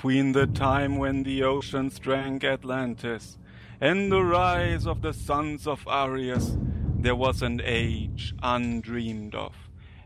Between 0.00 0.32
the 0.32 0.46
time 0.46 0.96
when 0.96 1.24
the 1.24 1.42
oceans 1.42 1.98
drank 1.98 2.42
Atlantis 2.42 3.36
and 3.82 4.10
the 4.10 4.24
rise 4.24 4.86
of 4.86 5.02
the 5.02 5.12
sons 5.12 5.66
of 5.66 5.86
Arius, 5.86 6.56
there 6.98 7.14
was 7.14 7.42
an 7.42 7.60
age 7.62 8.34
undreamed 8.42 9.34
of. 9.34 9.54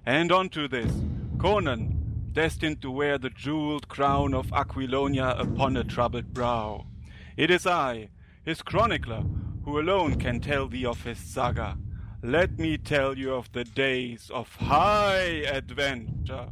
And 0.05 0.33
unto 0.33 0.67
this, 0.67 0.93
Conan, 1.39 2.33
destined 2.33 2.83
to 2.83 2.91
wear 2.91 3.19
the 3.19 3.31
jeweled 3.31 3.87
crown 3.87 4.35
of 4.35 4.53
Aquilonia 4.53 5.37
upon 5.39 5.77
a 5.77 5.85
troubled 5.85 6.35
brow. 6.35 6.87
It 7.37 7.53
is 7.53 7.65
I, 7.65 8.09
his 8.45 8.63
chronicler, 8.63 9.23
who 9.65 9.79
alone 9.79 10.19
can 10.19 10.41
tell 10.41 10.67
thee 10.67 10.87
of 10.87 11.05
his 11.05 11.19
saga. 11.19 11.79
Let 12.21 12.59
me 12.59 12.79
tell 12.79 13.17
you 13.17 13.33
of 13.33 13.53
the 13.53 13.63
days 13.63 14.29
of 14.35 14.57
high 14.57 15.45
adventure. 15.47 16.49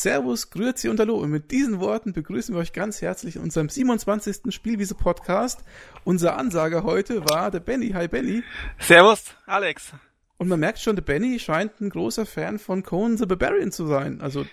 Servus, 0.00 0.50
Grüezi 0.50 0.88
und 0.88 1.00
Hallo. 1.00 1.16
Und 1.16 1.30
mit 1.30 1.50
diesen 1.50 1.80
Worten 1.80 2.12
begrüßen 2.12 2.54
wir 2.54 2.60
euch 2.60 2.72
ganz 2.72 3.02
herzlich 3.02 3.34
in 3.34 3.42
unserem 3.42 3.68
27. 3.68 4.54
Spielwiese-Podcast. 4.54 5.64
Unser 6.04 6.36
Ansager 6.36 6.84
heute 6.84 7.28
war 7.28 7.50
der 7.50 7.58
Benny. 7.58 7.90
Hi 7.90 8.06
Benny. 8.06 8.44
Servus, 8.78 9.34
Alex. 9.46 9.92
Und 10.36 10.46
man 10.46 10.60
merkt 10.60 10.78
schon, 10.78 10.94
der 10.94 11.02
Benny 11.02 11.40
scheint 11.40 11.80
ein 11.80 11.90
großer 11.90 12.26
Fan 12.26 12.60
von 12.60 12.84
Conan 12.84 13.16
the 13.16 13.26
Barbarian 13.26 13.72
zu 13.72 13.88
sein. 13.88 14.20
Also 14.20 14.46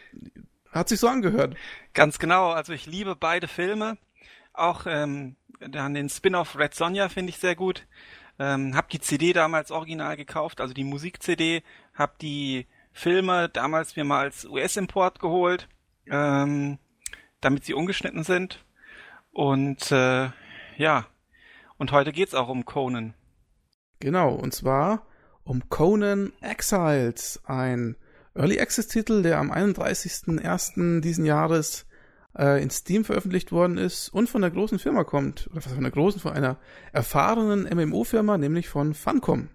hat 0.72 0.90
sich 0.90 1.00
so 1.00 1.08
angehört. 1.08 1.56
Ganz 1.94 2.18
genau. 2.18 2.50
Also 2.50 2.74
ich 2.74 2.88
liebe 2.88 3.16
beide 3.16 3.48
Filme. 3.48 4.00
Auch 4.52 4.88
ähm, 4.88 5.36
dann 5.60 5.94
den 5.94 6.10
Spin-off 6.10 6.58
Red 6.58 6.74
Sonja 6.74 7.08
finde 7.08 7.30
ich 7.30 7.38
sehr 7.38 7.56
gut. 7.56 7.86
Ähm, 8.40 8.76
hab 8.76 8.90
die 8.90 9.00
CD 9.00 9.32
damals 9.32 9.70
original 9.70 10.18
gekauft, 10.18 10.60
also 10.60 10.74
die 10.74 10.84
Musik-CD. 10.84 11.62
Hab 11.94 12.18
die 12.18 12.66
Filme 12.98 13.50
damals 13.50 13.98
mir 13.98 14.06
mal 14.06 14.22
als 14.22 14.46
US-Import 14.46 15.20
geholt, 15.20 15.68
ähm, 16.10 16.80
damit 17.42 17.66
sie 17.66 17.74
ungeschnitten 17.74 18.24
sind. 18.24 18.64
Und 19.34 19.92
äh, 19.92 20.30
ja, 20.78 21.06
und 21.78 21.92
heute 21.92 22.14
geht's 22.14 22.34
auch 22.34 22.48
um 22.48 22.64
Conan. 22.64 23.14
Genau, 24.00 24.34
und 24.34 24.54
zwar 24.54 25.06
um 25.44 25.68
Conan 25.68 26.32
Exiles, 26.40 27.42
ein 27.44 27.98
Early 28.34 28.62
Access 28.62 28.88
Titel, 28.88 29.24
der 29.24 29.40
am 29.40 29.52
31.01. 29.52 31.02
diesen 31.02 31.26
Jahres 31.26 31.86
äh, 32.38 32.64
in 32.64 32.70
Steam 32.70 33.04
veröffentlicht 33.04 33.52
worden 33.52 33.78
ist 33.78 34.08
und 34.08 34.30
von 34.30 34.42
der 34.42 34.52
großen 34.52 34.80
Firma 34.80 35.04
kommt, 35.04 35.48
oder 35.52 35.58
was 35.58 35.74
von 35.74 35.84
der 35.84 35.92
großen, 35.92 36.22
von 36.22 36.32
einer 36.32 36.58
erfahrenen 36.94 37.64
MMO-Firma, 37.64 38.38
nämlich 38.38 38.70
von 38.70 38.94
Funcom. 38.94 39.50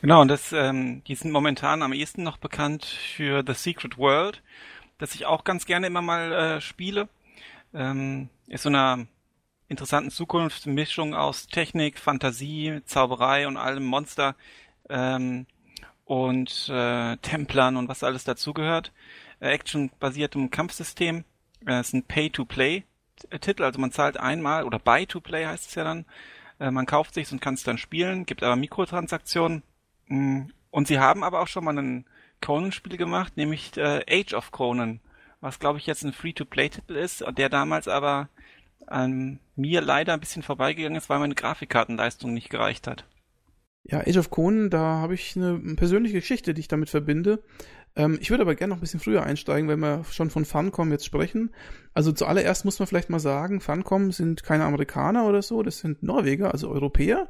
Genau, 0.00 0.22
und 0.22 0.28
das, 0.28 0.52
ähm, 0.52 1.02
die 1.04 1.14
sind 1.14 1.30
momentan 1.30 1.82
am 1.82 1.92
ehesten 1.92 2.22
noch 2.22 2.38
bekannt 2.38 2.84
für 2.84 3.44
The 3.46 3.54
Secret 3.54 3.98
World, 3.98 4.42
das 4.98 5.14
ich 5.14 5.26
auch 5.26 5.44
ganz 5.44 5.66
gerne 5.66 5.86
immer 5.86 6.02
mal 6.02 6.32
äh, 6.32 6.60
spiele. 6.60 7.08
Ähm, 7.74 8.28
ist 8.48 8.62
so 8.62 8.68
eine 8.68 9.06
interessanten 9.68 10.10
Zukunftsmischung 10.10 11.14
aus 11.14 11.46
Technik, 11.46 11.98
Fantasie, 11.98 12.80
Zauberei 12.84 13.46
und 13.46 13.56
allem 13.56 13.84
Monster 13.84 14.34
ähm, 14.88 15.46
und 16.04 16.68
äh, 16.68 17.16
Templern 17.18 17.76
und 17.76 17.88
was 17.88 18.02
alles 18.02 18.24
dazugehört. 18.24 18.92
Äh, 19.38 19.50
Action-basiertem 19.50 20.50
Kampfsystem. 20.50 21.24
Äh, 21.66 21.80
ist 21.80 21.92
ein 21.94 22.02
Pay-to-Play-Titel, 22.02 23.62
also 23.62 23.80
man 23.80 23.92
zahlt 23.92 24.18
einmal 24.18 24.64
oder 24.64 24.78
Buy-to-Play 24.78 25.46
heißt 25.46 25.68
es 25.68 25.74
ja 25.74 25.84
dann. 25.84 26.04
Äh, 26.58 26.70
man 26.70 26.86
kauft 26.86 27.14
sich 27.14 27.30
und 27.30 27.40
kann 27.40 27.54
es 27.54 27.62
dann 27.62 27.78
spielen, 27.78 28.26
gibt 28.26 28.42
aber 28.42 28.56
Mikrotransaktionen. 28.56 29.62
Mm, 30.10 30.48
und 30.70 30.88
sie 30.88 30.98
haben 30.98 31.24
aber 31.24 31.40
auch 31.40 31.46
schon 31.46 31.64
mal 31.64 31.78
ein 31.78 32.04
Conan-Spiel 32.42 32.96
gemacht, 32.96 33.36
nämlich 33.36 33.76
äh, 33.76 34.04
Age 34.08 34.34
of 34.34 34.50
Conan, 34.50 35.00
was 35.40 35.58
glaube 35.58 35.78
ich 35.78 35.86
jetzt 35.86 36.04
ein 36.04 36.12
Free-to-Play-Titel 36.12 36.96
ist, 36.96 37.24
der 37.36 37.48
damals 37.48 37.88
aber 37.88 38.28
an 38.86 39.38
mir 39.56 39.80
leider 39.80 40.14
ein 40.14 40.20
bisschen 40.20 40.42
vorbeigegangen 40.42 40.98
ist, 40.98 41.08
weil 41.08 41.18
meine 41.18 41.34
Grafikkartenleistung 41.34 42.34
nicht 42.34 42.50
gereicht 42.50 42.86
hat. 42.86 43.04
Ja, 43.84 44.00
Age 44.00 44.18
of 44.18 44.30
Conan, 44.30 44.68
da 44.68 44.98
habe 44.98 45.14
ich 45.14 45.36
eine 45.36 45.58
persönliche 45.76 46.20
Geschichte, 46.20 46.54
die 46.54 46.60
ich 46.60 46.68
damit 46.68 46.90
verbinde. 46.90 47.42
Ähm, 47.96 48.18
ich 48.20 48.30
würde 48.30 48.42
aber 48.42 48.54
gerne 48.54 48.70
noch 48.70 48.78
ein 48.78 48.82
bisschen 48.82 49.00
früher 49.00 49.22
einsteigen, 49.22 49.68
wenn 49.68 49.80
wir 49.80 50.04
schon 50.10 50.30
von 50.30 50.44
Funcom 50.44 50.90
jetzt 50.90 51.06
sprechen. 51.06 51.54
Also 51.94 52.12
zuallererst 52.12 52.64
muss 52.64 52.78
man 52.78 52.86
vielleicht 52.88 53.10
mal 53.10 53.20
sagen, 53.20 53.60
Funcom 53.60 54.12
sind 54.12 54.42
keine 54.42 54.64
Amerikaner 54.64 55.26
oder 55.26 55.42
so, 55.42 55.62
das 55.62 55.78
sind 55.78 56.02
Norweger, 56.02 56.52
also 56.52 56.68
Europäer. 56.68 57.28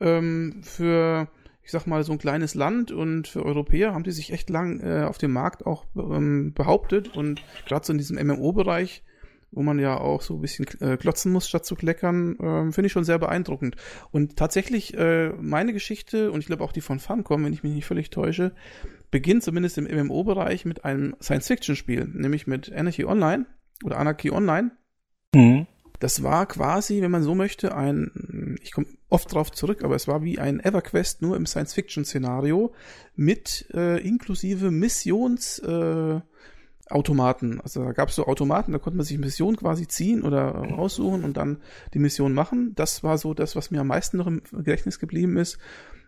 Ähm, 0.00 0.60
für 0.62 1.28
ich 1.68 1.72
sag 1.72 1.86
mal, 1.86 2.02
so 2.02 2.12
ein 2.12 2.18
kleines 2.18 2.54
Land 2.54 2.92
und 2.92 3.28
für 3.28 3.44
Europäer 3.44 3.92
haben 3.92 4.02
die 4.02 4.10
sich 4.10 4.32
echt 4.32 4.48
lang 4.48 4.80
äh, 4.80 5.02
auf 5.02 5.18
dem 5.18 5.34
Markt 5.34 5.66
auch 5.66 5.84
ähm, 5.96 6.54
behauptet 6.54 7.14
und 7.14 7.42
gerade 7.66 7.84
so 7.84 7.92
in 7.92 7.98
diesem 7.98 8.16
MMO-Bereich, 8.16 9.02
wo 9.50 9.62
man 9.62 9.78
ja 9.78 9.98
auch 9.98 10.22
so 10.22 10.36
ein 10.36 10.40
bisschen 10.40 10.66
äh, 10.80 10.96
klotzen 10.96 11.30
muss, 11.30 11.46
statt 11.46 11.66
zu 11.66 11.74
kleckern, 11.74 12.38
äh, 12.38 12.72
finde 12.72 12.86
ich 12.86 12.92
schon 12.92 13.04
sehr 13.04 13.18
beeindruckend. 13.18 13.76
Und 14.12 14.36
tatsächlich, 14.36 14.96
äh, 14.96 15.28
meine 15.38 15.74
Geschichte 15.74 16.32
und 16.32 16.40
ich 16.40 16.46
glaube 16.46 16.64
auch 16.64 16.72
die 16.72 16.80
von 16.80 17.00
Funcom, 17.00 17.44
wenn 17.44 17.52
ich 17.52 17.62
mich 17.62 17.74
nicht 17.74 17.84
völlig 17.84 18.08
täusche, 18.08 18.54
beginnt 19.10 19.42
zumindest 19.42 19.76
im 19.76 19.84
MMO-Bereich 19.84 20.64
mit 20.64 20.86
einem 20.86 21.16
Science-Fiction-Spiel, 21.20 22.08
nämlich 22.14 22.46
mit 22.46 22.72
Anarchy 22.72 23.04
Online 23.04 23.44
oder 23.84 23.98
Anarchy 23.98 24.30
Online. 24.30 24.70
Mhm. 25.34 25.66
Das 25.98 26.22
war 26.22 26.46
quasi, 26.46 27.02
wenn 27.02 27.10
man 27.10 27.24
so 27.24 27.34
möchte, 27.34 27.74
ein, 27.74 28.10
ich 28.68 28.72
komme 28.72 28.86
oft 29.08 29.32
drauf 29.32 29.50
zurück, 29.50 29.82
aber 29.82 29.96
es 29.96 30.06
war 30.06 30.22
wie 30.22 30.38
ein 30.38 30.60
EverQuest 30.60 31.22
nur 31.22 31.36
im 31.36 31.46
Science-Fiction-Szenario 31.46 32.74
mit 33.16 33.66
äh, 33.72 33.98
inklusive 34.06 34.70
Missionsautomaten. 34.70 37.56
Äh, 37.56 37.62
also 37.62 37.82
da 37.82 37.92
gab 37.92 38.10
es 38.10 38.16
so 38.16 38.26
Automaten, 38.26 38.72
da 38.72 38.78
konnte 38.78 38.98
man 38.98 39.06
sich 39.06 39.16
Mission 39.16 39.56
quasi 39.56 39.88
ziehen 39.88 40.22
oder 40.22 40.50
raussuchen 40.50 41.24
und 41.24 41.38
dann 41.38 41.62
die 41.94 41.98
Mission 41.98 42.34
machen. 42.34 42.74
Das 42.74 43.02
war 43.02 43.16
so 43.16 43.32
das, 43.32 43.56
was 43.56 43.70
mir 43.70 43.80
am 43.80 43.86
meisten 43.86 44.18
noch 44.18 44.26
im 44.26 44.42
Gedächtnis 44.52 44.98
geblieben 44.98 45.38
ist. 45.38 45.56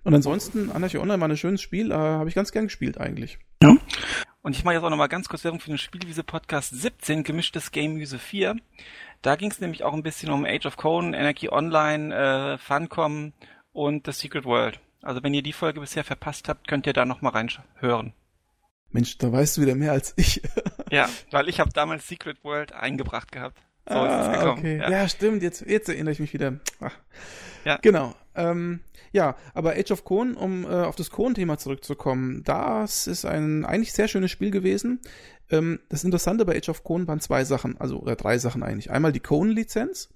Und 0.05 0.15
ansonsten, 0.15 0.71
Anarchy 0.71 0.99
Online 0.99 1.21
war 1.21 1.29
ein 1.29 1.37
schönes 1.39 1.63
Spiel, 1.63 1.93
äh, 1.93 1.95
habe 1.95 2.29
ich 2.29 2.35
ganz 2.35 2.53
gern 2.53 2.65
gespielt 2.65 2.99
eigentlich. 2.99 3.39
Ja. 3.63 3.75
Und 4.43 4.55
ich 4.55 4.65
mache 4.65 4.75
jetzt 4.75 4.85
auch 4.85 4.91
nochmal 4.91 5.09
ganz 5.09 5.29
kurz 5.29 5.45
Werbung 5.45 5.61
für 5.61 5.71
den 5.71 5.79
Spielwiese 5.79 6.25
Podcast 6.25 6.75
17, 6.75 7.25
gemischtes 7.25 7.73
Game 7.73 7.95
Muse 7.95 8.19
4. 8.19 8.57
Da 9.23 9.37
ging 9.37 9.51
es 9.51 9.61
nämlich 9.61 9.85
auch 9.85 9.93
ein 9.93 10.03
bisschen 10.03 10.31
um 10.31 10.45
Age 10.45 10.67
of 10.67 10.77
Conan, 10.77 11.15
Energy 11.15 11.49
Online, 11.51 12.55
äh, 12.55 12.59
Funcom 12.59 13.33
und 13.73 14.07
The 14.07 14.13
Secret 14.13 14.45
World. 14.45 14.81
Also 15.03 15.23
wenn 15.23 15.35
ihr 15.35 15.43
die 15.43 15.53
Folge 15.53 15.81
bisher 15.81 16.05
verpasst 16.05 16.49
habt, 16.49 16.69
könnt 16.69 16.87
ihr 16.87 16.93
da 16.93 17.05
nochmal 17.05 17.33
reinhören. 17.33 18.15
Mensch, 18.91 19.19
da 19.19 19.31
weißt 19.31 19.57
du 19.57 19.63
wieder 19.63 19.75
mehr 19.75 19.93
als 19.93 20.15
ich. 20.17 20.43
ja, 20.91 21.09
weil 21.31 21.49
ich 21.49 21.61
habe 21.61 21.71
damals 21.71 22.09
Secret 22.09 22.43
World 22.45 22.73
eingebracht 22.73 23.31
gehabt. 23.31 23.59
So 23.89 23.95
ah, 23.95 24.21
ist 24.21 24.27
es 24.27 24.33
gekommen. 24.39 24.59
Okay. 24.59 24.79
Ja. 24.79 24.91
ja. 24.91 25.09
stimmt, 25.09 25.43
jetzt, 25.43 25.63
jetzt 25.67 25.89
erinnere 25.89 26.13
ich 26.13 26.21
mich 26.21 26.33
wieder. 26.33 26.59
Ach. 26.81 26.97
Ja. 27.65 27.79
Genau. 27.83 28.15
Ähm, 28.35 28.81
ja, 29.13 29.37
aber 29.55 29.73
Age 29.73 29.91
of 29.91 30.05
Conan, 30.05 30.37
um 30.37 30.65
äh, 30.65 30.69
auf 30.69 30.97
das 30.97 31.11
Conan-Thema 31.11 31.59
zurückzukommen, 31.59 32.43
das 32.45 33.07
ist 33.07 33.25
ein 33.25 33.65
eigentlich 33.65 33.93
sehr 33.93 34.09
schönes 34.09 34.31
Spiel 34.31 34.51
gewesen. 34.51 35.01
Ähm, 35.51 35.81
das 35.89 36.05
Interessante 36.05 36.45
bei 36.45 36.57
Age 36.57 36.69
of 36.69 36.85
Conan 36.85 37.09
waren 37.09 37.21
zwei 37.21 37.45
Sachen, 37.45 37.81
also 37.81 37.99
oder 37.99 38.17
drei 38.17 38.39
Sachen 38.39 38.63
eigentlich. 38.63 38.91
Einmal 38.91 39.13
die 39.13 39.21
Conan-Lizenz, 39.21 40.11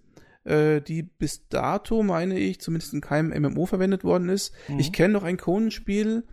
äh, 0.44 0.80
die 0.80 1.02
bis 1.02 1.48
dato, 1.48 2.02
meine 2.02 2.38
ich, 2.38 2.60
zumindest 2.60 2.94
in 2.94 3.00
keinem 3.00 3.30
MMO 3.42 3.66
verwendet 3.66 4.04
worden 4.04 4.28
ist. 4.28 4.54
Mhm. 4.68 4.78
Ich 4.78 4.92
kenne 4.92 5.14
noch 5.14 5.24
ein 5.24 5.36
Conan-Spiel, 5.36 6.24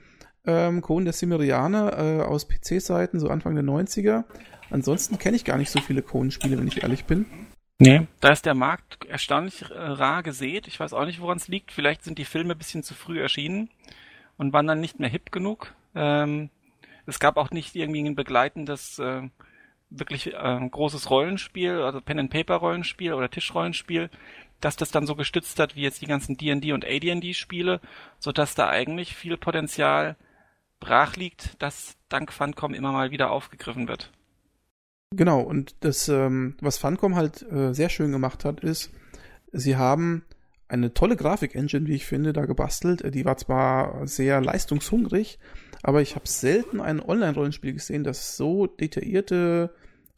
ähm, 0.46 0.82
Conan 0.82 1.06
der 1.06 1.14
Cimmerianer 1.14 1.98
äh, 1.98 2.22
aus 2.22 2.48
PC-Seiten, 2.48 3.20
so 3.20 3.30
Anfang 3.30 3.56
der 3.56 3.64
90er. 3.64 4.26
Ansonsten 4.70 5.20
kenne 5.20 5.36
ich 5.36 5.46
gar 5.46 5.58
nicht 5.58 5.70
so 5.70 5.80
viele 5.80 6.02
Conan-Spiele, 6.02 6.58
wenn 6.58 6.68
ich 6.68 6.84
ehrlich 6.84 7.06
bin. 7.06 7.26
Nee, 7.80 8.08
da 8.20 8.30
ist 8.30 8.46
der 8.46 8.54
Markt 8.54 9.06
erstaunlich 9.06 9.64
äh, 9.64 9.74
rar 9.74 10.22
gesät. 10.22 10.68
Ich 10.68 10.80
weiß 10.80 10.94
auch 10.94 11.06
nicht, 11.06 11.20
woran 11.20 11.38
es 11.38 11.48
liegt. 11.48 11.72
Vielleicht 11.72 12.04
sind 12.04 12.20
die 12.20 12.26
Filme 12.26 12.54
ein 12.54 12.58
bisschen 12.58 12.84
zu 12.84 12.94
früh 12.94 13.20
erschienen 13.20 13.70
und 14.38 14.54
waren 14.54 14.68
dann 14.68 14.80
nicht 14.80 15.00
mehr 15.00 15.10
hip 15.10 15.32
genug. 15.32 15.74
Ähm, 15.96 16.52
es 17.06 17.20
gab 17.20 17.38
auch 17.38 17.52
nicht 17.52 17.76
irgendwie 17.76 18.04
ein 18.04 18.16
begleitendes, 18.16 19.00
äh, 19.00 19.30
wirklich 19.90 20.34
äh, 20.34 20.70
großes 20.70 21.10
Rollenspiel, 21.10 21.82
also 21.82 22.02
Pen-and-Paper-Rollenspiel 22.02 23.14
oder 23.14 23.30
Tischrollenspiel, 23.30 24.10
dass 24.62 24.76
das 24.76 24.92
dann 24.92 25.08
so 25.08 25.16
gestützt 25.16 25.60
hat 25.60 25.76
wie 25.76 25.82
jetzt 25.82 26.02
die 26.02 26.08
ganzen 26.08 26.38
D&D 26.38 26.72
und 26.72 26.86
AD&D-Spiele, 26.86 27.82
sodass 28.20 28.56
da 28.56 28.70
eigentlich 28.70 29.16
viel 29.16 29.38
Potenzial 29.38 30.16
brach 30.80 31.16
liegt, 31.16 31.62
das 31.62 31.98
dank 32.10 32.32
Funcom 32.32 32.74
immer 32.74 32.92
mal 32.92 33.12
wieder 33.12 33.32
aufgegriffen 33.32 33.88
wird. 33.88 34.12
Genau, 35.14 35.42
und 35.42 35.76
das, 35.82 36.08
ähm, 36.08 36.56
was 36.62 36.78
Funcom 36.78 37.16
halt 37.16 37.42
äh, 37.52 37.74
sehr 37.74 37.90
schön 37.90 38.12
gemacht 38.12 38.46
hat, 38.46 38.62
ist, 38.62 38.92
sie 39.52 39.76
haben 39.76 40.24
eine 40.70 40.94
tolle 40.94 41.18
Grafik-Engine, 41.18 41.86
wie 41.88 41.96
ich 41.96 42.06
finde, 42.06 42.32
da 42.32 42.46
gebastelt. 42.46 43.14
Die 43.14 43.26
war 43.26 43.36
zwar 43.36 44.08
sehr 44.08 44.40
leistungshungrig, 44.40 45.38
aber 45.84 46.02
ich 46.02 46.16
habe 46.16 46.28
selten 46.28 46.80
ein 46.80 47.00
Online-Rollenspiel 47.00 47.74
gesehen, 47.74 48.04
das 48.04 48.38
so 48.38 48.68
detaillierte 48.68 49.74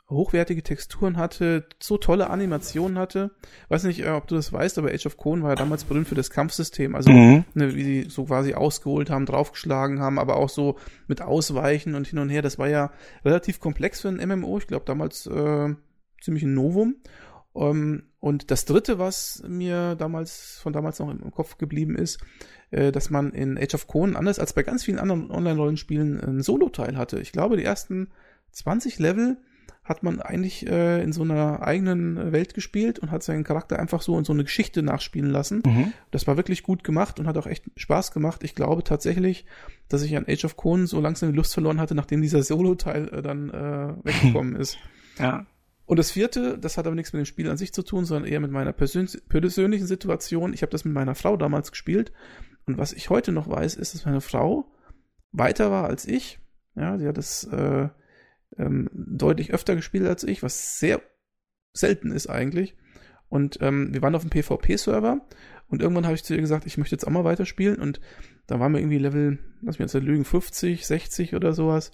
hochwertige 0.09 0.63
Texturen 0.63 1.17
hatte, 1.17 1.65
so 1.81 1.97
tolle 1.97 2.29
Animationen 2.29 2.97
hatte. 2.97 3.31
Weiß 3.69 3.83
nicht, 3.83 4.01
äh, 4.01 4.09
ob 4.09 4.27
du 4.27 4.35
das 4.35 4.51
weißt, 4.53 4.77
aber 4.77 4.91
Age 4.91 5.05
of 5.05 5.17
Conan 5.17 5.43
war 5.43 5.51
ja 5.51 5.55
damals 5.55 5.83
berühmt 5.83 6.07
für 6.07 6.15
das 6.15 6.29
Kampfsystem. 6.29 6.95
Also, 6.95 7.11
mhm. 7.11 7.45
ne, 7.53 7.75
wie 7.75 7.83
sie 7.83 8.09
so 8.09 8.25
quasi 8.25 8.53
ausgeholt 8.53 9.09
haben, 9.09 9.25
draufgeschlagen 9.25 9.99
haben, 9.99 10.19
aber 10.19 10.35
auch 10.37 10.49
so 10.49 10.77
mit 11.07 11.21
Ausweichen 11.21 11.95
und 11.95 12.07
hin 12.07 12.19
und 12.19 12.29
her. 12.29 12.41
Das 12.41 12.59
war 12.59 12.69
ja 12.69 12.91
relativ 13.25 13.59
komplex 13.59 14.01
für 14.01 14.09
ein 14.09 14.27
MMO. 14.27 14.57
Ich 14.57 14.67
glaube, 14.67 14.85
damals 14.85 15.25
äh, 15.25 15.73
ziemlich 16.21 16.43
ein 16.43 16.53
Novum. 16.53 16.95
Um, 17.53 17.69
ähm, 17.69 18.03
und 18.19 18.51
das 18.51 18.65
dritte, 18.65 18.97
was 18.99 19.43
mir 19.47 19.95
damals, 19.95 20.59
von 20.61 20.73
damals 20.73 20.99
noch 20.99 21.09
im 21.09 21.31
Kopf 21.31 21.57
geblieben 21.57 21.95
ist, 21.95 22.19
äh, 22.71 22.91
dass 22.91 23.09
man 23.09 23.31
in 23.31 23.57
Age 23.57 23.75
of 23.75 23.87
Conan, 23.87 24.15
anders 24.15 24.39
als 24.39 24.53
bei 24.53 24.63
ganz 24.63 24.83
vielen 24.83 24.97
anderen 24.97 25.29
Online-Rollenspielen, 25.29 26.19
einen 26.19 26.41
Solo-Teil 26.41 26.97
hatte. 26.97 27.19
Ich 27.19 27.31
glaube, 27.31 27.57
die 27.57 27.63
ersten 27.63 28.09
20 28.51 28.97
Level 28.99 29.37
hat 29.83 30.01
man 30.01 30.21
eigentlich 30.21 30.65
äh, 30.67 31.03
in 31.03 31.11
so 31.11 31.23
einer 31.23 31.61
eigenen 31.61 32.31
Welt 32.31 32.53
gespielt 32.53 32.99
und 32.99 33.11
hat 33.11 33.21
seinen 33.21 33.43
Charakter 33.43 33.77
einfach 33.79 34.01
so 34.01 34.17
in 34.17 34.23
so 34.23 34.31
eine 34.31 34.45
Geschichte 34.45 34.81
nachspielen 34.81 35.29
lassen. 35.29 35.61
Mhm. 35.65 35.93
Das 36.09 36.25
war 36.25 36.37
wirklich 36.37 36.63
gut 36.63 36.83
gemacht 36.85 37.19
und 37.19 37.27
hat 37.27 37.37
auch 37.37 37.47
echt 37.47 37.65
Spaß 37.75 38.11
gemacht. 38.11 38.43
Ich 38.43 38.55
glaube 38.55 38.83
tatsächlich, 38.83 39.45
dass 39.89 40.01
ich 40.03 40.15
an 40.15 40.25
Age 40.27 40.45
of 40.45 40.55
Conan 40.55 40.87
so 40.87 41.01
langsam 41.01 41.31
die 41.31 41.35
Lust 41.35 41.53
verloren 41.53 41.81
hatte, 41.81 41.95
nachdem 41.95 42.21
dieser 42.21 42.43
Solo-Teil 42.43 43.09
äh, 43.09 43.21
dann 43.21 43.49
äh, 43.49 43.93
weggekommen 44.03 44.55
ist. 44.59 44.77
Ja. 45.19 45.45
Und 45.85 45.99
das 45.99 46.11
vierte, 46.11 46.57
das 46.57 46.77
hat 46.77 46.87
aber 46.87 46.95
nichts 46.95 47.13
mit 47.13 47.19
dem 47.19 47.25
Spiel 47.25 47.49
an 47.49 47.57
sich 47.57 47.73
zu 47.73 47.83
tun, 47.83 48.05
sondern 48.05 48.31
eher 48.31 48.39
mit 48.39 48.51
meiner 48.51 48.71
persön 48.71 49.09
persönlichen 49.27 49.85
Situation. 49.85 50.53
Ich 50.53 50.61
habe 50.61 50.71
das 50.71 50.85
mit 50.85 50.93
meiner 50.93 51.15
Frau 51.15 51.35
damals 51.35 51.71
gespielt. 51.71 52.13
Und 52.65 52.77
was 52.77 52.93
ich 52.93 53.09
heute 53.09 53.31
noch 53.31 53.49
weiß, 53.49 53.75
ist, 53.75 53.93
dass 53.93 54.05
meine 54.05 54.21
Frau 54.21 54.71
weiter 55.31 55.71
war 55.71 55.85
als 55.85 56.05
ich. 56.05 56.39
Ja, 56.75 56.97
sie 56.97 57.07
hat 57.07 57.17
das 57.17 57.43
äh, 57.45 57.89
ähm, 58.57 58.89
deutlich 58.93 59.53
öfter 59.53 59.75
gespielt 59.75 60.07
als 60.07 60.23
ich, 60.23 60.41
was 60.41 60.79
sehr 60.79 61.01
selten 61.73 62.11
ist 62.11 62.27
eigentlich. 62.27 62.75
Und 63.27 63.57
ähm, 63.61 63.93
wir 63.93 64.01
waren 64.01 64.15
auf 64.15 64.21
dem 64.21 64.29
PvP-Server 64.29 65.21
und 65.67 65.81
irgendwann 65.81 66.05
habe 66.05 66.15
ich 66.15 66.23
zu 66.23 66.35
ihr 66.35 66.41
gesagt, 66.41 66.67
ich 66.67 66.77
möchte 66.77 66.95
jetzt 66.95 67.05
auch 67.05 67.11
mal 67.11 67.23
weiterspielen. 67.23 67.77
Und 67.79 67.99
da 68.45 68.59
waren 68.59 68.71
wir 68.73 68.79
irgendwie 68.79 68.99
Level, 68.99 69.39
lass 69.61 69.79
mich 69.79 69.91
jetzt 69.91 70.03
lügen, 70.03 70.23
50, 70.23 70.85
60 70.85 71.35
oder 71.35 71.53
sowas. 71.53 71.91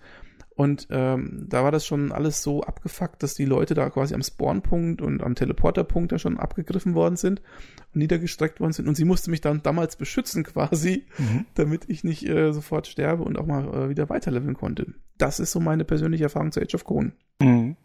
Und 0.60 0.88
ähm, 0.90 1.46
da 1.48 1.64
war 1.64 1.72
das 1.72 1.86
schon 1.86 2.12
alles 2.12 2.44
so 2.44 2.64
abgefuckt, 2.64 3.24
dass 3.24 3.34
die 3.34 3.46
Leute 3.46 3.76
da 3.76 3.90
quasi 3.90 4.14
am 4.14 4.22
Spawnpunkt 4.22 5.02
und 5.02 5.24
am 5.24 5.34
Teleporterpunkt 5.34 6.12
da 6.12 6.20
schon 6.20 6.38
abgegriffen 6.38 6.96
worden 6.96 7.16
sind 7.16 7.42
und 7.94 8.00
niedergestreckt 8.00 8.60
worden 8.60 8.74
sind. 8.74 8.90
Und 8.90 8.96
sie 8.96 9.06
musste 9.06 9.32
mich 9.32 9.40
dann 9.40 9.64
damals 9.64 9.96
beschützen 9.96 10.44
quasi, 10.44 11.06
mhm. 11.18 11.46
damit 11.54 11.86
ich 11.88 12.04
nicht 12.04 12.28
äh, 12.28 12.52
sofort 12.52 12.88
sterbe 12.88 13.24
und 13.24 13.40
auch 13.40 13.46
mal 13.46 13.74
äh, 13.74 13.90
wieder 13.90 14.10
weiterleveln 14.10 14.54
konnte. 14.54 14.88
Das 15.18 15.40
ist 15.40 15.54
so 15.54 15.62
meine 15.62 15.86
persönliche 15.86 16.26
Erfahrung 16.26 16.52
zu 16.52 16.60
Age 16.60 16.76
of 16.76 16.84
Conan. 16.84 17.14
Mhm. 17.42 17.78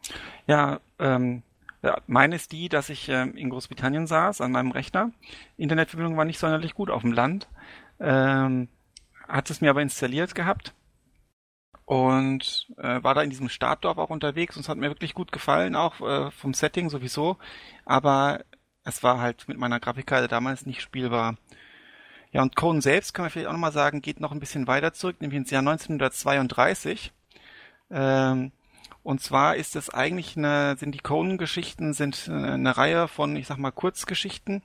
Ja, 0.49 0.81
ähm, 0.99 1.45
ja, 1.81 1.99
meine 2.09 2.35
ist 2.35 2.51
die, 2.51 2.69
dass 2.69 2.89
ich 2.89 3.09
ähm, 3.09 3.37
in 3.37 3.51
Großbritannien 3.51 4.09
saß 4.09 4.41
an 4.41 4.51
meinem 4.51 4.73
Rechner. 4.73 5.13
Internetverbindung 5.57 6.17
war 6.17 6.25
nicht 6.25 6.41
sonderlich 6.41 6.75
gut 6.75 6.91
auf 6.91 7.03
dem 7.03 7.13
Land. 7.13 7.49
Ähm, 8.01 8.67
hat 9.29 9.49
es 9.49 9.61
mir 9.61 9.71
aber 9.71 9.81
installiert 9.81 10.35
gehabt 10.35 10.75
und 11.87 12.67
äh, 12.79 13.03
war 13.03 13.15
da 13.15 13.23
in 13.23 13.31
diesem 13.31 13.49
Startdorf 13.49 13.99
auch 13.99 14.11
unterwegs 14.11 14.57
und 14.57 14.63
es 14.63 14.69
hat 14.69 14.79
mir 14.79 14.89
wirklich 14.89 15.15
gut 15.15 15.33
gefallen, 15.33 15.77
auch 15.77 16.01
äh, 16.01 16.31
vom 16.31 16.55
Setting 16.55 16.89
sowieso, 16.89 17.37
aber 17.85 18.45
es 18.85 19.03
war 19.03 19.21
halt 19.21 19.49
mit 19.49 19.59
meiner 19.59 19.81
Grafikkarte 19.81 20.29
damals 20.29 20.67
nicht 20.67 20.81
spielbar. 20.81 21.37
Ja, 22.33 22.43
und 22.43 22.57
Conan 22.57 22.81
selbst, 22.81 23.15
kann 23.15 23.25
man 23.25 23.31
vielleicht 23.31 23.49
auch 23.49 23.53
nochmal 23.53 23.73
sagen, 23.73 24.03
geht 24.03 24.21
noch 24.21 24.33
ein 24.33 24.41
bisschen 24.41 24.67
weiter 24.67 24.93
zurück, 24.93 25.21
nämlich 25.21 25.39
ins 25.39 25.51
Jahr 25.51 25.61
1932. 25.61 27.13
Ähm, 27.91 28.53
und 29.03 29.21
zwar 29.21 29.57
ist 29.57 29.77
es 29.77 29.91
eigentlich 29.91 30.37
eine, 30.37 30.77
sind 30.77 30.95
die 30.95 31.01
Conan-Geschichten, 31.01 31.93
sind 31.93 32.29
äh, 32.29 32.33
eine 32.33 32.77
Reihe 32.77 33.07
von, 33.09 33.37
ich 33.37 33.47
sag 33.47 33.59
mal, 33.59 33.71
Kurzgeschichten 33.71 34.63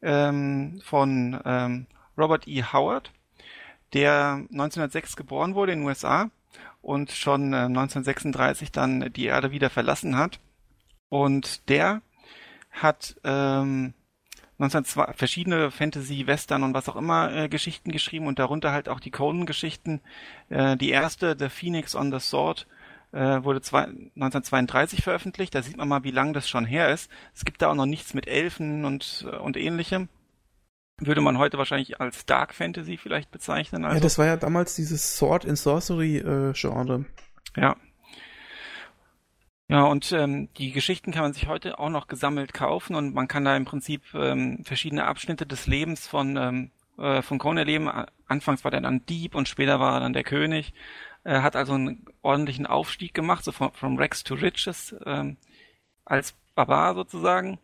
ähm, 0.00 0.80
von 0.84 1.40
ähm, 1.44 1.86
Robert 2.16 2.46
E. 2.46 2.62
Howard, 2.62 3.10
der 3.94 4.46
1906 4.52 5.16
geboren 5.16 5.54
wurde 5.54 5.72
in 5.72 5.80
den 5.80 5.88
USA 5.88 6.30
und 6.82 7.12
schon 7.12 7.52
äh, 7.52 7.64
1936 7.64 8.72
dann 8.72 9.12
die 9.12 9.26
Erde 9.26 9.52
wieder 9.52 9.70
verlassen 9.70 10.16
hat. 10.16 10.40
Und 11.08 11.68
der 11.68 12.02
hat 12.70 13.16
ähm, 13.24 13.94
1902 14.58 15.12
verschiedene 15.14 15.70
Fantasy, 15.70 16.26
Western 16.26 16.62
und 16.62 16.74
was 16.74 16.88
auch 16.88 16.96
immer 16.96 17.32
äh, 17.34 17.48
Geschichten 17.48 17.90
geschrieben 17.90 18.26
und 18.26 18.38
darunter 18.38 18.72
halt 18.72 18.88
auch 18.88 19.00
die 19.00 19.10
Conan-Geschichten. 19.10 20.00
Äh, 20.50 20.76
die 20.76 20.90
erste, 20.90 21.36
The 21.38 21.48
Phoenix 21.48 21.94
on 21.94 22.12
the 22.12 22.20
Sword, 22.20 22.66
äh, 23.12 23.42
wurde 23.44 23.60
zwei, 23.60 23.84
1932 23.84 25.02
veröffentlicht. 25.02 25.54
Da 25.54 25.62
sieht 25.62 25.76
man 25.76 25.88
mal, 25.88 26.04
wie 26.04 26.10
lang 26.10 26.32
das 26.32 26.48
schon 26.48 26.64
her 26.64 26.90
ist. 26.90 27.10
Es 27.34 27.44
gibt 27.44 27.62
da 27.62 27.70
auch 27.70 27.74
noch 27.74 27.86
nichts 27.86 28.14
mit 28.14 28.26
Elfen 28.26 28.84
und, 28.84 29.26
äh, 29.30 29.36
und 29.36 29.56
ähnlichem 29.56 30.08
würde 31.06 31.20
man 31.20 31.38
heute 31.38 31.58
wahrscheinlich 31.58 32.00
als 32.00 32.26
Dark 32.26 32.54
Fantasy 32.54 32.96
vielleicht 32.96 33.30
bezeichnen. 33.30 33.84
Also, 33.84 33.96
ja, 33.96 34.02
das 34.02 34.18
war 34.18 34.26
ja 34.26 34.36
damals 34.36 34.74
dieses 34.74 35.16
Sword 35.16 35.46
and 35.46 35.58
Sorcery 35.58 36.18
äh, 36.18 36.52
Genre. 36.54 37.04
Ja. 37.56 37.76
Ja, 39.68 39.84
und 39.84 40.12
ähm, 40.12 40.48
die 40.58 40.72
Geschichten 40.72 41.12
kann 41.12 41.22
man 41.22 41.32
sich 41.32 41.46
heute 41.46 41.78
auch 41.78 41.88
noch 41.88 42.06
gesammelt 42.06 42.52
kaufen 42.52 42.94
und 42.94 43.14
man 43.14 43.26
kann 43.26 43.44
da 43.44 43.56
im 43.56 43.64
Prinzip 43.64 44.02
ähm, 44.14 44.62
verschiedene 44.64 45.06
Abschnitte 45.06 45.46
des 45.46 45.66
Lebens 45.66 46.06
von 46.06 46.36
ähm, 46.36 46.70
äh, 46.98 47.22
von 47.22 47.38
Conan 47.38 47.58
erleben. 47.58 47.90
Anfangs 48.26 48.64
war 48.64 48.70
der 48.70 48.80
dann 48.80 49.06
Dieb 49.06 49.34
und 49.34 49.48
später 49.48 49.80
war 49.80 49.94
er 49.94 50.00
dann 50.00 50.12
der 50.12 50.24
König. 50.24 50.74
Er 51.24 51.42
hat 51.42 51.56
also 51.56 51.74
einen 51.74 52.04
ordentlichen 52.22 52.66
Aufstieg 52.66 53.14
gemacht, 53.14 53.44
so 53.44 53.52
from, 53.52 53.72
from 53.72 53.96
Rex 53.96 54.24
to 54.24 54.34
Riches, 54.34 54.94
ähm, 55.06 55.36
als 56.04 56.34
Barbar 56.54 56.94
sozusagen. 56.94 57.58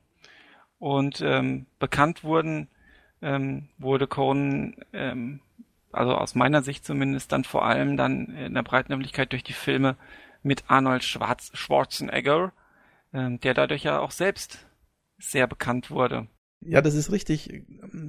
Und 0.78 1.20
ähm, 1.20 1.66
bekannt 1.78 2.22
wurden 2.22 2.68
ähm, 3.22 3.68
wurde 3.78 4.06
Conan, 4.06 4.76
ähm, 4.92 5.40
also 5.92 6.14
aus 6.14 6.34
meiner 6.34 6.62
Sicht 6.62 6.84
zumindest, 6.84 7.32
dann 7.32 7.44
vor 7.44 7.64
allem 7.64 7.96
dann 7.96 8.26
in 8.36 8.54
der 8.54 8.62
breiten 8.62 8.92
Öffentlichkeit 8.92 9.32
durch 9.32 9.44
die 9.44 9.52
Filme 9.52 9.96
mit 10.42 10.64
Arnold 10.68 11.04
Schwarz 11.04 11.50
Schwarzenegger, 11.54 12.52
ähm, 13.12 13.40
der 13.40 13.54
dadurch 13.54 13.84
ja 13.84 13.98
auch 13.98 14.10
selbst 14.10 14.66
sehr 15.18 15.46
bekannt 15.46 15.90
wurde. 15.90 16.28
Ja, 16.60 16.82
das 16.82 16.94
ist 16.94 17.12
richtig. 17.12 17.62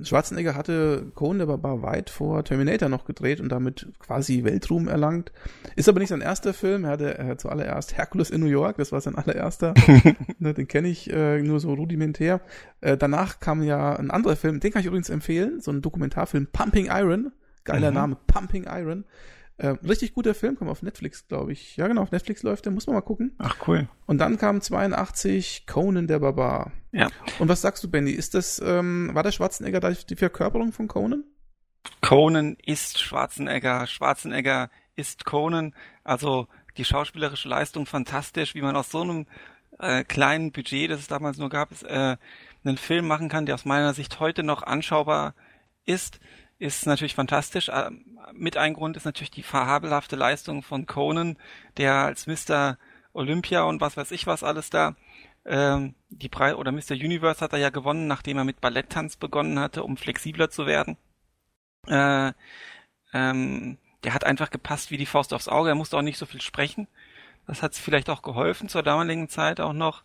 Schwarzenegger 0.04 0.56
hatte 0.56 1.12
Conan 1.14 1.38
der 1.38 1.46
Barbar 1.46 1.84
weit 1.84 2.10
vor 2.10 2.44
Terminator 2.44 2.90
noch 2.90 3.06
gedreht 3.06 3.40
und 3.42 3.50
damit 3.50 3.88
quasi 4.00 4.44
Weltruhm 4.44 4.88
erlangt. 4.88 5.32
Ist 5.76 5.88
aber 5.88 6.00
nicht 6.00 6.10
sein 6.10 6.22
erster 6.22 6.54
Film. 6.54 6.84
Er 6.84 6.92
hatte 6.92 7.20
äh, 7.20 7.38
zuallererst 7.38 7.96
Hercules 7.96 8.32
in 8.32 8.42
New 8.42 8.48
York, 8.48 8.78
das 8.78 8.92
war 8.92 9.02
sein 9.02 9.16
allererster. 9.16 9.74
Ne, 10.42 10.54
den 10.54 10.70
kenne 10.70 10.88
ich 10.88 11.12
äh, 11.12 11.42
nur 11.42 11.60
so 11.60 11.74
rudimentär. 11.74 12.40
Äh, 12.80 12.96
danach 12.96 13.42
kam 13.42 13.62
ja 13.62 13.96
ein 13.98 14.10
anderer 14.10 14.38
Film, 14.38 14.62
den 14.62 14.72
kann 14.72 14.80
ich 14.80 14.86
übrigens 14.86 15.10
empfehlen, 15.10 15.60
so 15.60 15.72
ein 15.72 15.82
Dokumentarfilm 15.82 16.48
Pumping 16.48 16.88
Iron. 16.90 17.34
Geiler 17.66 17.92
mhm. 17.92 17.96
Name, 17.96 18.18
Pumping 18.26 18.66
Iron. 18.70 19.04
Äh, 19.60 19.76
richtig 19.86 20.14
guter 20.14 20.34
Film, 20.34 20.56
kommt 20.56 20.72
auf 20.72 20.84
Netflix, 20.84 21.28
glaube 21.28 21.52
ich. 21.52 21.76
Ja, 21.76 21.90
genau, 21.90 22.04
auf 22.04 22.14
Netflix 22.14 22.44
läuft 22.44 22.64
der, 22.64 22.72
muss 22.72 22.88
man 22.88 22.96
mal 22.96 23.02
gucken. 23.02 23.36
Ach, 23.40 23.58
cool. 23.68 23.90
Und 24.06 24.20
dann 24.20 24.38
kam 24.38 24.62
82 24.62 25.66
Conan 25.68 26.08
der 26.08 26.20
Barbar. 26.20 26.72
Ja. 26.94 27.10
Und 27.40 27.50
was 27.50 27.60
sagst 27.60 27.84
du, 27.84 27.90
Benny? 27.90 28.12
Ist 28.12 28.36
das, 28.36 28.62
ähm, 28.66 29.12
war 29.14 29.22
der 29.22 29.34
Schwarzenegger 29.34 29.82
da 29.82 29.92
die 29.92 30.16
Verkörperung 30.16 30.72
von 30.72 30.88
Conan? 30.88 31.26
Conan 32.02 32.56
ist 32.66 33.02
Schwarzenegger, 33.02 33.86
Schwarzenegger 33.86 34.70
ist 34.96 35.26
Conan. 35.26 35.76
Also 36.06 36.48
die 36.78 36.86
schauspielerische 36.86 37.50
Leistung 37.50 37.86
fantastisch, 37.86 38.56
wie 38.56 38.62
man 38.62 38.78
aus 38.78 38.90
so 38.90 39.02
einem 39.02 39.26
äh, 39.78 40.06
kleinen 40.06 40.54
Budget, 40.54 40.90
das 40.90 41.02
es 41.02 41.08
damals 41.08 41.38
nur 41.38 41.50
gab, 41.50 41.70
äh, 41.84 42.16
einen 42.64 42.78
Film 42.78 43.08
machen 43.08 43.28
kann, 43.28 43.46
der 43.46 43.56
aus 43.56 43.66
meiner 43.66 43.94
Sicht 43.94 44.22
heute 44.22 44.42
noch 44.44 44.64
anschaubar 44.64 45.36
ist 45.86 46.22
ist 46.60 46.86
natürlich 46.86 47.16
fantastisch. 47.16 47.72
Ähm, 47.74 48.06
mit 48.34 48.58
ein 48.58 48.74
Grund 48.74 48.96
ist 48.98 49.06
natürlich 49.06 49.32
die 49.32 49.44
verhabelhafte 49.44 50.16
Leistung 50.16 50.62
von 50.62 50.86
Conan, 50.86 51.38
der 51.78 51.94
als 51.96 52.28
Mr. 52.28 52.78
Olympia 53.14 53.64
und 53.64 53.82
was 53.82 53.98
weiß 53.98 54.12
ich 54.12 54.28
was 54.28 54.44
alles 54.44 54.70
da 54.70 54.96
ähm, 55.46 55.96
die 56.10 56.30
Pre 56.30 56.58
oder 56.58 56.72
Mr. 56.72 56.92
Universe 56.92 57.42
hat 57.42 57.54
er 57.54 57.60
ja 57.60 57.70
gewonnen, 57.70 58.08
nachdem 58.08 58.38
er 58.38 58.44
mit 58.44 58.62
Balletttanz 58.62 59.16
begonnen 59.16 59.60
hatte, 59.60 59.84
um 59.84 59.98
flexibler 59.98 60.50
zu 60.50 60.66
werden. 60.66 60.98
Äh, 61.88 62.34
ähm, 63.14 63.78
der 64.04 64.14
hat 64.14 64.24
einfach 64.24 64.52
gepasst 64.52 64.92
wie 64.92 64.98
die 64.98 65.06
Faust 65.06 65.34
aufs 65.34 65.48
Auge. 65.48 65.70
Er 65.70 65.76
musste 65.76 65.98
auch 65.98 66.02
nicht 66.02 66.18
so 66.18 66.26
viel 66.26 66.42
sprechen. 66.42 66.88
Das 67.48 67.64
hat 67.64 67.76
vielleicht 67.76 68.10
auch 68.10 68.22
geholfen 68.22 68.70
zur 68.70 68.84
damaligen 68.84 69.30
Zeit 69.30 69.60
auch 69.60 69.74
noch. 69.74 70.04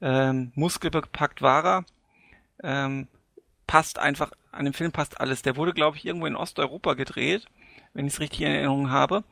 Ähm, 0.00 0.52
muskelbepackt 0.54 1.42
war 1.42 1.64
er. 1.64 1.84
Ähm, 2.62 3.08
passt 3.66 3.98
einfach, 3.98 4.32
an 4.52 4.64
dem 4.64 4.74
Film 4.74 4.92
passt 4.92 5.20
alles. 5.20 5.42
Der 5.42 5.56
wurde, 5.56 5.72
glaube 5.72 5.96
ich, 5.96 6.04
irgendwo 6.04 6.26
in 6.26 6.36
Osteuropa 6.36 6.94
gedreht, 6.94 7.46
wenn 7.92 8.06
ich 8.06 8.14
es 8.14 8.20
richtig 8.20 8.42
in 8.42 8.48
Erinnerung 8.48 8.90
habe. 8.90 9.24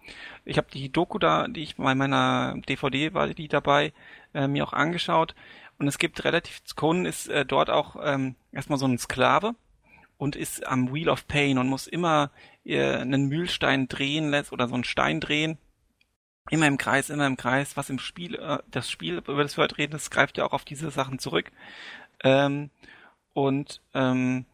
Ich 0.45 0.57
habe 0.59 0.69
die 0.73 0.91
Doku 0.91 1.19
da, 1.19 1.49
die 1.49 1.63
ich 1.63 1.77
bei 1.77 1.95
meiner 1.95 2.57
DVD 2.69 3.15
war 3.15 3.29
die 3.29 3.49
dabei, 3.49 3.93
äh, 4.35 4.49
mir 4.49 4.65
auch 4.65 4.73
angeschaut. 4.73 5.35
Und 5.79 5.87
es 5.89 5.99
gibt 5.99 6.25
relativ, 6.25 6.61
Conan 6.75 7.07
ist 7.07 7.29
äh, 7.29 7.47
dort 7.47 7.71
auch 7.71 7.97
ähm, 8.03 8.35
erstmal 8.53 8.79
so 8.79 8.87
ein 8.87 8.99
Sklave 8.99 9.55
und 10.17 10.35
ist 10.35 10.67
am 10.67 10.93
Wheel 10.93 11.09
of 11.09 11.29
Pain 11.29 11.59
und 11.59 11.69
muss 11.69 11.87
immer 11.87 12.31
äh, 12.65 12.97
einen 12.97 13.27
Mühlstein 13.27 13.87
drehen 13.87 14.31
lässt 14.31 14.53
oder 14.53 14.69
so 14.69 14.75
einen 14.75 14.85
Stein 14.85 15.21
drehen 15.21 15.59
immer 16.51 16.67
im 16.67 16.79
Kreis, 16.79 17.11
immer 17.11 17.27
im 17.27 17.37
Kreis, 17.37 17.77
was 17.77 17.91
im 17.91 17.99
Spiel, 17.99 18.35
äh, 18.37 18.59
das 18.71 18.91
Spiel, 18.91 19.19
über 19.19 19.43
das 19.43 19.57
wir 19.57 19.65
heute 19.65 19.79
reden, 19.79 19.93
das 19.93 20.11
greift 20.11 20.39
ja 20.39 20.47
auch 20.47 20.53
auf 20.53 20.65
diese 20.65 20.91
Sachen 20.91 21.19
zurück. 21.19 21.51
Ähm, 22.25 22.71
und 23.33 23.83
ähm, 23.95 24.47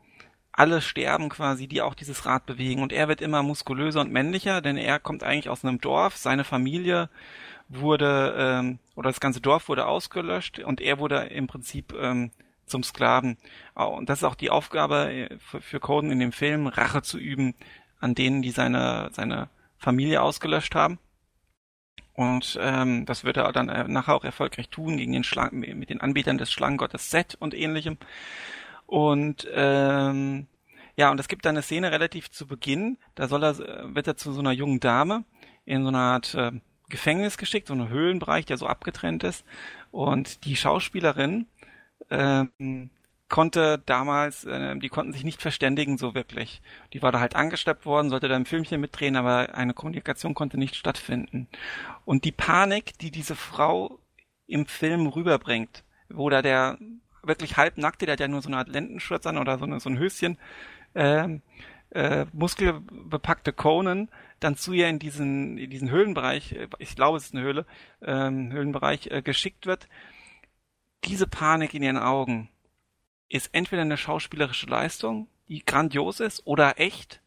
alle 0.56 0.80
sterben 0.80 1.28
quasi, 1.28 1.66
die 1.66 1.82
auch 1.82 1.94
dieses 1.94 2.26
Rad 2.26 2.46
bewegen. 2.46 2.82
Und 2.82 2.92
er 2.92 3.08
wird 3.08 3.20
immer 3.20 3.42
muskulöser 3.42 4.00
und 4.00 4.12
männlicher, 4.12 4.60
denn 4.60 4.76
er 4.76 5.00
kommt 5.00 5.22
eigentlich 5.22 5.48
aus 5.48 5.64
einem 5.64 5.80
Dorf. 5.80 6.16
Seine 6.16 6.44
Familie 6.44 7.08
wurde, 7.68 8.34
ähm, 8.38 8.78
oder 8.94 9.10
das 9.10 9.20
ganze 9.20 9.40
Dorf 9.40 9.68
wurde 9.68 9.86
ausgelöscht 9.86 10.60
und 10.60 10.80
er 10.80 10.98
wurde 10.98 11.16
im 11.24 11.46
Prinzip 11.46 11.92
ähm, 11.98 12.30
zum 12.66 12.82
Sklaven. 12.82 13.36
Und 13.74 14.08
das 14.08 14.20
ist 14.20 14.24
auch 14.24 14.36
die 14.36 14.50
Aufgabe 14.50 15.12
äh, 15.12 15.38
für, 15.38 15.60
für 15.60 15.80
Coden 15.80 16.10
in 16.10 16.20
dem 16.20 16.32
Film, 16.32 16.66
Rache 16.66 17.02
zu 17.02 17.18
üben 17.18 17.54
an 18.00 18.14
denen, 18.14 18.42
die 18.42 18.50
seine, 18.50 19.08
seine 19.12 19.48
Familie 19.78 20.22
ausgelöscht 20.22 20.74
haben. 20.74 20.98
Und 22.12 22.58
ähm, 22.60 23.06
das 23.06 23.24
wird 23.24 23.38
er 23.38 23.50
dann 23.52 23.68
äh, 23.68 23.88
nachher 23.88 24.14
auch 24.14 24.24
erfolgreich 24.24 24.68
tun 24.68 24.98
gegen 24.98 25.12
den 25.12 25.24
Schlang 25.24 25.58
mit 25.58 25.90
den 25.90 26.00
Anbietern 26.00 26.38
des 26.38 26.52
Schlangengottes 26.52 27.10
Set 27.10 27.34
und 27.40 27.54
ähnlichem. 27.54 27.98
Und 28.86 29.48
ähm, 29.52 30.46
ja, 30.96 31.10
und 31.10 31.18
es 31.18 31.28
gibt 31.28 31.44
dann 31.44 31.56
eine 31.56 31.62
Szene 31.62 31.90
relativ 31.90 32.30
zu 32.30 32.46
Beginn, 32.46 32.98
da 33.14 33.26
soll 33.26 33.42
er, 33.42 33.94
wird 33.94 34.06
er 34.06 34.16
zu 34.16 34.32
so 34.32 34.40
einer 34.40 34.52
jungen 34.52 34.80
Dame 34.80 35.24
in 35.64 35.82
so 35.82 35.88
einer 35.88 35.98
Art 35.98 36.34
äh, 36.34 36.52
Gefängnis 36.88 37.38
geschickt, 37.38 37.68
so 37.68 37.74
einen 37.74 37.88
Höhlenbereich, 37.88 38.44
der 38.44 38.58
so 38.58 38.66
abgetrennt 38.66 39.24
ist. 39.24 39.44
Und 39.90 40.44
die 40.44 40.56
Schauspielerin 40.56 41.46
ähm, 42.10 42.90
konnte 43.28 43.82
damals, 43.86 44.44
äh, 44.44 44.76
die 44.76 44.88
konnten 44.88 45.12
sich 45.12 45.24
nicht 45.24 45.42
verständigen 45.42 45.98
so 45.98 46.14
wirklich. 46.14 46.62
Die 46.92 47.02
war 47.02 47.10
da 47.10 47.20
halt 47.20 47.34
angeschleppt 47.34 47.86
worden, 47.86 48.10
sollte 48.10 48.28
da 48.28 48.36
im 48.36 48.46
Filmchen 48.46 48.80
mitdrehen, 48.80 49.16
aber 49.16 49.54
eine 49.54 49.74
Kommunikation 49.74 50.34
konnte 50.34 50.58
nicht 50.58 50.76
stattfinden. 50.76 51.48
Und 52.04 52.24
die 52.24 52.32
Panik, 52.32 52.98
die 52.98 53.10
diese 53.10 53.34
Frau 53.34 53.98
im 54.46 54.66
Film 54.66 55.06
rüberbringt, 55.06 55.84
wo 56.08 56.28
da 56.28 56.42
der 56.42 56.78
wirklich 57.26 57.56
halbnackte, 57.56 58.06
der 58.06 58.14
hat 58.14 58.20
ja 58.20 58.28
nur 58.28 58.42
so 58.42 58.48
eine 58.48 58.58
Art 58.58 58.68
Lendenschurz 58.68 59.26
an 59.26 59.38
oder 59.38 59.58
so, 59.58 59.64
eine, 59.64 59.80
so 59.80 59.90
ein 59.90 59.98
Höschen, 59.98 60.38
äh, 60.94 61.28
äh, 61.90 62.26
muskelbepackte 62.32 63.52
Conan 63.52 64.08
dann 64.40 64.56
zu 64.56 64.72
ihr 64.72 64.88
in 64.88 64.98
diesen, 64.98 65.58
in 65.58 65.70
diesen 65.70 65.90
Höhlenbereich, 65.90 66.56
ich 66.78 66.96
glaube 66.96 67.18
es 67.18 67.26
ist 67.26 67.34
eine 67.34 67.44
Höhle, 67.44 67.66
ähm, 68.02 68.52
Höhlenbereich 68.52 69.08
äh, 69.08 69.22
geschickt 69.22 69.66
wird. 69.66 69.88
Diese 71.04 71.26
Panik 71.26 71.74
in 71.74 71.82
ihren 71.82 71.98
Augen, 71.98 72.48
ist 73.34 73.50
entweder 73.52 73.82
eine 73.82 73.96
schauspielerische 73.96 74.66
Leistung, 74.66 75.28
die 75.48 75.64
grandios 75.64 76.20
ist, 76.20 76.46
oder 76.46 76.78
echt. 76.78 77.20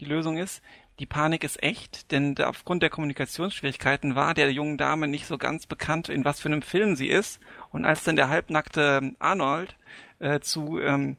Die 0.00 0.04
Lösung 0.04 0.36
ist, 0.36 0.60
die 1.02 1.06
Panik 1.06 1.42
ist 1.42 1.60
echt, 1.60 2.12
denn 2.12 2.38
aufgrund 2.38 2.80
der 2.80 2.88
Kommunikationsschwierigkeiten 2.88 4.14
war 4.14 4.34
der 4.34 4.52
jungen 4.52 4.78
Dame 4.78 5.08
nicht 5.08 5.26
so 5.26 5.36
ganz 5.36 5.66
bekannt, 5.66 6.08
in 6.08 6.24
was 6.24 6.38
für 6.38 6.46
einem 6.46 6.62
Film 6.62 6.94
sie 6.94 7.08
ist. 7.08 7.40
Und 7.72 7.84
als 7.84 8.04
dann 8.04 8.14
der 8.14 8.28
halbnackte 8.28 9.12
Arnold 9.18 9.76
äh, 10.20 10.38
zu, 10.38 10.78
ähm, 10.78 11.16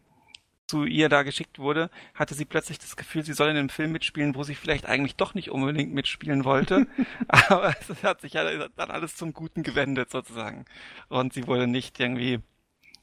zu 0.68 0.86
ihr 0.86 1.10
da 1.10 1.24
geschickt 1.24 1.60
wurde, 1.60 1.90
hatte 2.16 2.34
sie 2.34 2.46
plötzlich 2.46 2.80
das 2.80 2.96
Gefühl, 2.96 3.26
sie 3.26 3.34
soll 3.34 3.50
in 3.50 3.58
einem 3.58 3.68
Film 3.68 3.92
mitspielen, 3.92 4.36
wo 4.36 4.44
sie 4.44 4.56
vielleicht 4.56 4.86
eigentlich 4.86 5.18
doch 5.18 5.34
nicht 5.34 5.52
unbedingt 5.52 5.94
mitspielen 5.94 6.46
wollte. 6.46 6.88
Aber 7.28 7.76
es 7.78 8.04
hat 8.04 8.22
sich 8.22 8.36
ja 8.36 8.46
dann 8.78 8.90
alles 8.90 9.18
zum 9.18 9.34
Guten 9.34 9.64
gewendet 9.64 10.12
sozusagen. 10.12 10.64
Und 11.10 11.34
sie 11.34 11.46
wurde 11.46 11.68
nicht 11.68 12.00
irgendwie 12.00 12.40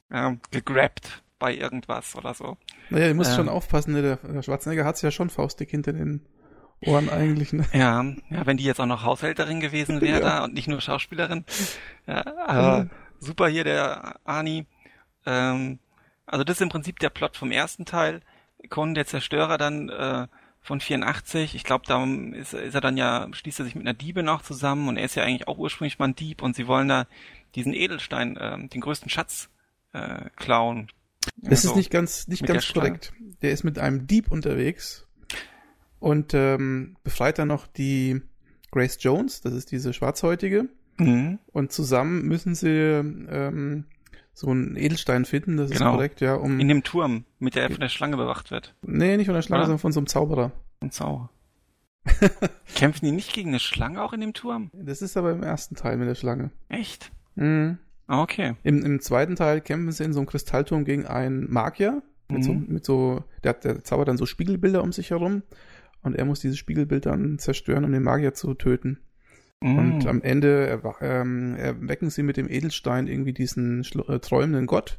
äh, 0.09 0.33
gegrabt 0.51 1.23
bei 1.39 1.55
irgendwas 1.55 2.17
oder 2.17 2.33
so. 2.33 2.57
Naja, 2.89 3.09
ihr 3.09 3.15
müsst 3.15 3.33
ähm, 3.33 3.37
schon 3.37 3.49
aufpassen, 3.51 3.93
ne? 3.93 4.19
der, 4.23 4.43
Schwarzenegger 4.43 4.87
hat's 4.87 5.03
ja 5.03 5.11
schon 5.11 5.29
faustig 5.29 5.69
hinter 5.69 5.93
den 5.93 6.25
Ohren 6.85 7.09
eigentlich. 7.11 7.53
Ne? 7.53 7.67
Ja, 7.73 8.03
ja, 8.31 8.47
wenn 8.47 8.57
die 8.57 8.65
jetzt 8.65 8.81
auch 8.81 8.87
noch 8.87 9.05
Haushälterin 9.05 9.61
gewesen 9.61 10.01
wäre 10.01 10.23
ja. 10.23 10.45
und 10.45 10.55
nicht 10.55 10.69
nur 10.69 10.81
Schauspielerin. 10.81 11.45
Ja, 12.07 12.25
aber 12.47 12.85
mhm. 12.85 12.91
super 13.19 13.49
hier 13.49 13.65
der 13.65 14.17
Ani. 14.25 14.67
Ähm, 15.27 15.79
also 16.27 16.45
das 16.45 16.57
ist 16.57 16.63
im 16.63 16.69
Prinzip 16.69 16.99
der 16.99 17.11
Plot 17.11 17.37
vom 17.37 17.51
ersten 17.51 17.85
Teil. 17.85 18.21
Conan 18.69 18.95
der 18.95 19.07
Zerstörer 19.07 19.59
dann 19.59 19.89
äh, 19.89 20.27
von 20.61 20.81
84. 20.81 21.55
Ich 21.55 21.65
glaube, 21.65 21.85
da 21.87 22.05
ist, 22.35 22.55
ist 22.55 22.75
er 22.75 22.81
dann 22.81 22.97
ja, 22.97 23.29
schließt 23.33 23.61
er 23.61 23.65
sich 23.65 23.75
mit 23.75 23.87
einer 23.87 23.95
Diebe 23.95 24.23
noch 24.23 24.43
zusammen 24.43 24.89
und 24.89 24.97
er 24.97 25.05
ist 25.05 25.15
ja 25.15 25.25
eigentlich 25.25 25.49
auch 25.49 25.59
ursprünglich 25.59 25.99
mal 25.99 26.09
ein 26.09 26.15
Dieb 26.15 26.43
und 26.43 26.55
sie 26.55 26.67
wollen 26.67 26.89
da 26.89 27.07
diesen 27.55 27.73
Edelstein, 27.73 28.37
äh, 28.37 28.69
den 28.69 28.81
größten 28.81 29.11
Schatz 29.11 29.49
äh, 29.93 30.31
klauen. 30.37 30.89
Das 31.37 31.61
also, 31.61 31.71
ist 31.71 31.77
nicht 31.77 31.91
ganz, 31.91 32.29
nicht 32.29 32.47
ganz 32.47 32.73
korrekt. 32.73 33.13
Der 33.43 33.53
ist 33.53 33.65
mit 33.65 33.79
einem 33.79 34.07
Dieb 34.07 34.31
unterwegs 34.31 35.07
und 36.01 36.35
ähm, 36.35 36.97
befreit 37.05 37.39
dann 37.39 37.49
noch 37.49 37.67
die 37.67 38.21
Grace 38.73 38.99
Jones, 39.01 39.41
das 39.41 39.55
ist 39.55 39.71
diese 39.71 39.93
Schwarzhäutige. 39.93 40.69
Mhm. 40.99 41.39
Und 41.53 41.73
zusammen 41.73 42.27
müssen 42.27 42.55
sie 42.55 42.69
ähm, 42.69 43.85
so 44.35 44.49
einen 44.49 44.77
Edelstein 44.77 45.25
finden, 45.25 45.57
das 45.57 45.71
genau. 45.71 45.91
ist 45.91 45.93
korrekt, 45.93 46.21
ja. 46.21 46.35
Um, 46.35 46.61
In 46.61 46.69
dem 46.69 46.83
Turm, 46.83 47.25
mit 47.39 47.55
der 47.55 47.65
er 47.65 47.71
von 47.71 47.81
der 47.81 47.89
Schlange 47.89 48.17
bewacht 48.17 48.51
wird. 48.51 48.75
Nee, 48.83 49.17
nicht 49.17 49.27
von 49.27 49.35
der 49.35 49.43
Schlange, 49.43 49.61
Oder? 49.61 49.67
sondern 49.67 49.81
von 49.81 49.93
so 49.93 50.01
einem 50.01 50.07
Zauberer. 50.07 50.53
Ein 50.81 50.91
Zauberer. 50.91 51.31
Kämpfen 52.75 53.05
die 53.05 53.13
nicht 53.13 53.33
gegen 53.33 53.51
eine 53.51 53.61
Schlange 53.61 54.03
auch 54.03 54.13
in 54.13 54.21
dem 54.21 54.33
Turm? 54.33 54.71
Das 54.73 55.03
ist 55.03 55.17
aber 55.17 55.33
im 55.33 55.43
ersten 55.43 55.75
Teil 55.75 55.97
mit 55.97 56.09
der 56.09 56.15
Schlange. 56.15 56.51
Echt? 56.69 57.13
Mhm. 57.35 57.79
Ah, 58.07 58.23
okay. 58.23 58.55
Im, 58.63 58.85
Im 58.85 59.01
zweiten 59.01 59.37
Teil 59.37 59.61
kämpfen 59.61 59.93
sie 59.93 60.05
in 60.05 60.13
so 60.13 60.21
einem 60.21 60.27
Kristallturm 60.27 60.85
gegen 60.85 61.07
einen 61.07 61.51
Magier. 61.53 62.03
Mit, 62.29 62.39
mhm. 62.39 62.43
so, 62.43 62.53
mit 62.53 62.85
so, 62.85 63.25
der, 63.45 63.55
der 63.55 63.85
zaubert 63.85 64.09
dann 64.09 64.17
so 64.17 64.27
Spiegelbilder 64.27 64.83
um 64.83 64.93
sich 64.93 65.11
herum. 65.11 65.43
Und 66.03 66.15
er 66.15 66.25
muss 66.25 66.41
dieses 66.41 66.59
Spiegelbild 66.59 67.07
dann 67.07 67.39
zerstören, 67.39 67.85
um 67.85 67.93
den 67.93 68.03
Magier 68.03 68.35
zu 68.35 68.55
töten. 68.55 68.99
Mhm. 69.63 69.79
Und 69.79 70.07
am 70.07 70.23
Ende 70.23 70.81
ähm, 71.01 71.55
erwecken 71.57 72.11
sie 72.11 72.23
mit 72.23 72.37
dem 72.37 72.49
Edelstein 72.49 73.07
irgendwie 73.07 73.35
diesen 73.35 73.85
äh, 74.09 74.19
träumenden 74.19 74.67
Gott. 74.67 74.99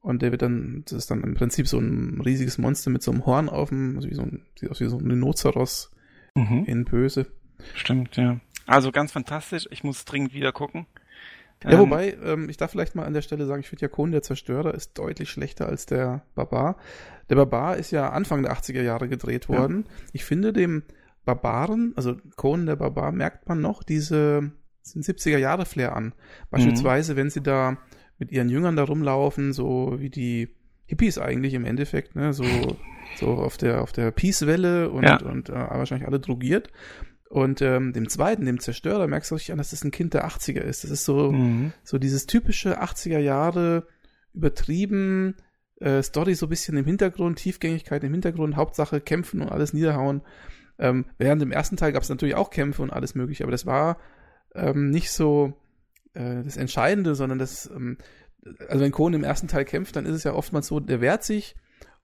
Und 0.00 0.22
der 0.22 0.30
wird 0.30 0.42
dann, 0.42 0.82
das 0.84 0.92
ist 0.92 1.10
dann 1.10 1.22
im 1.22 1.34
Prinzip 1.34 1.68
so 1.68 1.78
ein 1.78 2.20
riesiges 2.20 2.58
Monster 2.58 2.90
mit 2.90 3.02
so 3.02 3.10
einem 3.10 3.26
Horn 3.26 3.48
auf 3.48 3.68
dem, 3.68 3.96
also 3.96 4.08
wie 4.08 4.14
so 4.14 4.22
ein, 4.22 4.46
sieht 4.58 4.70
aus 4.70 4.80
wie 4.80 4.88
so 4.88 4.98
ein 4.98 5.10
Rhinoceros 5.10 5.92
mhm. 6.34 6.64
in 6.66 6.84
Böse. 6.84 7.26
Stimmt, 7.74 8.16
ja. 8.16 8.40
Also 8.66 8.92
ganz 8.92 9.12
fantastisch. 9.12 9.66
Ich 9.70 9.82
muss 9.82 10.04
dringend 10.04 10.34
wieder 10.34 10.52
gucken. 10.52 10.86
Ja, 11.64 11.70
ähm, 11.72 11.78
wobei, 11.80 12.16
ähm, 12.24 12.48
ich 12.48 12.56
darf 12.56 12.70
vielleicht 12.70 12.94
mal 12.94 13.04
an 13.04 13.14
der 13.14 13.22
Stelle 13.22 13.46
sagen, 13.46 13.60
ich 13.60 13.68
finde 13.68 13.82
ja 13.82 13.88
Conan 13.88 14.12
der 14.12 14.22
Zerstörer 14.22 14.74
ist 14.74 14.96
deutlich 14.98 15.30
schlechter 15.30 15.66
als 15.66 15.86
der 15.86 16.22
Barbar. 16.34 16.76
Der 17.30 17.36
Barbar 17.36 17.76
ist 17.76 17.90
ja 17.90 18.10
Anfang 18.10 18.42
der 18.42 18.52
80er 18.52 18.82
Jahre 18.82 19.08
gedreht 19.08 19.48
worden. 19.48 19.84
Ja. 19.86 19.94
Ich 20.12 20.24
finde 20.24 20.52
dem 20.52 20.84
Barbaren, 21.24 21.92
also 21.96 22.16
Conan 22.36 22.66
der 22.66 22.76
Barbar, 22.76 23.12
merkt 23.12 23.48
man 23.48 23.60
noch 23.60 23.82
diese 23.82 24.52
70er 24.84 25.38
Jahre 25.38 25.66
Flair 25.66 25.94
an. 25.94 26.14
Beispielsweise, 26.50 27.12
mhm. 27.12 27.16
wenn 27.16 27.30
sie 27.30 27.42
da 27.42 27.76
mit 28.18 28.32
ihren 28.32 28.48
Jüngern 28.48 28.76
da 28.76 28.84
rumlaufen, 28.84 29.52
so 29.52 29.96
wie 29.98 30.10
die 30.10 30.48
Hippies 30.86 31.18
eigentlich 31.18 31.54
im 31.54 31.64
Endeffekt, 31.64 32.16
ne, 32.16 32.32
so, 32.32 32.44
so 33.16 33.28
auf 33.28 33.58
der, 33.58 33.82
auf 33.82 33.92
der 33.92 34.10
Peace-Welle 34.10 34.90
und, 34.90 35.04
ja. 35.04 35.20
und 35.22 35.50
äh, 35.50 35.52
wahrscheinlich 35.52 36.08
alle 36.08 36.18
drogiert. 36.18 36.70
Und 37.28 37.60
ähm, 37.60 37.92
dem 37.92 38.08
zweiten, 38.08 38.46
dem 38.46 38.58
Zerstörer, 38.58 39.06
merkst 39.06 39.30
du 39.30 39.34
richtig 39.34 39.52
an, 39.52 39.58
dass 39.58 39.70
das 39.70 39.84
ein 39.84 39.90
Kind 39.90 40.14
der 40.14 40.26
80er 40.26 40.60
ist. 40.60 40.84
Das 40.84 40.90
ist 40.90 41.04
so, 41.04 41.30
mhm. 41.32 41.72
so 41.84 41.98
dieses 41.98 42.26
typische 42.26 42.82
80er 42.82 43.18
Jahre, 43.18 43.86
übertrieben, 44.32 45.36
äh, 45.80 46.02
Story 46.02 46.34
so 46.34 46.46
ein 46.46 46.48
bisschen 46.48 46.76
im 46.76 46.86
Hintergrund, 46.86 47.38
Tiefgängigkeit 47.38 48.02
im 48.04 48.12
Hintergrund, 48.12 48.56
Hauptsache 48.56 49.00
kämpfen 49.00 49.42
und 49.42 49.50
alles 49.50 49.74
niederhauen. 49.74 50.22
Ähm, 50.78 51.06
während 51.18 51.42
im 51.42 51.52
ersten 51.52 51.76
Teil 51.76 51.92
gab 51.92 52.02
es 52.02 52.08
natürlich 52.08 52.34
auch 52.34 52.50
Kämpfe 52.50 52.82
und 52.82 52.92
alles 52.92 53.14
mögliche, 53.14 53.44
aber 53.44 53.50
das 53.50 53.66
war 53.66 53.98
ähm, 54.54 54.90
nicht 54.90 55.10
so 55.10 55.54
äh, 56.14 56.42
das 56.42 56.56
Entscheidende, 56.56 57.14
sondern 57.14 57.38
das, 57.38 57.66
ähm, 57.66 57.98
also 58.68 58.84
wenn 58.84 58.92
Conan 58.92 59.20
im 59.20 59.24
ersten 59.24 59.48
Teil 59.48 59.64
kämpft, 59.64 59.96
dann 59.96 60.06
ist 60.06 60.14
es 60.14 60.24
ja 60.24 60.32
oftmals 60.32 60.68
so, 60.68 60.80
der 60.80 61.00
wehrt 61.00 61.24
sich, 61.24 61.56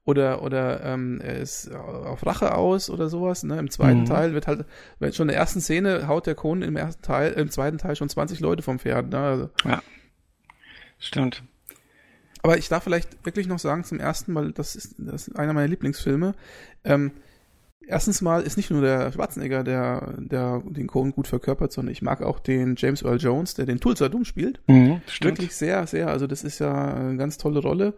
oder 0.05 0.43
oder 0.43 0.85
ähm, 0.85 1.21
er 1.23 1.39
ist 1.39 1.73
auf 1.73 2.25
Rache 2.27 2.55
aus 2.55 2.91
oder 2.91 3.09
sowas. 3.09 3.43
Ne? 3.43 3.59
Im 3.59 3.71
zweiten 3.71 4.01
mhm. 4.01 4.07
Teil 4.07 4.35
wird 4.35 4.47
halt, 4.47 4.67
wenn 4.99 5.13
schon 5.13 5.29
in 5.29 5.33
der 5.33 5.39
ersten 5.39 5.61
Szene 5.61 6.09
haut 6.09 6.27
der 6.27 6.35
Kohn 6.35 6.63
im 6.63 6.77
ersten 6.77 7.03
Teil, 7.03 7.33
im 7.33 7.51
zweiten 7.51 7.79
Teil 7.79 7.97
schon 7.97 8.09
20 8.09 8.41
Leute 8.41 8.63
vom 8.63 8.79
Pferd. 8.79 9.11
Ne? 9.11 9.19
Also, 9.19 9.51
ja, 9.65 9.83
stimmt. 10.99 11.43
Aber 12.43 12.59
ich 12.59 12.69
darf 12.69 12.85
vielleicht 12.85 13.25
wirklich 13.25 13.47
noch 13.47 13.59
sagen 13.59 13.85
zum 13.85 13.99
ersten 13.99 14.35
Mal, 14.35 14.53
das 14.53 14.77
ist, 14.77 14.97
das 14.99 15.29
ist 15.29 15.37
einer 15.37 15.55
meiner 15.55 15.69
Lieblingsfilme. 15.69 16.35
Ähm, 16.85 17.13
erstens 17.87 18.21
mal 18.21 18.43
ist 18.43 18.59
nicht 18.59 18.71
nur 18.71 18.83
der 18.83 19.13
Schwarzenegger, 19.13 19.65
der, 19.65 20.15
der 20.19 20.63
den 20.67 20.87
Cohen 20.87 21.13
gut 21.13 21.27
verkörpert, 21.27 21.73
sondern 21.73 21.93
ich 21.93 22.03
mag 22.03 22.23
auch 22.23 22.39
den 22.39 22.75
James 22.77 23.03
Earl 23.03 23.17
Jones, 23.17 23.55
der 23.55 23.65
den 23.65 23.81
Tulsa 23.81 24.11
Doom 24.11 24.27
spielt. 24.27 24.61
Mhm, 24.67 25.01
stimmt. 25.07 25.39
Wirklich 25.39 25.57
sehr, 25.57 25.87
sehr. 25.87 26.09
Also 26.09 26.27
das 26.27 26.45
ist 26.45 26.59
ja 26.59 26.95
eine 26.95 27.17
ganz 27.17 27.39
tolle 27.39 27.61
Rolle. 27.61 27.95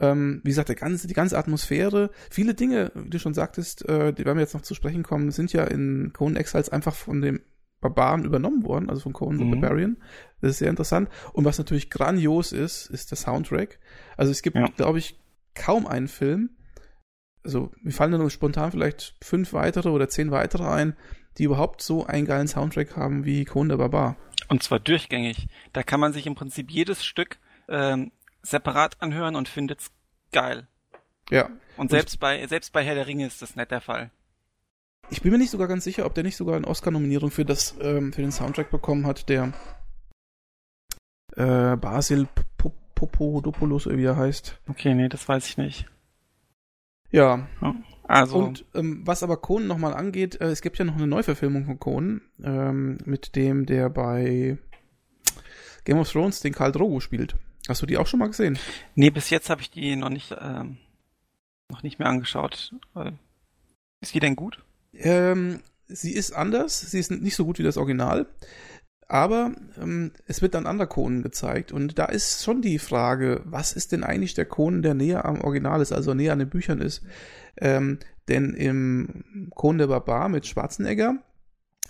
Ähm, 0.00 0.40
wie 0.42 0.50
gesagt, 0.50 0.68
der 0.68 0.76
ganze, 0.76 1.06
die 1.06 1.14
ganze 1.14 1.38
Atmosphäre, 1.38 2.10
viele 2.30 2.54
Dinge, 2.54 2.90
wie 2.94 3.10
du 3.10 3.18
schon 3.18 3.34
sagtest, 3.34 3.88
äh, 3.88 4.12
die 4.12 4.24
werden 4.24 4.38
wir 4.38 4.42
jetzt 4.42 4.54
noch 4.54 4.62
zu 4.62 4.74
sprechen 4.74 5.04
kommen, 5.04 5.30
sind 5.30 5.52
ja 5.52 5.64
in 5.64 6.12
Conan 6.12 6.36
Exiles 6.36 6.68
einfach 6.68 6.94
von 6.94 7.20
dem 7.20 7.40
Barbaren 7.80 8.24
übernommen 8.24 8.64
worden, 8.64 8.90
also 8.90 9.02
von 9.02 9.12
Conan 9.12 9.38
the 9.38 9.44
mhm. 9.44 9.60
Barbarian. 9.60 9.96
Das 10.40 10.52
ist 10.52 10.58
sehr 10.58 10.70
interessant. 10.70 11.08
Und 11.32 11.44
was 11.44 11.58
natürlich 11.58 11.90
grandios 11.90 12.50
ist, 12.50 12.86
ist 12.86 13.10
der 13.10 13.18
Soundtrack. 13.18 13.78
Also 14.16 14.32
es 14.32 14.42
gibt, 14.42 14.56
ja. 14.56 14.66
glaube 14.76 14.98
ich, 14.98 15.20
kaum 15.54 15.86
einen 15.86 16.08
Film, 16.08 16.50
also 17.44 17.70
mir 17.82 17.92
fallen 17.92 18.10
nur 18.12 18.30
spontan 18.30 18.72
vielleicht 18.72 19.14
fünf 19.22 19.52
weitere 19.52 19.90
oder 19.90 20.08
zehn 20.08 20.30
weitere 20.30 20.64
ein, 20.64 20.96
die 21.36 21.44
überhaupt 21.44 21.82
so 21.82 22.06
einen 22.06 22.26
geilen 22.26 22.48
Soundtrack 22.48 22.96
haben 22.96 23.24
wie 23.24 23.44
Conan 23.44 23.68
der 23.68 23.76
Barbar. 23.76 24.16
Und 24.48 24.62
zwar 24.62 24.80
durchgängig. 24.80 25.48
Da 25.72 25.82
kann 25.82 26.00
man 26.00 26.12
sich 26.12 26.26
im 26.26 26.34
Prinzip 26.34 26.70
jedes 26.70 27.04
Stück 27.04 27.38
ähm, 27.68 28.12
separat 28.44 29.00
anhören 29.00 29.34
und 29.34 29.48
findet's 29.48 29.90
geil. 30.32 30.68
Ja. 31.30 31.50
Und 31.76 31.90
selbst 31.90 32.20
bei 32.20 32.46
selbst 32.46 32.72
bei 32.72 32.84
Herr 32.84 32.94
der 32.94 33.06
Ringe 33.06 33.26
ist 33.26 33.42
das 33.42 33.56
nicht 33.56 33.70
der 33.70 33.80
Fall. 33.80 34.10
Ich 35.10 35.22
bin 35.22 35.32
mir 35.32 35.38
nicht 35.38 35.50
sogar 35.50 35.68
ganz 35.68 35.84
sicher, 35.84 36.06
ob 36.06 36.14
der 36.14 36.24
nicht 36.24 36.36
sogar 36.36 36.56
eine 36.56 36.66
Oscar-Nominierung 36.66 37.30
für 37.30 37.44
das 37.44 37.74
ähm, 37.80 38.12
für 38.12 38.22
den 38.22 38.32
Soundtrack 38.32 38.70
bekommen 38.70 39.06
hat, 39.06 39.28
der 39.28 39.52
äh, 41.36 41.76
Basil 41.76 42.28
Popodopoulos, 42.94 43.86
wie 43.86 44.04
er 44.04 44.16
heißt. 44.16 44.60
Okay, 44.68 44.94
nee, 44.94 45.08
das 45.08 45.28
weiß 45.28 45.46
ich 45.46 45.58
nicht. 45.58 45.86
Ja. 47.10 47.46
Also. 48.06 48.38
Und 48.38 48.64
ähm, 48.74 49.02
was 49.04 49.22
aber 49.22 49.36
Conan 49.36 49.68
nochmal 49.68 49.94
angeht, 49.94 50.40
äh, 50.40 50.46
es 50.46 50.62
gibt 50.62 50.78
ja 50.78 50.84
noch 50.84 50.96
eine 50.96 51.06
Neuverfilmung 51.06 51.64
von 51.64 51.78
Conan, 51.78 52.22
ähm, 52.42 52.98
mit 53.04 53.36
dem 53.36 53.66
der 53.66 53.88
bei 53.90 54.58
Game 55.84 55.98
of 55.98 56.10
Thrones 56.10 56.40
den 56.40 56.54
Karl 56.54 56.72
Drogo 56.72 57.00
spielt. 57.00 57.36
Hast 57.68 57.80
du 57.80 57.86
die 57.86 57.96
auch 57.96 58.06
schon 58.06 58.20
mal 58.20 58.26
gesehen? 58.26 58.58
Nee, 58.94 59.10
bis 59.10 59.30
jetzt 59.30 59.48
habe 59.48 59.62
ich 59.62 59.70
die 59.70 59.96
noch 59.96 60.10
nicht, 60.10 60.34
ähm, 60.38 60.76
noch 61.70 61.82
nicht 61.82 61.98
mehr 61.98 62.08
angeschaut. 62.08 62.74
Ist 64.00 64.14
die 64.14 64.20
denn 64.20 64.36
gut? 64.36 64.62
Ähm, 64.92 65.60
sie 65.86 66.12
ist 66.12 66.32
anders, 66.32 66.80
sie 66.80 66.98
ist 66.98 67.10
nicht 67.10 67.36
so 67.36 67.44
gut 67.44 67.58
wie 67.58 67.62
das 67.62 67.76
Original. 67.76 68.26
Aber 69.06 69.52
ähm, 69.80 70.12
es 70.26 70.42
wird 70.42 70.54
dann 70.54 70.66
anderer 70.66 70.86
Conan 70.86 71.22
gezeigt 71.22 71.72
und 71.72 71.98
da 71.98 72.06
ist 72.06 72.42
schon 72.42 72.62
die 72.62 72.78
Frage, 72.78 73.42
was 73.44 73.72
ist 73.72 73.92
denn 73.92 74.02
eigentlich 74.02 74.34
der 74.34 74.46
Conan, 74.46 74.82
der 74.82 74.94
näher 74.94 75.24
am 75.24 75.42
Original 75.42 75.80
ist, 75.80 75.92
also 75.92 76.14
näher 76.14 76.32
an 76.32 76.38
den 76.38 76.48
Büchern 76.48 76.80
ist? 76.80 77.02
Ähm, 77.58 77.98
denn 78.28 78.54
im 78.54 79.50
Conan 79.54 79.78
der 79.78 79.86
Barbar 79.88 80.28
mit 80.28 80.46
Schwarzenegger 80.46 81.18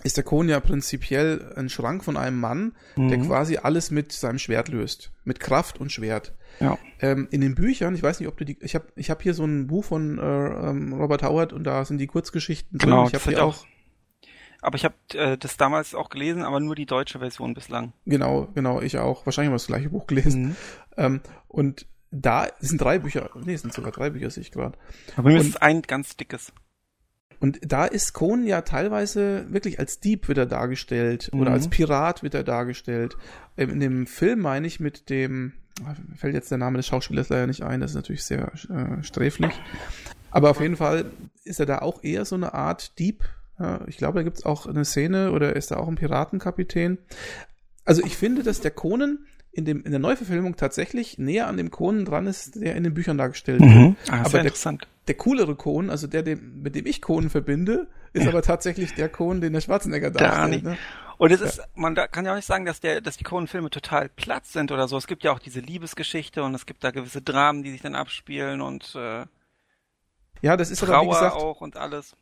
ist 0.05 0.17
der 0.17 0.23
Conan 0.23 0.49
ja 0.49 0.59
prinzipiell 0.59 1.53
ein 1.55 1.67
Schrank 1.67 2.03
von 2.03 2.15
einem 2.15 2.39
Mann, 2.39 2.73
mhm. 2.95 3.09
der 3.09 3.17
quasi 3.19 3.57
alles 3.57 3.91
mit 3.91 4.11
seinem 4.11 4.39
Schwert 4.39 4.69
löst, 4.69 5.11
mit 5.23 5.39
Kraft 5.39 5.79
und 5.79 5.91
Schwert. 5.91 6.33
Ja. 6.59 6.77
Ähm, 7.01 7.27
in 7.31 7.41
den 7.41 7.55
Büchern, 7.55 7.95
ich 7.95 8.03
weiß 8.03 8.19
nicht, 8.19 8.29
ob 8.29 8.37
du 8.37 8.45
die, 8.45 8.57
ich 8.61 8.75
habe 8.75 8.85
ich 8.95 9.09
hab 9.09 9.21
hier 9.21 9.33
so 9.33 9.43
ein 9.43 9.67
Buch 9.67 9.83
von 9.83 10.19
äh, 10.19 10.21
ähm, 10.21 10.93
Robert 10.93 11.23
Howard 11.23 11.53
und 11.53 11.63
da 11.63 11.83
sind 11.83 11.97
die 11.97 12.07
Kurzgeschichten 12.07 12.77
drin. 12.77 12.89
Genau, 12.89 13.07
ich 13.07 13.13
habe 13.13 13.23
hier 13.25 13.43
auch 13.43 13.65
aber 14.61 14.77
ich 14.77 14.83
habe 14.83 14.95
äh, 15.13 15.37
das 15.37 15.57
damals 15.57 15.93
auch 15.93 16.09
gelesen, 16.09 16.41
aber 16.41 16.59
nur 16.59 16.73
die 16.73 16.87
deutsche 16.87 17.19
Version 17.19 17.53
bislang. 17.53 17.93
Genau, 18.07 18.47
genau, 18.55 18.81
ich 18.81 18.97
auch. 18.97 19.23
Wahrscheinlich 19.27 19.49
haben 19.49 19.53
wir 19.53 19.57
das 19.57 19.67
gleiche 19.67 19.89
Buch 19.89 20.07
gelesen. 20.07 20.41
Mhm. 20.41 20.55
Ähm, 20.97 21.21
und 21.47 21.85
da 22.09 22.47
sind 22.59 22.81
drei 22.81 22.97
Bücher, 22.97 23.29
nee, 23.43 23.53
es 23.53 23.61
sind 23.61 23.73
sogar 23.73 23.91
drei 23.91 24.09
Bücher, 24.09 24.31
sehe 24.31 24.41
ich 24.41 24.51
gerade. 24.51 24.75
Aber 25.17 25.29
mir 25.29 25.39
ist 25.39 25.61
ein 25.61 25.83
ganz 25.83 26.17
dickes. 26.17 26.51
Und 27.39 27.59
da 27.61 27.85
ist 27.85 28.13
Conan 28.13 28.45
ja 28.45 28.61
teilweise 28.61 29.45
wirklich 29.49 29.79
als 29.79 29.99
Dieb 29.99 30.29
wieder 30.29 30.45
dargestellt 30.45 31.29
mhm. 31.33 31.41
oder 31.41 31.51
als 31.51 31.67
Pirat 31.67 32.23
wird 32.23 32.33
er 32.33 32.43
dargestellt. 32.43 33.17
Ähm, 33.57 33.71
in 33.71 33.79
dem 33.79 34.07
Film 34.07 34.39
meine 34.39 34.67
ich 34.67 34.79
mit 34.79 35.09
dem, 35.09 35.53
ah, 35.83 35.95
fällt 36.15 36.33
jetzt 36.33 36.51
der 36.51 36.57
Name 36.57 36.77
des 36.77 36.87
Schauspielers 36.87 37.29
leider 37.29 37.47
nicht 37.47 37.63
ein, 37.63 37.81
das 37.81 37.91
ist 37.91 37.95
natürlich 37.95 38.23
sehr 38.23 38.51
äh, 38.69 39.03
sträflich. 39.03 39.53
Aber 40.31 40.49
auf 40.49 40.59
jeden 40.59 40.75
Fall 40.75 41.05
ist 41.43 41.59
er 41.59 41.65
da 41.65 41.79
auch 41.79 42.03
eher 42.03 42.25
so 42.25 42.35
eine 42.35 42.53
Art 42.53 42.99
Dieb, 42.99 43.23
ja, 43.59 43.81
ich 43.87 43.97
glaube, 43.97 44.19
da 44.19 44.23
gibt 44.23 44.37
es 44.37 44.45
auch 44.45 44.65
eine 44.65 44.83
Szene 44.83 45.31
oder 45.31 45.55
ist 45.55 45.71
da 45.71 45.77
auch 45.77 45.87
ein 45.87 45.95
Piratenkapitän. 45.95 46.97
Also 47.85 48.03
ich 48.03 48.17
finde, 48.17 48.43
dass 48.43 48.59
der 48.59 48.71
Conan 48.71 49.19
in, 49.55 49.65
dem, 49.65 49.83
in 49.83 49.91
der 49.91 49.99
Neuverfilmung 49.99 50.57
tatsächlich 50.57 51.17
näher 51.17 51.47
an 51.47 51.57
dem 51.57 51.71
Conan 51.71 52.05
dran 52.05 52.27
ist, 52.27 52.55
der 52.55 52.75
in 52.75 52.83
den 52.83 52.93
Büchern 52.93 53.17
dargestellt 53.17 53.61
wird. 53.61 53.71
Mhm. 53.71 53.95
Ah, 54.09 54.19
aber 54.19 54.29
der, 54.29 54.41
interessant. 54.41 54.87
der 55.07 55.15
coolere 55.15 55.55
Conan, 55.55 55.89
also 55.89 56.07
der, 56.07 56.23
dem, 56.23 56.61
mit 56.61 56.75
dem 56.75 56.85
ich 56.85 57.01
Conan 57.01 57.29
verbinde, 57.29 57.87
ist 58.13 58.23
ja. 58.23 58.29
aber 58.29 58.41
tatsächlich 58.41 58.93
der 58.93 59.09
Conan, 59.09 59.41
den 59.41 59.53
der 59.53 59.61
Schwarzenegger 59.61 60.11
darstellt. 60.11 60.63
Ne? 60.63 60.77
Und 61.17 61.31
es 61.31 61.39
ist, 61.39 61.61
man 61.75 61.95
kann 61.95 62.25
ja 62.25 62.31
auch 62.31 62.35
nicht 62.35 62.45
sagen, 62.45 62.65
dass 62.65 62.81
der, 62.81 62.99
dass 62.99 63.15
die 63.15 63.23
Conan-Filme 63.23 63.69
total 63.69 64.09
platt 64.09 64.45
sind 64.45 64.71
oder 64.71 64.89
so. 64.89 64.97
Es 64.97 65.07
gibt 65.07 65.23
ja 65.23 65.31
auch 65.31 65.39
diese 65.39 65.61
Liebesgeschichte 65.61 66.43
und 66.43 66.53
es 66.53 66.65
gibt 66.65 66.83
da 66.83 66.91
gewisse 66.91 67.21
Dramen, 67.21 67.63
die 67.63 67.71
sich 67.71 67.81
dann 67.81 67.95
abspielen 67.95 68.59
und 68.59 68.93
äh, 68.95 69.25
ja, 70.41 70.57
das 70.57 70.69
ist 70.69 70.79
Trauer 70.79 70.95
aber 70.95 71.05
wie 71.05 71.09
gesagt, 71.11 71.35
auch 71.37 71.61
und 71.61 71.77
alles. 71.77 72.15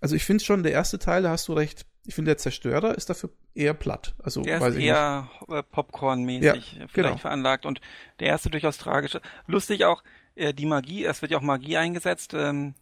Also 0.00 0.14
ich 0.14 0.24
finde 0.24 0.44
schon, 0.44 0.62
der 0.62 0.72
erste 0.72 1.00
Teil, 1.00 1.22
da 1.22 1.30
hast 1.30 1.48
du 1.48 1.52
recht. 1.52 1.84
Ich 2.06 2.14
finde, 2.14 2.30
der 2.30 2.38
Zerstörer 2.38 2.94
ist 2.94 3.10
dafür 3.10 3.30
eher 3.54 3.74
platt. 3.74 4.14
Also, 4.22 4.42
der 4.42 4.60
ist 4.60 4.76
eher 4.76 5.28
äh, 5.48 5.62
Popcorn-mäßig 5.62 6.72
ja, 6.72 6.86
vielleicht 6.86 6.92
genau. 6.92 7.16
veranlagt 7.16 7.66
und 7.66 7.80
der 8.20 8.28
erste 8.28 8.50
durchaus 8.50 8.78
tragisch. 8.78 9.18
Lustig 9.46 9.84
auch, 9.84 10.02
äh, 10.36 10.54
die 10.54 10.66
Magie, 10.66 11.04
es 11.04 11.22
wird 11.22 11.32
ja 11.32 11.38
auch 11.38 11.42
Magie 11.42 11.76
eingesetzt, 11.76 12.34
ähm, 12.34 12.74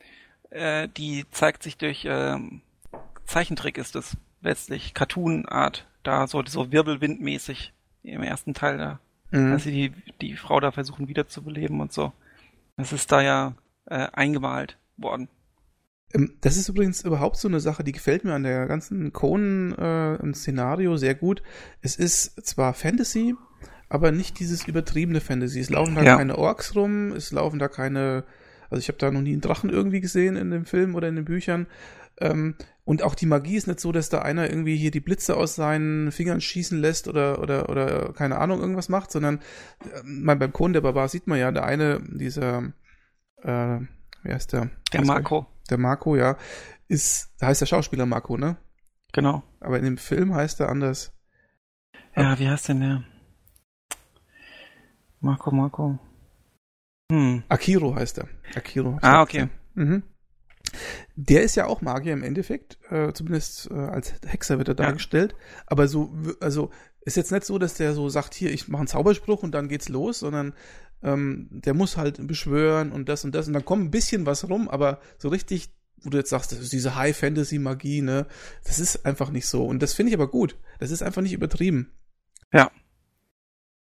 äh, 0.50 0.88
die 0.96 1.24
zeigt 1.30 1.62
sich 1.62 1.78
durch 1.78 2.06
ähm, 2.08 2.60
Zeichentrick 3.26 3.78
ist 3.78 3.96
es 3.96 4.16
letztlich, 4.42 4.94
Cartoon-Art, 4.94 5.86
da 6.02 6.26
so, 6.26 6.42
so 6.46 6.70
wirbelwindmäßig 6.70 7.72
im 8.02 8.22
ersten 8.22 8.54
Teil 8.54 8.78
da, 8.78 9.00
mhm. 9.30 9.52
dass 9.52 9.64
sie 9.64 9.72
die, 9.72 10.12
die 10.20 10.36
Frau 10.36 10.60
da 10.60 10.70
versuchen 10.70 11.08
wiederzubeleben 11.08 11.80
und 11.80 11.92
so. 11.92 12.12
Das 12.76 12.92
ist 12.92 13.10
da 13.10 13.22
ja 13.22 13.54
äh, 13.86 14.08
eingemalt 14.12 14.76
worden. 14.96 15.28
Ähm, 16.14 16.34
das 16.40 16.56
ist 16.56 16.68
übrigens 16.68 17.04
überhaupt 17.04 17.36
so 17.36 17.48
eine 17.48 17.60
Sache, 17.60 17.84
die 17.84 17.92
gefällt 17.92 18.24
mir 18.24 18.34
an 18.34 18.44
der 18.44 18.66
ganzen 18.66 19.12
Conan-Szenario 19.12 20.94
äh, 20.94 20.98
sehr 20.98 21.14
gut. 21.14 21.42
Es 21.82 21.96
ist 21.96 22.46
zwar 22.46 22.72
Fantasy, 22.72 23.34
aber 23.88 24.12
nicht 24.12 24.38
dieses 24.38 24.66
übertriebene 24.66 25.20
Fantasy. 25.20 25.60
Es 25.60 25.70
laufen 25.70 25.94
da 25.94 26.02
ja. 26.02 26.16
keine 26.16 26.38
Orks 26.38 26.74
rum, 26.74 27.12
es 27.12 27.32
laufen 27.32 27.58
da 27.58 27.68
keine, 27.68 28.24
also 28.70 28.80
ich 28.80 28.88
habe 28.88 28.98
da 28.98 29.10
noch 29.10 29.20
nie 29.20 29.32
einen 29.32 29.40
Drachen 29.40 29.70
irgendwie 29.70 30.00
gesehen 30.00 30.36
in 30.36 30.50
dem 30.50 30.64
Film 30.64 30.94
oder 30.94 31.08
in 31.08 31.16
den 31.16 31.24
Büchern. 31.24 31.66
Ähm, 32.20 32.54
und 32.84 33.02
auch 33.02 33.16
die 33.16 33.26
Magie 33.26 33.56
ist 33.56 33.66
nicht 33.66 33.80
so, 33.80 33.90
dass 33.90 34.08
da 34.08 34.20
einer 34.20 34.48
irgendwie 34.48 34.76
hier 34.76 34.92
die 34.92 35.00
Blitze 35.00 35.36
aus 35.36 35.56
seinen 35.56 36.12
Fingern 36.12 36.40
schießen 36.40 36.78
lässt 36.78 37.08
oder, 37.08 37.40
oder, 37.42 37.68
oder 37.68 38.12
keine 38.12 38.38
Ahnung, 38.38 38.60
irgendwas 38.60 38.88
macht, 38.88 39.10
sondern 39.10 39.40
äh, 39.80 40.34
beim 40.36 40.52
Conan 40.52 40.74
der 40.74 40.82
Barbar 40.82 41.08
sieht 41.08 41.26
man 41.26 41.38
ja, 41.38 41.50
der 41.50 41.64
eine, 41.64 42.00
dieser, 42.06 42.72
äh, 43.42 43.80
wer 44.22 44.36
ist 44.36 44.52
der? 44.52 44.70
Der 44.92 45.04
Marco 45.04 45.48
der 45.70 45.78
Marco, 45.78 46.16
ja, 46.16 46.36
ist, 46.88 47.32
da 47.38 47.46
heißt 47.46 47.60
der 47.60 47.66
Schauspieler 47.66 48.06
Marco, 48.06 48.36
ne? 48.36 48.56
Genau. 49.12 49.42
Aber 49.60 49.78
in 49.78 49.84
dem 49.84 49.98
Film 49.98 50.34
heißt 50.34 50.60
er 50.60 50.68
anders. 50.68 51.12
Ja, 52.16 52.38
wie 52.38 52.48
heißt 52.48 52.68
denn 52.68 52.80
der? 52.80 53.04
Marco, 55.20 55.50
Marco. 55.50 55.98
Hm. 57.10 57.42
Akiro 57.48 57.94
heißt 57.94 58.18
er. 58.18 58.28
Akiro. 58.54 58.98
Ah, 59.02 59.22
okay. 59.22 59.48
Mhm. 59.74 60.02
Der 61.14 61.42
ist 61.42 61.54
ja 61.54 61.66
auch 61.66 61.80
Magier 61.80 62.12
im 62.12 62.22
Endeffekt, 62.22 62.78
äh, 62.90 63.12
zumindest 63.12 63.70
äh, 63.70 63.74
als 63.74 64.14
Hexer 64.26 64.58
wird 64.58 64.68
er 64.68 64.74
dargestellt. 64.74 65.32
Ja. 65.32 65.62
Aber 65.66 65.88
so, 65.88 66.12
also 66.40 66.70
ist 67.02 67.16
jetzt 67.16 67.32
nicht 67.32 67.44
so, 67.44 67.58
dass 67.58 67.74
der 67.74 67.92
so 67.92 68.08
sagt, 68.08 68.34
hier, 68.34 68.50
ich 68.50 68.68
mache 68.68 68.80
einen 68.80 68.88
Zauberspruch 68.88 69.42
und 69.42 69.52
dann 69.52 69.68
geht's 69.68 69.88
los, 69.88 70.20
sondern 70.20 70.54
ähm, 71.04 71.48
der 71.50 71.74
muss 71.74 71.96
halt 71.96 72.26
beschwören 72.26 72.90
und 72.90 73.08
das 73.08 73.24
und 73.24 73.34
das 73.34 73.46
und 73.46 73.52
dann 73.52 73.64
kommt 73.64 73.84
ein 73.84 73.90
bisschen 73.90 74.26
was 74.26 74.48
rum, 74.48 74.68
aber 74.68 75.00
so 75.18 75.28
richtig, 75.28 75.70
wo 76.02 76.10
du 76.10 76.18
jetzt 76.18 76.30
sagst, 76.30 76.50
das 76.50 76.58
ist 76.58 76.72
diese 76.72 76.96
High-Fantasy-Magie, 76.96 78.02
ne, 78.02 78.26
das 78.64 78.78
ist 78.78 79.06
einfach 79.06 79.30
nicht 79.30 79.46
so. 79.46 79.64
Und 79.64 79.80
das 79.82 79.92
finde 79.92 80.10
ich 80.10 80.16
aber 80.16 80.28
gut. 80.28 80.56
Das 80.80 80.90
ist 80.90 81.02
einfach 81.02 81.22
nicht 81.22 81.32
übertrieben. 81.32 81.92
Ja. 82.52 82.70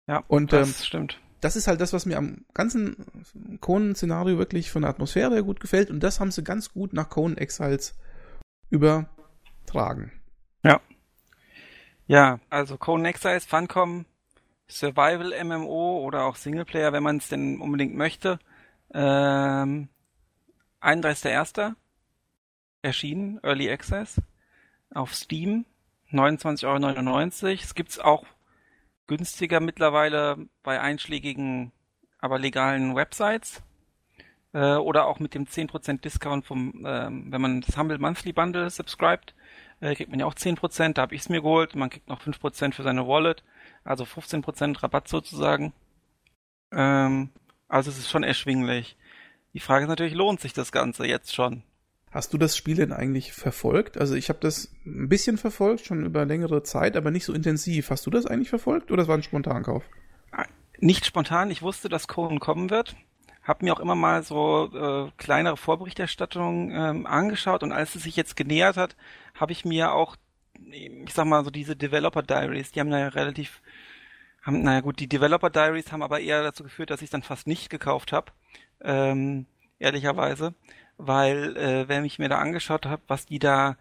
Ja, 0.06 0.22
und, 0.28 0.52
das 0.52 0.68
ähm, 0.68 0.74
stimmt. 0.84 1.20
Das 1.40 1.54
ist 1.54 1.66
halt 1.66 1.80
das, 1.80 1.92
was 1.92 2.06
mir 2.06 2.18
am 2.18 2.44
ganzen 2.54 3.58
Conan-Szenario 3.60 4.38
wirklich 4.38 4.70
von 4.70 4.82
der 4.82 4.90
Atmosphäre 4.90 5.44
gut 5.44 5.60
gefällt. 5.60 5.90
Und 5.90 6.00
das 6.00 6.20
haben 6.20 6.30
sie 6.30 6.42
ganz 6.42 6.72
gut 6.72 6.92
nach 6.92 7.08
Conan 7.08 7.36
Exiles 7.36 7.94
übertragen. 8.70 10.12
Ja. 10.64 10.80
Ja, 12.06 12.40
also 12.48 12.76
Conan 12.78 13.04
Exiles, 13.04 13.44
Funcom, 13.44 14.06
Survival 14.70 15.32
MMO 15.44 16.00
oder 16.00 16.24
auch 16.24 16.36
Singleplayer, 16.36 16.92
wenn 16.92 17.02
man 17.02 17.16
es 17.16 17.28
denn 17.28 17.60
unbedingt 17.60 17.94
möchte. 17.94 18.38
Ähm, 18.92 19.88
31.01. 20.80 21.74
erschienen, 22.82 23.40
Early 23.42 23.70
Access 23.70 24.20
auf 24.94 25.14
Steam, 25.14 25.64
29,99 26.12 27.44
Euro. 27.44 27.54
Es 27.62 27.74
gibt's 27.74 27.98
auch 27.98 28.24
günstiger 29.06 29.60
mittlerweile 29.60 30.48
bei 30.62 30.80
einschlägigen, 30.80 31.72
aber 32.18 32.38
legalen 32.38 32.94
Websites. 32.94 33.62
Äh, 34.52 34.76
oder 34.76 35.06
auch 35.06 35.18
mit 35.18 35.34
dem 35.34 35.44
10% 35.44 36.00
Discount 36.00 36.46
vom, 36.46 36.86
äh, 36.86 37.08
wenn 37.10 37.40
man 37.40 37.60
das 37.60 37.76
Humble 37.76 37.98
Monthly 37.98 38.32
Bundle 38.32 38.70
subscribt, 38.70 39.34
äh, 39.80 39.94
kriegt 39.94 40.10
man 40.10 40.20
ja 40.20 40.26
auch 40.26 40.34
10%, 40.34 40.96
da 40.96 41.02
habe 41.02 41.14
ich 41.14 41.22
es 41.22 41.28
mir 41.28 41.42
geholt. 41.42 41.74
Man 41.74 41.90
kriegt 41.90 42.08
noch 42.08 42.20
5% 42.20 42.74
für 42.74 42.82
seine 42.82 43.06
Wallet 43.06 43.44
also 43.88 44.04
15% 44.04 44.82
Rabatt 44.82 45.08
sozusagen. 45.08 45.72
Ähm, 46.72 47.30
also 47.68 47.90
es 47.90 47.98
ist 47.98 48.10
schon 48.10 48.22
erschwinglich. 48.22 48.96
Die 49.54 49.60
Frage 49.60 49.84
ist 49.84 49.88
natürlich, 49.88 50.14
lohnt 50.14 50.40
sich 50.40 50.52
das 50.52 50.72
Ganze 50.72 51.06
jetzt 51.06 51.34
schon? 51.34 51.62
Hast 52.10 52.32
du 52.32 52.38
das 52.38 52.56
Spiel 52.56 52.76
denn 52.76 52.92
eigentlich 52.92 53.32
verfolgt? 53.32 53.98
Also 53.98 54.14
ich 54.14 54.28
habe 54.28 54.38
das 54.40 54.72
ein 54.86 55.08
bisschen 55.08 55.36
verfolgt, 55.36 55.84
schon 55.84 56.04
über 56.04 56.24
längere 56.24 56.62
Zeit, 56.62 56.96
aber 56.96 57.10
nicht 57.10 57.24
so 57.24 57.34
intensiv. 57.34 57.90
Hast 57.90 58.06
du 58.06 58.10
das 58.10 58.26
eigentlich 58.26 58.48
verfolgt 58.48 58.90
oder 58.90 59.02
das 59.02 59.08
war 59.08 59.16
ein 59.16 59.22
Spontankauf? 59.22 59.84
Nicht 60.80 61.06
spontan. 61.06 61.50
Ich 61.50 61.62
wusste, 61.62 61.88
dass 61.88 62.06
Conan 62.06 62.38
kommen 62.38 62.70
wird. 62.70 62.94
habe 63.42 63.64
mir 63.64 63.74
auch 63.74 63.80
immer 63.80 63.96
mal 63.96 64.22
so 64.22 64.70
äh, 64.72 65.10
kleinere 65.16 65.56
Vorberichterstattungen 65.56 66.70
ähm, 66.72 67.06
angeschaut 67.06 67.62
und 67.62 67.72
als 67.72 67.94
es 67.94 68.04
sich 68.04 68.14
jetzt 68.16 68.36
genähert 68.36 68.76
hat, 68.76 68.96
habe 69.34 69.52
ich 69.52 69.64
mir 69.64 69.92
auch, 69.92 70.16
ich 70.70 71.12
sag 71.12 71.26
mal 71.26 71.44
so 71.44 71.50
diese 71.50 71.76
Developer 71.76 72.22
Diaries, 72.22 72.72
die 72.72 72.80
haben 72.80 72.90
ja 72.90 73.08
relativ, 73.08 73.62
haben, 74.42 74.62
naja 74.62 74.80
gut, 74.80 75.00
die 75.00 75.08
Developer 75.08 75.50
Diaries 75.50 75.92
haben 75.92 76.02
aber 76.02 76.20
eher 76.20 76.42
dazu 76.42 76.62
geführt, 76.62 76.90
dass 76.90 77.02
ich 77.02 77.10
dann 77.10 77.22
fast 77.22 77.46
nicht 77.46 77.70
gekauft 77.70 78.12
habe, 78.12 78.32
ähm, 78.82 79.46
ehrlicherweise, 79.78 80.54
weil 80.96 81.56
äh, 81.56 81.88
wenn 81.88 82.04
ich 82.04 82.18
mir 82.18 82.28
da 82.28 82.38
angeschaut 82.38 82.86
habe, 82.86 83.02
was 83.06 83.26
die 83.26 83.38
da 83.38 83.76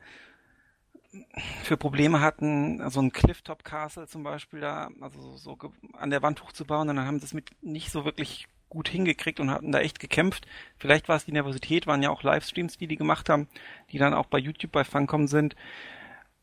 für 1.64 1.78
Probleme 1.78 2.22
hatten, 2.22 2.88
so 2.90 3.02
ein 3.02 3.12
Clifftop 3.12 3.64
Castle 3.64 4.08
zum 4.08 4.24
Beispiel 4.24 4.60
da, 4.60 4.90
also 5.02 5.22
so, 5.22 5.38
so 5.38 5.58
an 5.94 6.10
der 6.10 6.22
Wand 6.22 6.44
hochzubauen, 6.44 6.90
und 6.90 6.98
dann 6.98 7.08
haben 7.08 7.20
sie 7.20 7.26
es 7.26 7.34
mit 7.34 7.52
nicht 7.62 7.92
so 7.92 8.06
wirklich 8.06 8.48
gut 8.70 8.90
hingekriegt 8.90 9.40
und 9.40 9.50
hatten 9.50 9.72
da 9.72 9.80
echt 9.80 10.00
gekämpft. 10.00 10.46
Vielleicht 10.78 11.08
war 11.08 11.16
es 11.16 11.26
die 11.26 11.32
Nervosität, 11.32 11.88
waren 11.88 12.04
ja 12.04 12.10
auch 12.10 12.24
Livestreams, 12.24 12.78
die 12.78 12.88
die 12.88 12.98
gemacht 12.98 13.30
haben, 13.30 13.48
die 13.92 13.98
dann 13.98 14.14
auch 14.14 14.26
bei 14.26 14.38
YouTube 14.38 14.72
bei 14.72 14.84
Funcom 14.84 15.28
sind. 15.28 15.56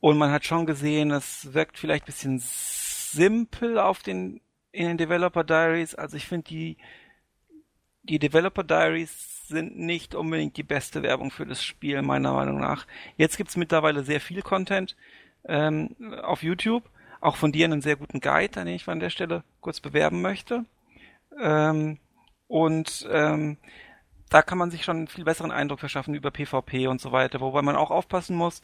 Und 0.04 0.18
man 0.18 0.30
hat 0.32 0.44
schon 0.44 0.66
gesehen, 0.66 1.12
es 1.12 1.54
wirkt 1.54 1.78
vielleicht 1.78 2.04
bisschen 2.04 2.38
simpel 2.38 3.78
auf 3.78 4.02
den, 4.02 4.42
in 4.70 4.86
den 4.86 4.98
Developer 4.98 5.44
Diaries. 5.44 5.94
Also 5.94 6.18
ich 6.18 6.26
finde 6.26 6.44
die, 6.44 6.76
die 8.02 8.18
Developer 8.18 8.64
Diaries 8.64 9.48
sind 9.48 9.78
nicht 9.78 10.14
unbedingt 10.14 10.58
die 10.58 10.62
beste 10.62 11.02
Werbung 11.02 11.30
für 11.30 11.46
das 11.46 11.64
Spiel, 11.64 12.02
meiner 12.02 12.34
Meinung 12.34 12.60
nach. 12.60 12.86
Jetzt 13.16 13.38
gibt's 13.38 13.56
mittlerweile 13.56 14.04
sehr 14.04 14.20
viel 14.20 14.42
Content 14.42 14.94
ähm, 15.46 15.96
auf 16.22 16.42
YouTube. 16.42 16.84
Auch 17.22 17.36
von 17.36 17.50
dir 17.50 17.64
einen 17.64 17.80
sehr 17.80 17.96
guten 17.96 18.20
Guide, 18.20 18.62
den 18.62 18.66
ich 18.66 18.86
an 18.86 19.00
der 19.00 19.08
Stelle 19.08 19.42
kurz 19.62 19.80
bewerben 19.80 20.20
möchte. 20.20 20.66
Ähm, 21.40 21.96
und 22.46 23.08
ähm, 23.10 23.56
da 24.28 24.42
kann 24.42 24.58
man 24.58 24.70
sich 24.70 24.84
schon 24.84 24.98
einen 24.98 25.08
viel 25.08 25.24
besseren 25.24 25.50
Eindruck 25.50 25.80
verschaffen 25.80 26.14
über 26.14 26.30
PvP 26.30 26.88
und 26.88 27.00
so 27.00 27.10
weiter, 27.10 27.40
wobei 27.40 27.62
man 27.62 27.76
auch 27.76 27.90
aufpassen 27.90 28.36
muss, 28.36 28.60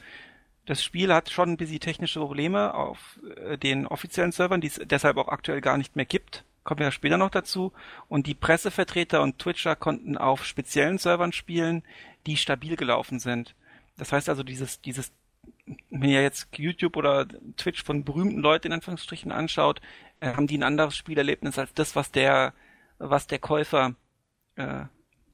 das 0.70 0.84
Spiel 0.84 1.12
hat 1.12 1.30
schon 1.30 1.50
ein 1.50 1.56
bisschen 1.56 1.80
technische 1.80 2.20
Probleme 2.20 2.74
auf 2.74 3.18
äh, 3.44 3.58
den 3.58 3.88
offiziellen 3.88 4.30
Servern, 4.30 4.60
die 4.60 4.68
es 4.68 4.80
deshalb 4.84 5.16
auch 5.16 5.26
aktuell 5.26 5.60
gar 5.60 5.76
nicht 5.76 5.96
mehr 5.96 6.04
gibt. 6.04 6.44
Kommen 6.62 6.78
wir 6.78 6.86
ja 6.86 6.92
später 6.92 7.16
noch 7.16 7.30
dazu. 7.30 7.72
Und 8.08 8.28
die 8.28 8.36
Pressevertreter 8.36 9.20
und 9.20 9.40
Twitcher 9.40 9.74
konnten 9.74 10.16
auf 10.16 10.44
speziellen 10.44 10.98
Servern 10.98 11.32
spielen, 11.32 11.82
die 12.28 12.36
stabil 12.36 12.76
gelaufen 12.76 13.18
sind. 13.18 13.56
Das 13.96 14.12
heißt 14.12 14.28
also, 14.28 14.44
dieses, 14.44 14.80
dieses, 14.80 15.10
wenn 15.90 16.10
ihr 16.10 16.22
jetzt 16.22 16.46
YouTube 16.56 16.96
oder 16.96 17.26
Twitch 17.56 17.82
von 17.82 18.04
berühmten 18.04 18.38
Leuten 18.38 18.68
in 18.68 18.74
Anführungsstrichen 18.74 19.32
anschaut, 19.32 19.80
äh, 20.20 20.34
haben 20.34 20.46
die 20.46 20.56
ein 20.56 20.62
anderes 20.62 20.96
Spielerlebnis 20.96 21.58
als 21.58 21.74
das, 21.74 21.96
was 21.96 22.12
der 22.12 22.54
was 23.00 23.26
der 23.26 23.40
Käufer 23.40 23.94
äh, 24.54 24.84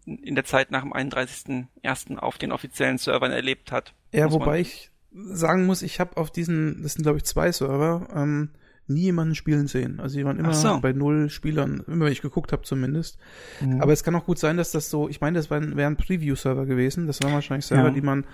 in 0.06 0.34
der 0.34 0.44
Zeit 0.44 0.70
nach 0.70 0.82
dem 0.82 0.94
31.01. 0.94 2.16
auf 2.16 2.38
den 2.38 2.52
offiziellen 2.52 2.96
Servern 2.96 3.32
erlebt 3.32 3.72
hat. 3.72 3.92
Ja, 4.12 4.30
wobei 4.30 4.60
ich 4.60 4.90
sagen 5.12 5.66
muss, 5.66 5.82
ich 5.82 6.00
habe 6.00 6.16
auf 6.16 6.30
diesen, 6.30 6.82
das 6.82 6.94
sind 6.94 7.02
glaube 7.02 7.18
ich 7.18 7.24
zwei 7.24 7.50
Server, 7.52 8.08
ähm, 8.14 8.50
nie 8.88 9.02
jemanden 9.02 9.34
spielen 9.34 9.66
sehen. 9.66 9.98
Also 10.00 10.18
die 10.18 10.24
waren 10.24 10.38
immer 10.38 10.54
so. 10.54 10.78
bei 10.80 10.92
null 10.92 11.28
Spielern, 11.28 11.82
immer 11.86 12.04
wenn 12.04 12.12
ich 12.12 12.22
geguckt 12.22 12.52
habe 12.52 12.62
zumindest. 12.62 13.18
Mhm. 13.60 13.80
Aber 13.80 13.92
es 13.92 14.04
kann 14.04 14.14
auch 14.14 14.24
gut 14.24 14.38
sein, 14.38 14.56
dass 14.56 14.70
das 14.70 14.90
so, 14.90 15.08
ich 15.08 15.20
meine, 15.20 15.38
das 15.38 15.50
wären, 15.50 15.76
wären 15.76 15.96
Preview-Server 15.96 16.66
gewesen. 16.66 17.06
Das 17.06 17.20
waren 17.22 17.32
wahrscheinlich 17.32 17.66
Server, 17.66 17.88
ja. 17.88 17.94
die 17.94 18.00
man 18.00 18.24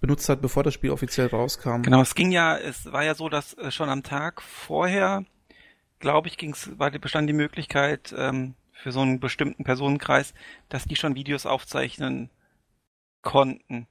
benutzt 0.00 0.28
hat, 0.28 0.42
bevor 0.42 0.62
das 0.62 0.74
Spiel 0.74 0.90
offiziell 0.90 1.28
rauskam. 1.28 1.82
Genau, 1.82 2.00
es 2.00 2.14
ging 2.14 2.32
ja, 2.32 2.56
es 2.56 2.90
war 2.90 3.04
ja 3.04 3.14
so, 3.14 3.28
dass 3.28 3.54
äh, 3.54 3.70
schon 3.70 3.88
am 3.88 4.02
Tag 4.02 4.42
vorher, 4.42 5.24
glaube 6.00 6.28
ich, 6.28 6.38
ging's, 6.38 6.70
war, 6.76 6.90
bestand 6.90 7.28
die 7.28 7.34
Möglichkeit, 7.34 8.14
ähm, 8.16 8.54
für 8.72 8.92
so 8.92 9.00
einen 9.00 9.20
bestimmten 9.20 9.62
Personenkreis, 9.62 10.32
dass 10.70 10.84
die 10.84 10.96
schon 10.96 11.14
Videos 11.14 11.44
aufzeichnen 11.44 12.30
konnten. 13.20 13.86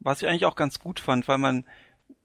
Was 0.00 0.22
ich 0.22 0.28
eigentlich 0.28 0.46
auch 0.46 0.56
ganz 0.56 0.78
gut 0.78 1.00
fand, 1.00 1.28
weil 1.28 1.38
man, 1.38 1.64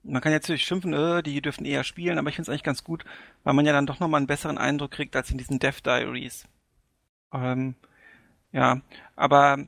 man 0.04 0.22
kann 0.22 0.32
jetzt 0.32 0.44
natürlich 0.44 0.66
schimpfen, 0.66 0.94
äh, 0.94 1.24
die 1.24 1.42
dürfen 1.42 1.66
eher 1.66 1.84
spielen, 1.84 2.18
aber 2.18 2.30
ich 2.30 2.36
finde 2.36 2.44
es 2.44 2.50
eigentlich 2.50 2.64
ganz 2.64 2.84
gut, 2.84 3.04
weil 3.44 3.54
man 3.54 3.66
ja 3.66 3.74
dann 3.74 3.86
doch 3.86 4.00
nochmal 4.00 4.20
einen 4.20 4.28
besseren 4.28 4.58
Eindruck 4.58 4.92
kriegt 4.92 5.16
als 5.16 5.32
in 5.32 5.38
diesen 5.38 5.60
Death 5.60 5.86
Diaries. 5.86 6.46
Ähm, 7.34 7.76
ja, 8.52 8.82
aber 9.16 9.66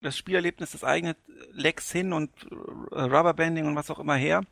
das 0.00 0.16
Spielerlebnis, 0.16 0.72
das 0.72 0.84
eigene 0.84 1.16
Lex 1.52 1.90
hin 1.92 2.12
und 2.12 2.30
äh, 2.92 3.00
Rubberbanding 3.00 3.66
und 3.66 3.76
was 3.76 3.90
auch 3.90 3.98
immer 3.98 4.16
her, 4.16 4.42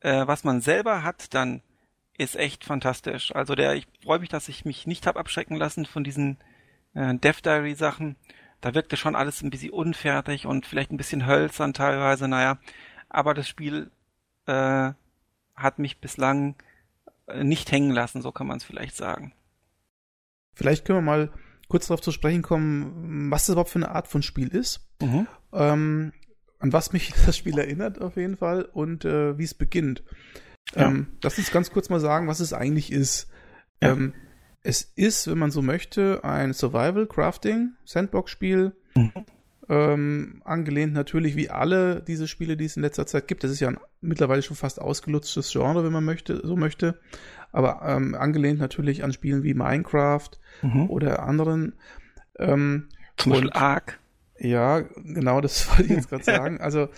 äh, 0.00 0.26
was 0.26 0.44
man 0.44 0.60
selber 0.60 1.02
hat, 1.02 1.34
dann 1.34 1.62
ist 2.16 2.36
echt 2.36 2.64
fantastisch. 2.64 3.34
Also 3.34 3.54
der, 3.54 3.74
ich 3.74 3.86
freue 4.02 4.20
mich, 4.20 4.28
dass 4.28 4.48
ich 4.48 4.64
mich 4.64 4.86
nicht 4.86 5.06
hab 5.06 5.16
abschrecken 5.16 5.56
lassen 5.56 5.86
von 5.86 6.04
diesen 6.04 6.38
äh, 6.94 7.14
Death 7.14 7.44
Diary 7.44 7.74
Sachen. 7.74 8.16
Da 8.64 8.72
wirkte 8.72 8.96
schon 8.96 9.14
alles 9.14 9.42
ein 9.42 9.50
bisschen 9.50 9.72
unfertig 9.72 10.46
und 10.46 10.64
vielleicht 10.64 10.90
ein 10.90 10.96
bisschen 10.96 11.26
hölzern 11.26 11.74
teilweise, 11.74 12.28
naja. 12.28 12.56
Aber 13.10 13.34
das 13.34 13.46
Spiel 13.46 13.90
äh, 14.46 14.92
hat 15.54 15.78
mich 15.78 16.00
bislang 16.00 16.54
äh, 17.26 17.44
nicht 17.44 17.70
hängen 17.70 17.90
lassen, 17.90 18.22
so 18.22 18.32
kann 18.32 18.46
man 18.46 18.56
es 18.56 18.64
vielleicht 18.64 18.96
sagen. 18.96 19.34
Vielleicht 20.54 20.86
können 20.86 20.96
wir 20.96 21.02
mal 21.02 21.30
kurz 21.68 21.88
darauf 21.88 22.00
zu 22.00 22.10
sprechen 22.10 22.40
kommen, 22.40 23.30
was 23.30 23.44
das 23.44 23.52
überhaupt 23.52 23.68
für 23.68 23.80
eine 23.80 23.90
Art 23.90 24.08
von 24.08 24.22
Spiel 24.22 24.48
ist. 24.48 24.88
Mhm. 25.02 25.26
Ähm, 25.52 26.12
an 26.58 26.72
was 26.72 26.94
mich 26.94 27.12
das 27.26 27.36
Spiel 27.36 27.58
erinnert 27.58 28.00
auf 28.00 28.16
jeden 28.16 28.38
Fall 28.38 28.62
und 28.62 29.04
äh, 29.04 29.36
wie 29.36 29.44
es 29.44 29.52
beginnt. 29.52 30.04
Ja. 30.74 30.86
Ähm, 30.86 31.18
lass 31.22 31.36
uns 31.36 31.50
ganz 31.50 31.70
kurz 31.70 31.90
mal 31.90 32.00
sagen, 32.00 32.28
was 32.28 32.40
es 32.40 32.54
eigentlich 32.54 32.90
ist. 32.90 33.30
Ja. 33.82 33.92
Ähm, 33.92 34.14
es 34.64 34.90
ist, 34.96 35.28
wenn 35.28 35.38
man 35.38 35.52
so 35.52 35.62
möchte, 35.62 36.24
ein 36.24 36.52
Survival-Crafting-Sandbox-Spiel. 36.52 38.72
Mhm. 38.96 39.12
Ähm, 39.66 40.42
angelehnt 40.44 40.92
natürlich 40.92 41.36
wie 41.36 41.48
alle 41.48 42.02
diese 42.02 42.28
Spiele, 42.28 42.54
die 42.56 42.64
es 42.64 42.76
in 42.76 42.82
letzter 42.82 43.06
Zeit 43.06 43.28
gibt. 43.28 43.44
Das 43.44 43.50
ist 43.50 43.60
ja 43.60 43.68
ein 43.68 43.78
mittlerweile 44.00 44.42
schon 44.42 44.56
fast 44.56 44.80
ausgelutschtes 44.80 45.52
Genre, 45.52 45.84
wenn 45.84 45.92
man 45.92 46.04
möchte, 46.04 46.46
so 46.46 46.56
möchte. 46.56 46.98
Aber 47.52 47.82
ähm, 47.84 48.14
angelehnt 48.14 48.58
natürlich 48.58 49.04
an 49.04 49.12
Spielen 49.12 49.42
wie 49.42 49.54
Minecraft 49.54 50.30
mhm. 50.62 50.90
oder 50.90 51.22
anderen. 51.22 51.74
Ähm, 52.38 52.88
Zum 53.16 53.32
Beispiel 53.32 53.52
Ark. 53.52 54.00
Ja, 54.38 54.80
genau, 54.80 55.40
das 55.40 55.68
wollte 55.70 55.84
ich 55.84 55.90
jetzt 55.90 56.08
gerade 56.08 56.24
sagen. 56.24 56.60
Also 56.60 56.88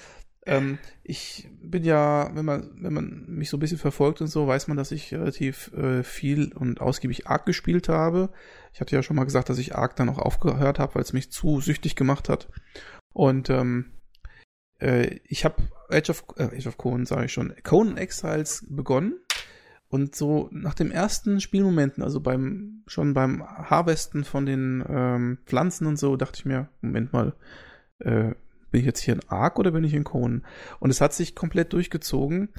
ähm, 0.47 0.79
ich 1.03 1.49
bin 1.61 1.85
ja, 1.85 2.31
wenn 2.35 2.45
man, 2.45 2.71
wenn 2.81 2.93
man 2.93 3.25
mich 3.27 3.51
so 3.51 3.57
ein 3.57 3.61
bisschen 3.61 3.79
verfolgt 3.79 4.21
und 4.21 4.29
so, 4.29 4.47
weiß 4.47 4.69
man, 4.69 4.77
dass 4.77 4.93
ich 4.93 5.13
relativ 5.13 5.73
äh, 5.75 6.03
viel 6.03 6.53
und 6.53 6.81
ausgiebig 6.81 7.27
Ark 7.27 7.47
gespielt 7.47 7.89
habe. 7.89 8.31
Ich 8.73 8.81
hatte 8.81 8.95
ja 8.95 9.03
schon 9.03 9.17
mal 9.17 9.25
gesagt, 9.25 9.49
dass 9.51 9.59
ich 9.59 9.75
Ark 9.75 9.97
dann 9.97 10.09
auch 10.09 10.19
aufgehört 10.19 10.79
habe, 10.79 10.95
weil 10.95 11.03
es 11.03 11.13
mich 11.13 11.31
zu 11.31 11.61
süchtig 11.61 11.97
gemacht 11.97 12.29
hat. 12.29 12.49
Und 13.13 13.51
ähm, 13.51 13.93
äh, 14.79 15.19
ich 15.25 15.45
habe 15.45 15.57
Age 15.91 16.11
of, 16.11 16.25
äh, 16.37 16.57
Age 16.57 16.69
of 16.69 16.79
Conan, 16.79 17.07
sage 17.07 17.27
ich 17.27 17.33
schon, 17.33 17.55
Conan 17.63 17.97
Exiles 17.97 18.65
begonnen. 18.69 19.19
Und 19.89 20.17
so 20.17 20.49
nach 20.53 20.75
dem 20.75 20.91
ersten 20.91 21.41
Spielmomenten, 21.41 22.03
also 22.03 22.21
beim 22.21 22.83
schon 22.87 23.15
beim 23.15 23.43
Harvesten 23.43 24.25
von 24.25 24.45
den 24.45 24.85
ähm, 24.89 25.39
Pflanzen 25.47 25.87
und 25.87 25.97
so, 25.97 26.17
dachte 26.17 26.41
ich 26.41 26.45
mir, 26.45 26.69
Moment 26.83 27.13
mal, 27.13 27.35
äh, 28.01 28.33
bin 28.71 28.81
ich 28.81 28.87
jetzt 28.87 29.01
hier 29.01 29.15
in 29.15 29.29
Arc 29.29 29.59
oder 29.59 29.71
bin 29.71 29.85
ich 29.85 29.95
in 29.95 30.05
Conan? 30.05 30.45
Und 30.81 30.91
es 30.91 31.01
hat 31.01 31.15
sich 31.15 31.35
komplett 31.35 31.73
durchgezogen. 31.73 32.51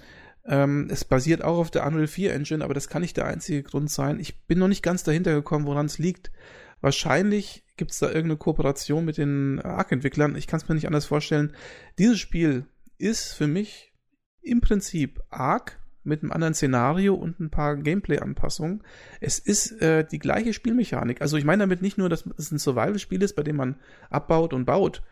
Ähm, 0.45 0.87
es 0.89 1.03
basiert 1.03 1.43
auch 1.43 1.57
auf 1.57 1.71
der 1.71 1.85
Unreal 1.85 2.07
4 2.07 2.33
Engine, 2.33 2.63
aber 2.63 2.73
das 2.73 2.87
kann 2.87 3.01
nicht 3.01 3.17
der 3.17 3.25
einzige 3.25 3.63
Grund 3.63 3.91
sein. 3.91 4.19
Ich 4.19 4.45
bin 4.45 4.59
noch 4.59 4.69
nicht 4.69 4.83
ganz 4.83 5.03
dahinter 5.03 5.33
gekommen, 5.33 5.65
woran 5.65 5.87
es 5.87 5.97
liegt. 5.97 6.31
Wahrscheinlich 6.79 7.65
gibt 7.75 7.91
es 7.91 7.99
da 7.99 8.07
irgendeine 8.07 8.37
Kooperation 8.37 9.03
mit 9.03 9.17
den 9.17 9.59
Arc-Entwicklern. 9.61 10.35
Ich 10.35 10.47
kann 10.47 10.59
es 10.59 10.67
mir 10.67 10.75
nicht 10.75 10.87
anders 10.87 11.05
vorstellen. 11.05 11.53
Dieses 11.97 12.19
Spiel 12.19 12.65
ist 12.97 13.33
für 13.33 13.47
mich 13.47 13.93
im 14.41 14.61
Prinzip 14.61 15.21
Arc 15.29 15.79
mit 16.03 16.23
einem 16.23 16.31
anderen 16.31 16.53
Szenario 16.53 17.13
und 17.15 17.39
ein 17.39 17.49
paar 17.49 17.75
Gameplay-Anpassungen. 17.75 18.81
Es 19.19 19.39
ist 19.39 19.81
äh, 19.81 20.05
die 20.05 20.19
gleiche 20.19 20.53
Spielmechanik. 20.53 21.21
Also 21.21 21.35
ich 21.37 21.43
meine 21.43 21.63
damit 21.63 21.81
nicht 21.81 21.97
nur, 21.97 22.07
dass 22.07 22.25
es 22.37 22.51
ein 22.51 22.59
Survival-Spiel 22.59 23.21
ist, 23.21 23.35
bei 23.35 23.43
dem 23.43 23.57
man 23.57 23.75
abbaut 24.09 24.53
und 24.53 24.65
baut, 24.65 25.03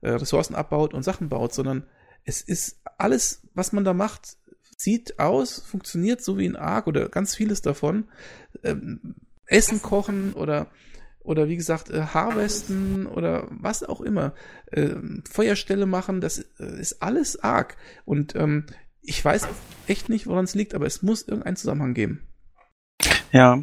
äh, 0.00 0.10
Ressourcen 0.10 0.54
abbaut 0.54 0.94
und 0.94 1.02
Sachen 1.02 1.28
baut, 1.28 1.54
sondern 1.54 1.86
es 2.24 2.40
ist 2.40 2.80
alles, 2.98 3.42
was 3.54 3.72
man 3.72 3.84
da 3.84 3.94
macht, 3.94 4.36
sieht 4.76 5.18
aus, 5.18 5.60
funktioniert 5.60 6.22
so 6.22 6.38
wie 6.38 6.46
in 6.46 6.56
Ark 6.56 6.86
oder 6.86 7.08
ganz 7.08 7.34
vieles 7.34 7.62
davon. 7.62 8.08
Ähm, 8.62 9.16
Essen 9.46 9.82
kochen 9.82 10.32
oder 10.32 10.68
oder 11.22 11.48
wie 11.48 11.56
gesagt 11.56 11.90
äh, 11.90 12.02
Harvesten 12.02 13.06
oder 13.06 13.46
was 13.50 13.82
auch 13.82 14.00
immer, 14.00 14.32
äh, 14.66 14.94
Feuerstelle 15.30 15.86
machen, 15.86 16.20
das 16.20 16.38
äh, 16.58 16.80
ist 16.80 17.02
alles 17.02 17.42
arg. 17.42 17.76
Und 18.04 18.34
ähm, 18.36 18.66
ich 19.02 19.22
weiß 19.22 19.46
echt 19.86 20.08
nicht, 20.08 20.26
woran 20.26 20.44
es 20.44 20.54
liegt, 20.54 20.74
aber 20.74 20.86
es 20.86 21.02
muss 21.02 21.26
irgendeinen 21.28 21.56
Zusammenhang 21.56 21.94
geben. 21.94 22.26
Ja. 23.32 23.62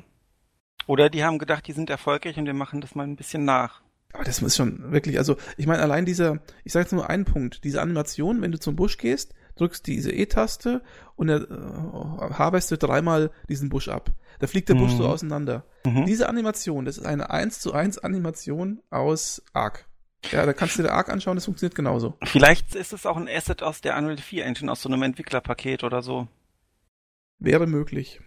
Oder 0.85 1.09
die 1.09 1.23
haben 1.23 1.39
gedacht, 1.39 1.67
die 1.67 1.73
sind 1.73 1.89
erfolgreich 1.89 2.37
und 2.37 2.45
wir 2.45 2.53
machen 2.53 2.79
das 2.79 2.95
mal 2.95 3.03
ein 3.03 3.15
bisschen 3.15 3.43
nach. 3.43 3.81
Aber 4.13 4.23
das 4.23 4.41
ist 4.41 4.55
schon 4.55 4.91
wirklich, 4.91 5.17
also 5.17 5.37
ich 5.57 5.67
meine, 5.67 5.81
allein 5.83 6.05
dieser, 6.05 6.39
ich 6.63 6.73
sage 6.73 6.83
jetzt 6.85 6.93
nur 6.93 7.09
einen 7.09 7.25
Punkt, 7.25 7.63
diese 7.63 7.81
Animation, 7.81 8.41
wenn 8.41 8.51
du 8.51 8.59
zum 8.59 8.75
Busch 8.75 8.97
gehst, 8.97 9.33
drückst 9.55 9.85
diese 9.87 10.11
E-Taste 10.11 10.81
und 11.15 11.29
er 11.29 11.41
äh, 11.41 12.33
harvestet 12.33 12.83
dreimal 12.83 13.31
diesen 13.49 13.69
Busch 13.69 13.89
ab. 13.89 14.11
Da 14.39 14.47
fliegt 14.47 14.69
der 14.69 14.75
Busch 14.75 14.93
so 14.93 15.03
Mhm. 15.03 15.09
auseinander. 15.09 15.65
Mhm. 15.85 16.05
Diese 16.05 16.29
Animation, 16.29 16.85
das 16.85 16.97
ist 16.97 17.05
eine 17.05 17.29
1 17.31 17.59
zu 17.59 17.73
1 17.73 17.97
Animation 17.99 18.81
aus 18.91 19.41
Arc. 19.53 19.85
Ja, 20.31 20.45
da 20.45 20.53
kannst 20.53 20.77
du 20.77 20.83
dir 20.83 20.91
Arc 20.91 21.09
anschauen, 21.09 21.35
das 21.35 21.45
funktioniert 21.45 21.75
genauso. 21.75 22.15
Vielleicht 22.23 22.75
ist 22.75 22.93
es 22.93 23.05
auch 23.05 23.17
ein 23.17 23.27
Asset 23.29 23.61
aus 23.63 23.81
der 23.81 23.97
Unreal 23.97 24.17
4 24.17 24.45
Engine, 24.45 24.71
aus 24.71 24.81
so 24.81 24.89
einem 24.89 25.01
Entwicklerpaket 25.03 25.83
oder 25.83 26.01
so. 26.01 26.27
Wäre 27.39 27.67
möglich. 27.67 28.19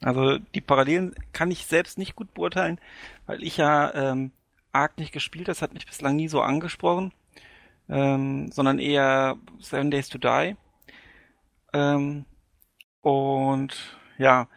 Also 0.00 0.38
die 0.54 0.60
Parallelen 0.60 1.14
kann 1.32 1.50
ich 1.50 1.66
selbst 1.66 1.98
nicht 1.98 2.16
gut 2.16 2.32
beurteilen, 2.34 2.78
weil 3.26 3.42
ich 3.42 3.56
ja 3.56 3.92
ähm, 3.94 4.32
Ark 4.76 4.98
nicht 4.98 5.12
gespielt, 5.12 5.48
das 5.48 5.62
hat 5.62 5.74
mich 5.74 5.86
bislang 5.86 6.16
nie 6.16 6.28
so 6.28 6.40
angesprochen, 6.42 7.12
ähm, 7.88 8.50
sondern 8.52 8.78
eher 8.78 9.36
Seven 9.58 9.90
Days 9.90 10.08
to 10.08 10.18
Die. 10.18 10.56
Ähm, 11.72 12.24
und 13.00 13.98
ja, 14.18 14.48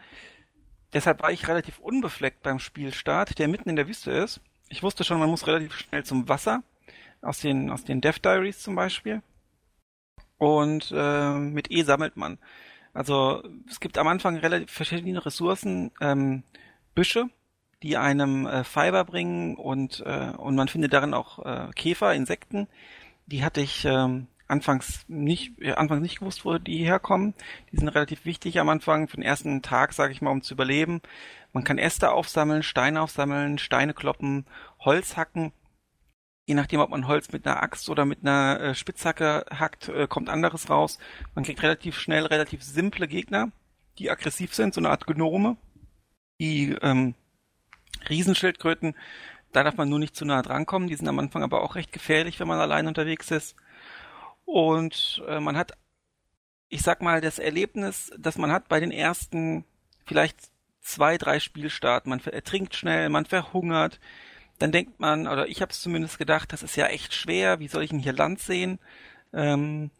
deshalb 0.92 1.22
war 1.22 1.30
ich 1.30 1.48
relativ 1.48 1.78
unbefleckt 1.78 2.42
beim 2.42 2.58
Spielstart, 2.58 3.38
der 3.38 3.48
mitten 3.48 3.68
in 3.68 3.76
der 3.76 3.88
Wüste 3.88 4.10
ist. 4.10 4.40
Ich 4.68 4.82
wusste 4.82 5.04
schon, 5.04 5.18
man 5.18 5.30
muss 5.30 5.46
relativ 5.46 5.74
schnell 5.76 6.04
zum 6.04 6.28
Wasser, 6.28 6.62
aus 7.22 7.40
den, 7.40 7.70
aus 7.70 7.84
den 7.84 8.00
Death 8.00 8.24
Diaries 8.24 8.60
zum 8.60 8.74
Beispiel. 8.74 9.22
Und 10.38 10.92
äh, 10.94 11.34
mit 11.34 11.70
E 11.70 11.82
sammelt 11.82 12.16
man. 12.16 12.38
Also 12.92 13.42
es 13.68 13.78
gibt 13.78 13.98
am 13.98 14.08
Anfang 14.08 14.36
relativ 14.36 14.70
verschiedene 14.70 15.24
Ressourcen, 15.24 15.92
ähm, 16.00 16.42
Büsche, 16.94 17.28
die 17.82 17.96
einem 17.96 18.46
äh, 18.46 18.64
Fiber 18.64 19.04
bringen 19.04 19.56
und, 19.56 20.00
äh, 20.04 20.32
und 20.36 20.54
man 20.54 20.68
findet 20.68 20.92
darin 20.92 21.14
auch 21.14 21.44
äh, 21.44 21.70
Käfer, 21.74 22.14
Insekten. 22.14 22.68
Die 23.26 23.44
hatte 23.44 23.60
ich 23.60 23.84
ähm, 23.84 24.26
anfangs 24.50 25.04
nicht, 25.08 25.58
äh, 25.60 25.72
anfangs 25.72 26.02
nicht 26.02 26.18
gewusst, 26.18 26.44
wo 26.44 26.58
die 26.58 26.84
herkommen. 26.84 27.34
Die 27.72 27.76
sind 27.76 27.88
relativ 27.88 28.24
wichtig 28.24 28.58
am 28.58 28.68
Anfang, 28.68 29.08
für 29.08 29.16
den 29.16 29.24
ersten 29.24 29.62
Tag, 29.62 29.92
sage 29.92 30.12
ich 30.12 30.20
mal, 30.20 30.30
um 30.30 30.42
zu 30.42 30.54
überleben. 30.54 31.00
Man 31.52 31.64
kann 31.64 31.78
Äste 31.78 32.10
aufsammeln, 32.12 32.62
Steine 32.62 33.00
aufsammeln, 33.00 33.58
Steine 33.58 33.94
kloppen, 33.94 34.46
Holz 34.80 35.16
hacken. 35.16 35.52
Je 36.46 36.54
nachdem, 36.54 36.80
ob 36.80 36.90
man 36.90 37.06
Holz 37.06 37.30
mit 37.32 37.46
einer 37.46 37.62
Axt 37.62 37.88
oder 37.88 38.04
mit 38.04 38.20
einer 38.22 38.60
äh, 38.60 38.74
Spitzhacke 38.74 39.46
hackt, 39.50 39.88
äh, 39.88 40.08
kommt 40.08 40.28
anderes 40.28 40.68
raus. 40.68 40.98
Man 41.34 41.44
kriegt 41.44 41.62
relativ 41.62 41.98
schnell 41.98 42.26
relativ 42.26 42.62
simple 42.62 43.06
Gegner, 43.06 43.52
die 43.98 44.10
aggressiv 44.10 44.54
sind, 44.54 44.74
so 44.74 44.80
eine 44.80 44.90
Art 44.90 45.06
Gnome. 45.06 45.56
Die 46.40 46.76
ähm, 46.82 47.14
Riesenschildkröten, 48.08 48.94
da 49.52 49.64
darf 49.64 49.76
man 49.76 49.88
nur 49.88 49.98
nicht 49.98 50.14
zu 50.14 50.24
nah 50.24 50.42
drankommen. 50.42 50.88
Die 50.88 50.94
sind 50.94 51.08
am 51.08 51.18
Anfang 51.18 51.42
aber 51.42 51.62
auch 51.62 51.74
recht 51.74 51.92
gefährlich, 51.92 52.38
wenn 52.40 52.48
man 52.48 52.60
allein 52.60 52.86
unterwegs 52.86 53.30
ist. 53.30 53.56
Und 54.44 55.22
äh, 55.28 55.40
man 55.40 55.56
hat, 55.56 55.72
ich 56.68 56.82
sag 56.82 57.02
mal, 57.02 57.20
das 57.20 57.38
Erlebnis, 57.38 58.12
das 58.18 58.38
man 58.38 58.52
hat 58.52 58.68
bei 58.68 58.80
den 58.80 58.92
ersten 58.92 59.64
vielleicht 60.06 60.38
zwei, 60.80 61.18
drei 61.18 61.40
Spielstarten. 61.40 62.10
Man 62.10 62.20
ertrinkt 62.20 62.74
schnell, 62.74 63.08
man 63.08 63.26
verhungert. 63.26 64.00
Dann 64.58 64.72
denkt 64.72 65.00
man, 65.00 65.26
oder 65.26 65.48
ich 65.48 65.62
habe 65.62 65.72
es 65.72 65.80
zumindest 65.80 66.18
gedacht, 66.18 66.52
das 66.52 66.62
ist 66.62 66.76
ja 66.76 66.86
echt 66.86 67.14
schwer. 67.14 67.60
Wie 67.60 67.68
soll 67.68 67.82
ich 67.82 67.90
denn 67.90 67.98
hier 67.98 68.12
Land 68.12 68.40
sehen? 68.40 68.78
Ähm, 69.32 69.90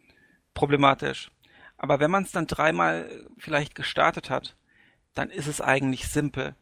problematisch. 0.53 1.31
Aber 1.77 1.99
wenn 1.99 2.11
man 2.11 2.23
es 2.23 2.31
dann 2.31 2.47
dreimal 2.47 3.09
vielleicht 3.37 3.73
gestartet 3.73 4.29
hat, 4.29 4.55
dann 5.13 5.29
ist 5.29 5.47
es 5.47 5.61
eigentlich 5.61 6.07
simpel. 6.07 6.55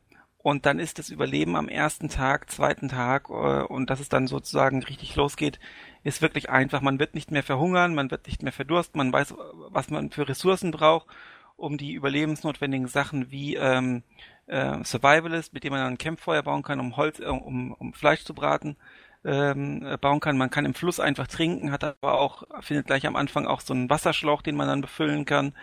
Und 0.49 0.65
dann 0.65 0.79
ist 0.79 0.97
das 0.97 1.11
Überleben 1.11 1.55
am 1.55 1.69
ersten 1.69 2.09
Tag, 2.09 2.49
zweiten 2.49 2.89
Tag 2.89 3.29
äh, 3.29 3.61
und 3.61 3.91
dass 3.91 3.99
es 3.99 4.09
dann 4.09 4.25
sozusagen 4.25 4.81
richtig 4.81 5.15
losgeht, 5.15 5.59
ist 6.03 6.23
wirklich 6.23 6.49
einfach. 6.49 6.81
Man 6.81 6.99
wird 6.99 7.13
nicht 7.13 7.29
mehr 7.29 7.43
verhungern, 7.43 7.93
man 7.93 8.09
wird 8.09 8.25
nicht 8.25 8.41
mehr 8.41 8.51
verdursten, 8.51 8.97
man 8.97 9.13
weiß, 9.13 9.35
was 9.69 9.91
man 9.91 10.09
für 10.09 10.27
Ressourcen 10.27 10.71
braucht, 10.71 11.07
um 11.55 11.77
die 11.77 11.93
überlebensnotwendigen 11.93 12.87
Sachen 12.87 13.29
wie 13.29 13.57
ähm, 13.57 14.01
äh, 14.47 14.83
Survivalist, 14.83 15.53
mit 15.53 15.63
dem 15.63 15.71
man 15.71 15.81
dann 15.81 15.93
ein 15.93 15.97
Campfeuer 15.99 16.41
bauen 16.41 16.63
kann, 16.63 16.79
um 16.79 16.97
Holz, 16.97 17.19
äh, 17.19 17.25
um, 17.25 17.73
um 17.73 17.93
Fleisch 17.93 18.23
zu 18.23 18.33
braten, 18.33 18.75
ähm, 19.23 19.85
äh, 19.85 19.97
bauen 19.97 20.19
kann. 20.19 20.35
Man 20.35 20.49
kann 20.49 20.65
im 20.65 20.73
Fluss 20.73 20.99
einfach 20.99 21.27
trinken, 21.27 21.71
hat 21.71 21.83
aber 21.83 22.19
auch, 22.19 22.41
findet 22.61 22.87
gleich 22.87 23.05
am 23.05 23.15
Anfang 23.15 23.45
auch 23.45 23.61
so 23.61 23.75
einen 23.75 23.91
Wasserschlauch, 23.91 24.41
den 24.41 24.55
man 24.55 24.67
dann 24.67 24.81
befüllen 24.81 25.25
kann. 25.25 25.53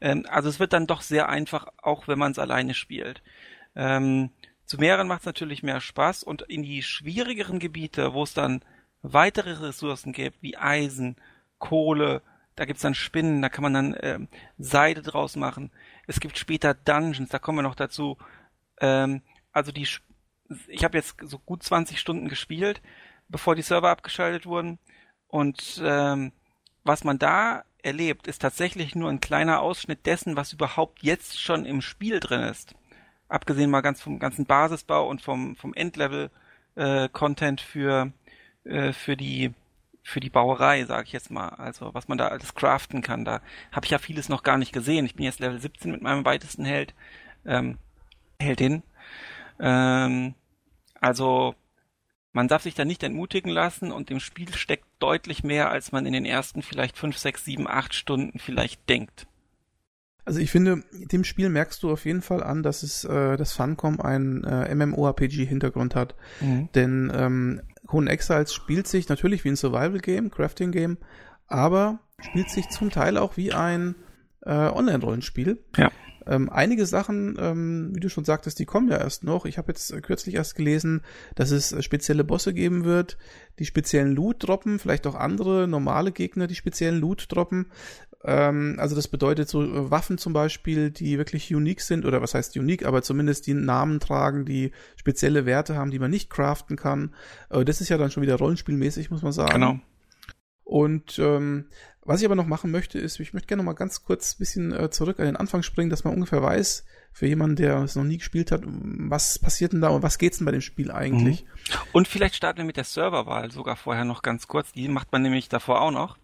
Ähm, 0.00 0.26
also 0.28 0.48
es 0.48 0.58
wird 0.58 0.72
dann 0.72 0.88
doch 0.88 1.02
sehr 1.02 1.28
einfach, 1.28 1.68
auch 1.80 2.08
wenn 2.08 2.18
man 2.18 2.32
es 2.32 2.40
alleine 2.40 2.74
spielt. 2.74 3.22
Ähm, 3.74 4.30
zu 4.64 4.78
mehreren 4.78 5.08
macht 5.08 5.20
es 5.20 5.26
natürlich 5.26 5.62
mehr 5.62 5.80
Spaß 5.80 6.22
und 6.22 6.42
in 6.42 6.62
die 6.62 6.82
schwierigeren 6.82 7.58
Gebiete, 7.58 8.14
wo 8.14 8.22
es 8.22 8.34
dann 8.34 8.62
weitere 9.02 9.52
Ressourcen 9.52 10.12
gibt, 10.12 10.42
wie 10.42 10.56
Eisen, 10.56 11.16
Kohle, 11.58 12.22
da 12.56 12.64
gibt's 12.64 12.82
dann 12.82 12.94
Spinnen, 12.94 13.42
da 13.42 13.48
kann 13.48 13.62
man 13.62 13.74
dann 13.74 13.96
ähm, 14.00 14.28
Seide 14.58 15.02
draus 15.02 15.36
machen. 15.36 15.70
Es 16.06 16.20
gibt 16.20 16.38
später 16.38 16.74
Dungeons, 16.74 17.30
da 17.30 17.38
kommen 17.38 17.58
wir 17.58 17.62
noch 17.62 17.74
dazu. 17.74 18.18
Ähm, 18.80 19.22
also 19.52 19.72
die, 19.72 19.86
ich 20.68 20.84
habe 20.84 20.96
jetzt 20.96 21.16
so 21.22 21.38
gut 21.38 21.62
20 21.62 21.98
Stunden 21.98 22.28
gespielt, 22.28 22.82
bevor 23.28 23.54
die 23.54 23.62
Server 23.62 23.90
abgeschaltet 23.90 24.46
wurden. 24.46 24.78
Und 25.28 25.80
ähm, 25.82 26.32
was 26.84 27.04
man 27.04 27.18
da 27.18 27.64
erlebt, 27.82 28.26
ist 28.26 28.42
tatsächlich 28.42 28.94
nur 28.94 29.08
ein 29.08 29.20
kleiner 29.20 29.60
Ausschnitt 29.60 30.06
dessen, 30.06 30.36
was 30.36 30.52
überhaupt 30.52 31.02
jetzt 31.02 31.40
schon 31.40 31.64
im 31.64 31.80
Spiel 31.80 32.20
drin 32.20 32.42
ist. 32.42 32.74
Abgesehen 33.32 33.70
mal 33.70 33.80
ganz 33.80 34.02
vom 34.02 34.18
ganzen 34.18 34.44
Basisbau 34.44 35.08
und 35.08 35.22
vom, 35.22 35.56
vom 35.56 35.72
Endlevel-Content 35.72 37.62
für, 37.62 38.12
äh, 38.64 38.92
für 38.92 39.16
die 39.16 39.54
für 40.04 40.20
die 40.20 40.30
Bauerei, 40.30 40.84
sage 40.84 41.06
ich 41.06 41.12
jetzt 41.12 41.30
mal. 41.30 41.48
Also 41.50 41.94
was 41.94 42.08
man 42.08 42.18
da 42.18 42.28
alles 42.28 42.54
craften 42.54 43.02
kann. 43.02 43.24
Da 43.24 43.40
habe 43.70 43.86
ich 43.86 43.90
ja 43.90 43.98
vieles 43.98 44.28
noch 44.28 44.42
gar 44.42 44.58
nicht 44.58 44.72
gesehen. 44.72 45.06
Ich 45.06 45.14
bin 45.14 45.24
jetzt 45.24 45.40
Level 45.40 45.60
17 45.60 45.92
mit 45.92 46.02
meinem 46.02 46.24
weitesten 46.24 46.64
Held, 46.64 46.94
ähm, 47.46 47.78
Heldin. 48.38 48.82
Ähm, 49.60 50.34
also 51.00 51.54
man 52.32 52.48
darf 52.48 52.62
sich 52.62 52.74
da 52.74 52.84
nicht 52.84 53.02
entmutigen 53.02 53.50
lassen 53.50 53.92
und 53.92 54.10
im 54.10 54.20
Spiel 54.20 54.52
steckt 54.54 54.86
deutlich 54.98 55.44
mehr, 55.44 55.70
als 55.70 55.92
man 55.92 56.04
in 56.04 56.12
den 56.12 56.24
ersten 56.24 56.62
vielleicht 56.62 56.98
5, 56.98 57.16
6, 57.16 57.44
7, 57.44 57.68
8 57.68 57.94
Stunden 57.94 58.38
vielleicht 58.38 58.88
denkt. 58.88 59.26
Also 60.24 60.38
ich 60.38 60.50
finde, 60.50 60.82
dem 60.92 61.24
Spiel 61.24 61.48
merkst 61.48 61.82
du 61.82 61.90
auf 61.90 62.04
jeden 62.04 62.22
Fall 62.22 62.42
an, 62.42 62.62
dass 62.62 62.82
es 62.82 63.04
äh, 63.04 63.36
das 63.36 63.52
Funcom 63.52 64.00
einen 64.00 64.44
äh, 64.44 64.72
MMORPG-Hintergrund 64.74 65.94
hat. 65.96 66.14
Denn 66.74 67.12
ähm, 67.14 67.60
Conan 67.86 68.08
Exiles 68.08 68.54
spielt 68.54 68.86
sich 68.86 69.08
natürlich 69.08 69.44
wie 69.44 69.48
ein 69.50 69.56
Survival-Game, 69.56 70.30
Crafting-Game, 70.30 70.98
aber 71.48 71.98
spielt 72.20 72.50
sich 72.50 72.68
zum 72.68 72.90
Teil 72.90 73.18
auch 73.18 73.36
wie 73.36 73.52
ein 73.52 73.96
äh, 74.42 74.52
Online-Rollenspiel. 74.52 75.58
Ja. 75.76 75.90
Ähm, 76.26 76.50
einige 76.50 76.86
Sachen, 76.86 77.36
ähm, 77.38 77.90
wie 77.94 78.00
du 78.00 78.08
schon 78.08 78.24
sagtest, 78.24 78.58
die 78.58 78.64
kommen 78.64 78.88
ja 78.88 78.98
erst 78.98 79.24
noch. 79.24 79.44
Ich 79.44 79.58
habe 79.58 79.72
jetzt 79.72 80.02
kürzlich 80.02 80.34
erst 80.34 80.54
gelesen, 80.54 81.02
dass 81.34 81.50
es 81.50 81.72
äh, 81.72 81.82
spezielle 81.82 82.24
Bosse 82.24 82.54
geben 82.54 82.84
wird, 82.84 83.18
die 83.58 83.64
speziellen 83.64 84.14
Loot 84.14 84.46
droppen, 84.46 84.78
vielleicht 84.78 85.06
auch 85.06 85.14
andere 85.14 85.66
normale 85.68 86.12
Gegner, 86.12 86.46
die 86.46 86.54
speziellen 86.54 87.00
Loot 87.00 87.26
droppen. 87.30 87.66
Ähm, 88.24 88.76
also 88.78 88.94
das 88.94 89.08
bedeutet 89.08 89.48
so 89.48 89.62
äh, 89.62 89.90
Waffen 89.90 90.18
zum 90.18 90.32
Beispiel, 90.32 90.90
die 90.90 91.18
wirklich 91.18 91.52
unique 91.54 91.80
sind, 91.80 92.04
oder 92.04 92.22
was 92.22 92.34
heißt 92.34 92.56
unique, 92.56 92.84
aber 92.84 93.02
zumindest 93.02 93.46
die 93.46 93.54
Namen 93.54 94.00
tragen, 94.00 94.44
die 94.44 94.72
spezielle 94.96 95.46
Werte 95.46 95.76
haben, 95.76 95.90
die 95.90 95.98
man 95.98 96.10
nicht 96.10 96.30
craften 96.30 96.76
kann. 96.76 97.14
Äh, 97.50 97.64
das 97.64 97.80
ist 97.80 97.88
ja 97.88 97.98
dann 97.98 98.10
schon 98.10 98.22
wieder 98.22 98.36
rollenspielmäßig, 98.36 99.10
muss 99.10 99.22
man 99.22 99.32
sagen. 99.32 99.52
Genau. 99.52 99.78
Und 100.64 101.18
ähm, 101.18 101.66
was 102.04 102.20
ich 102.20 102.26
aber 102.26 102.34
noch 102.34 102.46
machen 102.46 102.70
möchte, 102.70 102.98
ist, 102.98 103.20
ich 103.20 103.32
möchte 103.32 103.46
gerne 103.46 103.62
noch 103.62 103.70
mal 103.72 103.78
ganz 103.78 104.04
kurz 104.04 104.34
ein 104.34 104.38
bisschen 104.38 104.72
äh, 104.72 104.90
zurück 104.90 105.20
an 105.20 105.26
den 105.26 105.36
Anfang 105.36 105.62
springen, 105.62 105.90
dass 105.90 106.04
man 106.04 106.14
ungefähr 106.14 106.42
weiß, 106.42 106.84
für 107.12 107.26
jemanden, 107.26 107.56
der 107.56 107.78
es 107.78 107.94
noch 107.94 108.04
nie 108.04 108.18
gespielt 108.18 108.50
hat, 108.50 108.62
was 108.64 109.38
passiert 109.38 109.72
denn 109.72 109.82
da 109.82 109.88
und 109.88 110.02
was 110.02 110.18
geht's 110.18 110.38
denn 110.38 110.46
bei 110.46 110.52
dem 110.52 110.62
Spiel 110.62 110.90
eigentlich? 110.90 111.44
Und 111.92 112.08
vielleicht 112.08 112.34
starten 112.34 112.58
wir 112.58 112.64
mit 112.64 112.78
der 112.78 112.84
Serverwahl 112.84 113.50
sogar 113.50 113.76
vorher 113.76 114.04
noch 114.04 114.22
ganz 114.22 114.48
kurz. 114.48 114.72
Die 114.72 114.88
macht 114.88 115.12
man 115.12 115.22
nämlich 115.22 115.48
davor 115.48 115.82
auch 115.82 115.90
noch. 115.90 116.16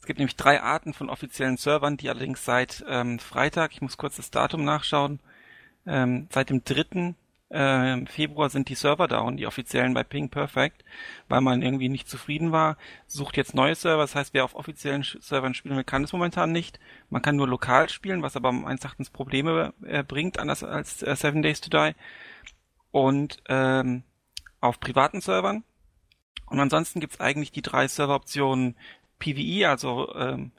Es 0.00 0.06
gibt 0.06 0.18
nämlich 0.18 0.36
drei 0.36 0.60
Arten 0.60 0.94
von 0.94 1.10
offiziellen 1.10 1.56
Servern, 1.56 1.96
die 1.96 2.08
allerdings 2.08 2.44
seit 2.44 2.84
ähm, 2.88 3.18
Freitag, 3.18 3.72
ich 3.72 3.82
muss 3.82 3.96
kurz 3.96 4.16
das 4.16 4.30
Datum 4.30 4.64
nachschauen, 4.64 5.20
ähm, 5.86 6.28
seit 6.30 6.50
dem 6.50 6.64
3. 6.64 7.14
Ähm, 7.54 8.06
Februar 8.06 8.48
sind 8.48 8.70
die 8.70 8.74
Server 8.74 9.06
down, 9.08 9.36
die 9.36 9.46
offiziellen 9.46 9.92
bei 9.92 10.02
Ping 10.02 10.30
Perfect, 10.30 10.84
weil 11.28 11.42
man 11.42 11.60
irgendwie 11.60 11.90
nicht 11.90 12.08
zufrieden 12.08 12.50
war, 12.50 12.78
sucht 13.06 13.36
jetzt 13.36 13.54
neue 13.54 13.74
Server. 13.74 14.00
Das 14.00 14.14
heißt, 14.14 14.32
wer 14.32 14.44
auf 14.44 14.54
offiziellen 14.54 15.02
Servern 15.02 15.52
spielen 15.52 15.76
will, 15.76 15.84
kann 15.84 16.04
es 16.04 16.14
momentan 16.14 16.50
nicht. 16.50 16.80
Man 17.10 17.20
kann 17.20 17.36
nur 17.36 17.46
lokal 17.46 17.90
spielen, 17.90 18.22
was 18.22 18.36
aber 18.36 18.52
meines 18.52 18.82
Erachtens 18.82 19.10
Probleme 19.10 19.74
äh, 19.84 20.02
bringt, 20.02 20.38
anders 20.38 20.64
als 20.64 21.02
äh, 21.02 21.14
Seven 21.14 21.42
Days 21.42 21.60
to 21.60 21.68
Die. 21.68 21.94
Und 22.90 23.42
ähm, 23.48 24.04
auf 24.60 24.80
privaten 24.80 25.20
Servern. 25.20 25.62
Und 26.46 26.58
ansonsten 26.58 27.00
gibt's 27.00 27.20
eigentlich 27.20 27.52
die 27.52 27.62
drei 27.62 27.86
Serveroptionen 27.86 28.76
PvE, 29.18 29.68
also 29.68 30.14
ähm, 30.14 30.52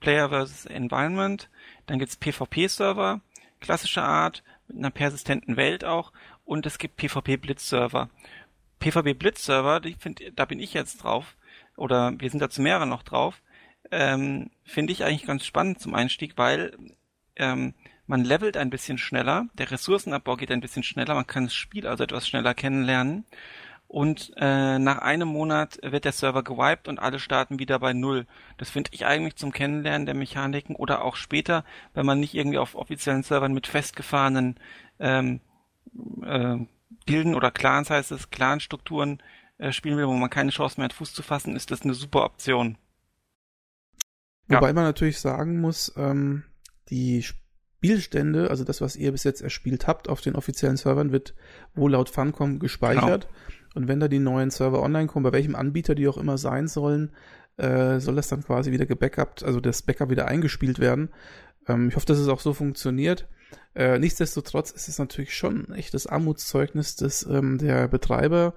Player 0.00 0.30
versus 0.30 0.64
Environment. 0.64 1.50
Dann 1.86 1.98
gibt's 1.98 2.16
PvP-Server, 2.16 3.20
klassischer 3.60 4.04
Art, 4.04 4.42
mit 4.68 4.78
einer 4.78 4.90
persistenten 4.90 5.56
Welt 5.56 5.84
auch. 5.84 6.12
Und 6.48 6.64
es 6.64 6.78
gibt 6.78 6.96
PvP-Blitz-Server. 6.96 8.08
PvP-Blitz-Server, 8.80 9.82
da 10.34 10.44
bin 10.46 10.60
ich 10.60 10.72
jetzt 10.72 11.04
drauf, 11.04 11.36
oder 11.76 12.14
wir 12.18 12.30
sind 12.30 12.40
da 12.40 12.48
zu 12.48 12.62
mehreren 12.62 12.88
noch 12.88 13.02
drauf. 13.02 13.42
ähm, 13.90 14.50
finde 14.64 14.94
ich 14.94 15.04
eigentlich 15.04 15.26
ganz 15.26 15.44
spannend 15.44 15.78
zum 15.78 15.94
Einstieg, 15.94 16.38
weil 16.38 16.74
ähm, 17.36 17.74
man 18.06 18.24
levelt 18.24 18.56
ein 18.56 18.70
bisschen 18.70 18.96
schneller, 18.96 19.46
der 19.58 19.70
Ressourcenabbau 19.70 20.36
geht 20.36 20.50
ein 20.50 20.62
bisschen 20.62 20.82
schneller, 20.82 21.14
man 21.14 21.26
kann 21.26 21.44
das 21.44 21.54
Spiel 21.54 21.86
also 21.86 22.04
etwas 22.04 22.26
schneller 22.26 22.54
kennenlernen 22.54 23.26
und 23.86 24.32
äh, 24.36 24.78
nach 24.78 24.98
einem 24.98 25.28
Monat 25.28 25.78
wird 25.82 26.06
der 26.06 26.12
Server 26.12 26.42
gewiped 26.42 26.88
und 26.88 26.98
alle 26.98 27.18
starten 27.18 27.58
wieder 27.58 27.78
bei 27.78 27.92
Null. 27.92 28.26
Das 28.56 28.70
finde 28.70 28.90
ich 28.94 29.04
eigentlich 29.04 29.36
zum 29.36 29.52
Kennenlernen 29.52 30.06
der 30.06 30.14
Mechaniken 30.14 30.76
oder 30.76 31.04
auch 31.04 31.16
später, 31.16 31.64
wenn 31.92 32.06
man 32.06 32.20
nicht 32.20 32.34
irgendwie 32.34 32.58
auf 32.58 32.74
offiziellen 32.74 33.22
Servern 33.22 33.52
mit 33.52 33.66
festgefahrenen 33.66 34.56
ähm, 34.98 35.40
äh, 36.24 36.58
Gilden 37.06 37.34
oder 37.34 37.50
Clans 37.50 37.90
heißt 37.90 38.12
es, 38.12 38.30
Clanstrukturen 38.30 39.22
äh, 39.58 39.72
spielen 39.72 39.96
will, 39.96 40.06
wo 40.06 40.12
man 40.12 40.30
keine 40.30 40.50
Chance 40.50 40.78
mehr 40.78 40.84
hat, 40.84 40.92
Fuß 40.92 41.12
zu 41.12 41.22
fassen, 41.22 41.56
ist 41.56 41.70
das 41.70 41.82
eine 41.82 41.94
super 41.94 42.24
Option. 42.24 42.76
Wobei 44.48 44.68
ja. 44.68 44.72
man 44.72 44.84
natürlich 44.84 45.20
sagen 45.20 45.60
muss, 45.60 45.92
ähm, 45.96 46.44
die 46.88 47.22
Spielstände, 47.22 48.50
also 48.50 48.64
das, 48.64 48.80
was 48.80 48.96
ihr 48.96 49.12
bis 49.12 49.24
jetzt 49.24 49.42
erspielt 49.42 49.86
habt 49.86 50.08
auf 50.08 50.20
den 50.20 50.34
offiziellen 50.34 50.76
Servern, 50.76 51.12
wird 51.12 51.34
wohl 51.74 51.92
laut 51.92 52.08
Funcom 52.08 52.58
gespeichert. 52.58 53.28
Genau. 53.28 53.68
Und 53.74 53.88
wenn 53.88 54.00
da 54.00 54.08
die 54.08 54.18
neuen 54.18 54.50
Server 54.50 54.82
online 54.82 55.06
kommen, 55.06 55.24
bei 55.24 55.32
welchem 55.32 55.54
Anbieter 55.54 55.94
die 55.94 56.08
auch 56.08 56.16
immer 56.16 56.38
sein 56.38 56.66
sollen, 56.66 57.12
äh, 57.58 58.00
soll 58.00 58.16
das 58.16 58.28
dann 58.28 58.42
quasi 58.42 58.72
wieder 58.72 58.86
gebackupt, 58.86 59.44
also 59.44 59.60
das 59.60 59.82
Backup 59.82 60.10
wieder 60.10 60.26
eingespielt 60.26 60.78
werden. 60.78 61.10
Ähm, 61.68 61.88
ich 61.88 61.96
hoffe, 61.96 62.06
dass 62.06 62.18
es 62.18 62.28
auch 62.28 62.40
so 62.40 62.54
funktioniert. 62.54 63.28
Äh, 63.74 63.98
nichtsdestotrotz 63.98 64.70
ist 64.70 64.88
es 64.88 64.98
natürlich 64.98 65.34
schon 65.34 65.66
ein 65.68 65.74
echtes 65.74 66.06
Armutszeugnis, 66.06 66.96
dass 66.96 67.24
ähm, 67.24 67.58
der 67.58 67.88
Betreiber 67.88 68.54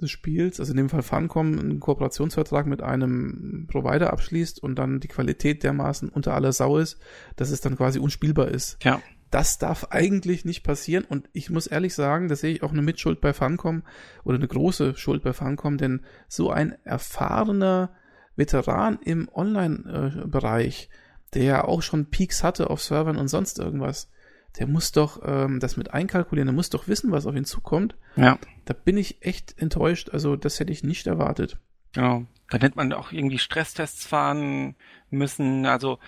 des 0.00 0.10
Spiels, 0.10 0.60
also 0.60 0.72
in 0.72 0.76
dem 0.76 0.88
Fall 0.88 1.02
Funcom, 1.02 1.58
einen 1.58 1.80
Kooperationsvertrag 1.80 2.66
mit 2.66 2.82
einem 2.82 3.66
Provider 3.70 4.12
abschließt 4.12 4.62
und 4.62 4.76
dann 4.76 5.00
die 5.00 5.08
Qualität 5.08 5.62
dermaßen 5.62 6.08
unter 6.08 6.34
aller 6.34 6.52
Sau 6.52 6.78
ist, 6.78 6.98
dass 7.36 7.50
es 7.50 7.60
dann 7.60 7.76
quasi 7.76 7.98
unspielbar 7.98 8.48
ist. 8.48 8.76
Ja. 8.84 9.02
Das 9.30 9.58
darf 9.58 9.88
eigentlich 9.90 10.44
nicht 10.44 10.62
passieren 10.62 11.04
und 11.04 11.28
ich 11.32 11.50
muss 11.50 11.66
ehrlich 11.66 11.94
sagen, 11.94 12.28
da 12.28 12.36
sehe 12.36 12.54
ich 12.54 12.62
auch 12.62 12.72
eine 12.72 12.80
Mitschuld 12.82 13.20
bei 13.20 13.34
Funcom 13.34 13.82
oder 14.24 14.36
eine 14.36 14.48
große 14.48 14.96
Schuld 14.96 15.22
bei 15.22 15.32
Funcom, 15.32 15.76
denn 15.76 16.02
so 16.28 16.50
ein 16.50 16.76
erfahrener 16.84 17.90
Veteran 18.36 18.98
im 19.04 19.28
Online-Bereich, 19.28 20.88
der 21.34 21.42
ja 21.42 21.64
auch 21.64 21.82
schon 21.82 22.06
Peaks 22.06 22.42
hatte 22.42 22.70
auf 22.70 22.80
Servern 22.80 23.16
und 23.16 23.28
sonst 23.28 23.58
irgendwas, 23.58 24.10
der 24.58 24.66
muss 24.66 24.92
doch 24.92 25.20
ähm, 25.24 25.60
das 25.60 25.76
mit 25.76 25.94
einkalkulieren, 25.94 26.46
der 26.46 26.54
muss 26.54 26.70
doch 26.70 26.88
wissen, 26.88 27.12
was 27.12 27.26
auf 27.26 27.36
ihn 27.36 27.44
zukommt. 27.44 27.96
Ja. 28.16 28.38
Da 28.64 28.74
bin 28.74 28.96
ich 28.96 29.22
echt 29.22 29.58
enttäuscht. 29.58 30.10
Also 30.10 30.36
das 30.36 30.58
hätte 30.58 30.72
ich 30.72 30.82
nicht 30.82 31.06
erwartet. 31.06 31.56
Genau. 31.92 32.26
Dann 32.50 32.60
hätte 32.60 32.76
man 32.76 32.92
auch 32.92 33.12
irgendwie 33.12 33.38
Stresstests 33.38 34.06
fahren 34.06 34.74
müssen. 35.10 35.66
Also 35.66 35.98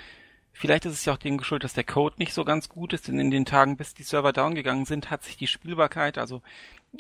vielleicht 0.52 0.84
ist 0.84 0.94
es 0.94 1.04
ja 1.04 1.12
auch 1.12 1.18
dem 1.18 1.38
geschuldet, 1.38 1.64
dass 1.64 1.74
der 1.74 1.84
Code 1.84 2.16
nicht 2.18 2.34
so 2.34 2.44
ganz 2.44 2.68
gut 2.68 2.92
ist, 2.92 3.08
denn 3.08 3.20
in 3.20 3.30
den 3.30 3.44
Tagen, 3.44 3.76
bis 3.76 3.94
die 3.94 4.02
Server 4.02 4.32
down 4.32 4.54
gegangen 4.54 4.84
sind, 4.84 5.10
hat 5.10 5.22
sich 5.22 5.36
die 5.36 5.46
Spielbarkeit, 5.46 6.18
also 6.18 6.42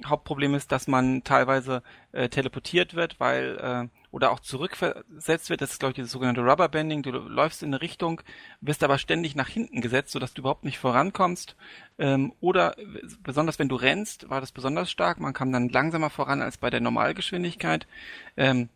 Hauptproblem 0.06 0.54
ist, 0.54 0.70
dass 0.70 0.86
man 0.86 1.24
teilweise 1.24 1.82
äh, 2.12 2.28
teleportiert 2.28 2.94
wird, 2.94 3.18
weil 3.18 3.58
äh, 3.58 3.88
oder 4.12 4.30
auch 4.30 4.40
zurückversetzt 4.40 5.50
wird. 5.50 5.60
Das 5.60 5.72
ist, 5.72 5.80
glaube 5.80 5.90
ich, 5.90 5.96
dieses 5.96 6.12
sogenannte 6.12 6.42
Rubberbanding. 6.42 7.02
Du 7.02 7.10
läufst 7.10 7.62
in 7.62 7.70
eine 7.70 7.82
Richtung, 7.82 8.20
wirst 8.60 8.84
aber 8.84 8.98
ständig 8.98 9.34
nach 9.34 9.48
hinten 9.48 9.80
gesetzt, 9.80 10.12
sodass 10.12 10.32
du 10.32 10.42
überhaupt 10.42 10.64
nicht 10.64 10.78
vorankommst. 10.78 11.56
Ähm, 11.98 12.32
oder 12.40 12.76
besonders 13.22 13.58
wenn 13.58 13.68
du 13.68 13.76
rennst, 13.76 14.30
war 14.30 14.40
das 14.40 14.52
besonders 14.52 14.90
stark. 14.90 15.18
Man 15.18 15.32
kam 15.32 15.52
dann 15.52 15.68
langsamer 15.68 16.10
voran 16.10 16.40
als 16.40 16.56
bei 16.56 16.70
der 16.70 16.80
Normalgeschwindigkeit. 16.80 17.88
Ähm, 18.36 18.68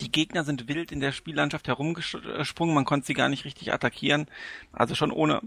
die 0.00 0.10
Gegner 0.10 0.44
sind 0.44 0.68
wild 0.68 0.92
in 0.92 1.00
der 1.00 1.12
Spiellandschaft 1.12 1.68
herumgesprungen, 1.68 2.74
man 2.74 2.84
konnte 2.84 3.06
sie 3.06 3.14
gar 3.14 3.28
nicht 3.28 3.44
richtig 3.44 3.72
attackieren. 3.72 4.26
Also 4.72 4.94
schon 4.94 5.12
ohne, 5.12 5.40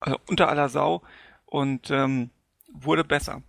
also 0.00 0.18
unter 0.28 0.48
aller 0.48 0.68
Sau 0.68 1.02
und 1.46 1.90
ähm, 1.90 2.30
wurde 2.72 3.04
besser. 3.04 3.42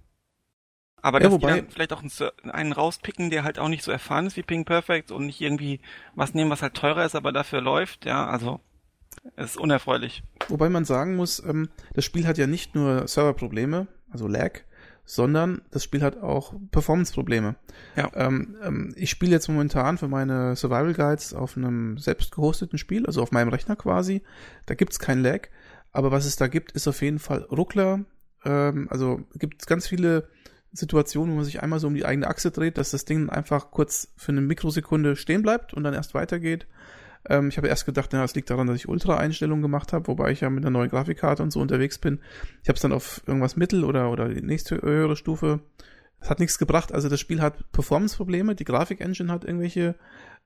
Aber 1.04 1.20
ja, 1.20 1.26
dass 1.26 1.34
wobei, 1.34 1.52
die 1.52 1.60
dann 1.60 1.70
vielleicht 1.70 1.94
auch 1.94 2.02
einen, 2.50 2.72
rauspicken, 2.72 3.30
der 3.30 3.44
halt 3.44 3.60
auch 3.60 3.68
nicht 3.68 3.84
so 3.84 3.92
erfahren 3.92 4.26
ist 4.26 4.38
wie 4.38 4.42
Ping 4.42 4.64
Perfect 4.64 5.12
und 5.12 5.26
nicht 5.26 5.42
irgendwie 5.42 5.82
was 6.16 6.34
nehmen, 6.34 6.50
was 6.50 6.62
halt 6.62 6.76
teurer 6.76 7.06
ist, 7.06 7.14
aber 7.14 7.34
dafür 7.34 7.60
läuft, 7.60 8.06
ja, 8.06 8.26
also 8.26 8.62
ist 9.36 9.58
unerfreulich. 9.58 10.24
Wobei 10.48 10.70
man 10.70 10.86
sagen 10.86 11.18
muss, 11.18 11.44
ähm, 11.44 11.68
das 11.94 12.06
Spiel 12.06 12.26
hat 12.26 12.38
ja 12.38 12.48
nicht 12.48 12.74
nur 12.74 13.06
Serverprobleme, 13.06 13.88
also 14.12 14.28
Lag, 14.28 14.62
sondern 15.04 15.62
das 15.72 15.84
Spiel 15.84 16.02
hat 16.04 16.24
auch 16.24 16.54
Performance-Probleme. 16.72 17.56
Ja. 17.98 18.10
Ähm, 18.16 18.56
ähm, 18.64 18.94
ich 18.96 19.10
spiele 19.10 19.34
jetzt 19.34 19.50
momentan 19.50 19.98
für 19.98 20.08
meine 20.08 20.56
Survival 20.56 20.94
Guides 20.94 21.34
auf 21.34 21.58
einem 21.58 21.98
selbst 21.98 22.34
gehosteten 22.34 22.78
Spiel, 22.78 23.06
also 23.06 23.22
auf 23.22 23.34
meinem 23.34 23.50
Rechner 23.50 23.76
quasi. 23.76 24.22
Da 24.68 24.76
gibt's 24.76 25.00
kein 25.00 25.22
Lag, 25.22 25.50
aber 25.92 26.12
was 26.12 26.26
es 26.26 26.38
da 26.38 26.48
gibt, 26.48 26.72
ist 26.72 26.88
auf 26.88 27.02
jeden 27.02 27.20
Fall 27.20 27.42
Ruckler. 27.52 28.06
Ähm, 28.46 28.88
also 28.90 29.22
gibt 29.36 29.68
ganz 29.68 29.86
viele 29.86 30.30
Situation, 30.74 31.32
wo 31.32 31.36
man 31.36 31.46
sich 31.46 31.62
einmal 31.62 31.80
so 31.80 31.88
um 31.88 31.94
die 31.94 32.06
eigene 32.06 32.28
Achse 32.28 32.52
dreht, 32.52 32.78
dass 32.78 32.92
das 32.92 33.06
Ding 33.06 33.30
einfach 33.30 33.72
kurz 33.72 34.12
für 34.18 34.32
eine 34.32 34.42
Mikrosekunde 34.42 35.16
stehen 35.16 35.44
bleibt 35.44 35.74
und 35.74 35.84
dann 35.84 35.94
erst 35.94 36.14
weitergeht. 36.14 36.68
Ähm, 37.30 37.50
ich 37.50 37.58
habe 37.58 37.68
erst 37.68 37.86
gedacht, 37.86 38.12
ja, 38.12 38.22
das 38.22 38.36
liegt 38.36 38.50
daran, 38.50 38.68
dass 38.68 38.76
ich 38.76 38.90
Ultra-Einstellungen 38.90 39.62
gemacht 39.62 39.94
habe, 39.94 40.08
wobei 40.08 40.32
ich 40.32 40.42
ja 40.42 40.50
mit 40.50 40.64
einer 40.64 40.72
neuen 40.72 40.90
Grafikkarte 40.90 41.44
und 41.44 41.52
so 41.52 41.62
unterwegs 41.62 42.00
bin. 42.00 42.20
Ich 42.64 42.70
habe 42.70 42.76
es 42.76 42.82
dann 42.82 42.92
auf 42.92 43.22
irgendwas 43.28 43.56
Mittel 43.56 43.84
oder, 43.84 44.12
oder 44.12 44.30
die 44.30 44.42
nächste 44.42 44.82
höhere 44.82 45.16
Stufe. 45.16 45.62
Es 46.20 46.30
hat 46.30 46.40
nichts 46.40 46.58
gebracht. 46.58 46.92
Also 46.92 47.08
das 47.08 47.20
Spiel 47.20 47.42
hat 47.42 47.72
Performance-Probleme, 47.72 48.56
die 48.56 48.66
Grafik-Engine 48.66 49.32
hat 49.32 49.46
irgendwelche 49.46 49.96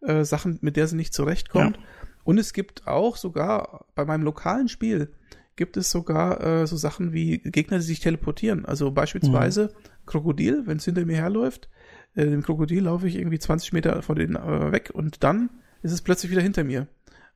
äh, 0.02 0.24
Sachen, 0.24 0.60
mit 0.62 0.76
der 0.76 0.88
sie 0.88 0.96
nicht 0.96 1.14
zurechtkommt. 1.14 1.78
Ja. 1.78 1.84
Und 2.24 2.38
es 2.38 2.52
gibt 2.52 2.88
auch 2.88 3.16
sogar 3.16 3.86
bei 3.96 4.04
meinem 4.04 4.24
lokalen 4.24 4.68
Spiel 4.68 5.14
gibt 5.58 5.76
es 5.76 5.92
sogar 5.92 6.42
äh, 6.42 6.68
so 6.68 6.78
Sachen 6.78 7.12
wie 7.12 7.40
Gegner, 7.40 7.78
die 7.78 7.84
sich 7.84 8.00
teleportieren. 8.00 8.66
Also 8.66 8.92
beispielsweise 8.92 9.74
mhm. 9.74 10.06
Krokodil, 10.06 10.64
wenn 10.66 10.78
es 10.78 10.86
hinter 10.86 11.06
mir 11.06 11.18
herläuft, 11.18 11.68
äh, 12.16 12.26
dem 12.26 12.44
Krokodil 12.44 12.84
laufe 12.84 13.08
ich 13.08 13.18
irgendwie 13.18 13.40
20 13.40 13.74
Meter 13.74 14.02
von 14.02 14.16
denen 14.16 14.36
äh, 14.36 14.72
weg 14.72 14.92
und 14.94 15.24
dann 15.24 15.50
ist 15.82 15.92
es 15.92 16.02
plötzlich 16.02 16.32
wieder 16.32 16.42
hinter 16.42 16.64
mir. 16.64 16.88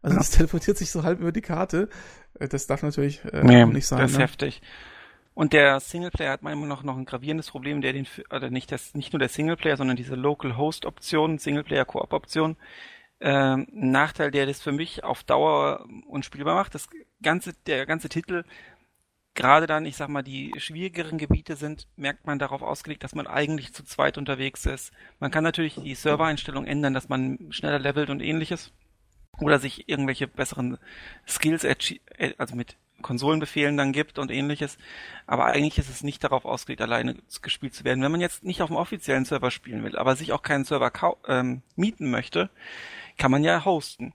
Also 0.02 0.18
es 0.18 0.30
teleportiert 0.32 0.78
sich 0.78 0.92
so 0.92 1.04
halb 1.04 1.20
über 1.20 1.32
die 1.32 1.42
Karte. 1.42 1.90
Äh, 2.40 2.48
das 2.48 2.68
darf 2.68 2.84
natürlich 2.84 3.24
äh, 3.26 3.44
nee, 3.44 3.66
nicht 3.66 3.88
sein. 3.88 4.00
Das 4.00 4.12
ist 4.12 4.18
ne? 4.18 4.24
heftig. 4.24 4.62
Und 5.34 5.54
der 5.54 5.80
Singleplayer 5.80 6.34
hat 6.34 6.44
manchmal 6.44 6.68
noch, 6.68 6.84
noch 6.84 6.98
ein 6.98 7.06
gravierendes 7.06 7.50
Problem, 7.50 7.82
der 7.82 7.94
den, 7.94 8.06
oder 8.30 8.50
nicht 8.50 8.72
das, 8.72 8.94
nicht 8.94 9.14
nur 9.14 9.20
der 9.20 9.30
Singleplayer, 9.30 9.78
sondern 9.78 9.96
diese 9.96 10.16
Local 10.16 10.58
Host 10.58 10.86
Option, 10.86 11.38
Singleplayer 11.38 11.86
Koop 11.86 12.12
Option, 12.12 12.58
äh, 13.22 13.58
Nachteil, 13.72 14.32
der 14.32 14.46
das 14.46 14.62
für 14.62 14.72
mich 14.72 15.04
auf 15.04 15.24
Dauer 15.24 15.86
unspielbar 16.08 16.56
macht. 16.56 16.76
Das 16.76 16.90
ganze, 17.22 17.54
der 17.66 17.86
ganze 17.86 18.10
Titel, 18.10 18.44
gerade 19.36 19.68
dann, 19.68 19.86
ich 19.86 19.96
sag 19.96 20.10
mal, 20.10 20.24
die 20.24 20.54
schwierigeren 20.58 21.18
Gebiete 21.18 21.56
sind, 21.56 21.88
merkt 21.96 22.26
man 22.26 22.40
darauf 22.40 22.62
ausgelegt, 22.62 23.04
dass 23.04 23.16
man 23.16 23.28
eigentlich 23.28 23.74
zu 23.74 23.84
zweit 23.84 24.18
unterwegs 24.18 24.66
ist. 24.66 24.92
Man 25.20 25.32
kann 25.32 25.44
natürlich 25.44 25.76
die 25.76 25.96
Servereinstellung 25.96 26.66
ändern, 26.66 26.94
dass 26.94 27.10
man 27.10 27.38
schneller 27.52 27.80
levelt 27.80 28.10
und 28.10 28.22
ähnliches. 28.22 28.72
Oder 29.40 29.60
sich 29.60 29.88
irgendwelche 29.88 30.28
besseren 30.28 30.78
Skills, 31.28 31.66
also 32.38 32.56
mit 32.56 32.76
Konsolenbefehlen 33.02 33.78
dann 33.78 33.94
gibt 33.94 34.20
und 34.20 34.30
ähnliches. 34.30 34.78
Aber 35.26 35.46
eigentlich 35.46 35.78
ist 35.78 35.90
es 35.90 36.04
nicht 36.04 36.24
darauf 36.24 36.46
ausgelegt, 36.46 36.82
alleine 36.82 37.16
gespielt 37.42 37.74
zu 37.74 37.84
werden. 37.84 38.04
Wenn 38.04 38.12
man 38.12 38.22
jetzt 38.22 38.44
nicht 38.44 38.62
auf 38.62 38.70
dem 38.70 38.76
offiziellen 38.76 39.26
Server 39.26 39.50
spielen 39.50 39.84
will, 39.84 39.98
aber 39.98 40.16
sich 40.16 40.32
auch 40.32 40.44
keinen 40.44 40.66
Server 40.66 40.92
ähm, 41.28 41.62
mieten 41.76 42.12
möchte, 42.12 42.50
kann 43.18 43.32
man 43.32 43.44
ja 43.44 43.66
hosten. 43.66 44.14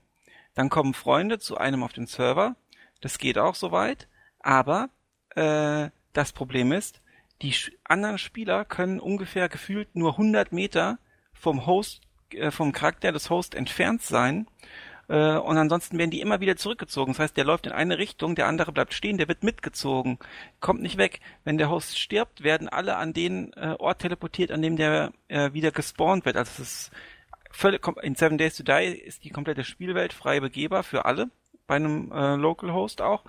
Dann 0.55 0.69
kommen 0.69 0.93
Freunde 0.93 1.39
zu 1.39 1.57
einem 1.57 1.83
auf 1.83 1.93
den 1.93 2.07
Server. 2.07 2.55
Das 3.01 3.17
geht 3.17 3.37
auch 3.37 3.55
soweit. 3.55 4.07
Aber 4.39 4.89
äh, 5.35 5.89
das 6.13 6.31
Problem 6.31 6.71
ist, 6.71 7.01
die 7.41 7.53
anderen 7.83 8.17
Spieler 8.17 8.65
können 8.65 8.99
ungefähr 8.99 9.49
gefühlt 9.49 9.95
nur 9.95 10.13
100 10.13 10.51
Meter 10.51 10.97
vom 11.33 11.67
Host, 11.67 12.01
äh, 12.33 12.49
vom 12.49 12.71
Charakter 12.71 13.11
des 13.11 13.29
Hosts 13.29 13.55
entfernt 13.55 14.01
sein. 14.01 14.47
Äh, 15.09 15.37
und 15.37 15.57
ansonsten 15.57 15.97
werden 15.97 16.11
die 16.11 16.21
immer 16.21 16.41
wieder 16.41 16.57
zurückgezogen. 16.57 17.13
Das 17.13 17.19
heißt, 17.19 17.37
der 17.37 17.45
läuft 17.45 17.67
in 17.67 17.71
eine 17.71 17.97
Richtung, 17.97 18.35
der 18.35 18.47
andere 18.47 18.71
bleibt 18.71 18.93
stehen, 18.93 19.17
der 19.17 19.27
wird 19.27 19.43
mitgezogen, 19.43 20.17
kommt 20.59 20.81
nicht 20.81 20.97
weg. 20.97 21.19
Wenn 21.43 21.57
der 21.57 21.69
Host 21.69 21.97
stirbt, 21.97 22.43
werden 22.43 22.67
alle 22.67 22.97
an 22.97 23.13
den 23.13 23.53
äh, 23.53 23.75
Ort 23.79 23.99
teleportiert, 23.99 24.51
an 24.51 24.61
dem 24.61 24.75
der 24.75 25.13
äh, 25.27 25.53
wieder 25.53 25.71
gespawnt 25.71 26.25
wird. 26.25 26.35
Also 26.35 26.63
es 26.63 26.87
ist 26.87 26.91
in 28.01 28.15
Seven 28.15 28.37
Days 28.37 28.55
to 28.55 28.63
Die 28.63 28.85
ist 28.87 29.23
die 29.23 29.29
komplette 29.29 29.63
Spielwelt 29.63 30.13
frei 30.13 30.39
begehbar 30.39 30.83
für 30.83 31.05
alle, 31.05 31.29
bei 31.65 31.75
einem 31.75 32.11
äh, 32.11 32.35
Local 32.35 32.73
Host 32.73 33.01
auch. 33.01 33.23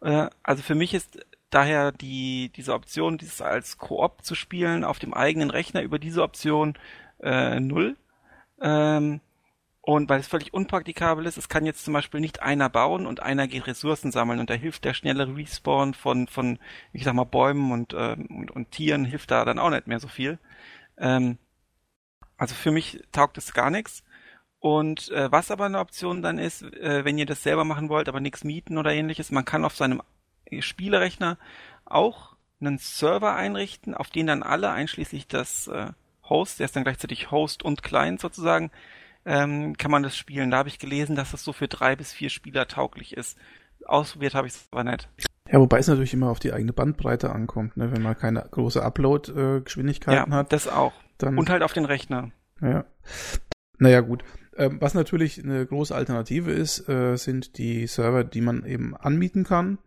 Äh, 0.00 0.28
also 0.42 0.62
für 0.62 0.74
mich 0.74 0.94
ist 0.94 1.24
daher 1.50 1.92
die, 1.92 2.50
diese 2.56 2.74
Option, 2.74 3.18
dieses 3.18 3.40
als 3.40 3.78
Koop 3.78 4.24
zu 4.24 4.34
spielen 4.34 4.84
auf 4.84 4.98
dem 4.98 5.14
eigenen 5.14 5.50
Rechner 5.50 5.82
über 5.82 5.98
diese 5.98 6.22
Option 6.22 6.74
äh, 7.20 7.60
null. 7.60 7.96
Ähm, 8.60 9.20
und 9.84 10.08
weil 10.08 10.20
es 10.20 10.28
völlig 10.28 10.54
unpraktikabel 10.54 11.26
ist, 11.26 11.36
es 11.36 11.48
kann 11.48 11.66
jetzt 11.66 11.84
zum 11.84 11.92
Beispiel 11.92 12.20
nicht 12.20 12.40
einer 12.40 12.68
bauen 12.68 13.04
und 13.04 13.20
einer 13.20 13.48
geht 13.48 13.66
Ressourcen 13.66 14.12
sammeln 14.12 14.38
und 14.38 14.48
da 14.48 14.54
hilft 14.54 14.84
der 14.84 14.94
schnelle 14.94 15.36
Respawn 15.36 15.94
von, 15.94 16.28
von 16.28 16.60
ich 16.92 17.02
sag 17.02 17.14
mal, 17.14 17.24
Bäumen 17.24 17.72
und, 17.72 17.92
äh, 17.92 18.16
und, 18.28 18.52
und 18.52 18.70
Tieren 18.70 19.04
hilft 19.04 19.32
da 19.32 19.44
dann 19.44 19.58
auch 19.58 19.70
nicht 19.70 19.88
mehr 19.88 19.98
so 19.98 20.06
viel. 20.06 20.38
Ähm, 20.98 21.36
also 22.42 22.56
für 22.56 22.72
mich 22.72 23.00
taugt 23.12 23.38
es 23.38 23.54
gar 23.54 23.70
nichts. 23.70 24.02
Und 24.58 25.12
äh, 25.12 25.30
was 25.30 25.52
aber 25.52 25.66
eine 25.66 25.78
Option 25.78 26.22
dann 26.22 26.38
ist, 26.38 26.62
äh, 26.62 27.04
wenn 27.04 27.16
ihr 27.16 27.24
das 27.24 27.44
selber 27.44 27.64
machen 27.64 27.88
wollt, 27.88 28.08
aber 28.08 28.18
nichts 28.18 28.42
mieten 28.42 28.78
oder 28.78 28.92
ähnliches, 28.92 29.30
man 29.30 29.44
kann 29.44 29.64
auf 29.64 29.76
seinem 29.76 30.02
Spielerechner 30.58 31.38
auch 31.84 32.34
einen 32.60 32.78
Server 32.78 33.36
einrichten, 33.36 33.94
auf 33.94 34.10
den 34.10 34.26
dann 34.26 34.42
alle, 34.42 34.70
einschließlich 34.70 35.28
des 35.28 35.68
äh, 35.68 35.92
Host, 36.28 36.58
der 36.58 36.64
ist 36.64 36.74
dann 36.74 36.82
gleichzeitig 36.82 37.30
Host 37.30 37.62
und 37.62 37.84
Client 37.84 38.20
sozusagen, 38.20 38.72
ähm, 39.24 39.76
kann 39.76 39.92
man 39.92 40.02
das 40.02 40.16
spielen. 40.16 40.50
Da 40.50 40.56
habe 40.56 40.68
ich 40.68 40.80
gelesen, 40.80 41.14
dass 41.14 41.30
das 41.30 41.44
so 41.44 41.52
für 41.52 41.68
drei 41.68 41.94
bis 41.94 42.12
vier 42.12 42.28
Spieler 42.28 42.66
tauglich 42.66 43.16
ist. 43.16 43.38
Ausprobiert 43.86 44.34
habe 44.34 44.48
ich 44.48 44.54
es 44.54 44.66
aber 44.72 44.82
nicht. 44.82 45.08
Ja, 45.48 45.60
wobei 45.60 45.78
es 45.78 45.86
natürlich 45.86 46.12
immer 46.12 46.30
auf 46.30 46.40
die 46.40 46.52
eigene 46.52 46.72
Bandbreite 46.72 47.30
ankommt, 47.30 47.76
ne? 47.76 47.92
wenn 47.92 48.02
man 48.02 48.18
keine 48.18 48.48
große 48.50 48.82
Upload-Geschwindigkeiten 48.82 50.32
ja, 50.32 50.38
hat. 50.38 50.52
das 50.52 50.66
auch. 50.66 50.92
Dann, 51.22 51.38
und 51.38 51.50
halt 51.50 51.62
auf 51.62 51.72
den 51.72 51.84
Rechner. 51.84 52.32
Ja. 52.60 52.84
Naja, 53.78 54.00
gut. 54.00 54.24
Ähm, 54.56 54.80
was 54.80 54.94
natürlich 54.94 55.42
eine 55.42 55.64
große 55.64 55.94
Alternative 55.94 56.50
ist, 56.50 56.88
äh, 56.88 57.16
sind 57.16 57.58
die 57.58 57.86
Server, 57.86 58.24
die 58.24 58.40
man 58.40 58.64
eben 58.64 58.96
anmieten 58.96 59.44
kann 59.44 59.78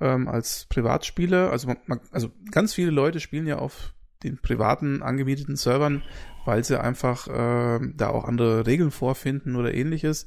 ähm, 0.00 0.28
als 0.28 0.66
Privatspieler. 0.68 1.50
Also, 1.50 1.68
man, 1.86 2.00
also 2.10 2.30
ganz 2.50 2.74
viele 2.74 2.90
Leute 2.90 3.20
spielen 3.20 3.46
ja 3.46 3.58
auf 3.58 3.94
den 4.22 4.38
privaten 4.38 5.02
angemieteten 5.02 5.56
Servern, 5.56 6.02
weil 6.44 6.64
sie 6.64 6.80
einfach 6.80 7.28
äh, 7.28 7.80
da 7.94 8.08
auch 8.08 8.24
andere 8.24 8.66
Regeln 8.66 8.90
vorfinden 8.90 9.56
oder 9.56 9.72
ähnliches. 9.72 10.26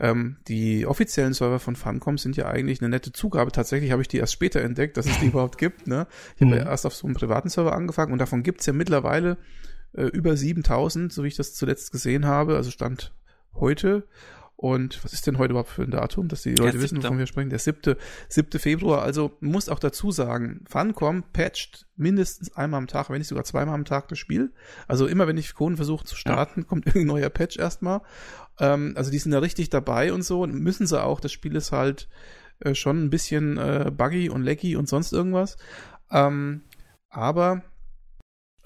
Ähm, 0.00 0.38
die 0.48 0.86
offiziellen 0.86 1.34
Server 1.34 1.58
von 1.58 1.76
Funcom 1.76 2.18
sind 2.18 2.36
ja 2.36 2.46
eigentlich 2.46 2.80
eine 2.80 2.88
nette 2.88 3.12
Zugabe. 3.12 3.52
Tatsächlich 3.52 3.92
habe 3.92 4.02
ich 4.02 4.08
die 4.08 4.18
erst 4.18 4.32
später 4.32 4.60
entdeckt, 4.60 4.96
dass 4.96 5.06
es 5.06 5.18
die 5.20 5.26
überhaupt 5.28 5.58
gibt. 5.58 5.86
Ne? 5.86 6.06
Ich 6.36 6.42
habe 6.42 6.52
mhm. 6.52 6.58
ja 6.58 6.66
erst 6.70 6.86
auf 6.86 6.94
so 6.94 7.06
einem 7.06 7.16
privaten 7.16 7.48
Server 7.48 7.74
angefangen 7.74 8.12
und 8.12 8.18
davon 8.18 8.42
gibt's 8.42 8.66
ja 8.66 8.72
mittlerweile 8.72 9.36
äh, 9.94 10.04
über 10.04 10.36
7000, 10.36 11.12
so 11.12 11.24
wie 11.24 11.28
ich 11.28 11.36
das 11.36 11.54
zuletzt 11.54 11.92
gesehen 11.92 12.26
habe. 12.26 12.56
Also 12.56 12.70
stand 12.70 13.12
heute. 13.54 14.06
Und 14.56 15.02
was 15.04 15.12
ist 15.12 15.26
denn 15.26 15.38
heute 15.38 15.50
überhaupt 15.50 15.70
für 15.70 15.82
ein 15.82 15.90
Datum, 15.90 16.28
dass 16.28 16.42
die 16.42 16.54
Leute 16.54 16.80
wissen, 16.80 17.02
wovon 17.02 17.18
wir 17.18 17.26
sprechen? 17.26 17.50
Der 17.50 17.58
siebte, 17.58 17.96
siebte 18.28 18.60
Februar. 18.60 19.02
Also 19.02 19.36
muss 19.40 19.68
auch 19.68 19.80
dazu 19.80 20.12
sagen, 20.12 20.64
Funcom 20.68 21.24
patcht 21.32 21.86
mindestens 21.96 22.54
einmal 22.54 22.78
am 22.78 22.86
Tag, 22.86 23.10
wenn 23.10 23.18
nicht 23.18 23.28
sogar 23.28 23.44
zweimal 23.44 23.74
am 23.74 23.84
Tag 23.84 24.08
das 24.08 24.18
Spiel. 24.18 24.52
Also 24.86 25.06
immer 25.06 25.26
wenn 25.26 25.36
ich 25.36 25.54
Coden 25.54 25.76
versuche 25.76 26.04
zu 26.04 26.14
starten, 26.14 26.60
ja. 26.60 26.66
kommt 26.68 26.86
irgendein 26.86 27.08
neuer 27.08 27.30
Patch 27.30 27.58
erstmal. 27.58 28.02
Ähm, 28.60 28.94
also 28.96 29.10
die 29.10 29.18
sind 29.18 29.32
da 29.32 29.40
richtig 29.40 29.70
dabei 29.70 30.12
und 30.12 30.22
so. 30.22 30.42
Und 30.42 30.54
müssen 30.54 30.86
sie 30.86 31.02
auch. 31.02 31.18
Das 31.18 31.32
Spiel 31.32 31.56
ist 31.56 31.72
halt 31.72 32.08
äh, 32.60 32.76
schon 32.76 33.04
ein 33.04 33.10
bisschen 33.10 33.58
äh, 33.58 33.90
buggy 33.94 34.30
und 34.30 34.44
laggy 34.44 34.76
und 34.76 34.88
sonst 34.88 35.12
irgendwas. 35.12 35.56
Ähm, 36.12 36.62
aber 37.10 37.62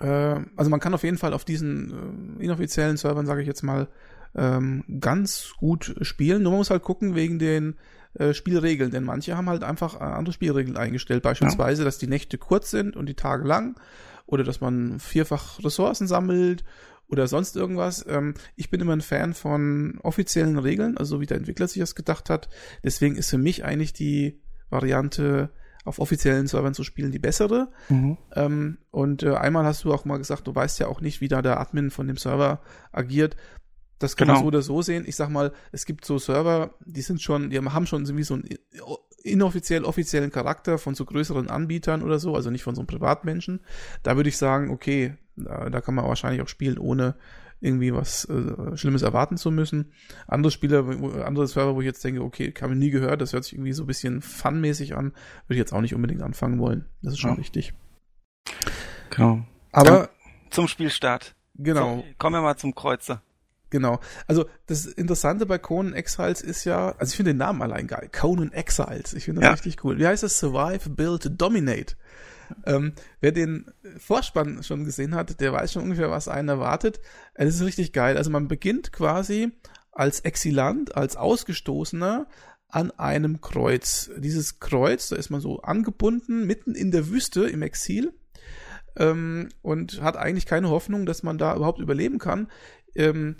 also 0.04 0.70
man 0.70 0.80
kann 0.80 0.94
auf 0.94 1.02
jeden 1.02 1.18
Fall 1.18 1.32
auf 1.32 1.44
diesen 1.44 2.38
äh, 2.38 2.44
inoffiziellen 2.44 2.96
Servern, 2.96 3.26
sage 3.26 3.42
ich 3.42 3.48
jetzt 3.48 3.62
mal, 3.62 3.88
ähm, 4.34 4.84
ganz 5.00 5.54
gut 5.58 5.96
spielen. 6.02 6.42
Nur 6.42 6.52
man 6.52 6.58
muss 6.58 6.70
halt 6.70 6.82
gucken 6.82 7.14
wegen 7.14 7.38
den 7.38 7.76
äh, 8.14 8.34
Spielregeln, 8.34 8.90
denn 8.90 9.04
manche 9.04 9.36
haben 9.36 9.48
halt 9.48 9.64
einfach 9.64 9.96
äh, 9.96 10.04
andere 10.04 10.32
Spielregeln 10.32 10.76
eingestellt. 10.76 11.22
Beispielsweise, 11.22 11.82
ja. 11.82 11.84
dass 11.84 11.98
die 11.98 12.06
Nächte 12.06 12.38
kurz 12.38 12.70
sind 12.70 12.96
und 12.96 13.06
die 13.06 13.14
Tage 13.14 13.46
lang 13.46 13.78
oder 14.26 14.44
dass 14.44 14.60
man 14.60 15.00
vierfach 15.00 15.62
Ressourcen 15.64 16.06
sammelt 16.06 16.64
oder 17.08 17.26
sonst 17.26 17.56
irgendwas. 17.56 18.04
Ähm, 18.08 18.34
ich 18.54 18.70
bin 18.70 18.80
immer 18.80 18.92
ein 18.92 19.00
Fan 19.00 19.34
von 19.34 19.98
offiziellen 20.02 20.58
Regeln, 20.58 20.96
also 20.96 21.20
wie 21.20 21.26
der 21.26 21.38
Entwickler 21.38 21.66
sich 21.66 21.80
das 21.80 21.94
gedacht 21.94 22.30
hat. 22.30 22.48
Deswegen 22.84 23.16
ist 23.16 23.30
für 23.30 23.38
mich 23.38 23.64
eigentlich 23.64 23.92
die 23.92 24.40
Variante 24.70 25.50
auf 25.88 25.98
offiziellen 25.98 26.46
Servern 26.46 26.74
zu 26.74 26.84
spielen 26.84 27.10
die 27.10 27.18
bessere. 27.18 27.68
Mhm. 27.88 28.18
Ähm, 28.34 28.78
und 28.90 29.22
äh, 29.22 29.34
einmal 29.34 29.64
hast 29.64 29.84
du 29.84 29.92
auch 29.92 30.04
mal 30.04 30.18
gesagt, 30.18 30.46
du 30.46 30.54
weißt 30.54 30.78
ja 30.80 30.86
auch 30.86 31.00
nicht, 31.00 31.20
wie 31.20 31.28
da 31.28 31.42
der 31.42 31.60
Admin 31.60 31.90
von 31.90 32.06
dem 32.06 32.16
Server 32.16 32.60
agiert. 32.92 33.36
Das 33.98 34.16
kann 34.16 34.28
genau. 34.28 34.38
man 34.38 34.44
so 34.44 34.48
oder 34.48 34.62
so 34.62 34.82
sehen. 34.82 35.04
Ich 35.06 35.16
sag 35.16 35.28
mal, 35.28 35.52
es 35.72 35.84
gibt 35.84 36.04
so 36.04 36.18
Server, 36.18 36.74
die 36.84 37.02
sind 37.02 37.20
schon, 37.20 37.50
die 37.50 37.58
haben 37.58 37.86
schon 37.86 38.04
irgendwie 38.04 38.24
so 38.24 38.34
einen 38.34 38.48
inoffiziell 39.24 39.84
offiziellen 39.84 40.30
Charakter 40.30 40.78
von 40.78 40.94
so 40.94 41.04
größeren 41.04 41.50
Anbietern 41.50 42.02
oder 42.02 42.18
so, 42.18 42.34
also 42.34 42.50
nicht 42.50 42.62
von 42.62 42.74
so 42.74 42.80
einem 42.80 42.86
Privatmenschen. 42.86 43.60
Da 44.02 44.16
würde 44.16 44.28
ich 44.28 44.36
sagen, 44.36 44.70
okay, 44.70 45.14
da, 45.36 45.68
da 45.70 45.80
kann 45.80 45.94
man 45.94 46.04
wahrscheinlich 46.04 46.42
auch 46.42 46.48
spielen, 46.48 46.78
ohne 46.78 47.16
irgendwie 47.60 47.92
was 47.92 48.24
äh, 48.26 48.76
Schlimmes 48.76 49.02
erwarten 49.02 49.36
zu 49.36 49.50
müssen. 49.50 49.92
Andere 50.26 50.50
Spieler, 50.50 50.84
andere 51.24 51.46
Server, 51.46 51.74
wo 51.74 51.80
ich 51.80 51.86
jetzt 51.86 52.04
denke, 52.04 52.22
okay, 52.22 52.52
habe 52.60 52.72
ich 52.72 52.78
nie 52.78 52.90
gehört, 52.90 53.20
das 53.20 53.32
hört 53.32 53.44
sich 53.44 53.54
irgendwie 53.54 53.72
so 53.72 53.84
ein 53.84 53.86
bisschen 53.86 54.22
funmäßig 54.22 54.94
an, 54.94 55.06
würde 55.46 55.54
ich 55.54 55.58
jetzt 55.58 55.72
auch 55.72 55.80
nicht 55.80 55.94
unbedingt 55.94 56.22
anfangen 56.22 56.58
wollen. 56.58 56.86
Das 57.02 57.14
ist 57.14 57.20
schon 57.20 57.32
ja. 57.32 57.38
wichtig. 57.38 57.74
Genau. 59.10 59.44
Aber 59.72 60.10
zum 60.50 60.68
Spielstart. 60.68 61.34
Genau. 61.54 61.96
So, 61.96 62.04
kommen 62.18 62.36
wir 62.36 62.42
mal 62.42 62.56
zum 62.56 62.74
Kreuzer. 62.74 63.22
Genau. 63.70 64.00
Also 64.26 64.46
das 64.66 64.86
Interessante 64.86 65.44
bei 65.44 65.58
Conan 65.58 65.92
Exiles 65.92 66.40
ist 66.40 66.64
ja, 66.64 66.94
also 66.98 67.10
ich 67.10 67.16
finde 67.16 67.32
den 67.32 67.38
Namen 67.38 67.60
allein 67.60 67.86
geil. 67.86 68.08
Conan 68.10 68.52
Exiles. 68.52 69.12
Ich 69.12 69.24
finde 69.24 69.40
das 69.40 69.46
ja. 69.46 69.52
richtig 69.52 69.84
cool. 69.84 69.98
Wie 69.98 70.06
heißt 70.06 70.22
das? 70.22 70.38
Survive, 70.38 70.88
Build, 70.88 71.40
Dominate. 71.40 71.96
Ähm, 72.66 72.92
wer 73.20 73.32
den 73.32 73.70
Vorspann 73.98 74.62
schon 74.62 74.84
gesehen 74.84 75.14
hat, 75.14 75.40
der 75.40 75.52
weiß 75.52 75.72
schon 75.72 75.84
ungefähr, 75.84 76.10
was 76.10 76.28
einen 76.28 76.48
erwartet. 76.48 77.00
Es 77.34 77.54
ist 77.54 77.64
richtig 77.64 77.92
geil. 77.92 78.16
Also 78.16 78.30
man 78.30 78.48
beginnt 78.48 78.92
quasi 78.92 79.52
als 79.92 80.20
Exilant, 80.20 80.96
als 80.96 81.16
Ausgestoßener 81.16 82.26
an 82.68 82.90
einem 82.92 83.40
Kreuz. 83.40 84.10
Dieses 84.18 84.60
Kreuz, 84.60 85.08
da 85.08 85.16
ist 85.16 85.30
man 85.30 85.40
so 85.40 85.62
angebunden, 85.62 86.46
mitten 86.46 86.74
in 86.74 86.90
der 86.90 87.08
Wüste 87.08 87.48
im 87.48 87.62
Exil 87.62 88.12
ähm, 88.96 89.48
und 89.62 90.02
hat 90.02 90.16
eigentlich 90.16 90.46
keine 90.46 90.68
Hoffnung, 90.68 91.06
dass 91.06 91.22
man 91.22 91.38
da 91.38 91.56
überhaupt 91.56 91.80
überleben 91.80 92.18
kann. 92.18 92.48
Ähm, 92.94 93.36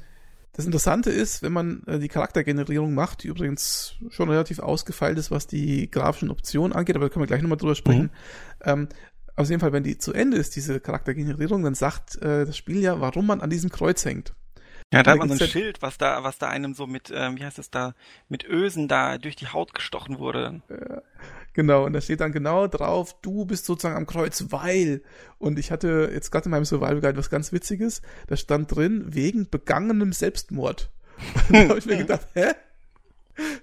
das 0.58 0.66
Interessante 0.66 1.10
ist, 1.10 1.42
wenn 1.42 1.52
man 1.52 1.84
äh, 1.86 2.00
die 2.00 2.08
Charaktergenerierung 2.08 2.92
macht, 2.92 3.22
die 3.22 3.28
übrigens 3.28 3.94
schon 4.08 4.28
relativ 4.28 4.58
ausgefeilt 4.58 5.16
ist, 5.16 5.30
was 5.30 5.46
die 5.46 5.88
grafischen 5.88 6.30
Optionen 6.30 6.72
angeht, 6.72 6.96
aber 6.96 7.04
da 7.04 7.12
können 7.12 7.22
wir 7.22 7.28
gleich 7.28 7.42
nochmal 7.42 7.58
drüber 7.58 7.76
sprechen. 7.76 8.02
Mhm. 8.02 8.10
Ähm, 8.64 8.88
auf 9.36 9.48
jeden 9.48 9.60
Fall, 9.60 9.72
wenn 9.72 9.84
die 9.84 9.98
zu 9.98 10.12
Ende 10.12 10.36
ist, 10.36 10.56
diese 10.56 10.80
Charaktergenerierung, 10.80 11.62
dann 11.62 11.76
sagt 11.76 12.20
äh, 12.22 12.44
das 12.44 12.56
Spiel 12.56 12.80
ja, 12.80 13.00
warum 13.00 13.26
man 13.26 13.40
an 13.40 13.50
diesem 13.50 13.70
Kreuz 13.70 14.04
hängt. 14.04 14.34
Ja, 14.92 15.02
da 15.02 15.12
hat 15.12 15.18
man 15.18 15.28
so 15.28 15.44
ein 15.44 15.50
Schild, 15.50 15.82
was 15.82 15.98
da, 15.98 16.24
was 16.24 16.38
da 16.38 16.48
einem 16.48 16.72
so 16.72 16.86
mit, 16.86 17.12
ähm, 17.14 17.36
wie 17.36 17.44
heißt 17.44 17.58
es 17.58 17.70
da, 17.70 17.94
mit 18.30 18.44
Ösen 18.44 18.88
da 18.88 19.18
durch 19.18 19.36
die 19.36 19.48
Haut 19.48 19.74
gestochen 19.74 20.18
wurde. 20.18 20.62
Ja, 20.70 21.02
genau, 21.52 21.84
und 21.84 21.92
da 21.92 22.00
steht 22.00 22.20
dann 22.20 22.32
genau 22.32 22.68
drauf, 22.68 23.14
du 23.20 23.44
bist 23.44 23.66
sozusagen 23.66 23.96
am 23.96 24.06
Kreuz, 24.06 24.46
weil. 24.48 25.02
Und 25.38 25.58
ich 25.58 25.70
hatte 25.70 26.10
jetzt 26.10 26.30
gerade 26.30 26.46
in 26.46 26.52
meinem 26.52 26.64
Survival 26.64 27.02
Guide 27.02 27.18
was 27.18 27.28
ganz 27.28 27.52
Witziges, 27.52 28.00
da 28.28 28.36
stand 28.36 28.74
drin, 28.74 29.04
wegen 29.08 29.50
begangenem 29.50 30.12
Selbstmord. 30.12 30.90
Da 31.50 31.68
habe 31.68 31.78
ich 31.78 31.86
mir 31.86 31.96
gedacht, 31.98 32.26
hä? 32.34 32.52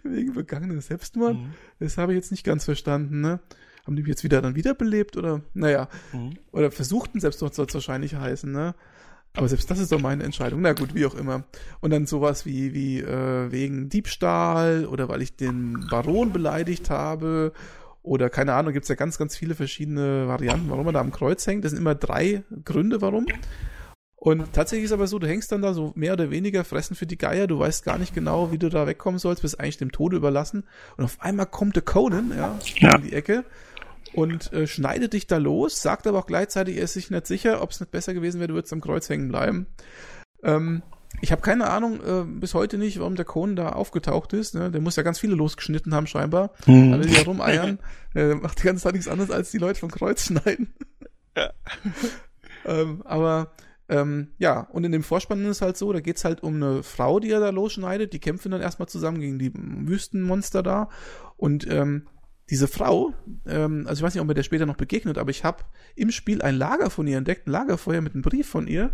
Wegen 0.04 0.34
begangenem 0.34 0.82
Selbstmord? 0.82 1.36
Mhm. 1.36 1.54
Das 1.80 1.98
habe 1.98 2.14
ich 2.14 2.18
jetzt 2.18 2.32
nicht 2.32 2.44
ganz 2.44 2.66
verstanden, 2.66 3.22
ne? 3.22 3.40
Haben 3.86 3.96
die 3.96 4.02
mich 4.02 4.10
jetzt 4.10 4.24
wieder 4.24 4.42
dann 4.42 4.56
wiederbelebt 4.56 5.18
oder, 5.18 5.42
naja, 5.54 5.88
mhm. 6.12 6.38
oder 6.52 6.70
versuchten 6.70 7.20
Selbstmord 7.20 7.56
soll 7.56 7.66
es 7.66 7.74
wahrscheinlich 7.74 8.16
heißen, 8.16 8.52
ne? 8.52 8.76
Aber 9.36 9.48
selbst 9.48 9.70
das 9.70 9.80
ist 9.80 9.92
doch 9.92 10.00
meine 10.00 10.24
Entscheidung. 10.24 10.62
Na 10.62 10.74
gut, 10.74 10.96
wie 10.96 11.06
auch 11.06 11.16
immer. 11.16 11.44
Und 11.82 11.92
dann 11.92 12.06
sowas 12.06 12.46
wie, 12.46 12.74
wie 12.74 13.02
äh, 13.02 13.52
wegen 13.52 13.90
Diebstahl 13.90 14.86
oder 14.86 15.10
weil 15.10 15.22
ich 15.22 15.36
den 15.36 15.88
Baron 15.90 16.32
beleidigt 16.32 16.90
habe 16.90 17.52
oder 18.02 18.30
keine 18.30 18.54
Ahnung, 18.54 18.72
gibt's 18.74 18.90
ja 18.90 18.96
ganz, 18.96 19.18
ganz 19.18 19.36
viele 19.36 19.56
verschiedene 19.56 20.28
Varianten, 20.28 20.70
warum 20.70 20.86
man 20.86 20.94
da 20.94 21.02
am 21.02 21.12
Kreuz 21.12 21.46
hängt. 21.48 21.66
Das 21.66 21.72
sind 21.72 21.82
immer 21.82 21.96
drei 21.96 22.44
Gründe, 22.64 23.02
warum. 23.02 23.26
Und 24.16 24.54
tatsächlich 24.54 24.86
ist 24.86 24.92
aber 24.92 25.08
so, 25.08 25.20
du 25.20 25.28
hängst 25.28 25.52
dann 25.52 25.62
da 25.62 25.74
so 25.74 25.92
mehr 25.96 26.14
oder 26.14 26.32
weniger 26.32 26.64
fressen 26.64 26.96
für 26.96 27.06
die 27.06 27.18
Geier, 27.18 27.46
du 27.46 27.60
weißt 27.60 27.84
gar 27.84 28.00
nicht 28.00 28.16
genau, 28.16 28.52
wie 28.52 28.58
du 28.58 28.70
da 28.70 28.88
wegkommen 28.88 29.20
sollst, 29.20 29.44
bist 29.44 29.60
eigentlich 29.60 29.78
dem 29.78 29.92
Tode 29.92 30.18
überlassen. 30.18 30.64
Und 30.98 31.04
auf 31.04 31.18
einmal 31.20 31.46
kommt 31.46 31.76
der 31.76 31.84
Conan, 31.84 32.32
ja, 32.36 32.58
ja. 32.78 32.96
in 32.96 33.04
die 33.04 33.14
Ecke 33.14 33.44
und 34.16 34.52
äh, 34.54 34.68
schneidet 34.68 35.14
dich 35.14 35.28
da 35.28 35.38
los, 35.38 35.82
sagt 35.82 36.08
aber 36.08 36.20
auch 36.20 36.28
gleichzeitig, 36.28 36.78
er 36.78 36.84
ist 36.84 36.94
sich 36.94 37.12
nicht 37.12 37.28
sicher, 37.28 37.62
ob 37.62 37.72
es 37.72 37.80
nicht 37.80 37.92
besser 37.92 38.14
gewesen 38.14 38.40
wäre, 38.40 38.50
du 38.50 38.54
würdest 38.56 38.74
am 38.74 38.82
Kreuz 38.82 39.10
hängen 39.10 39.28
bleiben. 39.28 39.68
Ähm, 40.44 40.84
ich 41.22 41.32
habe 41.32 41.42
keine 41.42 41.70
Ahnung 41.70 42.00
äh, 42.02 42.24
bis 42.26 42.54
heute 42.54 42.78
nicht, 42.78 43.00
warum 43.00 43.16
der 43.16 43.26
Conan 43.26 43.56
da 43.56 43.70
aufgetaucht 43.70 44.34
ist. 44.34 44.54
Ne? 44.54 44.72
Der 44.72 44.82
muss 44.82 44.96
ja 44.96 45.04
ganz 45.04 45.20
viele 45.20 45.36
losgeschnitten 45.36 45.94
haben 45.94 46.08
scheinbar. 46.08 46.52
Hm. 46.66 46.92
Da 46.92 47.00
will 47.00 47.12
ja 47.12 47.24
rumeiern. 47.24 47.80
Er 48.14 48.36
macht 48.42 48.60
die 48.60 48.64
ganze 48.64 48.84
Zeit 48.84 48.94
nichts 48.94 49.08
anderes, 49.08 49.32
als 49.32 49.52
die 49.52 49.58
Leute 49.58 49.80
vom 49.80 49.92
Kreuz 49.92 50.26
schneiden. 50.26 50.74
Ja. 51.36 51.52
ähm, 52.66 53.02
aber 53.06 53.54
ähm, 53.88 54.30
ja, 54.38 54.62
und 54.72 54.84
in 54.84 54.92
dem 54.92 55.04
Vorspann 55.04 55.44
ist 55.46 55.58
es 55.58 55.62
halt 55.62 55.78
so, 55.78 55.94
da 55.94 56.00
geht's 56.00 56.26
halt 56.26 56.44
um 56.44 56.56
eine 56.56 56.84
Frau, 56.84 57.20
die 57.20 57.32
er 57.32 57.40
da 57.40 57.50
losschneidet. 57.50 58.14
Die 58.14 58.20
kämpfen 58.20 58.52
dann 58.52 58.62
erstmal 58.62 58.90
zusammen 58.90 59.20
gegen 59.20 59.40
die 59.40 59.52
Wüstenmonster 59.54 60.64
da. 60.64 60.90
Und 61.38 61.70
ähm, 61.70 62.08
diese 62.50 62.68
Frau, 62.68 63.14
ähm, 63.48 63.86
also 63.88 64.00
ich 64.00 64.04
weiß 64.06 64.14
nicht, 64.14 64.22
ob 64.22 64.28
mir 64.28 64.36
der 64.36 64.44
später 64.44 64.66
noch 64.66 64.78
begegnet, 64.78 65.18
aber 65.18 65.32
ich 65.32 65.44
habe 65.44 65.64
im 65.96 66.12
Spiel 66.12 66.42
ein 66.42 66.56
Lager 66.56 66.90
von 66.90 67.08
ihr 67.08 67.18
entdeckt, 67.18 67.48
ein 67.48 67.52
Lagerfeuer 67.52 68.02
mit 68.02 68.14
einem 68.14 68.22
Brief 68.22 68.48
von 68.48 68.68
ihr, 68.68 68.92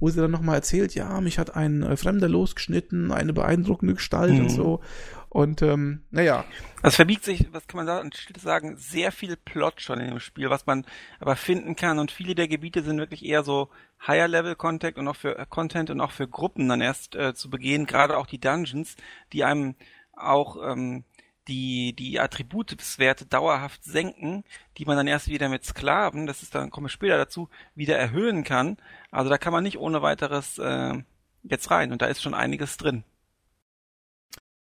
wo 0.00 0.08
sie 0.08 0.20
dann 0.20 0.30
nochmal 0.30 0.56
erzählt, 0.56 0.94
ja, 0.94 1.20
mich 1.20 1.38
hat 1.38 1.54
ein 1.54 1.82
äh, 1.82 1.96
Fremder 1.96 2.28
losgeschnitten, 2.28 3.12
eine 3.12 3.32
beeindruckende 3.32 3.94
Gestalt 3.94 4.32
mhm. 4.32 4.40
und 4.40 4.48
so. 4.48 4.80
Und 5.28 5.62
ähm, 5.62 6.02
naja. 6.10 6.44
Es 6.82 6.94
verbiegt 6.94 7.24
sich, 7.24 7.48
was 7.52 7.66
kann 7.66 7.84
man 7.84 8.12
sagen, 8.38 8.76
sehr 8.76 9.10
viel 9.10 9.36
Plot 9.36 9.80
schon 9.80 9.98
in 9.98 10.10
dem 10.10 10.20
Spiel, 10.20 10.48
was 10.48 10.64
man 10.66 10.86
aber 11.18 11.34
finden 11.34 11.74
kann. 11.74 11.98
Und 11.98 12.12
viele 12.12 12.34
der 12.34 12.46
Gebiete 12.46 12.82
sind 12.82 12.98
wirklich 12.98 13.24
eher 13.24 13.42
so 13.42 13.68
Higher-Level-Content 14.06 14.96
und 14.96 15.08
auch 15.08 15.16
für 15.16 15.36
äh, 15.36 15.46
Content 15.48 15.90
und 15.90 16.00
auch 16.00 16.12
für 16.12 16.28
Gruppen 16.28 16.68
dann 16.68 16.80
erst 16.80 17.16
äh, 17.16 17.34
zu 17.34 17.50
begehen. 17.50 17.86
Gerade 17.86 18.16
auch 18.16 18.26
die 18.26 18.38
Dungeons, 18.38 18.96
die 19.32 19.44
einem 19.44 19.74
auch 20.12 20.56
ähm, 20.62 21.04
die, 21.48 21.94
die 21.94 22.20
Attributswerte 22.20 23.26
dauerhaft 23.26 23.84
senken, 23.84 24.44
die 24.78 24.84
man 24.84 24.96
dann 24.96 25.06
erst 25.06 25.28
wieder 25.28 25.48
mit 25.48 25.64
Sklaven, 25.64 26.26
das 26.26 26.42
ist 26.42 26.54
dann, 26.54 26.70
komme 26.70 26.86
ich 26.86 26.92
später 26.92 27.16
dazu, 27.16 27.48
wieder 27.74 27.96
erhöhen 27.96 28.44
kann. 28.44 28.78
Also 29.10 29.30
da 29.30 29.38
kann 29.38 29.52
man 29.52 29.62
nicht 29.62 29.78
ohne 29.78 30.02
weiteres 30.02 30.58
äh, 30.58 31.02
jetzt 31.42 31.70
rein 31.70 31.92
und 31.92 32.02
da 32.02 32.06
ist 32.06 32.22
schon 32.22 32.34
einiges 32.34 32.76
drin. 32.76 33.04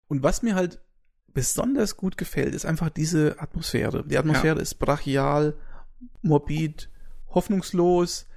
Und 0.07 0.23
was 0.23 0.41
mir 0.41 0.55
halt 0.55 0.79
besonders 1.33 1.97
gut 1.97 2.17
gefällt, 2.17 2.55
ist 2.55 2.65
einfach 2.65 2.89
diese 2.89 3.39
Atmosphäre. 3.39 4.05
Die 4.05 4.17
Atmosphäre 4.17 4.57
ja. 4.57 4.61
ist 4.61 4.75
brachial, 4.75 5.57
morbid, 6.21 6.89
hoffnungslos, 7.29 8.27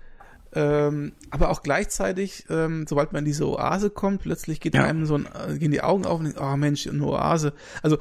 ähm, 0.52 1.12
aber 1.30 1.50
auch 1.50 1.62
gleichzeitig, 1.62 2.46
ähm, 2.50 2.86
sobald 2.88 3.12
man 3.12 3.20
in 3.20 3.24
diese 3.26 3.48
Oase 3.48 3.90
kommt, 3.90 4.22
plötzlich 4.22 4.60
geht 4.60 4.74
ja. 4.74 4.84
einem 4.84 5.06
so 5.06 5.16
ein, 5.16 5.26
äh, 5.26 5.58
gehen 5.58 5.70
die 5.70 5.82
Augen 5.82 6.04
auf 6.04 6.18
und 6.18 6.24
denkt, 6.24 6.40
oh 6.40 6.56
Mensch, 6.56 6.86
eine 6.86 7.04
Oase. 7.04 7.52
Also 7.82 7.98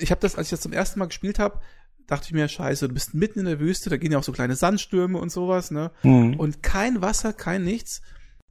ich 0.00 0.10
habe 0.10 0.20
das, 0.20 0.36
als 0.36 0.48
ich 0.48 0.50
das 0.50 0.60
zum 0.60 0.72
ersten 0.72 0.98
Mal 0.98 1.06
gespielt 1.06 1.38
habe, 1.38 1.60
dachte 2.06 2.26
ich 2.26 2.32
mir, 2.32 2.48
scheiße, 2.48 2.88
du 2.88 2.94
bist 2.94 3.14
mitten 3.14 3.40
in 3.40 3.46
der 3.46 3.60
Wüste, 3.60 3.88
da 3.88 3.96
gehen 3.96 4.12
ja 4.12 4.18
auch 4.18 4.24
so 4.24 4.32
kleine 4.32 4.56
Sandstürme 4.56 5.18
und 5.18 5.30
sowas, 5.30 5.70
ne? 5.70 5.92
Mhm. 6.02 6.34
Und 6.34 6.62
kein 6.62 7.00
Wasser, 7.02 7.32
kein 7.32 7.64
nichts. 7.64 8.02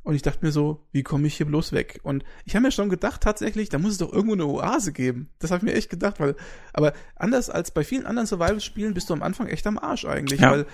Und 0.04 0.16
ich 0.16 0.24
dachte 0.24 0.44
mir 0.44 0.52
so, 0.52 0.88
wie 0.92 1.04
komme 1.04 1.28
ich 1.28 1.38
hier 1.38 1.46
bloß 1.46 1.74
weg? 1.74 2.00
Und 2.02 2.24
ich 2.46 2.56
habe 2.56 2.66
mir 2.66 2.72
schon 2.72 2.90
gedacht, 2.90 3.22
tatsächlich, 3.22 3.70
da 3.70 3.78
muss 3.78 3.92
es 3.92 3.98
doch 4.00 4.12
irgendwo 4.12 4.34
eine 4.34 4.48
Oase 4.48 4.94
geben. 4.94 5.30
Das 5.38 5.52
habe 5.52 5.60
ich 5.60 5.72
mir 5.72 5.78
echt 5.78 5.92
gedacht, 5.92 6.20
weil, 6.20 6.36
aber 6.74 6.94
anders 7.16 7.52
als 7.52 7.70
bei 7.70 7.84
vielen 7.84 8.08
anderen 8.08 8.26
Survival-Spielen 8.26 8.96
bist 8.96 9.10
du 9.10 9.14
am 9.14 9.22
Anfang 9.22 9.48
echt 9.48 9.68
am 9.68 9.78
Arsch 9.78 10.06
eigentlich, 10.06 10.42
ja. 10.42 10.52
weil 10.52 10.66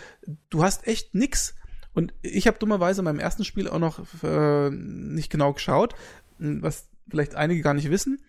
du 0.49 0.63
hast 0.63 0.87
echt 0.87 1.13
nix. 1.13 1.55
Und 1.97 2.13
ich 2.21 2.45
habe 2.45 2.59
dummerweise 2.59 3.01
in 3.01 3.05
meinem 3.05 3.19
ersten 3.19 3.43
Spiel 3.43 3.67
auch 3.67 3.79
noch 3.79 3.99
äh, 4.21 4.69
nicht 4.69 5.31
genau 5.31 5.53
geschaut, 5.53 5.95
was 6.37 6.91
vielleicht 7.09 7.33
einige 7.33 7.63
gar 7.63 7.73
nicht 7.73 7.89
wissen. 7.89 8.19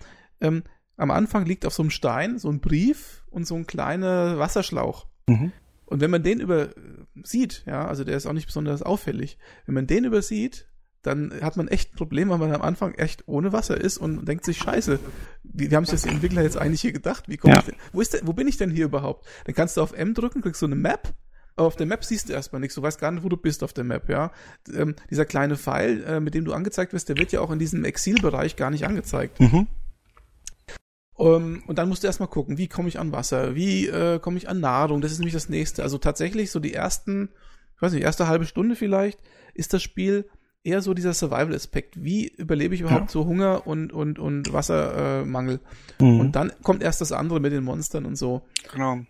Ähm, 0.41 0.63
am 0.97 1.11
Anfang 1.11 1.45
liegt 1.45 1.67
auf 1.67 1.75
so 1.75 1.83
einem 1.83 1.91
Stein 1.91 2.39
so 2.39 2.49
ein 2.49 2.61
Brief 2.61 3.27
und 3.29 3.47
so 3.47 3.57
ein 3.57 3.67
kleiner 3.67 4.39
Wasserschlauch. 4.39 5.07
Mhm. 5.29 5.53
Und 5.85 6.01
wenn 6.01 6.11
man 6.11 6.23
den 6.23 6.41
übersieht, 6.41 7.63
ja, 7.67 7.87
also 7.87 8.05
der 8.05 8.17
ist 8.17 8.25
auch 8.25 8.33
nicht 8.33 8.47
besonders 8.47 8.83
auffällig, 8.83 9.37
wenn 9.67 9.75
man 9.75 9.87
den 9.87 10.07
übersieht, 10.07 10.67
dann 11.03 11.35
hat 11.43 11.59
man 11.59 11.69
echt 11.69 11.93
ein 11.93 11.97
Problem, 11.97 12.31
weil 12.31 12.39
man 12.39 12.55
am 12.55 12.63
Anfang 12.63 12.95
echt 12.95 13.29
ohne 13.29 13.53
Wasser 13.53 13.79
ist 13.79 13.99
und 13.99 14.25
denkt 14.27 14.47
sich, 14.47 14.57
scheiße, 14.57 14.99
wie, 15.43 15.71
wie 15.71 15.77
haben 15.77 15.85
sich 15.85 15.93
das 15.93 16.03
die 16.05 16.09
Entwickler 16.09 16.41
jetzt 16.41 16.57
eigentlich 16.57 16.81
hier 16.81 16.93
gedacht? 16.93 17.29
Wie 17.29 17.37
komme 17.37 17.53
ja. 17.53 17.61
ich 17.61 17.67
denn, 17.67 17.77
wo 17.93 18.01
ist 18.01 18.15
denn, 18.15 18.27
wo 18.27 18.33
bin 18.33 18.49
ich 18.49 18.57
denn 18.57 18.71
hier 18.71 18.87
überhaupt? 18.87 19.27
Dann 19.45 19.55
kannst 19.55 19.77
du 19.77 19.83
auf 19.83 19.93
M 19.93 20.15
drücken, 20.15 20.41
kriegst 20.41 20.61
so 20.61 20.65
eine 20.65 20.75
Map 20.75 21.13
auf 21.59 21.77
der 21.77 21.87
Map 21.87 22.05
siehst 22.05 22.29
du 22.29 22.33
erstmal 22.33 22.61
nichts. 22.61 22.75
Du 22.75 22.83
weißt 22.83 23.01
gar 23.01 23.11
nicht, 23.11 23.25
wo 23.25 23.29
du 23.29 23.37
bist 23.37 23.63
auf 23.63 23.73
der 23.73 23.85
Map, 23.85 24.09
ja. 24.09 24.31
Ähm, 24.73 24.95
dieser 25.11 25.25
kleine 25.25 25.57
Pfeil, 25.57 26.05
äh, 26.05 26.21
mit 26.21 26.35
dem 26.35 26.45
du 26.45 26.53
angezeigt 26.53 26.93
wirst, 26.93 27.09
der 27.09 27.17
wird 27.17 27.33
ja 27.33 27.41
auch 27.41 27.51
in 27.51 27.59
diesem 27.59 27.85
Exilbereich 27.85 28.57
gar 28.57 28.71
nicht 28.71 28.87
angezeigt. 28.87 29.41
Mhm. 29.41 29.67
Um, 31.15 31.35
ähm, 31.35 31.63
und 31.67 31.79
dann 31.79 31.89
musst 31.89 32.05
du 32.05 32.07
erstmal 32.07 32.29
gucken, 32.29 32.59
wie 32.59 32.69
komme 32.69 32.89
ich 32.89 33.01
an 33.01 33.11
Wasser, 33.11 33.57
wie 33.57 33.89
äh, 33.89 34.21
komme 34.21 34.39
ich 34.39 34.49
an 34.49 34.61
Nahrung, 34.61 35.01
das 35.01 35.11
ist 35.11 35.19
nämlich 35.19 35.35
das 35.35 35.49
nächste. 35.49 35.83
Also 35.83 35.99
tatsächlich 35.99 36.53
so 36.53 36.61
die 36.61 36.75
ersten, 36.75 37.31
ich 37.75 37.83
weiß 37.83 37.93
nicht, 37.93 38.05
erste 38.05 38.29
halbe 38.29 38.45
Stunde 38.45 38.77
vielleicht, 38.77 39.19
ist 39.53 39.75
das 39.75 39.83
Spiel 39.83 40.31
eher 40.63 40.81
so 40.81 40.95
dieser 40.95 41.15
Survival-Aspekt. 41.15 42.03
Wie 42.03 42.29
überlebe 42.29 42.75
ich 42.75 42.83
überhaupt 42.83 43.07
ja. 43.07 43.11
so 43.11 43.27
Hunger 43.27 43.67
und, 43.67 43.93
und, 43.93 44.21
und 44.21 44.53
Wassermangel? 44.53 45.61
Äh, 45.99 46.05
mhm. 46.05 46.21
Und 46.21 46.33
dann 46.37 46.53
kommt 46.63 46.85
erst 46.85 47.01
das 47.01 47.11
andere 47.11 47.41
mit 47.41 47.53
den 47.53 47.65
Monstern 47.65 48.07
und 48.07 48.17
so. 48.17 48.43
Genau. 48.73 49.01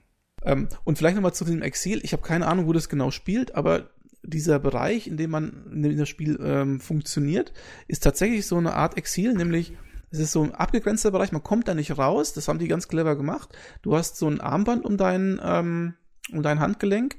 Ähm, 0.44 0.68
und 0.84 0.98
vielleicht 0.98 1.16
nochmal 1.16 1.34
zu 1.34 1.44
dem 1.44 1.62
Exil. 1.62 2.00
Ich 2.02 2.12
habe 2.12 2.22
keine 2.22 2.46
Ahnung, 2.46 2.66
wo 2.66 2.72
das 2.72 2.88
genau 2.88 3.10
spielt, 3.10 3.54
aber 3.54 3.90
dieser 4.22 4.58
Bereich, 4.58 5.06
in 5.06 5.16
dem 5.16 5.30
man 5.30 5.66
in 5.72 5.82
dem 5.82 5.98
das 5.98 6.08
Spiel 6.08 6.38
ähm, 6.42 6.80
funktioniert, 6.80 7.52
ist 7.86 8.02
tatsächlich 8.02 8.46
so 8.46 8.56
eine 8.56 8.74
Art 8.74 8.96
Exil, 8.96 9.34
nämlich 9.34 9.72
es 10.10 10.18
ist 10.18 10.32
so 10.32 10.42
ein 10.42 10.54
abgegrenzter 10.54 11.10
Bereich, 11.10 11.32
man 11.32 11.42
kommt 11.42 11.68
da 11.68 11.74
nicht 11.74 11.98
raus, 11.98 12.32
das 12.32 12.48
haben 12.48 12.58
die 12.58 12.68
ganz 12.68 12.88
clever 12.88 13.16
gemacht. 13.16 13.50
Du 13.82 13.94
hast 13.94 14.16
so 14.16 14.26
ein 14.28 14.40
Armband 14.40 14.84
um 14.84 14.96
dein, 14.96 15.38
ähm, 15.42 15.94
um 16.32 16.42
dein 16.42 16.60
Handgelenk 16.60 17.16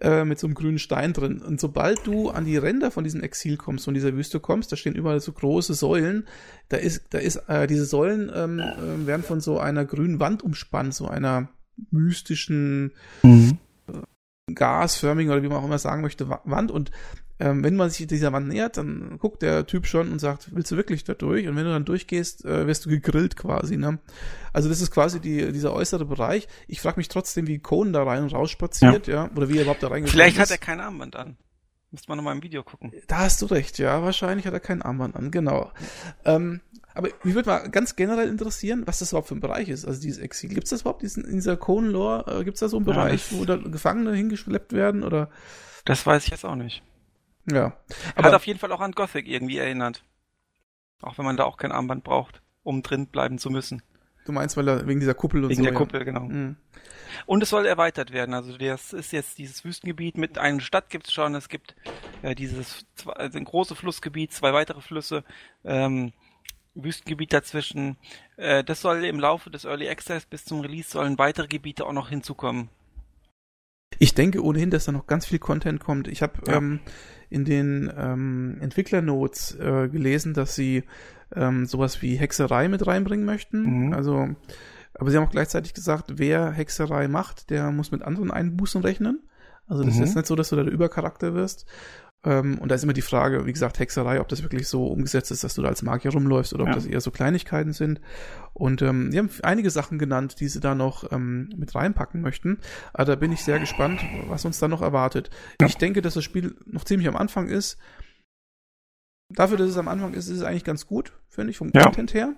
äh, 0.00 0.24
mit 0.24 0.38
so 0.38 0.46
einem 0.46 0.54
grünen 0.54 0.78
Stein 0.78 1.12
drin. 1.12 1.42
Und 1.42 1.60
sobald 1.60 2.06
du 2.06 2.30
an 2.30 2.44
die 2.44 2.56
Ränder 2.56 2.90
von 2.90 3.04
diesem 3.04 3.22
Exil 3.22 3.58
kommst, 3.58 3.84
von 3.84 3.94
dieser 3.94 4.14
Wüste 4.14 4.40
kommst, 4.40 4.72
da 4.72 4.76
stehen 4.76 4.94
überall 4.94 5.20
so 5.20 5.32
große 5.32 5.74
Säulen. 5.74 6.26
Da 6.70 6.78
ist, 6.78 7.04
da 7.10 7.18
ist, 7.18 7.36
äh, 7.48 7.66
diese 7.66 7.84
Säulen 7.84 8.30
ähm, 8.34 8.58
äh, 8.60 9.06
werden 9.06 9.22
von 9.22 9.40
so 9.40 9.58
einer 9.58 9.84
grünen 9.84 10.18
Wand 10.18 10.42
umspannt, 10.42 10.94
so 10.94 11.08
einer 11.08 11.50
mystischen 11.90 12.92
mhm. 13.22 13.58
gasförmigen 14.54 15.32
oder 15.32 15.42
wie 15.42 15.48
man 15.48 15.58
auch 15.58 15.64
immer 15.64 15.78
sagen 15.78 16.02
möchte, 16.02 16.28
Wand. 16.44 16.70
Und 16.70 16.90
ähm, 17.42 17.64
wenn 17.64 17.74
man 17.74 17.90
sich 17.90 18.06
dieser 18.06 18.32
Wand 18.32 18.48
nähert, 18.48 18.76
dann 18.76 19.18
guckt 19.18 19.42
der 19.42 19.66
Typ 19.66 19.86
schon 19.86 20.12
und 20.12 20.20
sagt, 20.20 20.54
willst 20.54 20.70
du 20.70 20.76
wirklich 20.76 21.02
da 21.02 21.14
durch? 21.14 21.48
Und 21.48 21.56
wenn 21.56 21.64
du 21.64 21.72
dann 21.72 21.84
durchgehst, 21.84 22.44
äh, 22.44 22.66
wirst 22.68 22.86
du 22.86 22.90
gegrillt 22.90 23.36
quasi. 23.36 23.76
Ne? 23.76 23.98
Also 24.52 24.68
das 24.68 24.80
ist 24.80 24.92
quasi 24.92 25.18
die, 25.18 25.50
dieser 25.50 25.72
äußere 25.72 26.04
Bereich. 26.04 26.46
Ich 26.68 26.80
frage 26.80 27.00
mich 27.00 27.08
trotzdem, 27.08 27.48
wie 27.48 27.58
Conan 27.58 27.92
da 27.92 28.04
rein 28.04 28.22
und 28.22 28.32
raus 28.32 28.50
spaziert, 28.50 29.08
ja. 29.08 29.24
ja? 29.24 29.30
Oder 29.34 29.48
wie 29.48 29.56
er 29.56 29.62
überhaupt 29.62 29.82
da 29.82 29.88
reingekommen 29.88 30.12
Vielleicht 30.12 30.38
hat 30.38 30.50
er 30.52 30.58
kein 30.58 30.80
Armband 30.80 31.16
an. 31.16 31.36
Müsste 31.90 32.08
man 32.08 32.16
nochmal 32.16 32.36
im 32.36 32.42
Video 32.42 32.62
gucken. 32.62 32.92
Da 33.06 33.18
hast 33.18 33.42
du 33.42 33.46
recht, 33.46 33.78
ja. 33.78 34.02
Wahrscheinlich 34.02 34.46
hat 34.46 34.54
er 34.54 34.60
kein 34.60 34.80
Armband 34.80 35.16
an, 35.16 35.30
genau. 35.30 35.72
Ähm, 36.24 36.60
aber 36.94 37.08
mich 37.22 37.34
würde 37.34 37.48
mal 37.48 37.70
ganz 37.70 37.96
generell 37.96 38.28
interessieren, 38.28 38.82
was 38.86 38.98
das 38.98 39.12
überhaupt 39.12 39.28
für 39.28 39.34
ein 39.34 39.40
Bereich 39.40 39.68
ist, 39.68 39.86
also 39.86 40.00
dieses 40.00 40.18
Exil. 40.18 40.50
Gibt 40.50 40.64
es 40.64 40.70
das 40.70 40.82
überhaupt 40.82 41.02
diesen, 41.02 41.24
in 41.24 41.34
dieser 41.34 41.56
Conan-Lore? 41.56 42.40
Äh, 42.40 42.44
Gibt 42.44 42.56
es 42.56 42.60
da 42.60 42.68
so 42.68 42.78
einen 42.78 42.86
ja, 42.86 42.92
Bereich, 42.92 43.32
wo 43.32 43.44
da 43.44 43.56
Gefangene 43.56 44.14
hingeschleppt 44.14 44.72
werden? 44.72 45.02
oder? 45.02 45.30
Das 45.84 46.06
weiß 46.06 46.24
ich 46.24 46.30
jetzt 46.30 46.44
auch 46.44 46.54
nicht. 46.54 46.82
Ja. 47.50 47.76
Aber 48.14 48.28
Hat 48.28 48.34
auf 48.34 48.46
jeden 48.46 48.58
Fall 48.58 48.72
auch 48.72 48.80
an 48.80 48.92
Gothic 48.92 49.26
irgendwie 49.26 49.58
erinnert. 49.58 50.04
Auch 51.00 51.18
wenn 51.18 51.24
man 51.24 51.36
da 51.36 51.44
auch 51.44 51.56
kein 51.56 51.72
Armband 51.72 52.04
braucht, 52.04 52.40
um 52.62 52.82
drin 52.82 53.08
bleiben 53.08 53.38
zu 53.38 53.50
müssen. 53.50 53.82
Du 54.24 54.30
meinst, 54.30 54.56
weil 54.56 54.68
er 54.68 54.86
wegen 54.86 55.00
dieser 55.00 55.14
Kuppel 55.14 55.42
und 55.42 55.50
wegen 55.50 55.62
so. 55.62 55.66
Wegen 55.66 55.74
der 55.74 55.78
Kuppel, 55.78 56.04
genau. 56.04 56.20
Mhm. 56.20 56.56
Und 57.26 57.42
es 57.42 57.50
soll 57.50 57.66
erweitert 57.66 58.12
werden. 58.12 58.34
Also 58.34 58.56
das 58.56 58.92
ist 58.92 59.12
jetzt 59.12 59.38
dieses 59.38 59.64
Wüstengebiet 59.64 60.16
mit 60.16 60.38
einer 60.38 60.60
Stadt 60.60 60.90
gibt's 60.90 61.12
schon. 61.12 61.34
Es 61.34 61.48
gibt 61.48 61.74
äh, 62.22 62.36
dieses 62.36 62.86
also 63.06 63.36
ein 63.36 63.44
großes 63.44 63.76
Flussgebiet, 63.76 64.32
zwei 64.32 64.52
weitere 64.52 64.80
Flüsse. 64.80 65.24
Ähm, 65.64 66.12
Wüstengebiet 66.74 67.32
dazwischen. 67.32 67.96
Äh, 68.36 68.64
das 68.64 68.80
soll 68.80 69.04
im 69.04 69.20
Laufe 69.20 69.50
des 69.50 69.64
Early 69.64 69.88
Access 69.88 70.26
bis 70.26 70.44
zum 70.44 70.60
Release 70.60 70.90
sollen 70.90 71.18
weitere 71.18 71.48
Gebiete 71.48 71.86
auch 71.86 71.92
noch 71.92 72.08
hinzukommen. 72.08 72.68
Ich 73.98 74.14
denke 74.14 74.42
ohnehin, 74.42 74.70
dass 74.70 74.86
da 74.86 74.92
noch 74.92 75.06
ganz 75.06 75.26
viel 75.26 75.38
Content 75.38 75.80
kommt. 75.80 76.08
Ich 76.08 76.22
habe 76.22 76.34
ja. 76.46 76.56
ähm, 76.56 76.80
in 77.30 77.44
den 77.44 77.92
ähm, 77.96 78.58
Entwicklernotes 78.60 79.54
äh, 79.54 79.88
gelesen, 79.88 80.34
dass 80.34 80.54
sie 80.54 80.84
ähm, 81.34 81.66
sowas 81.66 82.02
wie 82.02 82.16
Hexerei 82.16 82.68
mit 82.68 82.86
reinbringen 82.86 83.24
möchten. 83.24 83.86
Mhm. 83.86 83.92
Also, 83.92 84.28
aber 84.94 85.10
sie 85.10 85.16
haben 85.16 85.26
auch 85.26 85.30
gleichzeitig 85.30 85.74
gesagt, 85.74 86.18
wer 86.18 86.50
Hexerei 86.50 87.08
macht, 87.08 87.50
der 87.50 87.70
muss 87.70 87.90
mit 87.92 88.02
anderen 88.02 88.30
Einbußen 88.30 88.82
rechnen. 88.82 89.28
Also 89.66 89.84
das 89.84 89.96
mhm. 89.96 90.02
ist 90.02 90.16
nicht 90.16 90.26
so, 90.26 90.36
dass 90.36 90.48
du 90.50 90.56
da 90.56 90.64
der 90.64 90.72
Übercharakter 90.72 91.34
wirst. 91.34 91.66
Ähm, 92.24 92.58
und 92.58 92.68
da 92.68 92.76
ist 92.76 92.84
immer 92.84 92.92
die 92.92 93.02
Frage, 93.02 93.46
wie 93.46 93.52
gesagt, 93.52 93.78
Hexerei, 93.78 94.20
ob 94.20 94.28
das 94.28 94.42
wirklich 94.42 94.68
so 94.68 94.86
umgesetzt 94.86 95.30
ist, 95.30 95.42
dass 95.42 95.54
du 95.54 95.62
da 95.62 95.68
als 95.68 95.82
Magier 95.82 96.12
rumläufst 96.12 96.52
oder 96.54 96.62
ob 96.62 96.68
ja. 96.68 96.74
das 96.74 96.86
eher 96.86 97.00
so 97.00 97.10
Kleinigkeiten 97.10 97.72
sind. 97.72 98.00
Und 98.54 98.80
ähm, 98.82 99.10
die 99.10 99.18
haben 99.18 99.30
einige 99.42 99.70
Sachen 99.70 99.98
genannt, 99.98 100.38
die 100.38 100.48
sie 100.48 100.60
da 100.60 100.74
noch 100.74 101.10
ähm, 101.10 101.48
mit 101.56 101.74
reinpacken 101.74 102.20
möchten. 102.20 102.58
Aber 102.92 103.06
da 103.06 103.14
bin 103.16 103.32
ich 103.32 103.42
sehr 103.42 103.58
gespannt, 103.58 104.00
was 104.28 104.44
uns 104.44 104.58
da 104.60 104.68
noch 104.68 104.82
erwartet. 104.82 105.30
Ja. 105.60 105.66
Ich 105.66 105.76
denke, 105.76 106.00
dass 106.00 106.14
das 106.14 106.24
Spiel 106.24 106.54
noch 106.66 106.84
ziemlich 106.84 107.08
am 107.08 107.16
Anfang 107.16 107.48
ist. 107.48 107.76
Dafür, 109.28 109.56
dass 109.56 109.70
es 109.70 109.78
am 109.78 109.88
Anfang 109.88 110.14
ist, 110.14 110.28
ist 110.28 110.38
es 110.38 110.42
eigentlich 110.42 110.64
ganz 110.64 110.86
gut, 110.86 111.12
finde 111.28 111.50
ich, 111.50 111.56
vom 111.56 111.70
ja. 111.74 111.82
Content 111.84 112.14
her. 112.14 112.34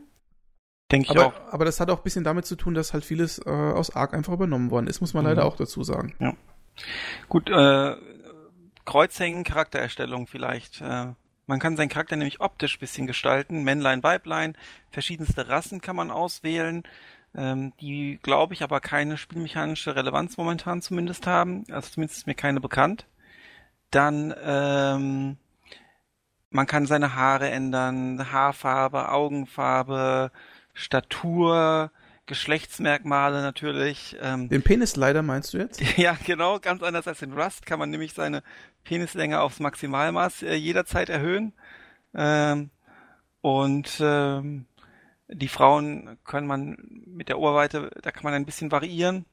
Denke 0.93 1.07
ich 1.07 1.11
aber, 1.11 1.26
auch. 1.26 1.53
Aber 1.53 1.64
das 1.64 1.80
hat 1.80 1.91
auch 1.91 1.99
ein 1.99 2.05
bisschen 2.05 2.24
damit 2.24 2.47
zu 2.47 2.57
tun, 2.57 2.74
dass 2.74 2.93
halt 2.93 3.05
vieles 3.05 3.39
äh, 3.39 3.51
aus 3.51 3.95
Arc 3.95 4.14
einfach 4.14 4.32
übernommen 4.32 4.70
worden 4.70 4.87
ist, 4.87 5.01
muss 5.01 5.12
man 5.12 5.24
mhm. 5.24 5.30
leider 5.30 5.45
auch 5.45 5.57
dazu 5.57 5.82
sagen. 5.82 6.14
Ja. 6.20 6.35
Gut, 7.28 7.51
äh, 7.51 7.97
Kreuzhängen, 8.85 9.45
Charaktererstellung 9.45 10.26
vielleicht. 10.26 10.80
Äh, 10.80 11.14
man 11.47 11.59
kann 11.59 11.76
seinen 11.76 11.89
Charakter 11.89 12.16
nämlich 12.16 12.41
optisch 12.41 12.78
bisschen 12.78 13.07
gestalten. 13.07 13.64
Männlein, 13.64 14.03
Weiblein, 14.03 14.57
verschiedenste 14.91 15.49
Rassen 15.49 15.80
kann 15.80 15.97
man 15.97 16.11
auswählen, 16.11 16.85
ähm, 17.35 17.72
die, 17.80 18.18
glaube 18.22 18.55
ich, 18.55 18.62
aber 18.62 18.80
keine 18.80 19.16
spielmechanische 19.16 19.97
Relevanz 19.97 20.37
momentan 20.37 20.80
zumindest 20.80 21.26
haben. 21.26 21.64
Also 21.70 21.91
zumindest 21.91 22.18
ist 22.18 22.26
mir 22.26 22.35
keine 22.35 22.61
bekannt. 22.61 23.07
Dann, 23.91 24.35
ähm, 24.43 25.37
man 26.51 26.66
kann 26.66 26.87
seine 26.87 27.14
Haare 27.14 27.51
ändern, 27.51 28.32
Haarfarbe, 28.32 29.11
Augenfarbe, 29.11 30.30
Statur, 30.72 31.91
Geschlechtsmerkmale 32.26 33.42
natürlich. 33.42 34.16
Ähm, 34.20 34.48
den 34.48 34.62
Penis 34.62 34.96
leider 34.96 35.22
meinst 35.22 35.52
du 35.54 35.58
jetzt? 35.58 35.80
Ja, 35.98 36.16
genau. 36.24 36.58
Ganz 36.58 36.82
anders 36.82 37.06
als 37.06 37.22
in 37.22 37.32
Rust 37.32 37.66
kann 37.66 37.78
man 37.78 37.90
nämlich 37.90 38.14
seine 38.14 38.42
Penislänge 38.84 39.40
aufs 39.40 39.60
Maximalmaß 39.60 40.42
äh, 40.42 40.54
jederzeit 40.54 41.08
erhöhen. 41.10 41.52
Ähm, 42.14 42.70
und 43.40 43.98
ähm, 44.00 44.66
Die 45.28 45.48
Frauen 45.48 46.18
können 46.24 46.46
man 46.46 46.76
mit 47.06 47.28
der 47.28 47.38
Oberweite, 47.38 47.90
da 48.02 48.10
kann 48.10 48.24
man 48.24 48.34
ein 48.34 48.46
bisschen 48.46 48.70
variieren. 48.70 49.24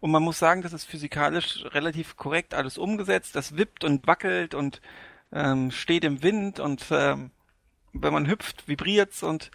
Und 0.00 0.10
man 0.10 0.22
muss 0.22 0.38
sagen, 0.38 0.62
das 0.62 0.72
ist 0.72 0.84
physikalisch 0.84 1.64
relativ 1.72 2.16
korrekt 2.16 2.54
alles 2.54 2.78
umgesetzt. 2.78 3.36
Das 3.36 3.56
wippt 3.56 3.84
und 3.84 4.06
wackelt 4.06 4.54
und 4.54 4.80
ähm, 5.32 5.70
steht 5.70 6.04
im 6.04 6.22
Wind 6.22 6.58
und 6.60 6.86
ähm, 6.90 7.30
wenn 7.92 8.12
man 8.12 8.28
hüpft, 8.28 8.68
vibriert's 8.68 9.22
und 9.22 9.50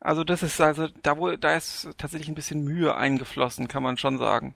also 0.00 0.24
das 0.24 0.42
ist 0.42 0.60
also 0.60 0.88
da 1.02 1.18
wo 1.18 1.36
da 1.36 1.56
ist 1.56 1.88
tatsächlich 1.98 2.28
ein 2.28 2.34
bisschen 2.34 2.64
Mühe 2.64 2.94
eingeflossen, 2.94 3.68
kann 3.68 3.82
man 3.82 3.98
schon 3.98 4.18
sagen. 4.18 4.54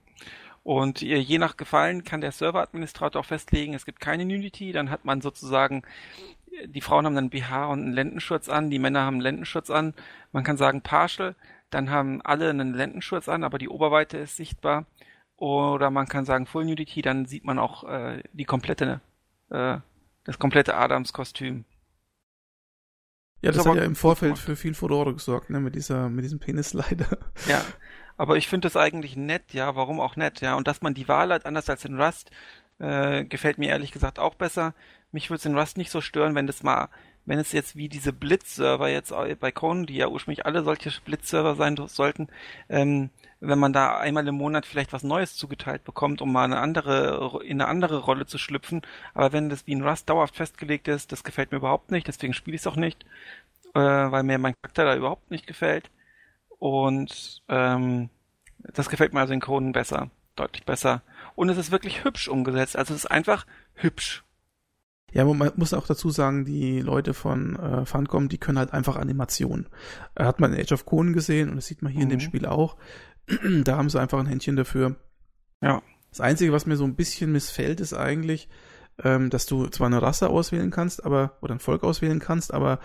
Und 0.64 1.00
je 1.00 1.38
nach 1.38 1.56
Gefallen 1.56 2.04
kann 2.04 2.20
der 2.20 2.30
Serveradministrator 2.30 3.20
auch 3.20 3.26
festlegen, 3.26 3.74
es 3.74 3.84
gibt 3.84 3.98
keine 3.98 4.24
Nudity, 4.24 4.70
dann 4.70 4.90
hat 4.90 5.04
man 5.04 5.20
sozusagen 5.20 5.82
die 6.66 6.80
Frauen 6.80 7.06
haben 7.06 7.14
dann 7.14 7.30
BH 7.30 7.66
und 7.66 7.80
einen 7.80 7.92
Lendenschurz 7.92 8.48
an, 8.48 8.70
die 8.70 8.78
Männer 8.78 9.02
haben 9.02 9.14
einen 9.14 9.22
Lendenschurz 9.22 9.70
an. 9.70 9.94
Man 10.32 10.44
kann 10.44 10.56
sagen 10.56 10.82
partial, 10.82 11.34
dann 11.70 11.90
haben 11.90 12.20
alle 12.22 12.50
einen 12.50 12.74
Lendenschurz 12.74 13.28
an, 13.28 13.44
aber 13.44 13.58
die 13.58 13.68
Oberweite 13.68 14.18
ist 14.18 14.36
sichtbar. 14.36 14.86
Oder 15.36 15.90
man 15.90 16.06
kann 16.06 16.24
sagen 16.24 16.46
Full 16.46 16.66
Nudity, 16.66 17.02
dann 17.02 17.26
sieht 17.26 17.44
man 17.44 17.58
auch 17.58 17.84
äh, 17.84 18.22
die 18.32 18.44
komplette, 18.44 19.00
äh, 19.50 19.78
das 20.24 20.38
komplette 20.38 20.76
Adams-Kostüm. 20.76 21.64
Ja, 23.42 23.50
das, 23.50 23.66
hat 23.66 23.74
ja 23.74 23.82
im 23.82 23.96
Vorfeld 23.96 24.38
für 24.38 24.54
viel 24.54 24.72
Furore 24.72 25.12
gesorgt, 25.12 25.50
ne, 25.50 25.60
mit 25.60 25.74
dieser, 25.74 26.08
mit 26.08 26.24
diesem 26.24 26.38
Penis-Slider. 26.38 27.18
Ja, 27.48 27.62
aber 28.16 28.36
ich 28.36 28.48
finde 28.48 28.66
das 28.66 28.76
eigentlich 28.76 29.16
nett, 29.16 29.52
ja, 29.52 29.74
warum 29.74 30.00
auch 30.00 30.14
nett, 30.14 30.40
ja. 30.40 30.54
Und 30.54 30.68
dass 30.68 30.80
man 30.80 30.94
die 30.94 31.08
Wahl 31.08 31.32
hat, 31.32 31.44
anders 31.44 31.68
als 31.68 31.84
in 31.84 32.00
Rust, 32.00 32.30
äh, 32.78 33.24
gefällt 33.24 33.58
mir 33.58 33.70
ehrlich 33.70 33.90
gesagt 33.90 34.20
auch 34.20 34.36
besser. 34.36 34.74
Mich 35.10 35.28
würde 35.28 35.38
es 35.38 35.44
in 35.44 35.58
Rust 35.58 35.76
nicht 35.76 35.90
so 35.90 36.00
stören, 36.00 36.34
wenn 36.36 36.46
das 36.46 36.62
mal 36.62 36.88
wenn 37.24 37.38
es 37.38 37.52
jetzt 37.52 37.76
wie 37.76 37.88
diese 37.88 38.12
Blitz-Server 38.12 38.88
jetzt 38.88 39.12
bei 39.40 39.52
Conan, 39.52 39.86
die 39.86 39.96
ja 39.96 40.08
ursprünglich 40.08 40.44
alle 40.44 40.64
solche 40.64 40.90
Blitz-Server 41.04 41.54
sein 41.54 41.76
sollten, 41.86 42.28
ähm, 42.68 43.10
wenn 43.40 43.58
man 43.58 43.72
da 43.72 43.98
einmal 43.98 44.26
im 44.26 44.36
Monat 44.36 44.66
vielleicht 44.66 44.92
was 44.92 45.02
Neues 45.02 45.36
zugeteilt 45.36 45.84
bekommt, 45.84 46.22
um 46.22 46.32
mal 46.32 46.44
eine 46.44 46.58
andere, 46.58 47.40
in 47.44 47.60
eine 47.60 47.68
andere 47.68 47.98
Rolle 47.98 48.26
zu 48.26 48.38
schlüpfen. 48.38 48.82
Aber 49.14 49.32
wenn 49.32 49.48
das 49.48 49.66
wie 49.66 49.72
in 49.72 49.86
Rust 49.86 50.08
dauerhaft 50.08 50.36
festgelegt 50.36 50.88
ist, 50.88 51.12
das 51.12 51.24
gefällt 51.24 51.50
mir 51.50 51.58
überhaupt 51.58 51.90
nicht, 51.90 52.06
deswegen 52.06 52.34
spiele 52.34 52.54
ich 52.54 52.62
es 52.62 52.66
auch 52.66 52.76
nicht, 52.76 53.04
äh, 53.74 53.80
weil 53.80 54.22
mir 54.22 54.38
mein 54.38 54.54
Charakter 54.62 54.84
da 54.84 54.96
überhaupt 54.96 55.30
nicht 55.30 55.46
gefällt. 55.46 55.90
Und 56.58 57.42
ähm, 57.48 58.10
das 58.58 58.88
gefällt 58.88 59.12
mir 59.12 59.20
also 59.20 59.34
in 59.34 59.40
Conan 59.40 59.72
besser, 59.72 60.10
deutlich 60.36 60.64
besser. 60.64 61.02
Und 61.34 61.48
es 61.48 61.58
ist 61.58 61.72
wirklich 61.72 62.04
hübsch 62.04 62.28
umgesetzt. 62.28 62.76
Also 62.76 62.94
es 62.94 63.04
ist 63.04 63.10
einfach 63.10 63.46
hübsch. 63.74 64.22
Ja, 65.12 65.24
man 65.24 65.52
muss 65.56 65.74
auch 65.74 65.86
dazu 65.86 66.10
sagen, 66.10 66.44
die 66.44 66.80
Leute 66.80 67.14
von 67.14 67.56
äh, 67.56 67.84
Funcom, 67.84 68.28
die 68.28 68.38
können 68.38 68.58
halt 68.58 68.72
einfach 68.72 68.96
Animationen. 68.96 69.68
Äh, 70.14 70.24
hat 70.24 70.40
man 70.40 70.52
in 70.52 70.60
Age 70.60 70.72
of 70.72 70.86
Conan 70.86 71.12
gesehen 71.12 71.50
und 71.50 71.56
das 71.56 71.66
sieht 71.66 71.82
man 71.82 71.92
hier 71.92 72.00
mhm. 72.00 72.04
in 72.04 72.08
dem 72.10 72.16
mhm. 72.18 72.28
Spiel 72.28 72.46
auch. 72.46 72.76
da 73.64 73.76
haben 73.76 73.90
sie 73.90 74.00
einfach 74.00 74.18
ein 74.18 74.26
Händchen 74.26 74.56
dafür. 74.56 74.96
Ja. 75.60 75.82
Das 76.10 76.20
Einzige, 76.20 76.52
was 76.52 76.66
mir 76.66 76.76
so 76.76 76.84
ein 76.84 76.94
bisschen 76.94 77.32
missfällt, 77.32 77.80
ist 77.80 77.94
eigentlich, 77.94 78.48
ähm, 79.02 79.30
dass 79.30 79.46
du 79.46 79.66
zwar 79.68 79.86
eine 79.86 80.02
Rasse 80.02 80.28
auswählen 80.28 80.70
kannst, 80.70 81.04
aber 81.04 81.38
oder 81.40 81.54
ein 81.54 81.60
Volk 81.60 81.84
auswählen 81.84 82.18
kannst, 82.18 82.52
aber 82.52 82.80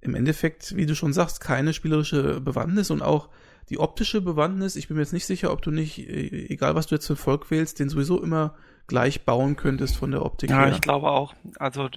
im 0.00 0.14
Endeffekt, 0.14 0.76
wie 0.76 0.86
du 0.86 0.94
schon 0.94 1.12
sagst, 1.12 1.40
keine 1.40 1.72
spielerische 1.72 2.40
Bewandtnis 2.40 2.92
und 2.92 3.02
auch 3.02 3.30
die 3.68 3.78
optische 3.78 4.20
Bewandtnis. 4.20 4.76
Ich 4.76 4.88
bin 4.88 4.96
mir 4.96 5.02
jetzt 5.02 5.12
nicht 5.12 5.26
sicher, 5.26 5.52
ob 5.52 5.62
du 5.62 5.70
nicht, 5.70 5.98
äh, 5.98 6.46
egal 6.48 6.74
was 6.74 6.86
du 6.86 6.94
jetzt 6.94 7.06
für 7.06 7.16
Volk 7.16 7.50
wählst, 7.50 7.80
den 7.80 7.88
sowieso 7.88 8.22
immer 8.22 8.54
gleich 8.88 9.24
bauen 9.24 9.54
könntest 9.54 9.96
von 9.96 10.10
der 10.10 10.24
Optik 10.24 10.50
ja, 10.50 10.58
her. 10.58 10.68
Ja, 10.68 10.74
ich 10.74 10.80
glaube 10.80 11.10
auch. 11.10 11.34
Also 11.58 11.88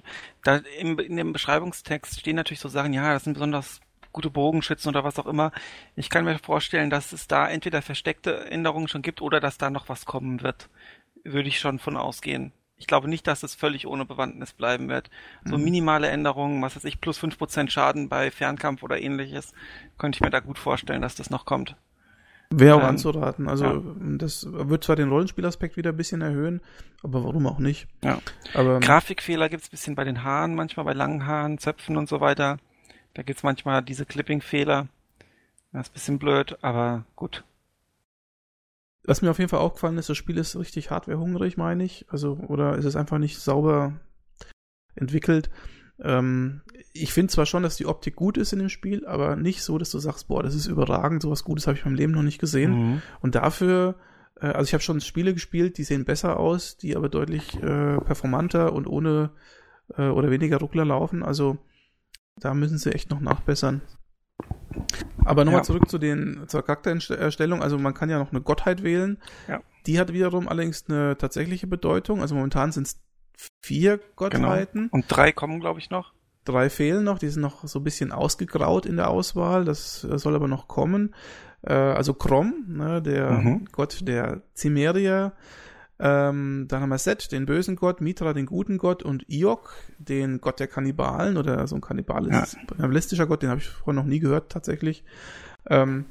da 0.44 0.58
im, 0.78 1.00
in 1.00 1.18
dem 1.18 1.34
Beschreibungstext 1.34 2.20
stehen 2.20 2.36
natürlich 2.36 2.60
so 2.60 2.70
Sachen, 2.70 2.94
ja, 2.94 3.14
das 3.14 3.24
sind 3.24 3.34
besonders 3.34 3.82
gute 4.12 4.30
Bogenschützen 4.30 4.90
oder 4.90 5.04
was 5.04 5.18
auch 5.18 5.26
immer. 5.26 5.52
Ich 5.96 6.10
kann 6.10 6.26
mir 6.26 6.38
vorstellen, 6.38 6.90
dass 6.90 7.14
es 7.14 7.28
da 7.28 7.48
entweder 7.48 7.82
versteckte 7.82 8.46
Änderungen 8.52 8.90
schon 8.90 9.02
gibt 9.02 9.22
oder 9.22 9.40
dass 9.40 9.58
da 9.58 9.70
noch 9.70 9.90
was 9.90 10.06
kommen 10.06 10.44
wird. 10.44 10.70
Würde 11.24 11.48
ich 11.48 11.60
schon 11.60 11.80
von 11.80 11.98
ausgehen. 11.98 12.52
Ich 12.76 12.88
glaube 12.88 13.08
nicht, 13.08 13.28
dass 13.28 13.44
es 13.44 13.56
völlig 13.56 13.88
ohne 13.88 14.06
Bewandtnis 14.06 14.54
bleiben 14.54 14.90
wird. 14.90 15.10
So 15.46 15.58
mhm. 15.58 15.64
minimale 15.64 16.10
Änderungen, 16.10 16.62
was 16.62 16.76
weiß 16.76 16.84
ich, 16.86 17.00
plus 17.00 17.18
fünf 17.18 17.38
Prozent 17.38 17.72
Schaden 17.72 18.10
bei 18.10 18.32
Fernkampf 18.32 18.84
oder 18.84 19.00
ähnliches, 19.00 19.54
könnte 19.98 20.18
ich 20.18 20.22
mir 20.22 20.32
da 20.32 20.40
gut 20.40 20.58
vorstellen, 20.58 21.02
dass 21.02 21.16
das 21.16 21.30
noch 21.30 21.46
kommt. 21.46 21.76
Wäre 22.54 22.76
auch 22.76 22.82
ähm, 22.82 22.90
anzuraten. 22.90 23.48
Also 23.48 23.66
ja. 23.66 23.82
das 24.18 24.46
wird 24.50 24.84
zwar 24.84 24.98
den 24.98 25.10
Rollenspielaspekt 25.10 25.78
wieder 25.78 25.92
ein 25.92 25.98
bisschen 25.98 26.22
erhöhen, 26.22 26.62
aber 27.02 27.24
warum 27.24 27.48
auch 27.48 27.60
nicht? 27.60 27.88
Ja. 28.04 28.20
Aber 28.54 28.80
Grafikfehler 28.82 29.48
gibt's 29.48 29.70
bisschen 29.70 29.96
bei 29.96 30.04
den 30.04 30.24
Haaren, 30.24 30.54
manchmal 30.54 30.86
bei 30.86 30.94
langen 30.94 31.26
Haaren, 31.26 31.58
Zöpfen 31.58 31.96
und 31.96 32.10
so 32.10 32.20
weiter. 32.20 32.58
Da 33.14 33.24
gibt's 33.24 33.44
manchmal 33.44 33.82
diese 33.82 34.06
Clipping-Fehler. 34.06 34.88
Das 35.72 35.88
ist 35.88 35.92
ein 35.92 35.94
bisschen 35.94 36.20
blöd, 36.20 36.58
aber 36.62 37.06
gut. 37.16 37.46
Was 39.04 39.22
mir 39.22 39.32
auf 39.32 39.40
jeden 39.40 39.50
Fall 39.50 39.60
aufgefallen 39.60 39.98
ist, 39.98 40.10
das 40.10 40.18
Spiel 40.18 40.38
ist 40.38 40.56
richtig 40.58 40.92
hardwarehungrig, 40.92 41.58
meine 41.58 41.84
ich. 41.84 42.06
Also, 42.10 42.34
oder 42.48 42.76
ist 42.76 42.86
es 42.86 42.98
einfach 42.98 43.18
nicht 43.18 43.40
sauber 43.40 43.94
entwickelt. 44.96 45.50
Ähm, 46.00 46.62
ich 46.94 47.14
finde 47.14 47.32
zwar 47.32 47.46
schon, 47.46 47.64
dass 47.64 47.78
die 47.78 47.86
Optik 47.86 48.16
gut 48.16 48.38
ist 48.38 48.54
in 48.54 48.60
dem 48.60 48.70
Spiel, 48.70 49.06
aber 49.06 49.36
nicht 49.36 49.62
so, 49.64 49.78
dass 49.78 49.92
du 49.92 50.00
sagst, 50.00 50.28
boah, 50.28 50.44
das 50.44 50.56
ist 50.56 50.68
überragend, 50.68 51.22
sowas 51.22 51.44
Gutes 51.44 51.68
habe 51.68 51.78
ich 51.78 51.84
beim 51.84 51.96
Leben 51.96 52.12
noch 52.12 52.24
nicht 52.24 52.40
gesehen. 52.40 52.72
Mhm. 52.72 53.02
Und 53.22 53.36
dafür, 53.36 53.96
äh, 54.40 54.48
also 54.48 54.68
ich 54.68 54.74
habe 54.74 54.84
schon 54.84 55.02
Spiele 55.02 55.34
gespielt, 55.34 55.78
die 55.78 55.84
sehen 55.84 56.06
besser 56.06 56.38
aus, 56.38 56.78
die 56.78 56.96
aber 56.96 57.10
deutlich 57.10 57.56
äh, 57.62 57.98
performanter 58.00 58.74
und 58.74 58.88
ohne 58.88 59.32
äh, 59.98 60.08
oder 60.08 60.32
weniger 60.32 60.58
Ruckler 60.58 60.86
laufen. 60.86 61.24
Also 61.24 61.58
da 62.38 62.54
müssen 62.54 62.78
sie 62.78 62.94
echt 62.94 63.10
noch 63.10 63.20
nachbessern. 63.20 63.82
Aber 65.24 65.46
nochmal 65.46 65.62
ja. 65.62 65.66
zurück 65.66 65.90
zu 65.90 65.98
den, 65.98 66.46
zur 66.48 66.64
Charaktererstellung. 66.64 67.62
Also 67.62 67.78
man 67.78 67.94
kann 67.94 68.10
ja 68.10 68.18
noch 68.18 68.32
eine 68.32 68.42
Gottheit 68.42 68.84
wählen. 68.84 69.18
Ja. 69.48 69.62
Die 69.86 70.00
hat 70.00 70.14
wiederum 70.14 70.48
allerdings 70.48 70.86
eine 70.88 71.18
tatsächliche 71.18 71.68
Bedeutung. 71.68 72.22
Also 72.22 72.36
momentan 72.36 72.72
sind 72.72 72.88
es 72.88 73.02
vier 73.62 74.00
Gottheiten. 74.16 74.84
Genau. 74.84 74.94
Und 74.94 75.06
drei 75.08 75.32
kommen, 75.32 75.60
glaube 75.60 75.80
ich, 75.80 75.90
noch. 75.90 76.14
Drei 76.46 76.70
fehlen 76.70 77.04
noch, 77.04 77.20
die 77.20 77.30
sind 77.30 77.42
noch 77.42 77.68
so 77.68 77.80
ein 77.80 77.84
bisschen 77.84 78.12
ausgegraut 78.12 78.86
in 78.86 78.98
der 78.98 79.10
Auswahl, 79.10 79.64
das 79.64 80.02
soll 80.02 80.36
aber 80.36 80.48
noch 80.48 80.68
kommen. 80.68 81.14
Äh, 81.62 81.74
also 81.74 82.14
Krom, 82.14 82.66
ne, 82.68 83.02
der 83.02 83.32
mhm. 83.32 83.66
Gott 83.72 84.08
der 84.08 84.42
Cimerier. 84.56 85.34
Ähm, 86.00 86.66
dann 86.68 86.82
haben 86.82 86.90
wir 86.90 86.98
Set, 86.98 87.32
den 87.32 87.46
bösen 87.46 87.76
Gott, 87.76 88.02
Mitra, 88.02 88.34
den 88.34 88.48
guten 88.48 88.80
Gott 88.80 89.04
und 89.04 89.30
Iok, 89.30 89.76
den 90.00 90.42
Gott 90.42 90.60
der 90.60 90.66
Kannibalen 90.66 91.38
oder 91.38 91.68
so 91.68 91.76
ein 91.76 91.82
kannibalistischer 91.82 93.24
ja. 93.24 93.26
Gott, 93.26 93.44
den 93.44 93.52
habe 93.52 93.62
ich 93.62 93.68
vorher 93.70 94.02
noch 94.02 94.10
nie 94.10 94.20
gehört 94.20 94.52
tatsächlich. 94.52 95.04
Ähm, 95.70 96.06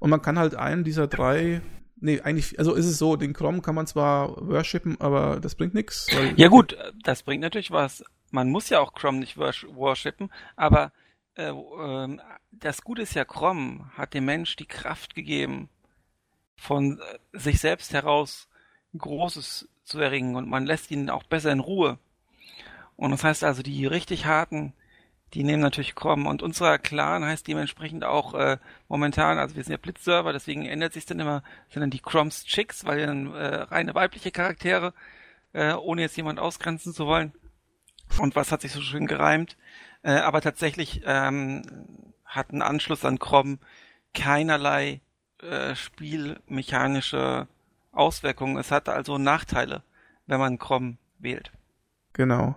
und 0.00 0.10
man 0.10 0.20
kann 0.20 0.36
halt 0.36 0.56
einen 0.56 0.82
dieser 0.82 1.06
drei 1.06 1.60
Nee, 1.98 2.20
eigentlich, 2.20 2.58
also 2.58 2.74
ist 2.74 2.86
es 2.86 2.98
so, 2.98 3.16
den 3.16 3.32
Chrome 3.32 3.62
kann 3.62 3.74
man 3.74 3.86
zwar 3.86 4.36
worshipen, 4.46 5.00
aber 5.00 5.40
das 5.40 5.54
bringt 5.54 5.74
nichts. 5.74 6.08
Ja 6.36 6.48
gut, 6.48 6.76
das 7.02 7.22
bringt 7.22 7.40
natürlich 7.40 7.70
was. 7.70 8.04
Man 8.30 8.50
muss 8.50 8.68
ja 8.68 8.80
auch 8.80 8.92
Chrome 8.92 9.18
nicht 9.18 9.38
worshipen, 9.38 10.30
aber 10.56 10.92
äh, 11.36 11.50
äh, 11.50 12.18
das 12.52 12.82
Gute 12.82 13.02
ist 13.02 13.14
ja, 13.14 13.24
Chrome 13.24 13.90
hat 13.96 14.14
dem 14.14 14.26
Mensch 14.26 14.56
die 14.56 14.66
Kraft 14.66 15.14
gegeben, 15.14 15.68
von 16.56 16.98
äh, 16.98 17.38
sich 17.38 17.60
selbst 17.60 17.92
heraus 17.92 18.48
Großes 18.96 19.68
zu 19.84 20.00
erringen 20.00 20.36
und 20.36 20.48
man 20.48 20.66
lässt 20.66 20.90
ihn 20.90 21.10
auch 21.10 21.22
besser 21.22 21.52
in 21.52 21.60
Ruhe. 21.60 21.98
Und 22.96 23.10
das 23.10 23.24
heißt 23.24 23.44
also, 23.44 23.62
die 23.62 23.86
richtig 23.86 24.24
harten 24.26 24.72
die 25.36 25.44
nehmen 25.44 25.60
natürlich 25.60 25.94
kommen. 25.94 26.26
Und 26.26 26.42
unser 26.42 26.78
Clan 26.78 27.22
heißt 27.22 27.46
dementsprechend 27.46 28.04
auch 28.04 28.32
äh, 28.32 28.56
momentan, 28.88 29.36
also 29.38 29.54
wir 29.54 29.62
sind 29.62 29.72
ja 29.72 29.76
Blitzserver, 29.76 30.32
deswegen 30.32 30.64
ändert 30.64 30.94
sich 30.94 31.04
dann 31.04 31.20
immer, 31.20 31.42
sind 31.68 31.82
dann 31.82 31.90
die 31.90 32.00
Chroms 32.00 32.44
Chicks, 32.44 32.86
weil 32.86 33.04
dann 33.04 33.34
äh, 33.34 33.56
reine 33.56 33.94
weibliche 33.94 34.30
Charaktere, 34.30 34.94
äh, 35.52 35.74
ohne 35.74 36.00
jetzt 36.00 36.16
jemand 36.16 36.38
ausgrenzen 36.38 36.94
zu 36.94 37.06
wollen. 37.06 37.34
Und 38.18 38.34
was 38.34 38.50
hat 38.50 38.62
sich 38.62 38.72
so 38.72 38.80
schön 38.80 39.06
gereimt. 39.06 39.58
Äh, 40.02 40.12
aber 40.12 40.40
tatsächlich 40.40 41.02
ähm, 41.04 41.62
hat 42.24 42.52
ein 42.52 42.62
Anschluss 42.62 43.04
an 43.04 43.18
Crom 43.18 43.58
keinerlei 44.14 45.02
äh, 45.42 45.74
spielmechanische 45.74 47.46
Auswirkungen. 47.92 48.56
Es 48.56 48.70
hat 48.70 48.88
also 48.88 49.18
Nachteile, 49.18 49.82
wenn 50.26 50.40
man 50.40 50.58
Crom 50.58 50.96
wählt. 51.18 51.52
Genau. 52.16 52.56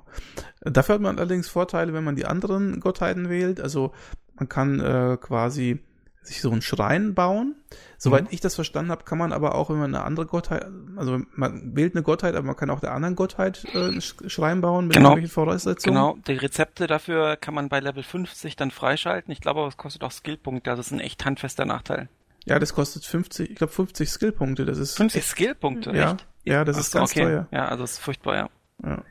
Dafür 0.61 0.95
hat 0.95 1.01
man 1.01 1.17
allerdings 1.17 1.49
Vorteile, 1.49 1.93
wenn 1.93 2.05
man 2.05 2.15
die 2.15 2.25
anderen 2.25 2.79
Gottheiten 2.79 3.29
wählt. 3.29 3.59
Also 3.59 3.91
man 4.35 4.47
kann 4.47 4.79
äh, 4.79 5.17
quasi 5.19 5.79
sich 6.21 6.41
so 6.41 6.51
einen 6.51 6.61
Schrein 6.61 7.13
bauen. 7.13 7.55
Soweit 7.97 8.23
mhm. 8.23 8.29
ich 8.31 8.39
das 8.39 8.55
verstanden 8.55 8.91
habe, 8.91 9.03
kann 9.03 9.17
man 9.17 9.33
aber 9.33 9.55
auch, 9.55 9.69
wenn 9.69 9.79
man 9.79 9.93
eine 9.93 10.05
andere 10.05 10.25
Gottheit, 10.25 10.65
also 10.95 11.19
man 11.33 11.75
wählt 11.75 11.95
eine 11.95 12.03
Gottheit, 12.03 12.35
aber 12.35 12.45
man 12.45 12.55
kann 12.55 12.69
auch 12.69 12.79
der 12.79 12.93
anderen 12.93 13.15
Gottheit 13.15 13.65
äh, 13.73 13.87
einen 13.87 14.01
Schrein 14.01 14.61
bauen 14.61 14.87
mit 14.87 14.95
genau. 14.95 15.09
irgendwelchen 15.09 15.33
Voraussetzungen. 15.33 15.95
Genau, 15.95 16.17
die 16.27 16.33
Rezepte 16.33 16.87
dafür 16.87 17.35
kann 17.35 17.53
man 17.53 17.67
bei 17.67 17.81
Level 17.81 18.03
50 18.03 18.55
dann 18.55 18.71
freischalten. 18.71 19.31
Ich 19.31 19.41
glaube, 19.41 19.59
aber 19.59 19.69
es 19.69 19.77
kostet 19.77 20.03
auch 20.03 20.11
Skillpunkte, 20.11 20.69
also 20.69 20.79
das 20.79 20.87
ist 20.87 20.93
ein 20.93 21.01
echt 21.01 21.25
handfester 21.25 21.65
Nachteil. 21.65 22.07
Ja, 22.45 22.59
das 22.59 22.73
kostet 22.73 23.05
50, 23.05 23.49
ich 23.49 23.57
glaube 23.57 23.73
50 23.73 24.09
Skillpunkte, 24.09 24.65
das 24.65 24.77
ist 24.77 24.95
50 24.95 25.25
Skillpunkte, 25.25 25.91
ja, 25.91 26.11
echt? 26.11 26.27
Ja, 26.45 26.63
das 26.63 26.77
Ach, 26.77 26.81
ist 26.81 26.91
ganz 26.93 27.11
okay. 27.11 27.23
teuer. 27.23 27.47
Ja, 27.51 27.67
also 27.67 27.83
das 27.83 27.93
ist 27.93 27.99
furchtbar, 27.99 28.35
ja. 28.35 28.49
ja. 28.83 29.03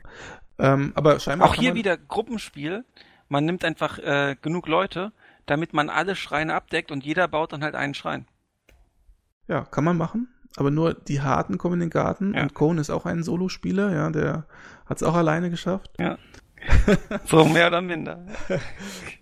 Ähm, 0.59 0.91
aber 0.95 1.19
scheinbar. 1.19 1.49
Auch 1.49 1.55
hier 1.55 1.73
wieder 1.75 1.97
Gruppenspiel. 1.97 2.85
Man 3.27 3.45
nimmt 3.45 3.63
einfach 3.63 3.97
äh, 3.99 4.35
genug 4.41 4.67
Leute, 4.67 5.11
damit 5.45 5.73
man 5.73 5.89
alle 5.89 6.15
Schreine 6.15 6.53
abdeckt 6.53 6.91
und 6.91 7.03
jeder 7.05 7.27
baut 7.27 7.53
dann 7.53 7.63
halt 7.63 7.75
einen 7.75 7.93
Schrein. 7.93 8.27
Ja, 9.47 9.65
kann 9.65 9.83
man 9.83 9.97
machen. 9.97 10.27
Aber 10.57 10.71
nur 10.71 10.93
die 10.93 11.21
Harten 11.21 11.57
kommen 11.57 11.75
in 11.75 11.79
den 11.81 11.89
Garten. 11.89 12.33
Ja. 12.33 12.41
Und 12.41 12.53
Cohn 12.53 12.77
ist 12.79 12.89
auch 12.89 13.05
ein 13.05 13.23
Solospieler, 13.23 13.91
ja, 13.93 14.09
der 14.09 14.45
hat 14.85 14.97
es 14.97 15.03
auch 15.03 15.13
alleine 15.15 15.49
geschafft. 15.49 15.91
Ja. 15.99 16.17
so 17.25 17.45
mehr 17.45 17.67
oder 17.67 17.81
minder. 17.81 18.25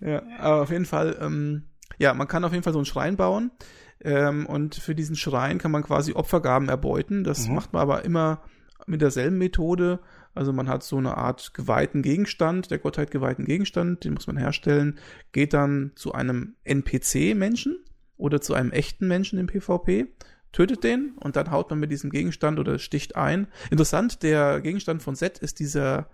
Ja, 0.00 0.22
aber 0.40 0.62
auf 0.62 0.70
jeden 0.70 0.86
Fall, 0.86 1.16
ähm, 1.20 1.64
ja, 1.98 2.12
man 2.14 2.26
kann 2.26 2.44
auf 2.44 2.52
jeden 2.52 2.64
Fall 2.64 2.72
so 2.72 2.78
einen 2.80 2.86
Schrein 2.86 3.16
bauen. 3.16 3.52
Ähm, 4.00 4.46
und 4.46 4.74
für 4.76 4.94
diesen 4.94 5.16
Schrein 5.16 5.58
kann 5.58 5.70
man 5.70 5.82
quasi 5.82 6.14
Opfergaben 6.14 6.68
erbeuten. 6.68 7.24
Das 7.24 7.46
Mhm. 7.46 7.54
macht 7.54 7.72
man 7.72 7.82
aber 7.82 8.04
immer 8.04 8.42
mit 8.86 9.02
derselben 9.02 9.38
Methode. 9.38 10.00
Also 10.34 10.52
man 10.52 10.68
hat 10.68 10.82
so 10.82 10.96
eine 10.96 11.16
Art 11.16 11.52
geweihten 11.54 12.02
Gegenstand, 12.02 12.70
der 12.70 12.78
Gottheit 12.78 13.10
geweihten 13.10 13.44
Gegenstand, 13.44 14.04
den 14.04 14.14
muss 14.14 14.26
man 14.26 14.36
herstellen, 14.36 14.98
geht 15.32 15.52
dann 15.52 15.92
zu 15.96 16.12
einem 16.12 16.56
NPC-Menschen 16.64 17.76
oder 18.16 18.40
zu 18.40 18.54
einem 18.54 18.70
echten 18.70 19.08
Menschen 19.08 19.38
im 19.38 19.46
PvP, 19.46 20.06
tötet 20.52 20.84
den 20.84 21.12
und 21.16 21.36
dann 21.36 21.50
haut 21.50 21.70
man 21.70 21.78
mit 21.78 21.90
diesem 21.90 22.10
Gegenstand 22.10 22.58
oder 22.58 22.78
sticht 22.78 23.16
ein. 23.16 23.48
Interessant, 23.70 24.22
der 24.22 24.60
Gegenstand 24.60 25.02
von 25.02 25.14
Set 25.14 25.38
ist 25.38 25.58
dieser 25.58 26.08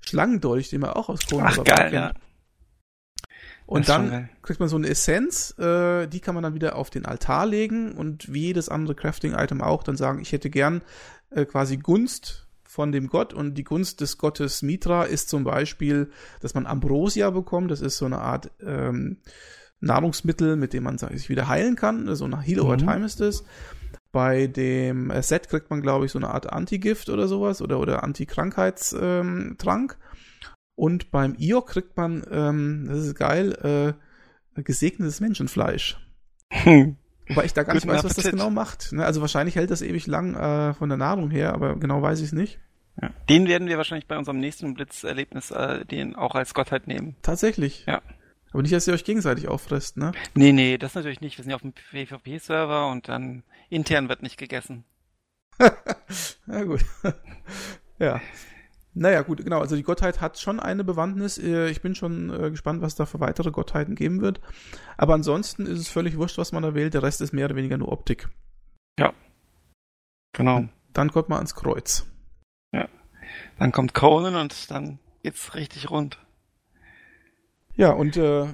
Schlangendolch, 0.00 0.70
den 0.70 0.80
man 0.80 0.90
auch 0.90 1.08
aus 1.08 1.26
Conan 1.26 1.54
Ach 1.58 1.64
geil, 1.64 1.92
ja. 1.92 2.14
Und 3.66 3.90
dann 3.90 4.30
kriegt 4.40 4.60
man 4.60 4.70
so 4.70 4.76
eine 4.76 4.88
Essenz, 4.88 5.54
äh, 5.58 6.06
die 6.06 6.20
kann 6.20 6.34
man 6.34 6.42
dann 6.42 6.54
wieder 6.54 6.74
auf 6.76 6.88
den 6.88 7.04
Altar 7.04 7.44
legen 7.44 7.92
und 7.92 8.32
wie 8.32 8.46
jedes 8.46 8.70
andere 8.70 8.94
Crafting-Item 8.94 9.60
auch 9.60 9.82
dann 9.82 9.96
sagen, 9.96 10.20
ich 10.20 10.32
hätte 10.32 10.48
gern 10.48 10.80
äh, 11.30 11.44
quasi 11.44 11.76
Gunst 11.76 12.47
von 12.68 12.92
dem 12.92 13.08
Gott 13.08 13.32
und 13.32 13.54
die 13.54 13.64
Gunst 13.64 14.02
des 14.02 14.18
Gottes 14.18 14.60
Mitra 14.60 15.04
ist 15.04 15.30
zum 15.30 15.42
Beispiel, 15.42 16.10
dass 16.40 16.52
man 16.52 16.66
Ambrosia 16.66 17.30
bekommt, 17.30 17.70
das 17.70 17.80
ist 17.80 17.96
so 17.96 18.04
eine 18.04 18.18
Art 18.18 18.50
ähm, 18.60 19.16
Nahrungsmittel, 19.80 20.56
mit 20.56 20.74
dem 20.74 20.82
man 20.84 20.98
sich 20.98 21.30
wieder 21.30 21.48
heilen 21.48 21.76
kann, 21.76 22.14
so 22.14 22.26
eine 22.26 22.42
Heal 22.42 22.60
over 22.60 22.74
Mhm. 22.74 22.80
Time 22.80 23.06
ist 23.06 23.22
es. 23.22 23.42
Bei 24.12 24.46
dem 24.46 25.10
äh, 25.10 25.22
Set 25.22 25.48
kriegt 25.48 25.70
man, 25.70 25.80
glaube 25.80 26.04
ich, 26.04 26.12
so 26.12 26.18
eine 26.18 26.28
Art 26.28 26.52
Antigift 26.52 27.08
oder 27.08 27.26
sowas 27.26 27.62
oder, 27.62 27.80
oder 27.80 28.02
Anti-Krankheitstrank. 28.04 29.58
Trank. 29.58 29.98
Und 30.74 31.10
beim 31.10 31.36
Io 31.38 31.62
kriegt 31.62 31.96
man, 31.96 32.22
ähm, 32.30 32.84
das 32.86 32.98
ist 32.98 33.14
geil, 33.14 33.96
äh, 34.54 34.62
gesegnetes 34.62 35.20
Menschenfleisch. 35.20 35.98
Wobei 37.28 37.44
ich 37.44 37.52
da 37.52 37.62
gar 37.62 37.74
nicht 37.74 37.84
Guten 37.84 37.96
weiß, 37.96 38.04
was 38.04 38.14
das 38.14 38.30
genau 38.30 38.50
macht. 38.50 38.92
Ne? 38.92 39.04
Also 39.04 39.20
wahrscheinlich 39.20 39.56
hält 39.56 39.70
das 39.70 39.82
ewig 39.82 40.06
lang 40.06 40.34
äh, 40.34 40.74
von 40.74 40.88
der 40.88 40.98
Nahrung 40.98 41.30
her, 41.30 41.52
aber 41.52 41.76
genau 41.76 42.00
weiß 42.02 42.18
ich 42.20 42.26
es 42.26 42.32
nicht. 42.32 42.58
Ja. 43.00 43.10
Den 43.28 43.46
werden 43.46 43.68
wir 43.68 43.76
wahrscheinlich 43.76 44.08
bei 44.08 44.18
unserem 44.18 44.40
nächsten 44.40 44.74
Blitzerlebnis 44.74 45.50
äh, 45.50 45.84
den 45.84 46.16
auch 46.16 46.34
als 46.34 46.54
Gottheit 46.54 46.86
nehmen. 46.88 47.16
Tatsächlich. 47.22 47.84
Ja. 47.86 48.02
Aber 48.52 48.62
nicht, 48.62 48.74
dass 48.74 48.86
ihr 48.88 48.94
euch 48.94 49.04
gegenseitig 49.04 49.46
auffresst, 49.46 49.98
ne? 49.98 50.12
Nee, 50.34 50.52
nee, 50.52 50.78
das 50.78 50.94
natürlich 50.94 51.20
nicht. 51.20 51.36
Wir 51.36 51.42
sind 51.44 51.50
ja 51.50 51.56
auf 51.56 51.62
dem 51.62 51.74
PvP-Server 51.74 52.88
und 52.88 53.08
dann 53.08 53.44
intern 53.68 54.08
wird 54.08 54.22
nicht 54.22 54.38
gegessen. 54.38 54.84
Ja, 56.46 56.64
gut. 56.64 56.84
ja. 57.98 58.20
Naja, 58.94 59.22
gut, 59.22 59.44
genau. 59.44 59.60
Also 59.60 59.76
die 59.76 59.82
Gottheit 59.82 60.20
hat 60.20 60.38
schon 60.38 60.58
eine 60.60 60.82
Bewandtnis. 60.82 61.38
Äh, 61.38 61.68
Ich 61.70 61.82
bin 61.82 61.94
schon 61.94 62.30
äh, 62.30 62.50
gespannt, 62.50 62.82
was 62.82 62.94
da 62.94 63.06
für 63.06 63.20
weitere 63.20 63.50
Gottheiten 63.50 63.94
geben 63.94 64.20
wird. 64.20 64.40
Aber 64.96 65.14
ansonsten 65.14 65.66
ist 65.66 65.78
es 65.78 65.88
völlig 65.88 66.16
wurscht, 66.16 66.38
was 66.38 66.52
man 66.52 66.62
da 66.62 66.74
wählt. 66.74 66.94
Der 66.94 67.02
Rest 67.02 67.20
ist 67.20 67.32
mehr 67.32 67.46
oder 67.46 67.56
weniger 67.56 67.78
nur 67.78 67.92
Optik. 67.92 68.28
Genau. 70.32 70.64
Dann 70.92 71.12
kommt 71.12 71.28
man 71.28 71.38
ans 71.38 71.54
Kreuz. 71.54 72.06
Dann 73.58 73.72
kommt 73.72 73.94
Conan 73.94 74.36
und 74.36 74.70
dann 74.70 74.98
geht's 75.22 75.54
richtig 75.54 75.90
rund. 75.90 76.18
Ja, 77.74 77.90
und 77.90 78.16
äh, 78.16 78.46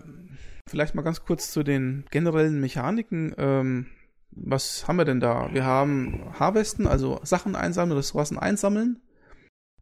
vielleicht 0.69 0.95
mal 0.95 1.03
ganz 1.03 1.25
kurz 1.25 1.51
zu 1.51 1.63
den 1.63 2.05
generellen 2.11 2.61
Mechaniken. 2.61 3.35
Ähm, 3.39 3.87
was 4.31 4.87
haben 4.89 4.97
wir 4.97 5.05
denn 5.05 5.21
da? 5.21 5.49
Wir 5.53 5.65
haben 5.65 6.25
Harvesten, 6.39 6.87
also 6.87 7.21
Sachen 7.23 7.55
einsammeln, 7.55 7.97
Ressourcen 7.97 8.39
einsammeln. 8.39 9.01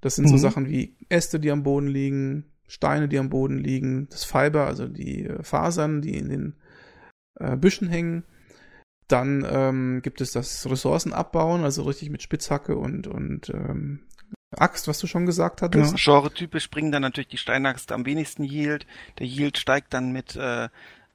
Das 0.02 0.16
sind 0.16 0.28
so 0.28 0.34
Mhm. 0.34 0.38
Sachen 0.38 0.68
wie 0.68 0.96
Äste, 1.08 1.40
die 1.40 1.50
am 1.50 1.62
Boden 1.62 1.86
liegen, 1.86 2.44
Steine, 2.68 3.08
die 3.08 3.18
am 3.18 3.30
Boden 3.30 3.58
liegen, 3.58 4.08
das 4.10 4.24
Fiber, 4.24 4.66
also 4.66 4.86
die 4.86 5.24
äh, 5.26 5.42
Fasern, 5.42 6.02
die 6.02 6.18
in 6.18 6.28
den 6.28 6.54
äh, 7.40 7.56
Büschen 7.56 7.88
hängen. 7.88 8.24
Dann 9.08 9.46
ähm, 9.48 10.00
gibt 10.02 10.20
es 10.20 10.32
das 10.32 10.68
Ressourcen 10.68 11.12
abbauen, 11.12 11.64
also 11.64 11.82
richtig 11.82 12.10
mit 12.10 12.22
Spitzhacke 12.22 12.76
und, 12.76 13.06
und 13.06 13.50
ähm, 13.50 14.00
Axt, 14.56 14.88
was 14.88 14.98
du 14.98 15.06
schon 15.06 15.24
gesagt 15.26 15.62
hattest. 15.62 15.96
Genau. 15.96 16.20
Genre-typisch 16.20 16.68
bringen 16.70 16.92
dann 16.92 17.02
natürlich 17.02 17.28
die 17.28 17.38
Steinaxt 17.38 17.92
am 17.92 18.04
wenigsten 18.04 18.44
Yield. 18.44 18.86
Der 19.18 19.26
Yield 19.26 19.56
steigt 19.56 19.94
dann 19.94 20.12
mit 20.12 20.36
äh, 20.36 20.68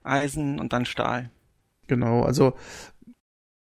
Eisen 0.03 0.59
und 0.59 0.73
dann 0.73 0.85
Stahl. 0.85 1.29
Genau, 1.87 2.23
also 2.23 2.55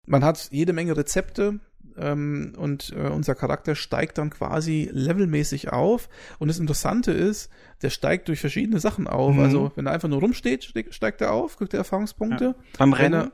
man 0.06 0.24
hat 0.24 0.48
jede 0.52 0.72
Menge 0.72 0.96
Rezepte 0.96 1.60
ähm, 2.00 2.54
und 2.56 2.90
äh, 2.96 3.08
unser 3.08 3.34
Charakter 3.34 3.74
steigt 3.74 4.18
dann 4.18 4.30
quasi 4.30 4.88
levelmäßig 4.92 5.72
auf. 5.72 6.08
Und 6.38 6.48
das 6.48 6.58
Interessante 6.58 7.12
ist, 7.12 7.50
der 7.82 7.90
steigt 7.90 8.28
durch 8.28 8.40
verschiedene 8.40 8.80
Sachen 8.80 9.06
auf. 9.06 9.34
Mhm. 9.34 9.40
Also 9.40 9.72
wenn 9.76 9.86
er 9.86 9.92
einfach 9.92 10.08
nur 10.08 10.20
rumsteht, 10.20 10.64
ste- 10.64 10.92
steigt 10.92 11.20
er 11.20 11.32
auf, 11.32 11.56
kriegt 11.56 11.74
er 11.74 11.78
Erfahrungspunkte. 11.78 12.54
Beim 12.78 12.92
Wenn 12.92 12.98
Rennen. 12.98 13.14
er 13.30 13.32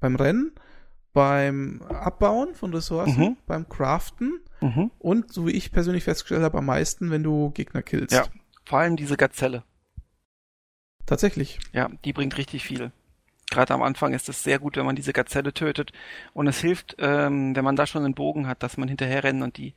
beim 0.00 0.14
Rennen, 0.16 0.52
beim 1.12 1.82
Abbauen 1.82 2.54
von 2.54 2.72
Ressourcen, 2.72 3.20
Mhm. 3.20 3.36
beim 3.46 3.68
Craften 3.68 4.40
Mhm. 4.60 4.90
und, 4.98 5.32
so 5.32 5.46
wie 5.46 5.52
ich 5.52 5.72
persönlich 5.72 6.04
festgestellt 6.04 6.42
habe, 6.42 6.58
am 6.58 6.66
meisten, 6.66 7.10
wenn 7.10 7.22
du 7.22 7.50
Gegner 7.50 7.82
killst. 7.82 8.12
Ja. 8.14 8.24
Vor 8.64 8.78
allem 8.80 8.96
diese 8.96 9.16
Gazelle. 9.16 9.64
Tatsächlich. 11.06 11.58
Ja, 11.72 11.88
die 12.04 12.12
bringt 12.12 12.36
richtig 12.36 12.64
viel. 12.64 12.92
Gerade 13.50 13.72
am 13.74 13.82
Anfang 13.82 14.12
ist 14.12 14.28
es 14.28 14.42
sehr 14.42 14.58
gut, 14.58 14.76
wenn 14.76 14.84
man 14.86 14.96
diese 14.96 15.12
Gazelle 15.12 15.52
tötet. 15.54 15.92
Und 16.34 16.46
es 16.48 16.60
hilft, 16.60 16.96
ähm, 16.98 17.56
wenn 17.56 17.64
man 17.64 17.76
da 17.76 17.86
schon 17.86 18.04
einen 18.04 18.14
Bogen 18.14 18.46
hat, 18.46 18.62
dass 18.62 18.76
man 18.76 18.88
hinterher 18.88 19.24
rennen 19.24 19.42
und 19.42 19.56
die 19.56 19.74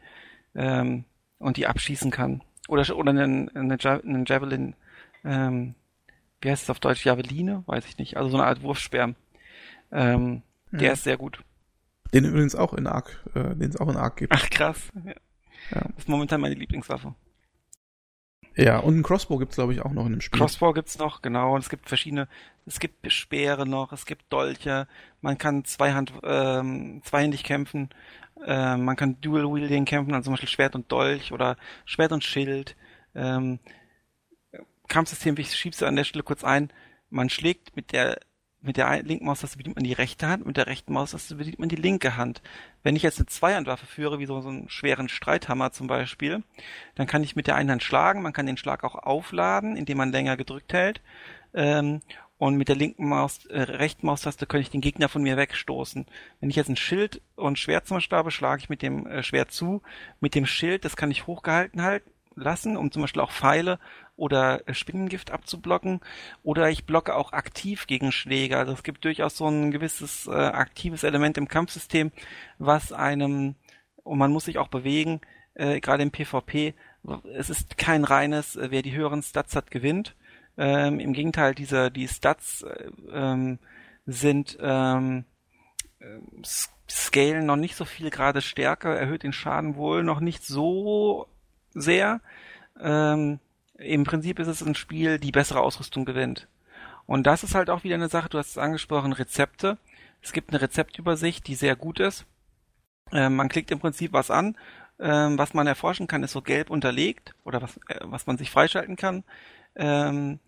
ähm, 0.56 1.06
und 1.40 1.58
die 1.58 1.68
abschießen 1.68 2.12
kann. 2.12 2.44
Oder 2.68 2.96
oder 2.96 3.10
einen, 3.12 3.50
einen, 3.56 3.78
Ja- 3.80 4.00
einen 4.02 4.26
Javelin, 4.26 4.76
ähm, 5.24 5.76
wie 6.42 6.50
heißt 6.52 6.64
es 6.64 6.70
auf 6.70 6.80
Deutsch? 6.80 7.06
Javeline? 7.06 7.64
Weiß 7.66 7.86
ich 7.86 7.98
nicht. 7.98 8.18
Also 8.18 8.30
so 8.30 8.38
eine 8.38 8.46
Art 8.46 8.62
Wurfsperr. 8.62 9.16
Ähm, 9.92 10.42
Der 10.72 10.88
Ja. 10.88 10.94
ist 10.94 11.04
sehr 11.04 11.18
gut. 11.18 11.44
Den 12.14 12.26
übrigens 12.26 12.56
auch 12.56 12.74
in 12.74 12.88
Ark, 12.88 13.24
äh, 13.36 13.56
den 13.56 13.70
es 13.70 13.78
auch 13.78 13.88
in 13.90 13.96
Ark 13.98 14.18
gibt. 14.18 14.34
Ach 14.34 14.50
krass. 14.50 14.92
Ja. 15.06 15.12
Ja. 15.12 15.82
Das 15.82 16.00
ist 16.00 16.10
momentan 16.10 16.42
meine 16.42 16.56
Lieblingswaffe. 16.56 17.14
Ja, 18.56 18.80
und 18.80 18.98
ein 18.98 19.04
Crossbow 19.04 19.38
gibt's 19.38 19.56
glaube 19.56 19.74
ich, 19.74 19.82
auch 19.82 19.92
noch 19.92 20.06
in 20.06 20.12
dem 20.12 20.22
Spiel. 20.22 20.40
Crossbow 20.40 20.74
gibt's 20.74 20.98
noch, 20.98 21.22
genau. 21.22 21.56
Und 21.56 21.62
es 21.62 21.70
gibt 21.70 21.88
verschiedene, 21.88 22.28
es 22.66 22.80
gibt 22.80 23.12
Speere 23.12 23.66
noch, 23.66 23.94
es 23.94 24.06
gibt 24.06 24.32
Dolche, 24.32 24.88
man 25.22 25.38
kann 25.38 25.64
Zweihand, 25.66 26.14
ähm, 26.24 27.02
zweihändig 27.04 27.44
kämpfen, 27.44 27.90
ähm, 28.46 28.84
man 28.84 28.96
kann 28.96 29.22
Dual-Wielding 29.22 29.86
kämpfen, 29.86 30.14
also 30.14 30.26
zum 30.26 30.34
Beispiel 30.34 30.50
Schwert 30.50 30.76
und 30.76 30.92
Dolch 30.92 31.32
oder 31.32 31.58
Schwert 31.86 32.12
und 32.12 32.24
Schild. 32.24 32.76
Ähm, 33.16 33.60
Kampfsystem, 34.88 35.38
ich 35.38 35.56
schieb's 35.56 35.82
an 35.84 35.96
der 35.96 36.04
Stelle 36.04 36.24
kurz 36.24 36.44
ein, 36.44 36.72
man 37.10 37.30
schlägt 37.30 37.76
mit 37.76 37.94
der 37.94 38.20
mit 38.62 38.78
der 38.78 39.02
linken 39.04 39.26
Maustaste 39.26 39.58
bedient 39.58 39.76
man 39.76 39.84
die 39.84 39.94
rechte 39.94 40.28
Hand, 40.28 40.46
mit 40.46 40.58
der 40.58 40.68
rechten 40.68 40.94
Maustaste 40.94 41.36
bedient 41.36 41.60
man 41.60 41.70
die 41.70 41.76
linke 41.76 42.16
Hand. 42.16 42.42
Wenn 42.84 42.96
ich 42.96 43.04
jetzt 43.04 43.20
eine 43.20 43.26
Zweihandwaffe 43.26 43.86
führe, 43.86 44.20
wie 44.20 44.26
so, 44.26 44.40
so 44.42 44.50
einen 44.50 44.70
schweren 44.70 45.10
Streithammer 45.10 45.72
zum 45.72 45.88
Beispiel, 45.88 46.44
dann 46.96 47.08
kann 47.08 47.24
ich 47.24 47.36
mit 47.36 47.48
der 47.48 47.56
einen 47.56 47.72
Hand 47.72 47.84
schlagen, 47.84 48.22
man 48.22 48.34
kann 48.34 48.46
den 48.46 48.58
Schlag 48.58 48.84
auch 48.84 48.96
aufladen, 48.96 49.76
indem 49.76 49.98
man 49.98 50.12
länger 50.12 50.38
gedrückt 50.38 50.74
hält. 50.74 51.02
Ähm, 51.54 52.02
und 52.38 52.56
mit 52.56 52.70
der 52.70 52.76
linken 52.76 53.08
Maus, 53.08 53.46
äh, 53.46 53.62
rechten 53.62 54.08
Maustaste 54.08 54.48
kann 54.48 54.62
ich 54.62 54.72
den 54.72 54.82
Gegner 54.82 55.10
von 55.10 55.22
mir 55.22 55.38
wegstoßen. 55.38 56.06
Wenn 56.40 56.50
ich 56.50 56.56
jetzt 56.56 56.70
ein 56.70 56.76
Schild 56.76 57.22
und 57.36 57.60
Schwert 57.60 57.88
zum 57.88 57.98
Beispiel 57.98 58.18
habe, 58.18 58.32
schlage 58.32 58.64
ich 58.64 58.70
mit 58.70 58.82
dem 58.82 59.06
äh, 59.06 59.22
Schwert 59.22 59.52
zu. 59.52 59.82
Mit 60.20 60.34
dem 60.34 60.48
Schild, 60.48 60.86
das 60.86 60.96
kann 60.96 61.12
ich 61.12 61.28
hochgehalten 61.28 61.84
halten 61.84 62.10
lassen, 62.36 62.78
um 62.78 62.92
zum 62.92 63.04
Beispiel 63.04 63.22
auch 63.22 63.32
Pfeile 63.32 63.80
oder 64.22 64.68
äh, 64.68 64.76
Spinnengift 64.76 65.32
abzublocken. 65.32 66.00
Oder 66.44 66.70
ich 66.70 66.86
blocke 66.86 67.16
auch 67.16 67.34
aktiv 67.34 67.88
gegen 67.88 68.12
Schläge. 68.12 68.58
Also 68.58 68.72
es 68.72 68.84
gibt 68.84 69.04
durchaus 69.04 69.36
so 69.36 69.48
ein 69.48 69.72
gewisses 69.72 70.28
äh, 70.28 70.32
aktives 70.32 71.04
Element 71.04 71.40
im 71.40 71.48
Kampfsystem, 71.48 72.12
was 72.60 72.94
einem, 72.94 73.56
und 74.04 74.20
man 74.20 74.32
muss 74.32 74.46
sich 74.46 74.60
auch 74.60 74.68
bewegen, 74.68 75.22
äh, 75.56 75.80
gerade 75.80 76.04
im 76.04 76.12
PvP, 76.12 76.76
es 77.34 77.50
ist 77.50 77.80
kein 77.80 78.04
reines, 78.04 78.56
äh, 78.56 78.68
wer 78.70 78.84
die 78.84 78.94
höheren 78.94 79.24
Stats 79.24 79.56
hat, 79.56 79.72
gewinnt. 79.72 80.16
Ähm, 80.56 81.00
Im 81.00 81.14
Gegenteil, 81.14 81.56
diese, 81.56 81.90
die 81.90 82.08
Stats 82.08 82.62
äh, 82.62 82.92
ähm, 83.12 83.58
sind 84.06 84.58
ähm, 84.62 85.26
s- 86.44 86.70
scalen 86.88 87.48
noch 87.48 87.56
nicht 87.56 87.76
so 87.76 87.86
viel 87.86 88.12
gerade 88.12 88.42
stärker, 88.42 88.96
erhöht 88.96 89.24
den 89.24 89.34
Schaden 89.34 89.76
wohl 89.78 90.04
noch 90.04 90.20
nicht 90.20 90.46
so 90.46 91.26
sehr. 91.74 92.22
Ähm, 92.80 93.40
Im 93.84 94.04
Prinzip 94.04 94.40
ist 94.40 94.48
es 94.48 94.62
ein 94.62 94.76
Spiel, 94.76 95.20
die 95.20 95.32
bessere 95.32 95.62
Ausrüstung 95.62 96.06
gewinnt. 96.06 96.48
Und 97.08 97.26
das 97.28 97.44
ist 97.44 97.56
halt 97.56 97.70
auch 97.70 97.84
wieder 97.84 97.96
eine 97.96 98.10
Sache, 98.10 98.30
du 98.30 98.38
hast 98.38 98.52
es 98.52 98.58
angesprochen, 98.58 99.14
Rezepte. 99.14 99.78
Es 100.22 100.34
gibt 100.34 100.52
eine 100.52 100.62
Rezeptübersicht, 100.62 101.48
die 101.48 101.56
sehr 101.56 101.76
gut 101.76 102.00
ist. 102.00 102.26
Ähm, 103.12 103.36
man 103.36 103.50
klickt 103.50 103.72
im 103.72 103.80
Prinzip 103.80 104.14
was 104.14 104.30
an. 104.32 104.56
Ähm, 105.00 105.38
was 105.38 105.54
man 105.54 105.66
erforschen 105.66 106.08
kann, 106.08 106.24
ist 106.24 106.32
so 106.32 106.42
gelb 106.42 106.70
unterlegt 106.70 107.34
oder 107.44 107.62
was, 107.62 107.78
äh, 107.88 108.00
was 108.04 108.28
man 108.28 108.38
sich 108.38 108.52
freischalten 108.52 108.96
kann. 108.96 109.24
Ähm, 109.76 110.40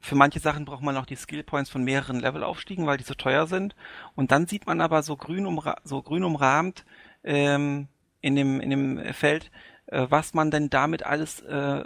für 0.00 0.14
manche 0.14 0.40
Sachen 0.40 0.64
braucht 0.64 0.82
man 0.82 0.96
auch 0.96 1.06
die 1.06 1.16
Skill 1.16 1.42
Points 1.42 1.70
von 1.70 1.84
mehreren 1.84 2.18
Levelaufstiegen, 2.18 2.86
weil 2.86 2.96
die 2.96 3.04
so 3.04 3.14
teuer 3.14 3.46
sind. 3.46 3.76
Und 4.14 4.32
dann 4.32 4.46
sieht 4.46 4.66
man 4.66 4.80
aber 4.80 5.02
so 5.02 5.16
grün, 5.16 5.46
umra 5.46 5.76
so 5.84 6.02
grün 6.02 6.24
umrahmt 6.24 6.84
ähm, 7.22 7.88
in, 8.22 8.34
dem, 8.36 8.60
in 8.60 8.70
dem 8.70 9.12
Feld, 9.12 9.50
äh, 9.86 10.06
was 10.08 10.32
man 10.32 10.50
denn 10.50 10.70
damit 10.70 11.04
alles 11.04 11.40
äh, 11.40 11.84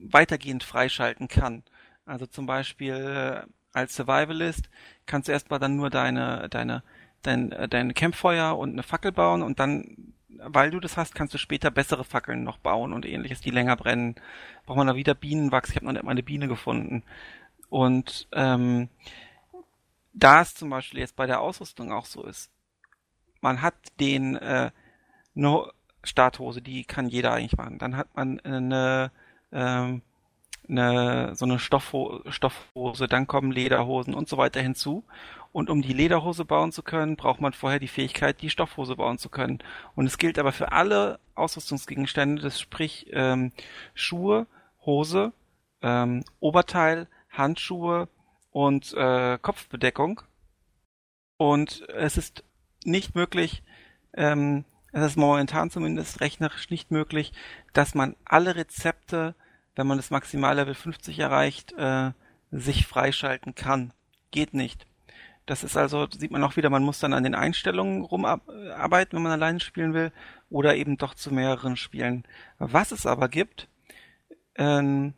weitergehend 0.00 0.64
freischalten 0.64 1.28
kann. 1.28 1.62
Also 2.04 2.26
zum 2.26 2.46
Beispiel 2.46 2.94
äh, 2.94 3.46
als 3.72 3.94
Survivalist 3.94 4.70
kannst 5.04 5.28
du 5.28 5.32
erstmal 5.32 5.58
dann 5.58 5.76
nur 5.76 5.90
deine, 5.90 6.48
deine, 6.48 6.82
dein, 7.22 7.52
äh, 7.52 7.68
dein 7.68 7.94
Campfeuer 7.94 8.56
und 8.56 8.72
eine 8.72 8.82
Fackel 8.82 9.12
bauen 9.12 9.42
und 9.42 9.58
dann, 9.58 10.14
weil 10.28 10.70
du 10.70 10.80
das 10.80 10.96
hast, 10.96 11.14
kannst 11.14 11.34
du 11.34 11.38
später 11.38 11.70
bessere 11.70 12.04
Fackeln 12.04 12.42
noch 12.42 12.58
bauen 12.58 12.92
und 12.92 13.04
ähnliches, 13.04 13.40
die 13.40 13.50
länger 13.50 13.76
brennen. 13.76 14.14
Braucht 14.64 14.78
man 14.78 14.86
da 14.86 14.96
wieder 14.96 15.14
Bienenwachs. 15.14 15.70
Ich 15.70 15.76
habe 15.76 15.86
noch 15.86 15.92
nicht 15.92 16.04
mal 16.04 16.12
eine 16.12 16.22
Biene 16.22 16.48
gefunden. 16.48 17.04
Und 17.68 18.28
ähm, 18.32 18.88
da 20.12 20.40
es 20.40 20.54
zum 20.54 20.70
Beispiel 20.70 21.00
jetzt 21.00 21.16
bei 21.16 21.26
der 21.26 21.40
Ausrüstung 21.40 21.92
auch 21.92 22.06
so 22.06 22.24
ist, 22.24 22.50
man 23.40 23.60
hat 23.62 23.74
den 24.00 24.36
äh, 24.36 24.70
no 25.34 25.70
Starthose, 26.02 26.62
die 26.62 26.84
kann 26.84 27.08
jeder 27.08 27.32
eigentlich 27.32 27.56
machen. 27.56 27.78
Dann 27.78 27.96
hat 27.96 28.14
man 28.16 28.40
eine 28.40 29.10
ähm, 29.52 30.02
eine, 30.68 31.34
so 31.34 31.44
eine 31.44 31.58
Stoffho 31.58 32.22
Stoffhose, 32.28 33.06
dann 33.06 33.26
kommen 33.26 33.52
Lederhosen 33.52 34.14
und 34.14 34.28
so 34.28 34.36
weiter 34.36 34.60
hinzu. 34.60 35.04
Und 35.52 35.70
um 35.70 35.80
die 35.80 35.92
Lederhose 35.92 36.44
bauen 36.44 36.72
zu 36.72 36.82
können, 36.82 37.16
braucht 37.16 37.40
man 37.40 37.52
vorher 37.52 37.78
die 37.78 37.88
Fähigkeit, 37.88 38.42
die 38.42 38.50
Stoffhose 38.50 38.96
bauen 38.96 39.18
zu 39.18 39.30
können. 39.30 39.60
Und 39.94 40.06
es 40.06 40.18
gilt 40.18 40.38
aber 40.38 40.52
für 40.52 40.72
alle 40.72 41.18
Ausrüstungsgegenstände, 41.34 42.42
das 42.42 42.60
sprich 42.60 43.06
ähm, 43.12 43.52
Schuhe, 43.94 44.46
Hose, 44.84 45.32
ähm, 45.82 46.24
Oberteil, 46.40 47.08
Handschuhe 47.30 48.08
und 48.50 48.92
äh, 48.94 49.38
Kopfbedeckung. 49.40 50.20
Und 51.38 51.88
es 51.88 52.16
ist 52.16 52.44
nicht 52.84 53.14
möglich, 53.14 53.62
ähm, 54.14 54.64
es 55.04 55.12
ist 55.12 55.16
momentan 55.16 55.70
zumindest 55.70 56.20
rechnerisch 56.20 56.70
nicht 56.70 56.90
möglich, 56.90 57.32
dass 57.72 57.94
man 57.94 58.16
alle 58.24 58.56
Rezepte 58.56 59.34
wenn 59.76 59.86
man 59.86 59.98
das 59.98 60.10
Maximallevel 60.10 60.74
50 60.74 61.18
erreicht, 61.20 61.72
äh, 61.74 62.10
sich 62.50 62.86
freischalten 62.86 63.54
kann. 63.54 63.92
Geht 64.32 64.54
nicht. 64.54 64.86
Das 65.44 65.62
ist 65.62 65.76
also, 65.76 66.08
sieht 66.10 66.32
man 66.32 66.42
auch 66.42 66.56
wieder, 66.56 66.70
man 66.70 66.82
muss 66.82 66.98
dann 66.98 67.12
an 67.12 67.22
den 67.22 67.36
Einstellungen 67.36 68.02
rumarbeiten, 68.02 69.16
wenn 69.16 69.22
man 69.22 69.32
alleine 69.32 69.60
spielen 69.60 69.94
will, 69.94 70.10
oder 70.50 70.74
eben 70.74 70.96
doch 70.96 71.14
zu 71.14 71.32
mehreren 71.32 71.76
spielen. 71.76 72.24
Was 72.58 72.90
es 72.90 73.06
aber 73.06 73.28
gibt, 73.28 73.68
ähm, 74.56 75.14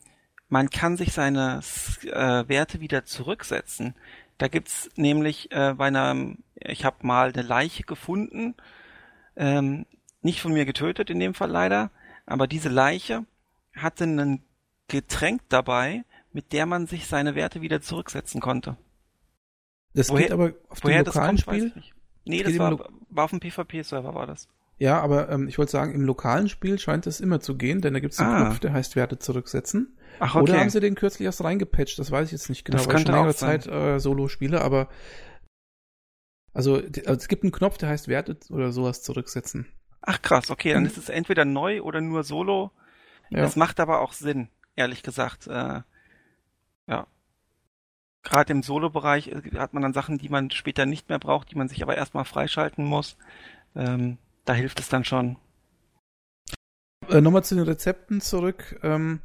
man 0.48 0.68
kann 0.68 0.96
sich 0.96 1.12
seine 1.12 1.60
äh, 2.02 2.48
Werte 2.48 2.80
wieder 2.80 3.04
zurücksetzen. 3.04 3.94
Da 4.38 4.48
gibt's 4.48 4.90
nämlich 4.96 5.50
äh, 5.52 5.74
bei 5.74 5.86
einer, 5.86 6.14
ich 6.56 6.84
habe 6.84 7.06
mal 7.06 7.32
eine 7.32 7.42
Leiche 7.42 7.84
gefunden, 7.84 8.54
ähm, 9.39 9.86
nicht 10.20 10.43
von 10.43 10.53
mir 10.53 10.66
getötet 10.66 11.09
in 11.09 11.20
dem 11.20 11.32
Fall 11.32 11.51
leider, 11.51 11.91
aber 12.26 12.47
diese 12.47 12.68
Leiche 12.68 13.24
hatte 13.74 14.05
einen 14.05 14.43
Getränk 14.89 15.43
dabei, 15.49 16.05
mit 16.32 16.53
der 16.53 16.66
man 16.66 16.86
sich 16.86 17.07
seine 17.07 17.34
Werte 17.34 17.62
wieder 17.62 17.80
zurücksetzen 17.80 18.41
konnte. 18.41 18.76
Das 19.95 20.11
woher, 20.11 20.22
geht 20.22 20.32
aber 20.32 20.53
auf 20.68 20.80
dem 20.80 21.05
lokalen 21.05 21.39
kommt, 21.39 21.41
Spiel? 21.41 21.72
Nee, 22.24 22.43
das, 22.43 22.53
das 22.53 22.59
war, 22.59 22.89
war 23.09 23.24
auf 23.24 23.30
dem 23.30 23.41
PvP-Server 23.41 24.14
war 24.14 24.26
das. 24.26 24.49
Ja, 24.78 25.01
aber 25.01 25.28
ähm, 25.30 25.49
ich 25.49 25.59
wollte 25.59 25.72
sagen, 25.72 25.93
im 25.93 26.03
lokalen 26.03 26.49
Spiel 26.49 26.78
scheint 26.78 27.07
es 27.07 27.20
immer 27.20 27.41
zu 27.41 27.57
gehen, 27.57 27.80
denn 27.80 27.95
da 27.95 28.01
gibt 28.01 28.12
es 28.12 28.20
einen 28.20 28.30
ah. 28.30 28.45
Knopf, 28.45 28.61
der 28.61 28.72
heißt 28.72 28.95
Werte 28.97 29.18
zurücksetzen. 29.18 29.97
Ach, 30.20 30.34
okay. 30.34 30.43
Oder 30.43 30.61
haben 30.61 30.70
sie 30.70 30.80
den 30.80 30.95
kürzlich 30.95 31.26
erst 31.26 31.43
reingepatcht? 31.43 31.99
Das 31.99 32.11
weiß 32.11 32.26
ich 32.26 32.32
jetzt 32.32 32.49
nicht 32.49 32.64
genau, 32.64 32.78
das 32.78 32.86
weil 32.86 32.97
ich 32.97 33.03
schon 33.03 33.14
längere 33.14 33.34
Zeit 33.34 33.66
äh, 33.66 33.99
Solo 33.99 34.28
spiele, 34.28 34.61
aber 34.61 34.89
also, 36.59 36.74
also, 36.74 37.12
es 37.12 37.28
gibt 37.28 37.44
einen 37.44 37.52
Knopf, 37.52 37.78
der 37.78 37.88
heißt 37.88 38.09
Werte 38.09 38.36
oder 38.50 38.72
sowas 38.72 39.04
zurücksetzen. 39.04 39.66
Ach 40.00 40.20
krass, 40.20 40.50
okay, 40.50 40.72
dann 40.72 40.82
mhm. 40.82 40.88
ist 40.88 40.98
es 40.98 41.09
entweder 41.09 41.44
neu 41.44 41.82
oder 41.82 42.00
nur 42.00 42.24
Solo. 42.24 42.72
Ja. 43.30 43.42
Das 43.42 43.54
macht 43.54 43.78
aber 43.78 44.00
auch 44.00 44.12
Sinn 44.12 44.48
ehrlich 44.74 45.04
gesagt. 45.04 45.46
Äh, 45.46 45.82
ja. 46.88 47.06
Gerade 48.24 48.52
im 48.52 48.64
Solo-Bereich 48.64 49.28
äh, 49.28 49.56
hat 49.56 49.72
man 49.72 49.84
dann 49.84 49.92
Sachen, 49.92 50.18
die 50.18 50.28
man 50.28 50.50
später 50.50 50.84
nicht 50.84 51.09
mehr 51.09 51.20
braucht, 51.20 51.52
die 51.52 51.56
man 51.56 51.68
sich 51.68 51.80
aber 51.80 51.96
erstmal 51.96 52.24
freischalten 52.24 52.84
muss. 52.84 53.16
Ähm, 53.76 54.18
da 54.44 54.52
hilft 54.52 54.80
es 54.80 54.88
dann 54.88 55.04
schon. 55.04 55.36
Äh, 57.09 57.20
Nochmal 57.20 57.44
zu 57.44 57.54
den 57.54 57.62
Rezepten 57.62 58.20
zurück 58.20 58.80
ähm, 58.82 59.20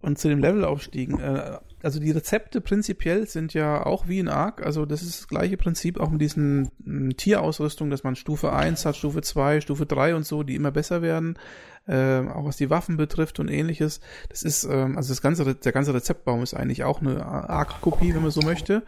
und 0.00 0.18
zu 0.18 0.26
den 0.26 0.40
Levelaufstiegen. 0.40 1.20
Äh, 1.20 1.60
also 1.82 2.00
die 2.00 2.10
Rezepte 2.10 2.60
prinzipiell 2.60 3.26
sind 3.28 3.54
ja 3.54 3.86
auch 3.86 4.08
wie 4.08 4.18
in 4.18 4.28
Ark, 4.28 4.64
also 4.64 4.84
das 4.84 5.02
ist 5.02 5.20
das 5.20 5.28
gleiche 5.28 5.56
Prinzip 5.56 6.00
auch 6.00 6.10
mit 6.10 6.20
diesen 6.20 6.70
m, 6.84 7.16
Tierausrüstung, 7.16 7.90
dass 7.90 8.04
man 8.04 8.16
Stufe 8.16 8.52
1 8.52 8.84
hat, 8.84 8.96
Stufe 8.96 9.22
2, 9.22 9.60
Stufe 9.60 9.86
3 9.86 10.14
und 10.14 10.26
so, 10.26 10.42
die 10.42 10.56
immer 10.56 10.70
besser 10.70 11.02
werden, 11.02 11.38
äh, 11.86 12.20
auch 12.20 12.44
was 12.44 12.56
die 12.56 12.70
Waffen 12.70 12.96
betrifft 12.96 13.38
und 13.38 13.48
ähnliches. 13.48 14.00
Das 14.28 14.42
ist, 14.42 14.64
ähm, 14.64 14.96
also 14.96 15.10
das 15.10 15.22
ganze, 15.22 15.54
der 15.54 15.72
ganze 15.72 15.94
Rezeptbaum 15.94 16.42
ist 16.42 16.54
eigentlich 16.54 16.84
auch 16.84 17.00
eine 17.00 17.24
Ark-Kopie, 17.24 18.14
wenn 18.14 18.22
man 18.22 18.30
so 18.30 18.42
möchte. 18.42 18.82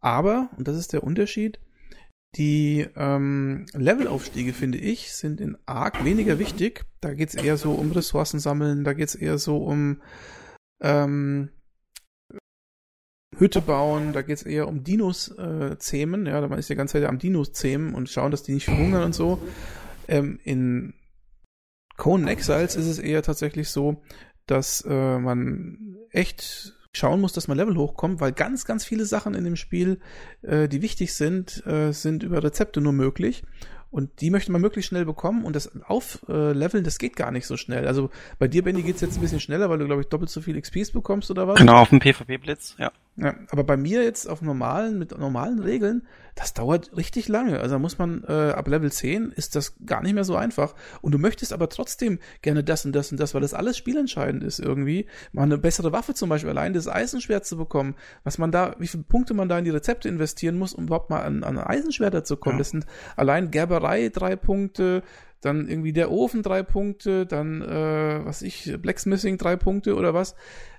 Aber, 0.00 0.50
und 0.56 0.68
das 0.68 0.76
ist 0.76 0.92
der 0.92 1.02
Unterschied, 1.02 1.58
die 2.36 2.86
ähm, 2.94 3.66
Levelaufstiege, 3.72 4.52
finde 4.52 4.78
ich, 4.78 5.14
sind 5.14 5.40
in 5.40 5.56
Ark 5.64 6.04
weniger 6.04 6.38
wichtig. 6.38 6.84
Da 7.00 7.14
geht's 7.14 7.34
eher 7.34 7.56
so 7.56 7.72
um 7.72 7.90
Ressourcen 7.92 8.38
sammeln, 8.38 8.84
da 8.84 8.92
geht's 8.92 9.14
eher 9.14 9.38
so 9.38 9.58
um 9.64 10.02
ähm, 10.80 11.50
Hütte 13.38 13.60
bauen, 13.60 14.12
da 14.12 14.22
geht 14.22 14.36
es 14.38 14.42
eher 14.42 14.68
um 14.68 14.84
Dinos 14.84 15.28
äh, 15.38 15.78
zähmen, 15.78 16.26
ja, 16.26 16.46
man 16.46 16.58
ist 16.58 16.68
die 16.68 16.74
ganze 16.74 16.94
Zeit 17.00 17.08
am 17.08 17.18
Dinos 17.18 17.52
zähmen 17.52 17.94
und 17.94 18.08
schauen, 18.08 18.30
dass 18.30 18.42
die 18.42 18.52
nicht 18.52 18.64
verhungern 18.64 19.04
und 19.04 19.14
so. 19.14 19.40
Ähm, 20.08 20.40
in 20.44 20.94
Conan 21.96 22.28
Exiles 22.28 22.76
ist 22.76 22.86
es 22.86 22.98
eher 22.98 23.22
tatsächlich 23.22 23.68
so, 23.68 24.02
dass 24.46 24.84
äh, 24.88 25.18
man 25.18 25.96
echt 26.10 26.74
schauen 26.92 27.20
muss, 27.20 27.32
dass 27.32 27.48
man 27.48 27.56
Level 27.56 27.76
hochkommt, 27.76 28.20
weil 28.20 28.32
ganz, 28.32 28.64
ganz 28.64 28.84
viele 28.84 29.04
Sachen 29.04 29.34
in 29.34 29.44
dem 29.44 29.56
Spiel, 29.56 30.00
äh, 30.42 30.68
die 30.68 30.82
wichtig 30.82 31.14
sind, 31.14 31.64
äh, 31.66 31.92
sind 31.92 32.22
über 32.22 32.42
Rezepte 32.42 32.80
nur 32.80 32.92
möglich. 32.92 33.44
Und 33.90 34.20
die 34.20 34.30
möchte 34.30 34.52
man 34.52 34.60
möglichst 34.60 34.90
schnell 34.90 35.06
bekommen 35.06 35.44
und 35.44 35.56
das 35.56 35.82
Aufleveln, 35.84 36.84
das 36.84 36.98
geht 36.98 37.16
gar 37.16 37.30
nicht 37.30 37.46
so 37.46 37.56
schnell. 37.56 37.86
Also 37.86 38.10
bei 38.38 38.46
dir, 38.46 38.62
Benny, 38.62 38.82
geht's 38.82 39.00
jetzt 39.00 39.16
ein 39.16 39.22
bisschen 39.22 39.40
schneller, 39.40 39.70
weil 39.70 39.78
du, 39.78 39.86
glaube 39.86 40.02
ich, 40.02 40.08
doppelt 40.08 40.28
so 40.28 40.42
viel 40.42 40.60
XPs 40.60 40.90
bekommst 40.90 41.30
oder 41.30 41.48
was? 41.48 41.58
Genau, 41.58 41.80
auf 41.80 41.88
dem 41.88 41.98
PvP-Blitz, 41.98 42.76
ja. 42.78 42.92
Ja. 43.20 43.34
Aber 43.50 43.64
bei 43.64 43.76
mir 43.76 44.04
jetzt 44.04 44.26
auf 44.26 44.42
normalen, 44.42 44.98
mit 44.98 45.16
normalen 45.18 45.58
Regeln, 45.58 46.06
das 46.36 46.54
dauert 46.54 46.96
richtig 46.96 47.26
lange. 47.26 47.58
Also 47.58 47.74
da 47.74 47.78
muss 47.80 47.98
man, 47.98 48.22
äh, 48.28 48.50
ab 48.52 48.68
Level 48.68 48.92
10 48.92 49.32
ist 49.32 49.56
das 49.56 49.74
gar 49.84 50.02
nicht 50.02 50.14
mehr 50.14 50.22
so 50.22 50.36
einfach. 50.36 50.76
Und 51.00 51.12
du 51.12 51.18
möchtest 51.18 51.52
aber 51.52 51.68
trotzdem 51.68 52.20
gerne 52.42 52.62
das 52.62 52.86
und 52.86 52.94
das 52.94 53.10
und 53.10 53.18
das, 53.18 53.34
weil 53.34 53.40
das 53.40 53.54
alles 53.54 53.76
spielentscheidend 53.76 54.44
ist 54.44 54.60
irgendwie. 54.60 55.06
Mal 55.32 55.42
eine 55.42 55.58
bessere 55.58 55.90
Waffe 55.90 56.14
zum 56.14 56.28
Beispiel, 56.28 56.50
allein 56.50 56.74
das 56.74 56.86
Eisenschwert 56.86 57.44
zu 57.44 57.56
bekommen, 57.56 57.96
was 58.22 58.38
man 58.38 58.52
da, 58.52 58.76
wie 58.78 58.86
viele 58.86 59.02
Punkte 59.02 59.34
man 59.34 59.48
da 59.48 59.58
in 59.58 59.64
die 59.64 59.70
Rezepte 59.70 60.08
investieren 60.08 60.56
muss, 60.56 60.72
um 60.72 60.84
überhaupt 60.84 61.10
mal 61.10 61.22
an, 61.22 61.42
an 61.42 61.58
Eisenschwerter 61.58 62.22
zu 62.22 62.36
kommen. 62.36 62.56
Ja. 62.56 62.60
Das 62.60 62.70
sind 62.70 62.86
allein 63.16 63.50
Gerberei 63.50 64.10
drei 64.10 64.36
Punkte, 64.36 65.02
dann 65.40 65.68
irgendwie 65.68 65.92
der 65.92 66.10
Ofen 66.10 66.42
drei 66.42 66.62
Punkte, 66.62 67.26
dann, 67.26 67.62
äh, 67.62 68.24
was 68.24 68.42
ich, 68.42 68.76
Blacksmithing 68.80 69.38
drei 69.38 69.56
Punkte 69.56 69.96
oder 69.96 70.14
was. 70.14 70.34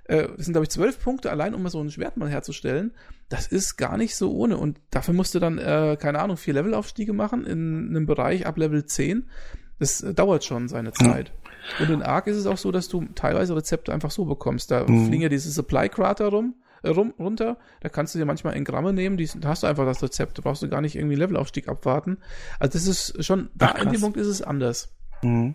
Äh, 0.09 0.27
das 0.35 0.45
sind, 0.45 0.53
glaube 0.53 0.65
ich, 0.65 0.71
zwölf 0.71 0.99
Punkte 0.99 1.29
allein, 1.29 1.53
um 1.53 1.61
mal 1.61 1.69
so 1.69 1.79
ein 1.79 1.91
Schwert 1.91 2.17
mal 2.17 2.29
herzustellen. 2.29 2.91
Das 3.29 3.47
ist 3.47 3.77
gar 3.77 3.95
nicht 3.95 4.15
so 4.15 4.33
ohne. 4.33 4.57
Und 4.57 4.79
dafür 4.89 5.13
musst 5.13 5.35
du 5.35 5.39
dann, 5.39 5.59
äh, 5.59 5.97
keine 5.99 6.19
Ahnung, 6.19 6.35
vier 6.35 6.55
Levelaufstiege 6.55 7.13
machen 7.13 7.45
in 7.45 7.89
einem 7.89 8.05
Bereich 8.07 8.47
ab 8.47 8.57
Level 8.57 8.85
10. 8.85 9.29
Das 9.77 10.01
äh, 10.01 10.13
dauert 10.15 10.43
schon 10.43 10.67
seine 10.67 10.93
Zeit. 10.93 11.31
Mhm. 11.79 11.83
Und 11.83 11.93
in 11.93 12.01
Ark 12.01 12.25
ist 12.25 12.37
es 12.37 12.47
auch 12.47 12.57
so, 12.57 12.71
dass 12.71 12.87
du 12.87 13.05
teilweise 13.13 13.55
Rezepte 13.55 13.93
einfach 13.93 14.09
so 14.09 14.25
bekommst. 14.25 14.71
Da 14.71 14.85
mhm. 14.87 15.05
fliegen 15.05 15.21
ja 15.21 15.29
diese 15.29 15.51
Supply-Krater 15.51 16.29
rum 16.29 16.55
äh, 16.81 16.89
rum, 16.89 17.13
runter. 17.19 17.57
Da 17.81 17.89
kannst 17.89 18.15
du 18.15 18.19
dir 18.19 18.25
manchmal 18.25 18.55
in 18.55 18.63
Gramme 18.63 18.93
nehmen, 18.93 19.15
die, 19.15 19.29
da 19.39 19.49
hast 19.49 19.61
du 19.61 19.67
einfach 19.67 19.85
das 19.85 20.01
Rezept. 20.01 20.39
Da 20.39 20.41
brauchst 20.41 20.63
du 20.63 20.69
gar 20.69 20.81
nicht 20.81 20.95
irgendwie 20.95 21.15
Levelaufstieg 21.15 21.67
abwarten. 21.67 22.17
Also 22.57 22.79
das 22.79 22.87
ist 22.87 23.25
schon, 23.25 23.49
da 23.53 23.73
Ach, 23.75 23.83
in 23.83 23.91
dem 23.91 24.01
Punkt 24.01 24.17
ist 24.17 24.27
es 24.27 24.41
anders. 24.41 24.89
Mhm. 25.21 25.53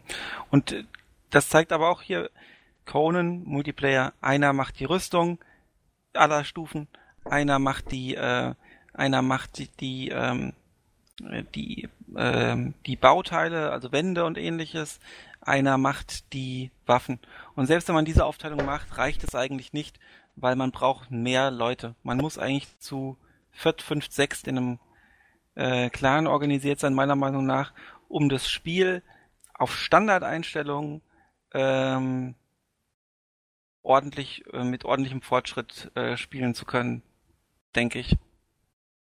Und 0.51 0.71
äh, 0.71 0.85
das 1.31 1.49
zeigt 1.49 1.73
aber 1.73 1.89
auch 1.89 2.03
hier 2.03 2.31
Conan 2.87 3.43
Multiplayer. 3.45 4.13
Einer 4.21 4.53
macht 4.53 4.81
die 4.81 4.85
Rüstung 4.85 5.39
aller 6.13 6.45
Stufen, 6.45 6.89
einer 7.25 7.59
macht 7.59 7.91
die, 7.91 8.15
äh, 8.15 8.55
einer 8.93 9.23
macht 9.23 9.59
die, 9.59 9.69
die 9.69 10.09
ähm, 10.11 10.53
die, 11.55 11.89
ähm, 12.17 12.75
die 12.87 12.97
Bauteile, 12.97 13.71
also 13.71 13.93
Wände 13.93 14.25
und 14.25 14.39
ähnliches, 14.39 15.01
einer 15.41 15.79
macht 15.79 16.33
die 16.33 16.71
Waffen. 16.87 17.19
Und 17.55 17.67
selbst 17.67 17.89
wenn 17.89 17.95
man 17.95 18.05
diese 18.05 18.25
Aufteilung 18.25 18.65
macht, 18.65 18.99
reicht 18.99 19.23
es 19.25 19.35
eigentlich 19.35 19.73
nicht, 19.73 19.99
weil 20.37 20.57
man 20.57 20.73
braucht 20.73 21.11
mehr 21.11 21.51
Leute. 21.51 21.95
Man 22.03 22.19
muss 22.19 22.39
eigentlich 22.39 22.79
zu 22.79 23.17
viert, 23.53 23.83
fünf, 23.83 24.11
sechs 24.11 24.43
in 24.43 24.59
einem 24.59 24.79
äh, 25.55 25.91
Clan 25.91 26.27
organisiert 26.27 26.81
sein, 26.81 26.95
meiner 26.95 27.17
Meinung 27.17 27.47
nach, 27.47 27.73
um 28.09 28.29
das 28.29 28.49
Spiel 28.49 29.03
auf 29.55 29.77
Standardeinstellungen 29.77 31.01
ähm, 31.53 32.35
ordentlich, 33.85 34.45
äh, 34.53 34.65
mit 34.65 34.85
ordentlichem 34.85 35.23
Fortschritt 35.23 35.93
äh, 35.95 36.17
spielen 36.17 36.55
zu 36.55 36.65
können, 36.65 37.03
denke 37.77 38.01
ich. 38.01 38.17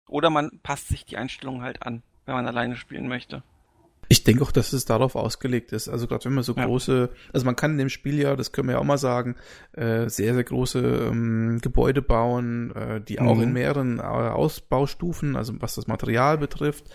Oder 0.07 0.29
man 0.29 0.59
passt 0.63 0.87
sich 0.87 1.05
die 1.05 1.17
Einstellungen 1.17 1.61
halt 1.61 1.83
an, 1.83 2.01
wenn 2.25 2.35
man 2.35 2.47
alleine 2.47 2.75
spielen 2.75 3.07
möchte. 3.07 3.43
Ich 4.09 4.25
denke 4.25 4.43
auch, 4.43 4.51
dass 4.51 4.73
es 4.73 4.83
darauf 4.83 5.15
ausgelegt 5.15 5.71
ist. 5.71 5.87
Also 5.87 6.05
gerade 6.05 6.25
wenn 6.25 6.33
man 6.33 6.43
so 6.43 6.53
ja. 6.53 6.65
große, 6.65 7.09
also 7.31 7.45
man 7.45 7.55
kann 7.55 7.71
in 7.71 7.77
dem 7.77 7.89
Spiel 7.89 8.19
ja, 8.19 8.35
das 8.35 8.51
können 8.51 8.67
wir 8.67 8.73
ja 8.73 8.79
auch 8.79 8.85
mal 8.85 8.97
sagen, 8.97 9.37
äh, 9.71 10.09
sehr, 10.09 10.33
sehr 10.33 10.43
große 10.43 10.79
ähm, 10.79 11.59
Gebäude 11.61 12.01
bauen, 12.01 12.75
äh, 12.75 12.99
die 12.99 13.21
auch 13.21 13.35
mhm. 13.35 13.43
in 13.43 13.53
mehreren 13.53 13.99
äh, 13.99 14.01
Ausbaustufen, 14.01 15.37
also 15.37 15.53
was 15.61 15.75
das 15.75 15.87
Material 15.87 16.37
betrifft. 16.37 16.89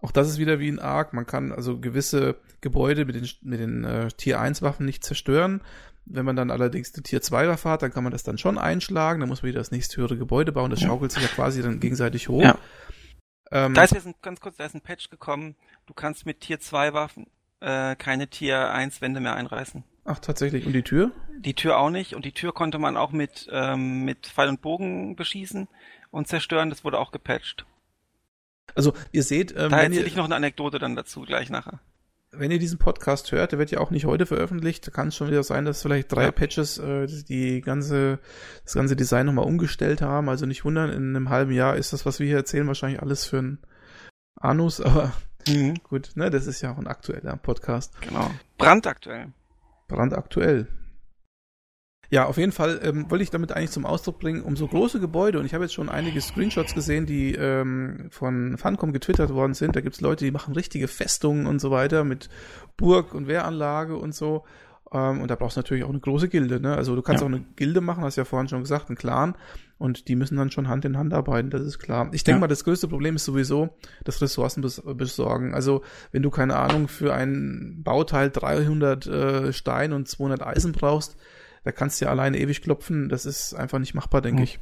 Auch 0.00 0.12
das 0.12 0.30
ist 0.30 0.38
wieder 0.38 0.58
wie 0.58 0.68
ein 0.68 0.78
Arc. 0.78 1.12
Man 1.12 1.26
kann 1.26 1.52
also 1.52 1.78
gewisse 1.78 2.36
Gebäude 2.62 3.04
mit 3.04 3.16
den, 3.16 3.28
mit 3.42 3.60
den 3.60 3.84
äh, 3.84 4.08
Tier 4.08 4.40
1 4.40 4.62
Waffen 4.62 4.86
nicht 4.86 5.04
zerstören. 5.04 5.60
Wenn 6.06 6.24
man 6.24 6.36
dann 6.36 6.50
allerdings 6.50 6.94
eine 6.94 7.02
Tier 7.02 7.20
2 7.20 7.48
Waffe 7.48 7.68
hat, 7.68 7.82
dann 7.82 7.92
kann 7.92 8.04
man 8.04 8.12
das 8.12 8.22
dann 8.22 8.38
schon 8.38 8.58
einschlagen. 8.58 9.20
Dann 9.20 9.28
muss 9.28 9.42
man 9.42 9.48
wieder 9.48 9.58
das 9.58 9.72
nächste 9.72 9.96
höhere 9.96 10.16
Gebäude 10.16 10.52
bauen. 10.52 10.70
Das 10.70 10.80
schaukelt 10.80 11.10
sich 11.10 11.22
ja 11.22 11.28
quasi 11.28 11.62
dann 11.62 11.80
gegenseitig 11.80 12.28
hoch. 12.28 12.42
Ja. 12.42 12.58
Ähm, 13.50 13.74
da 13.74 13.84
ist 13.84 13.92
jetzt 13.92 14.06
ein, 14.06 14.14
ganz 14.22 14.40
kurz, 14.40 14.56
da 14.56 14.64
ist 14.64 14.74
ein 14.74 14.80
Patch 14.80 15.10
gekommen. 15.10 15.56
Du 15.86 15.94
kannst 15.94 16.24
mit 16.24 16.40
Tier 16.40 16.60
2 16.60 16.92
Waffen 16.92 17.26
äh, 17.60 17.96
keine 17.96 18.28
Tier 18.28 18.70
1 18.70 19.00
Wände 19.00 19.20
mehr 19.20 19.34
einreißen. 19.34 19.82
Ach, 20.04 20.20
tatsächlich. 20.20 20.66
Und 20.66 20.72
die 20.72 20.82
Tür? 20.82 21.10
Die 21.38 21.54
Tür 21.54 21.78
auch 21.78 21.90
nicht. 21.90 22.14
Und 22.14 22.24
die 22.24 22.32
Tür 22.32 22.52
konnte 22.52 22.78
man 22.78 22.96
auch 22.96 23.10
mit, 23.10 23.48
ähm, 23.50 24.04
mit 24.04 24.28
Pfeil 24.28 24.48
und 24.48 24.62
Bogen 24.62 25.16
beschießen 25.16 25.66
und 26.10 26.28
zerstören. 26.28 26.70
Das 26.70 26.84
wurde 26.84 26.98
auch 26.98 27.10
gepatcht. 27.10 27.66
Also, 28.76 28.92
ihr 29.10 29.24
seht, 29.24 29.52
ähm, 29.52 29.70
da 29.70 29.80
erzähle 29.80 30.06
ich 30.06 30.16
noch 30.16 30.24
eine 30.24 30.36
Anekdote 30.36 30.78
dann 30.78 30.94
dazu 30.94 31.22
gleich 31.22 31.50
nachher 31.50 31.80
wenn 32.38 32.50
ihr 32.50 32.58
diesen 32.58 32.78
Podcast 32.78 33.32
hört, 33.32 33.52
der 33.52 33.58
wird 33.58 33.70
ja 33.70 33.80
auch 33.80 33.90
nicht 33.90 34.04
heute 34.06 34.26
veröffentlicht, 34.26 34.92
kann 34.92 35.08
es 35.08 35.16
schon 35.16 35.28
wieder 35.28 35.42
sein, 35.42 35.64
dass 35.64 35.82
vielleicht 35.82 36.12
drei 36.12 36.24
ja. 36.24 36.30
Patches 36.32 36.78
äh, 36.78 37.06
die 37.06 37.60
ganze, 37.60 38.18
das 38.64 38.74
ganze 38.74 38.96
Design 38.96 39.26
nochmal 39.26 39.46
umgestellt 39.46 40.02
haben. 40.02 40.28
Also 40.28 40.46
nicht 40.46 40.64
wundern, 40.64 40.90
in 40.90 41.16
einem 41.16 41.30
halben 41.30 41.52
Jahr 41.52 41.76
ist 41.76 41.92
das, 41.92 42.06
was 42.06 42.18
wir 42.18 42.26
hier 42.26 42.36
erzählen, 42.36 42.66
wahrscheinlich 42.66 43.02
alles 43.02 43.26
für 43.26 43.38
ein 43.38 43.58
Anus, 44.40 44.80
aber 44.82 45.12
mhm. 45.46 45.74
gut, 45.82 46.10
ne, 46.14 46.30
das 46.30 46.46
ist 46.46 46.60
ja 46.62 46.72
auch 46.72 46.78
ein 46.78 46.86
aktueller 46.86 47.36
Podcast. 47.36 47.92
Genau. 48.00 48.30
Brandaktuell. 48.58 49.32
Brandaktuell. 49.88 50.68
Ja, 52.10 52.26
auf 52.26 52.36
jeden 52.36 52.52
Fall 52.52 52.80
ähm, 52.82 53.10
wollte 53.10 53.24
ich 53.24 53.30
damit 53.30 53.52
eigentlich 53.52 53.70
zum 53.70 53.84
Ausdruck 53.84 54.18
bringen, 54.18 54.42
um 54.42 54.56
so 54.56 54.66
große 54.68 55.00
Gebäude, 55.00 55.38
und 55.38 55.46
ich 55.46 55.54
habe 55.54 55.64
jetzt 55.64 55.74
schon 55.74 55.88
einige 55.88 56.20
Screenshots 56.20 56.74
gesehen, 56.74 57.06
die 57.06 57.34
ähm, 57.34 58.08
von 58.10 58.56
Funcom 58.58 58.92
getwittert 58.92 59.30
worden 59.30 59.54
sind. 59.54 59.74
Da 59.74 59.80
gibt's 59.80 60.00
Leute, 60.00 60.24
die 60.24 60.30
machen 60.30 60.54
richtige 60.54 60.88
Festungen 60.88 61.46
und 61.46 61.60
so 61.60 61.70
weiter 61.70 62.04
mit 62.04 62.28
Burg 62.76 63.14
und 63.14 63.26
Wehranlage 63.26 63.96
und 63.96 64.14
so. 64.14 64.44
Ähm, 64.92 65.20
und 65.20 65.30
da 65.30 65.34
brauchst 65.34 65.56
du 65.56 65.60
natürlich 65.60 65.84
auch 65.84 65.90
eine 65.90 66.00
große 66.00 66.28
Gilde. 66.28 66.60
Ne? 66.60 66.76
Also 66.76 66.94
du 66.94 67.02
kannst 67.02 67.22
ja. 67.22 67.26
auch 67.26 67.32
eine 67.32 67.44
Gilde 67.56 67.80
machen, 67.80 68.04
hast 68.04 68.16
ja 68.16 68.24
vorhin 68.24 68.48
schon 68.48 68.60
gesagt, 68.60 68.88
einen 68.88 68.96
Clan. 68.96 69.34
Und 69.78 70.08
die 70.08 70.16
müssen 70.16 70.36
dann 70.36 70.50
schon 70.50 70.68
Hand 70.68 70.86
in 70.86 70.96
Hand 70.96 71.12
arbeiten, 71.12 71.50
das 71.50 71.60
ist 71.60 71.78
klar. 71.78 72.08
Ich 72.12 72.24
denke 72.24 72.36
ja. 72.36 72.40
mal, 72.40 72.46
das 72.46 72.64
größte 72.64 72.88
Problem 72.88 73.16
ist 73.16 73.26
sowieso 73.26 73.76
das 74.04 74.22
Ressourcen 74.22 74.62
bes 74.62 74.80
besorgen. 74.82 75.54
Also 75.54 75.82
wenn 76.12 76.22
du 76.22 76.30
keine 76.30 76.56
Ahnung 76.56 76.88
für 76.88 77.12
ein 77.12 77.82
Bauteil 77.82 78.30
300 78.30 79.06
äh, 79.06 79.52
Stein 79.52 79.92
und 79.92 80.08
200 80.08 80.46
Eisen 80.46 80.72
brauchst, 80.72 81.16
da 81.66 81.72
kannst 81.72 82.00
du 82.00 82.04
ja 82.04 82.12
alleine 82.12 82.38
ewig 82.38 82.62
klopfen. 82.62 83.08
Das 83.08 83.26
ist 83.26 83.52
einfach 83.52 83.80
nicht 83.80 83.92
machbar, 83.92 84.20
denke 84.20 84.38
hm. 84.38 84.44
ich. 84.44 84.60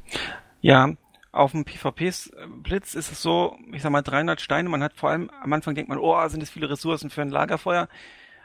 Ja, 0.59 0.89
auf 1.31 1.51
dem 1.51 1.63
PvP-Blitz 1.63 2.95
ist 2.95 3.11
es 3.11 3.21
so, 3.21 3.59
ich 3.71 3.83
sag 3.83 3.91
mal 3.91 4.01
300 4.01 4.41
Steine. 4.41 4.69
Man 4.69 4.81
hat 4.81 4.93
vor 4.95 5.11
allem, 5.11 5.29
am 5.29 5.53
Anfang 5.53 5.75
denkt 5.75 5.87
man, 5.87 5.99
oh, 5.99 6.27
sind 6.29 6.41
das 6.41 6.49
viele 6.49 6.67
Ressourcen 6.67 7.11
für 7.11 7.21
ein 7.21 7.29
Lagerfeuer. 7.29 7.89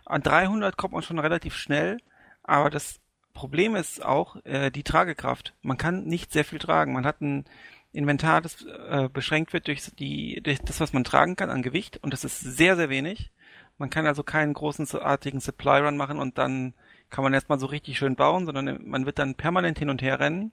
An 0.05 0.21
300 0.21 0.77
kommt 0.77 0.93
man 0.93 1.03
schon 1.03 1.19
relativ 1.19 1.57
schnell. 1.57 2.03
Aber 2.43 2.69
das 2.69 3.01
Problem 3.33 3.77
ist 3.77 4.05
auch 4.05 4.37
äh, 4.45 4.71
die 4.71 4.83
Tragekraft. 4.83 5.55
Man 5.63 5.79
kann 5.79 6.05
nicht 6.05 6.31
sehr 6.31 6.45
viel 6.45 6.59
tragen. 6.59 6.93
Man 6.93 7.07
hat 7.07 7.23
ein 7.23 7.47
Inventar, 7.95 8.43
das 8.43 8.63
äh, 8.67 9.09
beschränkt 9.11 9.55
wird 9.55 9.69
durch, 9.69 9.91
die, 9.99 10.43
durch 10.43 10.59
das, 10.61 10.81
was 10.81 10.93
man 10.93 11.05
tragen 11.05 11.35
kann 11.35 11.49
an 11.49 11.63
Gewicht. 11.63 11.97
Und 12.03 12.13
das 12.13 12.25
ist 12.25 12.41
sehr, 12.41 12.77
sehr 12.77 12.91
wenig. 12.91 13.33
Man 13.79 13.89
kann 13.89 14.07
also 14.07 14.23
keinen 14.23 14.53
großen 14.53 14.87
artigen 15.01 15.41
Supply 15.41 15.79
Run 15.79 15.97
machen 15.97 16.19
und 16.19 16.37
dann 16.37 16.75
kann 17.11 17.25
man 17.25 17.35
erstmal 17.35 17.59
so 17.59 17.67
richtig 17.67 17.99
schön 17.99 18.17
bauen, 18.17 18.47
sondern 18.47 18.81
man 18.85 19.07
wird 19.07 19.19
dann 19.19 19.35
permanent 19.35 19.79
hin 19.79 19.91
und 19.91 20.03
her 20.03 20.21
rennen. 20.21 20.53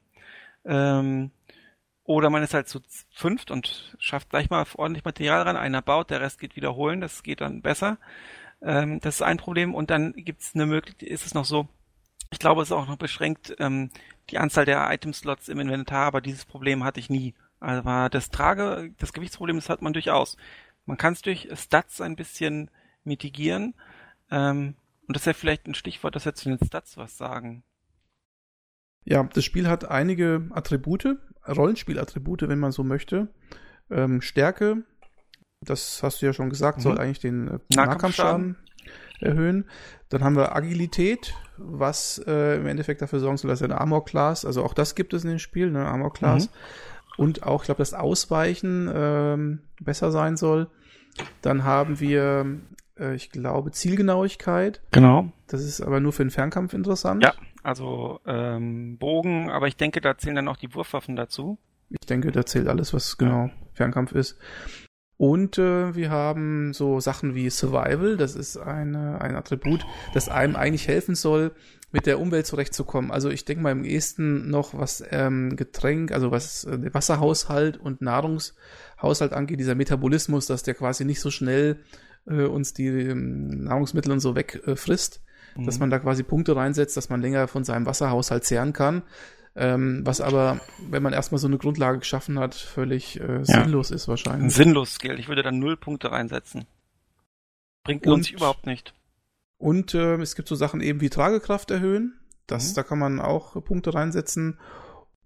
Ähm, 0.66 1.32
oder 2.03 2.30
man 2.30 2.41
ist 2.41 2.53
halt 2.53 2.70
zu 2.70 2.80
fünft 3.12 3.51
und 3.51 3.95
schafft 3.99 4.30
gleich 4.30 4.49
mal 4.49 4.66
ordentlich 4.76 5.05
Material 5.05 5.41
ran. 5.41 5.58
Einer 5.58 5.82
baut, 5.82 6.10
der 6.10 6.22
Rest 6.22 6.39
geht 6.39 6.55
wiederholen, 6.55 7.01
das 7.01 7.22
geht 7.22 7.41
dann 7.41 7.62
besser. 7.62 7.97
Ähm, 8.62 8.99
das 9.01 9.16
ist 9.16 9.22
ein 9.22 9.38
Problem. 9.38 9.76
Und 9.76 9.89
dann 9.89 10.14
gibt's 10.14 10.55
eine 10.55 10.66
Möglichkeit, 10.66 11.10
ist 11.10 11.26
es 11.26 11.34
noch 11.34 11.45
so, 11.45 11.68
ich 12.32 12.39
glaube, 12.39 12.62
es 12.62 12.70
ist 12.70 12.74
auch 12.74 12.88
noch 12.88 12.97
beschränkt, 12.97 13.55
ähm, 13.60 13.91
die 14.30 14.38
Anzahl 14.38 14.66
der 14.66 14.91
Item-Slots 14.91 15.49
im 15.49 15.60
Inventar, 15.60 16.08
aber 16.08 16.22
dieses 16.22 16.45
Problem 16.45 16.84
hatte 16.84 16.99
ich 16.99 17.10
nie. 17.10 17.34
Aber 17.60 18.10
das 18.10 18.30
Trage, 18.30 18.93
das 18.99 19.14
Gewichtsproblem, 19.14 19.58
das 19.58 19.70
hat 19.70 19.82
man 19.82 19.93
durchaus. 19.93 20.38
Man 20.86 20.97
kann 20.97 21.14
es 21.14 21.22
durch 21.22 21.49
Stats 21.55 22.01
ein 22.01 22.16
bisschen 22.16 22.70
mitigieren. 23.03 23.74
Ähm, 24.32 24.76
und 25.08 25.16
das 25.16 25.24
ist 25.24 25.28
ja 25.28 25.34
vielleicht 25.34 25.68
ein 25.68 25.74
Stichwort, 25.74 26.16
das 26.16 26.26
jetzt 26.26 26.41
zu 26.41 26.49
den 26.49 26.60
Stats 26.66 26.97
was 26.97 27.18
sagen. 27.18 27.64
Ja, 29.05 29.24
das 29.24 29.45
Spiel 29.45 29.70
hat 29.70 29.89
einige 29.89 30.49
Attribute, 30.51 31.18
Rollenspielattribute, 31.47 32.49
wenn 32.49 32.60
man 32.60 32.74
so 32.74 32.84
möchte. 32.84 33.30
Ähm, 33.89 34.22
Stärke, 34.22 34.84
das 35.62 36.03
hast 36.03 36.22
du 36.22 36.26
ja 36.26 36.34
schon 36.34 36.49
gesagt, 36.49 36.80
mhm. 36.80 36.82
soll 36.82 36.99
eigentlich 36.99 37.20
den 37.20 37.47
äh, 37.47 37.60
Nahkampfschaden 37.74 38.58
erhöhen. 39.22 39.66
Dann 40.10 40.24
haben 40.24 40.36
wir 40.36 40.55
Agilität, 40.55 41.34
was 41.58 42.22
äh, 42.28 42.58
im 42.58 42.68
Endeffekt 42.68 43.01
dafür 43.01 43.20
sorgen 43.20 43.38
soll, 43.38 43.49
dass 43.49 43.62
er 43.62 43.66
eine 43.70 43.80
Armor 43.80 44.03
Class, 44.03 44.45
also 44.45 44.64
auch 44.64 44.74
das 44.74 44.93
gibt 44.93 45.14
es 45.14 45.24
in 45.24 45.30
dem 45.30 45.39
Spiel, 45.39 45.72
ne, 45.72 45.86
Armor 45.86 46.14
Class. 46.14 46.47
Mhm. 46.47 46.53
Und 47.18 47.43
auch, 47.43 47.64
ich 47.64 47.66
glaube, 47.66 47.80
das 47.80 47.93
Ausweichen 47.93 48.91
ähm, 48.93 49.60
besser 49.82 50.12
sein 50.12 50.38
soll. 50.38 50.70
Dann 51.41 51.64
haben 51.64 51.99
wir 51.99 52.60
äh, 53.00 53.16
ich 53.16 53.30
glaube, 53.30 53.72
Zielgenauigkeit. 53.72 54.82
Genau. 54.91 55.32
Das 55.48 55.64
ist 55.64 55.82
aber 55.82 56.00
nur 56.00 56.14
für 56.14 56.24
den 56.24 56.32
Fernkampf 56.32 56.74
interessant. 56.74 57.24
Ja, 57.24 57.34
also 57.64 58.20
ähm, 58.26 58.98
Bogen, 58.98 59.50
aber 59.50 59.68
ich 59.68 59.78
denke, 59.78 60.02
da 60.02 60.18
zählen 60.18 60.36
dann 60.36 60.48
auch 60.48 60.58
die 60.58 60.74
Wurfwaffen 60.74 61.16
dazu. 61.16 61.58
Ich 61.89 62.06
denke, 62.06 62.32
da 62.32 62.45
zählt 62.45 62.68
alles, 62.68 62.93
was 62.93 63.18
genau. 63.18 63.50
Fernkampf 63.74 64.12
ist. 64.12 64.38
Und 65.18 65.58
äh, 65.58 65.95
wir 65.95 66.12
haben 66.12 66.74
so 66.74 67.00
Sachen 67.00 67.34
wie 67.34 67.50
Survival, 67.50 68.18
das 68.18 68.36
ist 68.36 68.58
eine, 68.58 69.20
ein 69.20 69.36
Attribut, 69.36 69.84
das 70.14 70.30
einem 70.30 70.56
eigentlich 70.56 70.88
helfen 70.88 71.16
soll, 71.16 71.54
mit 71.91 72.06
der 72.06 72.20
Umwelt 72.20 72.45
zurechtzukommen. 72.45 73.12
Also 73.12 73.30
ich 73.30 73.43
denke 73.43 73.64
mal 73.64 73.72
im 73.72 73.84
ehesten 73.84 74.50
noch, 74.50 74.74
was 74.74 75.04
ähm, 75.10 75.56
Getränk, 75.56 76.12
also 76.12 76.32
was 76.32 76.66
äh, 76.66 76.93
Wasserhaushalt 76.93 77.78
und 77.78 78.02
Nahrungshaushalt 78.02 79.34
angeht, 79.34 79.60
dieser 79.60 79.76
Metabolismus, 79.76 80.45
dass 80.45 80.64
der 80.64 80.76
quasi 80.76 81.06
nicht 81.06 81.22
so 81.22 81.32
schnell 81.32 81.80
äh, 82.28 82.43
uns 82.43 82.73
die 82.73 82.88
ähm, 82.88 83.63
Nahrungsmittel 83.63 84.11
und 84.11 84.19
so 84.19 84.36
wegfrisst, 84.36 85.21
äh, 85.55 85.61
mhm. 85.61 85.65
dass 85.65 85.80
man 85.80 85.89
da 85.89 85.99
quasi 85.99 86.23
Punkte 86.23 86.55
reinsetzt, 86.55 86.97
dass 86.97 87.09
man 87.09 87.21
länger 87.21 87.47
von 87.47 87.63
seinem 87.63 87.86
Wasserhaushalt 87.86 88.43
zehren 88.43 88.73
kann. 88.73 89.03
Ähm, 89.55 90.01
was 90.05 90.21
aber, 90.21 90.61
wenn 90.89 91.01
man 91.01 91.13
erstmal 91.13 91.39
so 91.39 91.47
eine 91.47 91.57
Grundlage 91.57 91.97
geschaffen 91.99 92.38
hat, 92.38 92.53
völlig 92.53 93.19
äh, 93.19 93.43
sinnlos 93.43 93.89
ja. 93.89 93.95
ist 93.95 94.07
wahrscheinlich. 94.07 94.43
Ein 94.43 94.49
sinnlos 94.51 94.93
Skill. 94.93 95.19
Ich 95.19 95.30
würde 95.30 95.41
da 95.41 95.51
null 95.51 95.78
Punkte 95.78 96.11
reinsetzen. 96.11 96.67
Bringt 97.84 98.05
und, 98.05 98.13
uns 98.13 98.30
überhaupt 98.30 98.67
nicht. 98.67 98.93
Und 99.57 99.95
äh, 99.95 100.17
es 100.17 100.36
gibt 100.36 100.47
so 100.47 100.55
Sachen 100.55 100.80
eben 100.82 101.01
wie 101.01 101.09
Tragekraft 101.09 101.71
erhöhen. 101.71 102.19
Das, 102.45 102.69
mhm. 102.71 102.75
Da 102.75 102.84
kann 102.84 102.99
man 102.99 103.19
auch 103.19 103.63
Punkte 103.63 103.95
reinsetzen. 103.95 104.59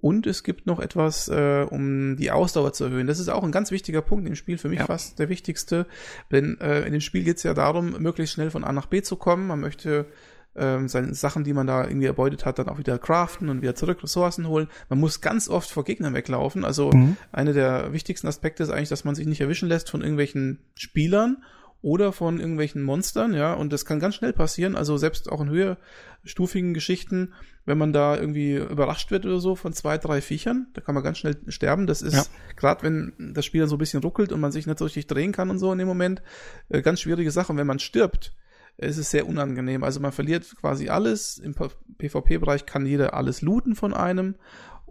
Und 0.02 0.26
es 0.26 0.44
gibt 0.44 0.66
noch 0.66 0.80
etwas, 0.80 1.28
äh, 1.28 1.66
um 1.70 2.18
die 2.18 2.32
Ausdauer 2.32 2.74
zu 2.74 2.86
erhöhen. 2.86 3.08
Das 3.08 3.20
ist 3.20 3.30
auch 3.30 3.44
ein 3.44 3.52
ganz 3.52 3.70
wichtiger 3.70 4.02
Punkt 4.02 4.28
im 4.28 4.36
Spiel, 4.36 4.58
für 4.58 4.68
mich 4.68 4.80
ja. 4.80 4.86
fast 4.86 5.20
der 5.20 5.30
wichtigste. 5.30 5.86
Denn 6.32 6.60
äh, 6.60 6.82
in 6.82 6.92
dem 6.92 7.02
Spiel 7.02 7.24
geht 7.24 7.38
es 7.38 7.44
ja 7.44 7.54
darum, 7.54 8.02
möglichst 8.02 8.34
schnell 8.34 8.50
von 8.50 8.64
A 8.64 8.74
nach 8.74 8.88
B 8.88 9.04
zu 9.04 9.16
kommen. 9.16 9.46
Man 9.46 9.60
möchte 9.60 10.08
ähm, 10.56 10.88
seine 10.88 11.14
Sachen, 11.14 11.44
die 11.44 11.54
man 11.54 11.68
da 11.68 11.88
irgendwie 11.88 12.08
erbeutet 12.08 12.46
hat, 12.46 12.60
dann 12.60 12.68
auch 12.68 12.80
wieder 12.80 12.98
craften 12.98 13.50
und 13.50 13.62
wieder 13.62 13.76
zurück 13.76 14.04
Ressourcen 14.04 14.48
holen. 14.48 14.68
Man 14.90 15.00
muss 15.00 15.22
ganz 15.22 15.48
oft 15.48 15.70
vor 15.70 15.84
Gegnern 15.84 16.14
weglaufen. 16.14 16.66
Also 16.66 16.92
mhm. 16.92 17.16
einer 17.32 17.54
der 17.54 17.94
wichtigsten 17.94 18.28
Aspekte 18.28 18.64
ist 18.64 18.70
eigentlich, 18.70 18.90
dass 18.90 19.06
man 19.06 19.16
sich 19.16 19.28
nicht 19.28 19.42
erwischen 19.42 19.70
lässt 19.70 19.90
von 19.90 20.02
irgendwelchen 20.02 20.60
Spielern 20.76 21.44
oder 21.82 22.12
von 22.12 22.40
irgendwelchen 22.40 22.84
Monstern, 22.84 23.34
ja, 23.34 23.54
und 23.54 23.74
das 23.74 23.86
kann 23.86 24.00
ganz 24.00 24.16
schnell 24.16 24.34
passieren, 24.34 24.76
also 24.76 24.98
selbst 24.98 25.32
auch 25.32 25.42
in 25.42 25.50
höherstufigen 25.50 26.76
Geschichten, 26.76 27.34
wenn 27.66 27.78
man 27.78 27.94
da 27.94 28.18
irgendwie 28.18 28.56
überrascht 28.56 29.12
wird 29.12 29.26
oder 29.26 29.40
so 29.40 29.56
von 29.56 29.74
zwei, 29.74 29.98
drei 29.98 30.22
Viechern, 30.22 30.68
da 30.74 30.82
kann 30.82 30.96
man 30.96 31.04
ganz 31.04 31.20
schnell 31.20 31.38
sterben. 31.48 31.88
Das 31.88 32.02
ist, 32.02 32.14
ja. 32.14 32.24
gerade 32.56 32.84
wenn 32.84 33.34
das 33.36 33.46
Spiel 33.46 33.62
dann 33.62 33.70
so 33.70 33.76
ein 33.76 33.80
bisschen 33.80 34.02
ruckelt 34.02 34.32
und 34.32 34.40
man 34.40 34.52
sich 34.52 34.66
nicht 34.66 34.80
so 34.80 34.86
richtig 34.86 35.08
drehen 35.08 35.32
kann 35.32 35.50
und 35.50 35.60
so 35.60 35.72
in 35.72 35.78
dem 35.78 35.88
Moment, 35.88 36.22
äh, 36.70 36.82
ganz 36.82 37.02
schwierige 37.02 37.32
Sache. 37.32 37.52
Und 37.52 37.58
wenn 37.58 37.68
man 37.68 37.80
stirbt, 37.80 38.34
ist 38.78 38.98
es 38.98 39.12
sehr 39.12 39.28
unangenehm. 39.28 39.84
Also 39.84 40.00
man 40.00 40.12
verliert 40.12 40.56
quasi 40.60 40.90
alles. 40.90 41.38
Im 41.38 41.54
PvP-Bereich 41.54 42.66
kann 42.66 42.86
jeder 42.86 43.14
alles 43.14 43.42
looten 43.42 43.76
von 43.76 43.94
einem 43.94 44.36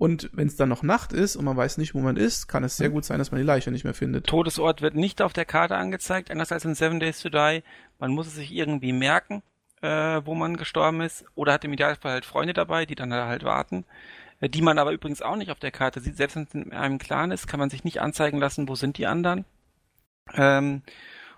und 0.01 0.31
wenn 0.33 0.47
es 0.47 0.57
dann 0.57 0.71
noch 0.71 0.83
Nacht 0.83 1.13
ist 1.13 1.37
und 1.37 1.45
man 1.45 1.59
weiß 1.59 1.77
nicht, 1.77 1.95
wo 1.95 2.01
man 2.01 2.17
ist, 2.17 2.49
kann 2.49 2.65
es 2.65 2.79
sehr 2.79 2.89
gut 2.89 3.05
sein, 3.05 3.19
dass 3.19 3.33
man 3.33 3.39
die 3.39 3.47
Leiche 3.47 3.71
nicht 3.71 3.85
mehr 3.85 3.93
findet. 3.93 4.27
Todesort 4.27 4.81
wird 4.81 4.95
nicht 4.95 5.21
auf 5.21 5.35
der 5.35 5.45
Karte 5.45 5.77
angezeigt, 5.77 6.31
anders 6.31 6.53
als 6.53 6.65
in 6.65 6.75
Seven 6.75 7.01
Days 7.01 7.21
to 7.21 7.29
Die. 7.29 7.63
Man 7.99 8.13
muss 8.13 8.27
es 8.27 8.37
sich 8.37 8.51
irgendwie 8.51 8.95
merken. 8.95 9.43
Äh, 9.83 10.21
wo 10.25 10.35
man 10.35 10.57
gestorben 10.57 11.01
ist, 11.01 11.25
oder 11.35 11.53
hat 11.55 11.65
im 11.65 11.73
Idealfall 11.73 12.13
halt 12.13 12.25
Freunde 12.25 12.53
dabei, 12.53 12.87
die 12.87 12.95
dann 12.95 13.13
halt 13.13 13.45
warten, 13.45 13.85
äh, 14.41 14.49
die 14.49 14.63
man 14.63 14.79
aber 14.79 14.93
übrigens 14.93 15.23
auch 15.23 15.37
nicht 15.37 15.51
auf 15.51 15.59
der 15.59 15.71
Karte 15.71 16.01
sieht. 16.01 16.17
Selbst 16.17 16.37
wenn 16.37 16.45
es 16.45 16.55
in 16.55 16.73
einem 16.73 16.99
Clan 16.99 17.31
ist, 17.31 17.47
kann 17.47 17.61
man 17.61 17.71
sich 17.71 17.85
nicht 17.85 18.01
anzeigen 18.01 18.39
lassen, 18.39 18.69
wo 18.69 18.75
sind 18.75 18.99
die 18.99 19.07
anderen. 19.07 19.45
Ähm, 20.35 20.83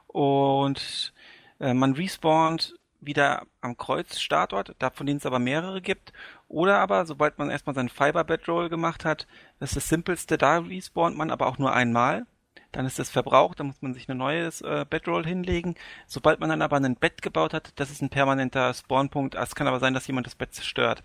und 0.08 1.12
äh, 1.60 1.74
man 1.74 1.94
respawnt 1.94 2.74
wieder 3.00 3.46
am 3.60 3.76
Kreuzstartort, 3.76 4.76
da 4.78 4.90
von 4.90 5.06
denen 5.06 5.18
es 5.18 5.26
aber 5.26 5.38
mehrere 5.38 5.80
gibt. 5.80 6.12
Oder 6.48 6.78
aber, 6.78 7.06
sobald 7.06 7.38
man 7.38 7.50
erstmal 7.50 7.74
seinen 7.74 7.88
Fiber 7.88 8.24
Bedroll 8.24 8.68
gemacht 8.68 9.04
hat, 9.04 9.26
das 9.58 9.70
ist 9.70 9.76
das 9.76 9.88
simpelste, 9.88 10.38
da 10.38 10.58
respawnt 10.58 11.16
man 11.16 11.30
aber 11.30 11.46
auch 11.46 11.58
nur 11.58 11.72
einmal. 11.72 12.26
Dann 12.72 12.86
ist 12.86 12.98
das 12.98 13.10
verbraucht, 13.10 13.60
dann 13.60 13.68
muss 13.68 13.82
man 13.82 13.94
sich 13.94 14.08
ein 14.08 14.16
neues 14.16 14.62
äh, 14.62 14.86
Bedroll 14.88 15.26
hinlegen. 15.26 15.74
Sobald 16.06 16.40
man 16.40 16.48
dann 16.48 16.62
aber 16.62 16.76
ein 16.76 16.96
Bett 16.96 17.22
gebaut 17.22 17.54
hat, 17.54 17.72
das 17.76 17.90
ist 17.90 18.02
ein 18.02 18.10
permanenter 18.10 18.72
Spawnpunkt. 18.72 19.34
Es 19.34 19.54
kann 19.54 19.68
aber 19.68 19.78
sein, 19.78 19.94
dass 19.94 20.06
jemand 20.06 20.26
das 20.26 20.34
Bett 20.34 20.54
zerstört. 20.54 21.04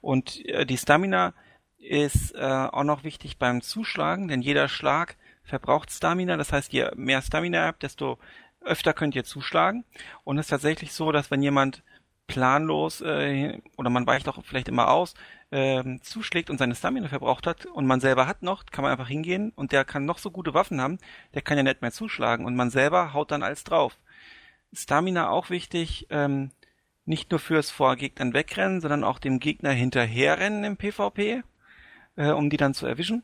Und 0.00 0.44
äh, 0.46 0.64
die 0.66 0.78
Stamina 0.78 1.34
ist 1.78 2.34
äh, 2.34 2.40
auch 2.40 2.84
noch 2.84 3.04
wichtig 3.04 3.38
beim 3.38 3.60
Zuschlagen, 3.60 4.28
denn 4.28 4.40
jeder 4.40 4.68
Schlag 4.68 5.16
verbraucht 5.42 5.90
Stamina. 5.90 6.36
Das 6.36 6.52
heißt, 6.52 6.72
je 6.72 6.90
mehr 6.96 7.20
Stamina 7.22 7.58
ihr 7.58 7.66
habt, 7.66 7.82
desto 7.82 8.18
öfter 8.60 8.94
könnt 8.94 9.14
ihr 9.14 9.24
zuschlagen. 9.24 9.84
Und 10.24 10.38
es 10.38 10.46
ist 10.46 10.50
tatsächlich 10.50 10.92
so, 10.92 11.12
dass 11.12 11.30
wenn 11.30 11.42
jemand 11.42 11.82
planlos 12.26 13.02
äh, 13.02 13.60
oder 13.76 13.90
man 13.90 14.06
weicht 14.06 14.28
auch 14.28 14.42
vielleicht 14.44 14.68
immer 14.68 14.90
aus, 14.90 15.14
äh, 15.50 15.82
zuschlägt 16.00 16.50
und 16.50 16.58
seine 16.58 16.74
Stamina 16.74 17.08
verbraucht 17.08 17.46
hat 17.46 17.66
und 17.66 17.86
man 17.86 18.00
selber 18.00 18.26
hat 18.26 18.42
noch, 18.42 18.66
kann 18.66 18.82
man 18.82 18.92
einfach 18.92 19.08
hingehen 19.08 19.52
und 19.54 19.72
der 19.72 19.84
kann 19.84 20.04
noch 20.04 20.18
so 20.18 20.30
gute 20.30 20.54
Waffen 20.54 20.80
haben, 20.80 20.98
der 21.34 21.42
kann 21.42 21.56
ja 21.56 21.62
nicht 21.62 21.82
mehr 21.82 21.92
zuschlagen 21.92 22.44
und 22.44 22.56
man 22.56 22.70
selber 22.70 23.12
haut 23.12 23.30
dann 23.30 23.42
alles 23.42 23.64
drauf. 23.64 23.98
Stamina 24.72 25.30
auch 25.30 25.50
wichtig, 25.50 26.06
ähm, 26.10 26.50
nicht 27.04 27.30
nur 27.30 27.40
fürs 27.40 27.70
vor 27.70 27.96
Gegnern 27.96 28.32
wegrennen, 28.32 28.80
sondern 28.80 29.04
auch 29.04 29.18
dem 29.18 29.38
Gegner 29.38 29.72
hinterherrennen 29.72 30.64
im 30.64 30.76
PvP, 30.76 31.42
äh, 32.16 32.30
um 32.30 32.50
die 32.50 32.56
dann 32.56 32.74
zu 32.74 32.86
erwischen. 32.86 33.22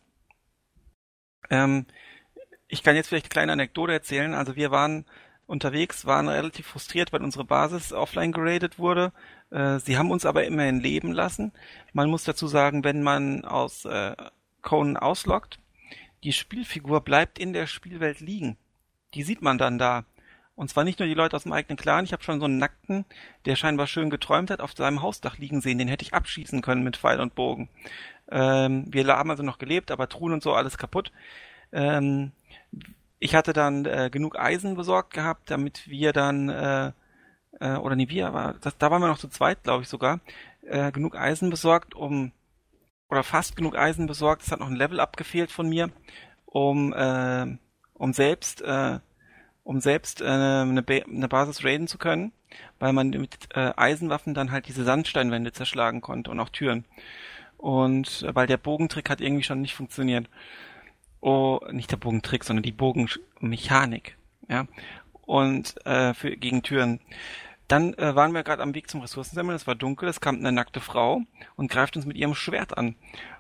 Ähm, 1.49 1.87
ich 2.69 2.83
kann 2.83 2.97
jetzt 2.97 3.09
vielleicht 3.09 3.27
eine 3.27 3.31
kleine 3.31 3.53
Anekdote 3.53 3.93
erzählen. 3.93 4.35
Also 4.35 4.55
wir 4.57 4.71
waren 4.71 5.05
unterwegs, 5.51 6.07
waren 6.07 6.29
relativ 6.29 6.67
frustriert, 6.67 7.13
weil 7.13 7.23
unsere 7.23 7.45
Basis 7.45 7.93
offline 7.93 8.33
geradet 8.33 8.79
wurde. 8.79 9.13
Äh, 9.51 9.79
sie 9.81 9.99
haben 9.99 10.11
uns 10.11 10.25
aber 10.25 10.45
immerhin 10.45 10.81
leben 10.81 11.13
lassen. 11.13 11.53
Man 11.93 12.09
muss 12.09 12.25
dazu 12.25 12.47
sagen, 12.47 12.85
wenn 12.85 13.03
man 13.03 13.45
aus 13.45 13.85
äh, 13.85 14.15
Conan 14.63 14.97
ausloggt, 14.97 15.59
die 16.25 16.33
Spielfigur 16.33 17.01
bleibt 17.01 17.39
in 17.39 17.53
der 17.53 17.67
Spielwelt 17.67 18.21
liegen. 18.21 18.57
Die 19.15 19.23
sieht 19.23 19.43
man 19.43 19.59
dann 19.59 19.79
da. 19.79 20.05
Und 20.55 20.69
zwar 20.69 20.85
nicht 20.85 20.99
nur 20.99 21.09
die 21.09 21.15
Leute 21.15 21.37
aus 21.37 21.45
dem 21.45 21.53
eigenen 21.53 21.79
Clan. 21.79 22.05
Ich 22.05 22.13
habe 22.13 22.23
schon 22.23 22.39
so 22.39 22.45
einen 22.45 22.59
Nackten, 22.59 23.07
der 23.47 23.57
scheinbar 23.57 23.87
schön 23.87 24.11
geträumt 24.11 24.51
hat, 24.51 24.61
auf 24.61 24.75
seinem 24.77 25.01
Hausdach 25.01 25.39
liegen 25.39 25.63
sehen. 25.63 25.79
Den 25.79 25.89
hätte 25.89 26.05
ich 26.05 26.13
abschießen 26.13 26.61
können 26.61 26.85
mit 26.85 26.99
Pfeil 26.99 27.21
und 27.21 27.35
Bogen. 27.35 27.71
Ähm, 28.31 28.85
wir 28.89 29.07
haben 29.07 29.31
also 29.31 29.43
noch 29.43 29.59
gelebt, 29.59 29.91
aber 29.91 30.09
Truhen 30.09 30.35
und 30.35 30.43
so 30.43 30.53
alles 30.53 30.77
kaputt. 30.77 31.13
Ähm, 31.73 32.33
ich 33.21 33.35
hatte 33.35 33.53
dann 33.53 33.85
äh, 33.85 34.09
genug 34.11 34.39
Eisen 34.39 34.75
besorgt 34.75 35.13
gehabt, 35.13 35.51
damit 35.51 35.89
wir 35.89 36.13
dann, 36.13 36.49
äh, 36.49 36.93
äh, 37.61 37.77
oder 37.77 37.95
nee, 37.95 38.09
wir, 38.09 38.27
aber 38.27 38.57
das, 38.61 38.77
da 38.79 38.91
waren 38.91 39.03
wir 39.03 39.09
noch 39.09 39.19
zu 39.19 39.29
zweit, 39.29 39.63
glaube 39.63 39.83
ich 39.83 39.89
sogar, 39.89 40.21
äh, 40.63 40.91
genug 40.91 41.15
Eisen 41.15 41.51
besorgt, 41.51 41.95
um, 41.95 42.33
oder 43.11 43.23
fast 43.23 43.57
genug 43.57 43.77
Eisen 43.77 44.07
besorgt, 44.07 44.43
es 44.43 44.51
hat 44.51 44.61
noch 44.61 44.69
ein 44.69 44.77
Level 44.77 45.01
abgefehlt 45.01 45.53
von 45.53 45.69
mir, 45.69 45.91
um, 46.47 46.95
äh, 46.95 47.59
um 47.93 48.13
selbst, 48.15 48.63
äh, 48.63 48.99
um 49.65 49.81
selbst 49.81 50.23
äh, 50.23 50.25
eine, 50.25 50.83
ba 50.83 50.95
eine 50.95 51.29
Basis 51.29 51.63
raiden 51.63 51.89
zu 51.89 51.99
können, 51.99 52.33
weil 52.79 52.95
man 52.95 53.11
mit 53.11 53.49
äh, 53.55 53.73
Eisenwaffen 53.77 54.33
dann 54.33 54.51
halt 54.51 54.67
diese 54.67 54.85
Sandsteinwände 54.85 55.53
zerschlagen 55.53 56.01
konnte 56.01 56.31
und 56.31 56.41
auch 56.41 56.49
Türen. 56.49 56.87
Und 57.59 58.23
äh, 58.23 58.35
weil 58.35 58.47
der 58.47 58.57
Bogentrick 58.57 59.11
hat 59.11 59.21
irgendwie 59.21 59.45
schon 59.45 59.61
nicht 59.61 59.75
funktioniert 59.75 60.27
oh, 61.21 61.61
nicht 61.71 61.91
der 61.91 61.97
Bogentrick, 61.97 62.45
sondern 62.45 62.63
die 62.63 62.73
Bogenmechanik, 62.73 64.17
ja, 64.49 64.67
und 65.23 65.75
äh, 65.87 66.15
für 66.15 66.37
gegen 66.37 66.63
Türen. 66.63 67.01
Dann 67.69 67.95
äh, 67.95 68.17
waren 68.17 68.33
wir 68.35 68.43
gerade 68.43 68.63
am 68.63 68.75
Weg 68.75 68.91
zum 68.91 69.01
Ressourcensammeln, 69.01 69.55
es 69.55 69.67
war 69.69 69.77
dunkel, 69.77 70.09
es 70.09 70.21
kam 70.21 70.37
eine 70.37 70.51
nackte 70.51 70.81
Frau 70.81 71.23
und 71.55 71.71
greift 71.71 71.95
uns 71.97 72.05
mit 72.05 72.17
ihrem 72.17 72.35
Schwert 72.35 72.77
an. 72.77 72.97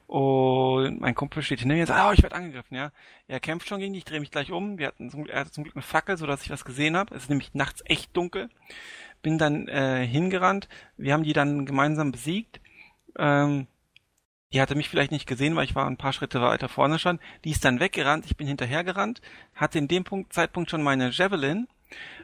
Und 0.06 1.00
mein 1.00 1.14
Kumpel 1.14 1.42
steht 1.42 1.60
hinter 1.60 1.74
mir 1.74 1.82
und 1.82 1.86
sagt, 1.86 2.04
oh, 2.04 2.12
ich 2.12 2.22
werde 2.22 2.36
angegriffen, 2.36 2.76
ja. 2.76 2.90
Er 3.28 3.38
kämpft 3.38 3.68
schon 3.68 3.80
gegen 3.80 3.92
dich, 3.92 4.00
ich 4.00 4.04
drehe 4.04 4.20
mich 4.20 4.30
gleich 4.30 4.50
um. 4.50 4.78
Wir 4.78 4.88
hatten 4.88 5.10
zum, 5.10 5.26
er 5.26 5.40
hatte 5.40 5.52
zum 5.52 5.64
Glück 5.64 5.76
eine 5.76 5.82
Fackel, 5.82 6.16
sodass 6.16 6.42
ich 6.42 6.50
was 6.50 6.64
gesehen 6.64 6.96
habe. 6.96 7.14
Es 7.14 7.24
ist 7.24 7.28
nämlich 7.28 7.54
nachts 7.54 7.82
echt 7.86 8.16
dunkel. 8.16 8.50
Bin 9.22 9.38
dann 9.38 9.68
äh, 9.68 10.06
hingerannt. 10.06 10.68
Wir 10.96 11.12
haben 11.12 11.22
die 11.22 11.32
dann 11.32 11.66
gemeinsam 11.66 12.10
besiegt. 12.12 12.60
Ähm, 13.18 13.66
die 14.52 14.60
hatte 14.60 14.74
mich 14.74 14.88
vielleicht 14.88 15.12
nicht 15.12 15.26
gesehen, 15.26 15.54
weil 15.56 15.64
ich 15.64 15.74
war 15.74 15.86
ein 15.86 15.96
paar 15.96 16.12
Schritte 16.12 16.40
weiter 16.40 16.68
vorne 16.68 16.98
schon. 16.98 17.20
Die 17.44 17.50
ist 17.50 17.64
dann 17.64 17.80
weggerannt, 17.80 18.26
ich 18.26 18.36
bin 18.36 18.46
hinterhergerannt, 18.46 19.20
hatte 19.54 19.78
in 19.78 19.88
dem 19.88 20.04
Punkt, 20.04 20.32
Zeitpunkt 20.32 20.70
schon 20.70 20.82
meine 20.82 21.10
Javelin 21.10 21.68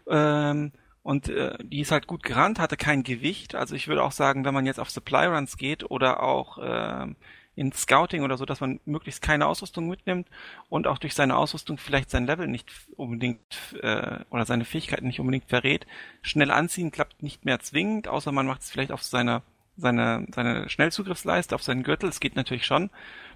ähm, 0.08 0.72
und 1.02 1.28
äh, 1.28 1.56
die 1.62 1.80
ist 1.80 1.92
halt 1.92 2.08
gut 2.08 2.24
gerannt, 2.24 2.58
hatte 2.58 2.76
kein 2.76 3.04
Gewicht. 3.04 3.54
Also 3.54 3.76
ich 3.76 3.86
würde 3.86 4.02
auch 4.02 4.12
sagen, 4.12 4.44
wenn 4.44 4.54
man 4.54 4.66
jetzt 4.66 4.80
auf 4.80 4.90
Supply 4.90 5.26
Runs 5.26 5.56
geht 5.56 5.88
oder 5.88 6.22
auch 6.22 6.58
äh, 6.58 7.06
in 7.54 7.72
Scouting 7.72 8.22
oder 8.22 8.36
so, 8.36 8.44
dass 8.44 8.60
man 8.60 8.80
möglichst 8.84 9.22
keine 9.22 9.46
Ausrüstung 9.46 9.88
mitnimmt 9.88 10.28
und 10.68 10.88
auch 10.88 10.98
durch 10.98 11.14
seine 11.14 11.36
Ausrüstung 11.36 11.78
vielleicht 11.78 12.10
sein 12.10 12.26
Level 12.26 12.48
nicht 12.48 12.70
unbedingt 12.96 13.74
äh, 13.82 14.18
oder 14.30 14.44
seine 14.44 14.64
Fähigkeiten 14.64 15.06
nicht 15.06 15.20
unbedingt 15.20 15.48
verrät. 15.48 15.86
Schnell 16.22 16.50
anziehen 16.50 16.90
klappt 16.90 17.22
nicht 17.22 17.44
mehr 17.44 17.60
zwingend, 17.60 18.08
außer 18.08 18.32
man 18.32 18.46
macht 18.46 18.62
es 18.62 18.70
vielleicht 18.70 18.92
auf 18.92 19.04
seiner 19.04 19.42
seine, 19.76 20.26
seine 20.34 20.68
Schnellzugriffsleiste 20.68 21.54
auf 21.54 21.62
seinen 21.62 21.82
Gürtel. 21.82 22.08
Es 22.08 22.20
geht 22.20 22.36
natürlich 22.36 22.66
schon, 22.66 22.90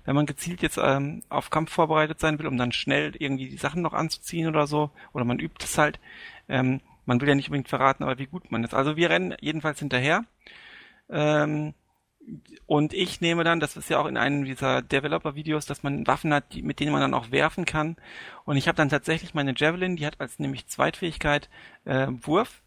wenn 0.05 0.15
man 0.15 0.27
gezielt 0.27 0.63
jetzt 0.63 0.79
ähm, 0.83 1.23
auf 1.29 1.51
Kampf 1.51 1.73
vorbereitet 1.73 2.21
sein 2.21 2.39
will, 2.39 2.47
um 2.47 2.57
dann 2.57 2.73
schnell 2.73 3.15
irgendwie 3.19 3.49
die 3.49 3.57
Sachen 3.57 3.83
noch 3.83 3.93
anzuziehen 3.93 4.49
oder 4.49 4.67
so. 4.67 4.91
Oder 5.13 5.25
man 5.25 5.39
übt 5.39 5.65
es 5.65 5.79
halt. 5.79 6.01
Ähm, 6.49 6.81
man 7.07 7.21
will 7.21 7.29
ja 7.29 7.35
nicht 7.35 7.49
unbedingt 7.49 7.69
verraten, 7.69 8.03
aber 8.03 8.19
wie 8.19 8.27
gut 8.27 8.51
man 8.51 8.65
ist. 8.65 8.75
Also 8.75 8.97
wir 8.97 9.11
rennen 9.11 9.35
jedenfalls 9.41 9.79
hinterher. 9.79 10.25
Ähm, 11.09 11.75
und 12.67 12.93
ich 12.93 13.21
nehme 13.21 13.45
dann, 13.45 13.61
das 13.61 13.77
ist 13.77 13.91
ja 13.91 13.99
auch 13.99 14.07
in 14.07 14.17
einem 14.17 14.45
dieser 14.45 14.83
Developer-Videos, 14.83 15.67
dass 15.67 15.83
man 15.83 16.07
Waffen 16.07 16.33
hat, 16.33 16.53
die, 16.53 16.63
mit 16.63 16.79
denen 16.79 16.93
man 16.93 17.01
dann 17.01 17.15
auch 17.15 17.33
werfen 17.33 17.65
kann. 17.65 17.97
Und 18.45 18.57
ich 18.57 18.69
habe 18.69 18.77
dann 18.77 18.89
tatsächlich 18.89 19.35
meine 19.35 19.55
Javelin, 19.57 19.97
die 19.97 20.07
hat 20.07 20.21
als 20.21 20.39
nämlich 20.39 20.69
Zweitfähigkeit 20.69 21.49
äh, 21.85 22.07
Wurf 22.23 22.63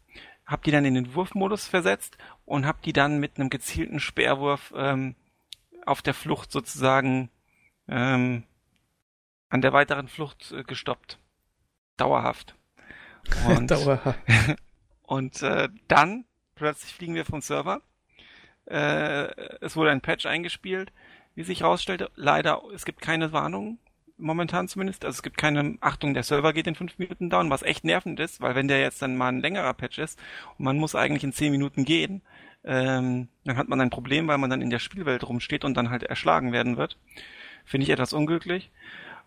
hab 0.46 0.62
die 0.62 0.70
dann 0.70 0.84
in 0.84 0.94
den 0.94 1.14
Wurfmodus 1.14 1.66
versetzt 1.66 2.18
und 2.44 2.66
hab 2.66 2.82
die 2.82 2.92
dann 2.92 3.18
mit 3.18 3.38
einem 3.38 3.50
gezielten 3.50 4.00
Speerwurf 4.00 4.72
ähm, 4.76 5.14
auf 5.86 6.02
der 6.02 6.14
Flucht 6.14 6.50
sozusagen 6.52 7.30
ähm, 7.88 8.44
an 9.48 9.60
der 9.60 9.72
weiteren 9.72 10.08
Flucht 10.08 10.52
äh, 10.52 10.64
gestoppt. 10.64 11.18
Dauerhaft. 11.96 12.56
Und, 13.48 13.70
Dauerhaft. 13.70 14.18
und 15.02 15.42
äh, 15.42 15.68
dann 15.88 16.24
plötzlich 16.54 16.92
fliegen 16.92 17.14
wir 17.14 17.24
vom 17.24 17.40
Server. 17.40 17.80
Äh, 18.66 19.34
es 19.60 19.76
wurde 19.76 19.90
ein 19.90 20.00
Patch 20.00 20.26
eingespielt, 20.26 20.92
wie 21.34 21.42
sich 21.42 21.60
herausstellte. 21.60 22.10
Leider, 22.16 22.62
es 22.74 22.84
gibt 22.84 23.00
keine 23.00 23.32
Warnung 23.32 23.78
momentan 24.16 24.68
zumindest. 24.68 25.04
Also 25.04 25.16
es 25.16 25.22
gibt 25.22 25.36
keine 25.36 25.76
Achtung, 25.80 26.14
der 26.14 26.22
Server 26.22 26.52
geht 26.52 26.66
in 26.66 26.74
fünf 26.74 26.98
Minuten 26.98 27.30
down, 27.30 27.50
was 27.50 27.62
echt 27.62 27.84
nervend 27.84 28.20
ist, 28.20 28.40
weil 28.40 28.54
wenn 28.54 28.68
der 28.68 28.80
jetzt 28.80 29.02
dann 29.02 29.16
mal 29.16 29.28
ein 29.28 29.40
längerer 29.40 29.74
Patch 29.74 29.98
ist 29.98 30.18
und 30.58 30.64
man 30.64 30.76
muss 30.76 30.94
eigentlich 30.94 31.24
in 31.24 31.32
zehn 31.32 31.52
Minuten 31.52 31.84
gehen, 31.84 32.22
ähm, 32.64 33.28
dann 33.44 33.56
hat 33.56 33.68
man 33.68 33.80
ein 33.80 33.90
Problem, 33.90 34.26
weil 34.28 34.38
man 34.38 34.50
dann 34.50 34.62
in 34.62 34.70
der 34.70 34.78
Spielwelt 34.78 35.28
rumsteht 35.28 35.64
und 35.64 35.76
dann 35.76 35.90
halt 35.90 36.02
erschlagen 36.02 36.52
werden 36.52 36.76
wird. 36.76 36.98
Finde 37.64 37.84
ich 37.84 37.90
etwas 37.90 38.12
unglücklich. 38.12 38.70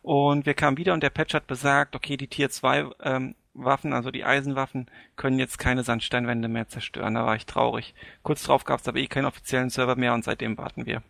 Und 0.02 0.46
wir 0.46 0.54
kamen 0.54 0.78
wieder 0.78 0.94
und 0.94 1.04
der 1.04 1.10
Patch 1.10 1.34
hat 1.34 1.48
besagt, 1.48 1.96
okay, 1.96 2.18
die 2.18 2.28
Tier 2.28 2.50
2 2.50 2.90
ähm, 3.02 3.36
Waffen, 3.54 3.94
also 3.94 4.12
die 4.12 4.24
Eisenwaffen, 4.24 4.90
können 5.16 5.40
jetzt 5.40 5.58
keine 5.60 5.84
Sandsteinwände 5.84 6.48
mehr 6.48 6.68
zerstören. 6.68 7.16
Da 7.16 7.26
war 7.26 7.36
ich 7.36 7.46
traurig. 7.46 7.94
Kurz 8.24 8.44
drauf 8.44 8.64
gab 8.64 8.80
es 8.80 8.88
aber 8.88 9.00
eh 9.00 9.08
keinen 9.08 9.26
offiziellen 9.26 9.70
Server 9.70 9.96
mehr 9.96 10.14
und 10.14 10.24
seitdem 10.24 10.58
warten 10.58 10.86
wir. 10.86 11.02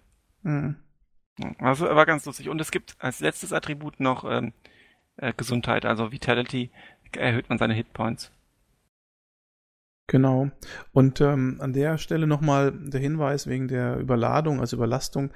Mhm. 0.44 0.78
Also 1.60 1.86
war 1.86 2.06
ganz 2.06 2.26
lustig. 2.26 2.50
Und 2.50 2.60
es 2.60 2.72
gibt 2.72 2.96
als 3.00 3.20
letztes 3.20 3.54
Attribut 3.54 4.00
noch 4.00 4.24
ähm, 4.30 4.54
äh, 5.18 5.34
Gesundheit, 5.36 5.86
also 5.86 6.12
Vitality, 6.12 6.72
erhöht 7.12 7.50
man 7.50 7.58
seine 7.58 7.74
Hitpoints. 7.74 8.32
Genau. 10.08 10.50
Und 10.94 11.20
ähm, 11.20 11.58
an 11.60 11.74
der 11.74 11.98
Stelle 11.98 12.28
nochmal 12.28 12.72
der 12.72 13.02
Hinweis 13.02 13.46
wegen 13.46 13.68
der 13.68 13.98
Überladung, 13.98 14.62
also 14.62 14.78
Überlastung. 14.78 15.32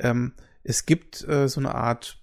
Ähm, 0.00 0.32
es 0.64 0.84
gibt 0.84 1.26
äh, 1.28 1.48
so 1.48 1.60
eine 1.60 1.74
Art 1.74 2.18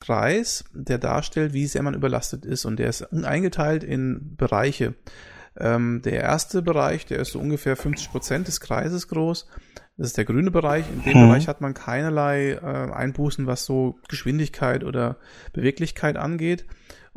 Kreis, 0.00 0.64
der 0.72 0.98
darstellt, 0.98 1.52
wie 1.52 1.66
sehr 1.66 1.82
man 1.82 1.94
überlastet 1.94 2.44
ist. 2.44 2.64
Und 2.64 2.78
der 2.78 2.88
ist 2.88 3.02
eingeteilt 3.12 3.82
in 3.82 4.36
Bereiche. 4.36 4.94
Ähm, 5.56 6.02
der 6.04 6.22
erste 6.22 6.62
Bereich, 6.62 7.06
der 7.06 7.18
ist 7.18 7.32
so 7.32 7.40
ungefähr 7.40 7.74
50 7.74 8.10
Prozent 8.10 8.46
des 8.46 8.60
Kreises 8.60 9.08
groß. 9.08 9.48
Das 9.96 10.06
ist 10.06 10.16
der 10.16 10.24
grüne 10.24 10.52
Bereich. 10.52 10.84
In 10.88 11.02
dem 11.02 11.20
mhm. 11.20 11.28
Bereich 11.28 11.48
hat 11.48 11.60
man 11.60 11.74
keinerlei 11.74 12.52
äh, 12.52 12.60
Einbußen, 12.62 13.48
was 13.48 13.64
so 13.64 13.98
Geschwindigkeit 14.08 14.84
oder 14.84 15.16
Beweglichkeit 15.52 16.16
angeht. 16.16 16.66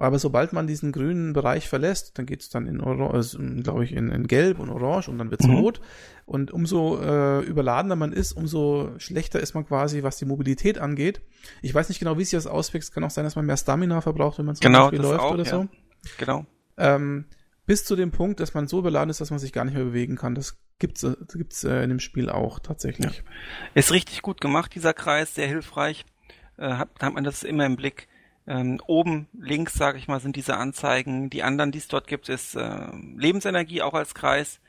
Aber 0.02 0.18
sobald 0.18 0.52
man 0.52 0.66
diesen 0.66 0.92
grünen 0.92 1.32
Bereich 1.32 1.70
verlässt, 1.70 2.18
dann 2.18 2.26
geht 2.26 2.42
es 2.42 2.50
dann 2.50 2.66
in, 2.66 2.82
also, 2.82 3.38
glaube 3.38 3.84
ich, 3.84 3.92
in, 3.94 4.10
in 4.10 4.26
Gelb 4.26 4.58
und 4.58 4.72
Orange 4.72 5.10
und 5.10 5.20
dann 5.20 5.30
wird's 5.30 5.46
mhm. 5.46 5.58
rot. 5.58 5.80
Und 6.26 6.50
umso 6.50 7.00
äh, 7.00 7.42
überladener 7.42 7.96
man 7.96 8.12
ist, 8.12 8.32
umso 8.32 8.98
schlechter 8.98 9.40
ist 9.40 9.54
man 9.54 9.64
quasi, 9.68 10.02
was 10.02 10.18
die 10.18 10.26
Mobilität 10.26 10.80
angeht. 10.80 11.22
Ich 11.62 11.76
weiß 11.76 11.88
nicht 11.90 12.00
genau, 12.00 12.18
wie 12.18 12.24
sich 12.24 12.32
das 12.32 12.48
auswirkt. 12.48 12.92
Kann 12.92 13.04
auch 13.04 13.12
sein, 13.12 13.26
dass 13.26 13.36
man 13.36 13.46
mehr 13.46 13.58
Stamina 13.58 14.02
verbraucht, 14.02 14.40
wenn 14.40 14.48
man 14.48 14.56
zum 14.56 14.64
genau, 14.64 14.86
Beispiel 14.90 15.02
läuft 15.02 15.20
auch, 15.20 15.34
oder 15.34 15.44
ja. 15.44 15.52
so. 15.52 15.68
Genau. 16.18 16.48
Ähm, 16.78 17.26
bis 17.68 17.86
zu 17.86 17.96
dem 17.96 18.10
Punkt, 18.10 18.40
dass 18.40 18.56
man 18.56 18.68
so 18.68 18.80
überladen 18.80 19.12
ist, 19.12 19.22
dass 19.22 19.30
man 19.30 19.38
sich 19.38 19.54
gar 19.54 19.66
nicht 19.66 19.76
mehr 19.76 19.84
bewegen 19.84 20.16
kann. 20.16 20.34
Das 20.34 20.58
gibt's, 20.80 21.04
äh, 21.04 21.16
gibt's 21.32 21.64
äh, 21.64 21.84
in 21.84 21.90
dem 21.90 22.00
Spiel 22.00 22.32
auch 22.32 22.58
tatsächlich. 22.58 23.18
Ja. 23.18 23.24
Ist 23.76 23.92
richtig 23.92 24.24
gut 24.24 24.42
gemacht, 24.42 24.74
dieser 24.74 24.96
Kreis, 24.96 25.36
sehr 25.36 25.48
hilfreich. 25.48 26.06
Äh, 26.58 26.72
hat, 26.72 26.90
hat 27.00 27.14
man 27.14 27.24
das 27.24 27.44
immer 27.44 27.68
im 27.68 27.76
Blick. 27.76 28.08
Ähm, 28.48 28.82
oben 28.88 29.28
links, 29.34 29.74
sage 29.74 29.98
ich 29.98 30.08
mal, 30.08 30.20
sind 30.20 30.36
diese 30.36 30.58
Anzeigen. 30.58 31.30
Die 31.30 31.44
anderen, 31.44 31.72
die 31.72 31.78
es 31.78 31.88
dort 31.88 32.08
gibt, 32.08 32.30
ist 32.30 32.56
äh, 32.56 32.88
Lebensenergie 33.16 33.82
auch 33.82 33.94
als 33.94 34.16
Kreis, 34.16 34.60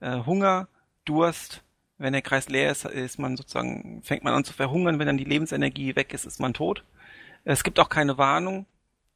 äh, 0.00 0.24
Hunger, 0.24 0.68
Durst. 1.04 1.62
Wenn 1.98 2.12
der 2.12 2.22
Kreis 2.22 2.48
leer 2.48 2.70
ist, 2.70 2.84
ist 2.84 3.18
man 3.18 3.36
sozusagen 3.36 4.02
fängt 4.02 4.24
man 4.24 4.32
an 4.32 4.44
zu 4.44 4.52
verhungern. 4.52 4.98
Wenn 4.98 5.06
dann 5.06 5.18
die 5.18 5.24
Lebensenergie 5.24 5.96
weg 5.96 6.14
ist, 6.14 6.26
ist 6.26 6.40
man 6.40 6.54
tot. 6.54 6.84
Es 7.44 7.64
gibt 7.64 7.80
auch 7.80 7.88
keine 7.88 8.18
Warnung, 8.18 8.66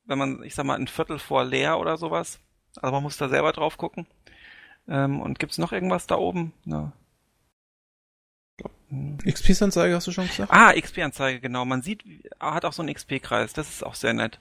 wenn 0.05 0.19
man, 0.19 0.43
ich 0.43 0.55
sag 0.55 0.67
mal, 0.67 0.79
ein 0.79 0.89
Viertel 0.89 1.19
vor 1.19 1.45
leer 1.45 1.79
oder 1.79 1.97
sowas. 1.97 2.41
Also 2.81 2.93
man 2.93 3.03
muss 3.03 3.17
da 3.17 3.29
selber 3.29 3.53
drauf 3.53 3.77
gucken. 3.77 4.07
Ähm, 4.89 5.21
und 5.21 5.39
gibt's 5.39 5.59
noch 5.59 5.73
irgendwas 5.73 6.07
da 6.07 6.17
oben? 6.17 6.53
Ja. 6.65 6.93
XP-Anzeige 9.25 9.95
hast 9.95 10.07
du 10.07 10.13
schon 10.13 10.27
gesagt? 10.27 10.53
Ah, 10.53 10.73
XP-Anzeige, 10.73 11.41
genau. 11.41 11.65
Man 11.65 11.83
sieht, 11.83 12.05
er 12.39 12.55
hat 12.55 12.65
auch 12.65 12.73
so 12.73 12.83
einen 12.83 12.95
XP-Kreis. 12.95 13.53
Das 13.53 13.71
ist 13.71 13.85
auch 13.85 13.95
sehr 13.95 14.13
nett. 14.13 14.39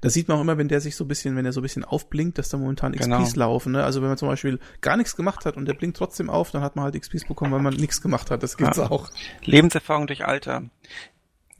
Das 0.00 0.14
sieht 0.14 0.26
man 0.26 0.36
auch 0.36 0.40
immer, 0.40 0.58
wenn 0.58 0.66
der 0.66 0.80
sich 0.80 0.96
so 0.96 1.04
ein 1.04 1.08
bisschen, 1.08 1.36
wenn 1.36 1.46
er 1.46 1.52
so 1.52 1.60
ein 1.60 1.62
bisschen 1.62 1.84
aufblinkt, 1.84 2.36
dass 2.36 2.48
da 2.48 2.58
momentan 2.58 2.92
XPs 2.92 3.04
genau. 3.04 3.28
laufen. 3.36 3.72
Ne? 3.72 3.84
Also 3.84 4.02
wenn 4.02 4.08
man 4.08 4.18
zum 4.18 4.26
Beispiel 4.26 4.58
gar 4.80 4.96
nichts 4.96 5.14
gemacht 5.14 5.46
hat 5.46 5.56
und 5.56 5.66
der 5.66 5.74
blinkt 5.74 5.96
trotzdem 5.96 6.28
auf, 6.28 6.50
dann 6.50 6.62
hat 6.62 6.74
man 6.74 6.84
halt 6.84 7.00
XPs 7.00 7.24
bekommen, 7.24 7.52
weil 7.52 7.60
man 7.60 7.74
nichts 7.74 8.02
gemacht 8.02 8.32
hat. 8.32 8.42
Das 8.42 8.56
gibt's 8.56 8.78
ja. 8.78 8.90
auch. 8.90 9.10
Lebenserfahrung 9.44 10.08
durch 10.08 10.24
Alter. 10.24 10.64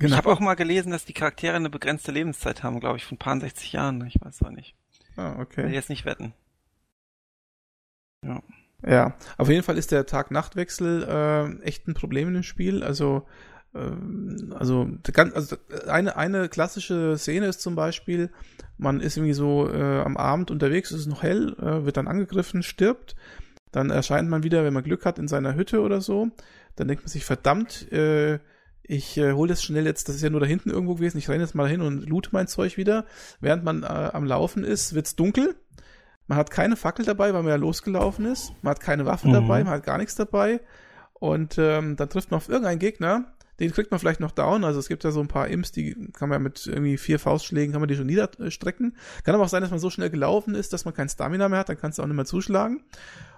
Genau. 0.01 0.15
Ich 0.15 0.19
habe 0.19 0.33
auch 0.33 0.41
mal 0.41 0.55
gelesen, 0.55 0.91
dass 0.91 1.05
die 1.05 1.13
Charaktere 1.13 1.55
eine 1.55 1.71
begrenzte 1.71 2.11
Lebenszeit 2.11 2.65
haben, 2.65 2.81
glaube 2.81 2.97
ich, 2.97 3.05
von 3.05 3.17
paar 3.17 3.39
60 3.39 3.73
Jahren. 3.73 4.05
Ich 4.09 4.17
weiß 4.21 4.43
auch 4.43 4.51
nicht. 4.51 4.75
Ah, 5.17 5.39
okay. 5.39 5.63
Will 5.63 5.75
jetzt 5.75 5.91
nicht 5.91 6.05
wetten. 6.05 6.35
Ja. 8.25 8.43
Ja, 8.87 9.15
auf 9.39 9.49
jeden 9.49 9.63
Fall 9.63 9.79
ist 9.79 9.93
der 9.93 10.07
Tag-Nacht-Wechsel 10.07 11.05
äh, 11.05 11.63
echt 11.63 11.87
ein 11.87 11.95
Problem 11.95 12.29
in 12.29 12.35
dem 12.35 12.43
Spiel. 12.43 12.83
Also, 12.83 13.27
äh, 13.75 13.79
also, 14.55 14.89
also 15.35 15.57
eine, 15.87 16.17
eine 16.17 16.49
klassische 16.49 17.17
Szene 17.17 17.47
ist 17.47 17.61
zum 17.61 17.77
Beispiel, 17.77 18.31
man 18.79 19.01
ist 19.01 19.17
irgendwie 19.17 19.35
so 19.35 19.71
äh, 19.71 20.01
am 20.01 20.17
Abend 20.17 20.51
unterwegs, 20.51 20.91
ist 20.91 21.07
noch 21.07 21.23
hell, 21.23 21.55
äh, 21.61 21.85
wird 21.85 21.97
dann 21.97 22.09
angegriffen, 22.09 22.63
stirbt. 22.63 23.15
Dann 23.71 23.91
erscheint 23.91 24.29
man 24.29 24.43
wieder, 24.43 24.65
wenn 24.65 24.75
man 24.75 24.83
Glück 24.83 25.05
hat, 25.07 25.19
in 25.19 25.29
seiner 25.29 25.55
Hütte 25.55 25.81
oder 25.81 26.01
so. 26.01 26.31
Dann 26.77 26.89
denkt 26.89 27.05
man 27.05 27.09
sich, 27.09 27.25
verdammt, 27.25 27.91
äh, 27.93 28.41
ich 28.83 29.17
äh, 29.17 29.33
hole 29.33 29.49
das 29.49 29.63
schnell 29.63 29.87
jetzt, 29.87 30.09
das 30.09 30.17
ist 30.17 30.23
ja 30.23 30.31
nur 30.31 30.41
da 30.41 30.47
hinten 30.47 30.71
irgendwo 30.71 30.97
gewesen, 30.97 31.19
ich 31.19 31.29
renne 31.29 31.45
jetzt 31.45 31.55
mal 31.55 31.69
hin 31.69 31.81
und 31.81 32.09
loot 32.09 32.31
mein 32.33 32.49
Zeug 32.49 32.77
wieder. 32.77 33.07
Während 33.41 33.63
man 33.63 33.85
äh, 33.85 33.87
am 33.87 34.25
Laufen 34.25 34.65
ist, 34.65 34.95
wird's 34.95 35.15
dunkel 35.15 35.55
man 36.33 36.39
hat 36.39 36.51
keine 36.51 36.77
Fackel 36.77 37.05
dabei, 37.05 37.35
weil 37.35 37.43
man 37.43 37.51
ja 37.51 37.57
losgelaufen 37.57 38.25
ist. 38.25 38.55
Man 38.63 38.71
hat 38.71 38.81
keine 38.81 39.05
Waffe 39.05 39.29
mhm. 39.29 39.35
dabei, 39.35 39.65
man 39.65 39.75
hat 39.75 39.85
gar 39.85 39.99
nichts 39.99 40.15
dabei. 40.15 40.63
Und 41.13 41.57
ähm, 41.59 41.95
dann 41.97 42.09
trifft 42.09 42.31
man 42.31 42.39
auf 42.39 42.49
irgendeinen 42.49 42.79
Gegner, 42.79 43.35
den 43.61 43.71
kriegt 43.71 43.91
man 43.91 44.01
vielleicht 44.01 44.21
noch 44.21 44.31
down. 44.31 44.65
Also 44.65 44.81
es 44.81 44.89
gibt 44.89 45.05
ja 45.05 45.11
so 45.11 45.21
ein 45.21 45.29
paar 45.29 45.49
Imps, 45.49 45.73
die 45.73 46.11
kann 46.15 46.31
man 46.31 46.43
mit 46.43 46.67
irgendwie 46.67 46.97
vier 46.97 47.19
Faustschlägen, 47.19 47.73
kann 47.73 47.83
man 47.83 47.89
die 47.89 47.97
schon 47.97 48.07
niederstrecken. 48.07 48.97
Kann 49.25 49.35
aber 49.35 49.45
auch 49.45 49.51
sein, 49.51 49.61
dass 49.61 49.71
man 49.71 49.79
so 49.79 49.91
schnell 49.91 50.09
gelaufen 50.09 50.55
ist, 50.55 50.73
dass 50.73 50.87
man 50.87 50.95
kein 50.95 51.11
Stamina 51.11 51.51
mehr 51.51 51.59
hat, 51.59 51.69
dann 51.69 51.79
kannst 51.79 51.99
du 51.99 52.03
auch 52.03 52.07
nicht 52.07 52.17
mehr 52.17 52.25
zuschlagen. 52.25 52.83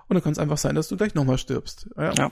Und 0.06 0.14
dann 0.14 0.22
kann 0.22 0.30
es 0.32 0.38
einfach 0.38 0.58
sein, 0.58 0.76
dass 0.76 0.86
du 0.86 0.96
gleich 0.96 1.16
nochmal 1.16 1.38
stirbst. 1.38 1.88
Ja. 1.96 2.12
ja. 2.12 2.30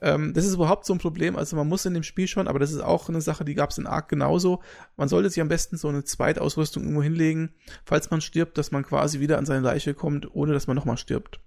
Ähm, 0.00 0.32
das 0.34 0.44
ist 0.44 0.54
überhaupt 0.54 0.84
so 0.84 0.92
ein 0.92 0.98
Problem. 0.98 1.36
Also 1.36 1.56
man 1.56 1.68
muss 1.68 1.84
in 1.86 1.94
dem 1.94 2.02
Spiel 2.02 2.28
schon, 2.28 2.48
aber 2.48 2.58
das 2.58 2.72
ist 2.72 2.80
auch 2.80 3.08
eine 3.08 3.20
Sache, 3.20 3.44
die 3.44 3.54
gab 3.54 3.70
es 3.70 3.78
in 3.78 3.86
Ark 3.86 4.08
genauso. 4.08 4.62
Man 4.96 5.08
sollte 5.08 5.30
sich 5.30 5.40
am 5.40 5.48
besten 5.48 5.76
so 5.76 5.88
eine 5.88 6.04
Zweitausrüstung 6.04 6.82
irgendwo 6.84 7.02
hinlegen, 7.02 7.54
falls 7.84 8.10
man 8.10 8.20
stirbt, 8.20 8.58
dass 8.58 8.70
man 8.70 8.84
quasi 8.84 9.20
wieder 9.20 9.38
an 9.38 9.46
seine 9.46 9.60
Leiche 9.60 9.94
kommt, 9.94 10.34
ohne 10.34 10.52
dass 10.52 10.66
man 10.66 10.76
nochmal 10.76 10.98
stirbt. 10.98 11.40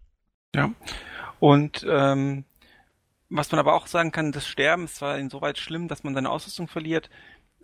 Ja. 0.53 0.71
Und 1.39 1.85
ähm, 1.89 2.43
was 3.29 3.51
man 3.51 3.59
aber 3.59 3.73
auch 3.73 3.87
sagen 3.87 4.11
kann, 4.11 4.33
das 4.33 4.45
Sterben 4.45 4.83
ist 4.83 4.97
zwar 4.97 5.17
insoweit 5.17 5.57
schlimm, 5.57 5.87
dass 5.87 6.03
man 6.03 6.13
seine 6.13 6.29
Ausrüstung 6.29 6.67
verliert, 6.67 7.09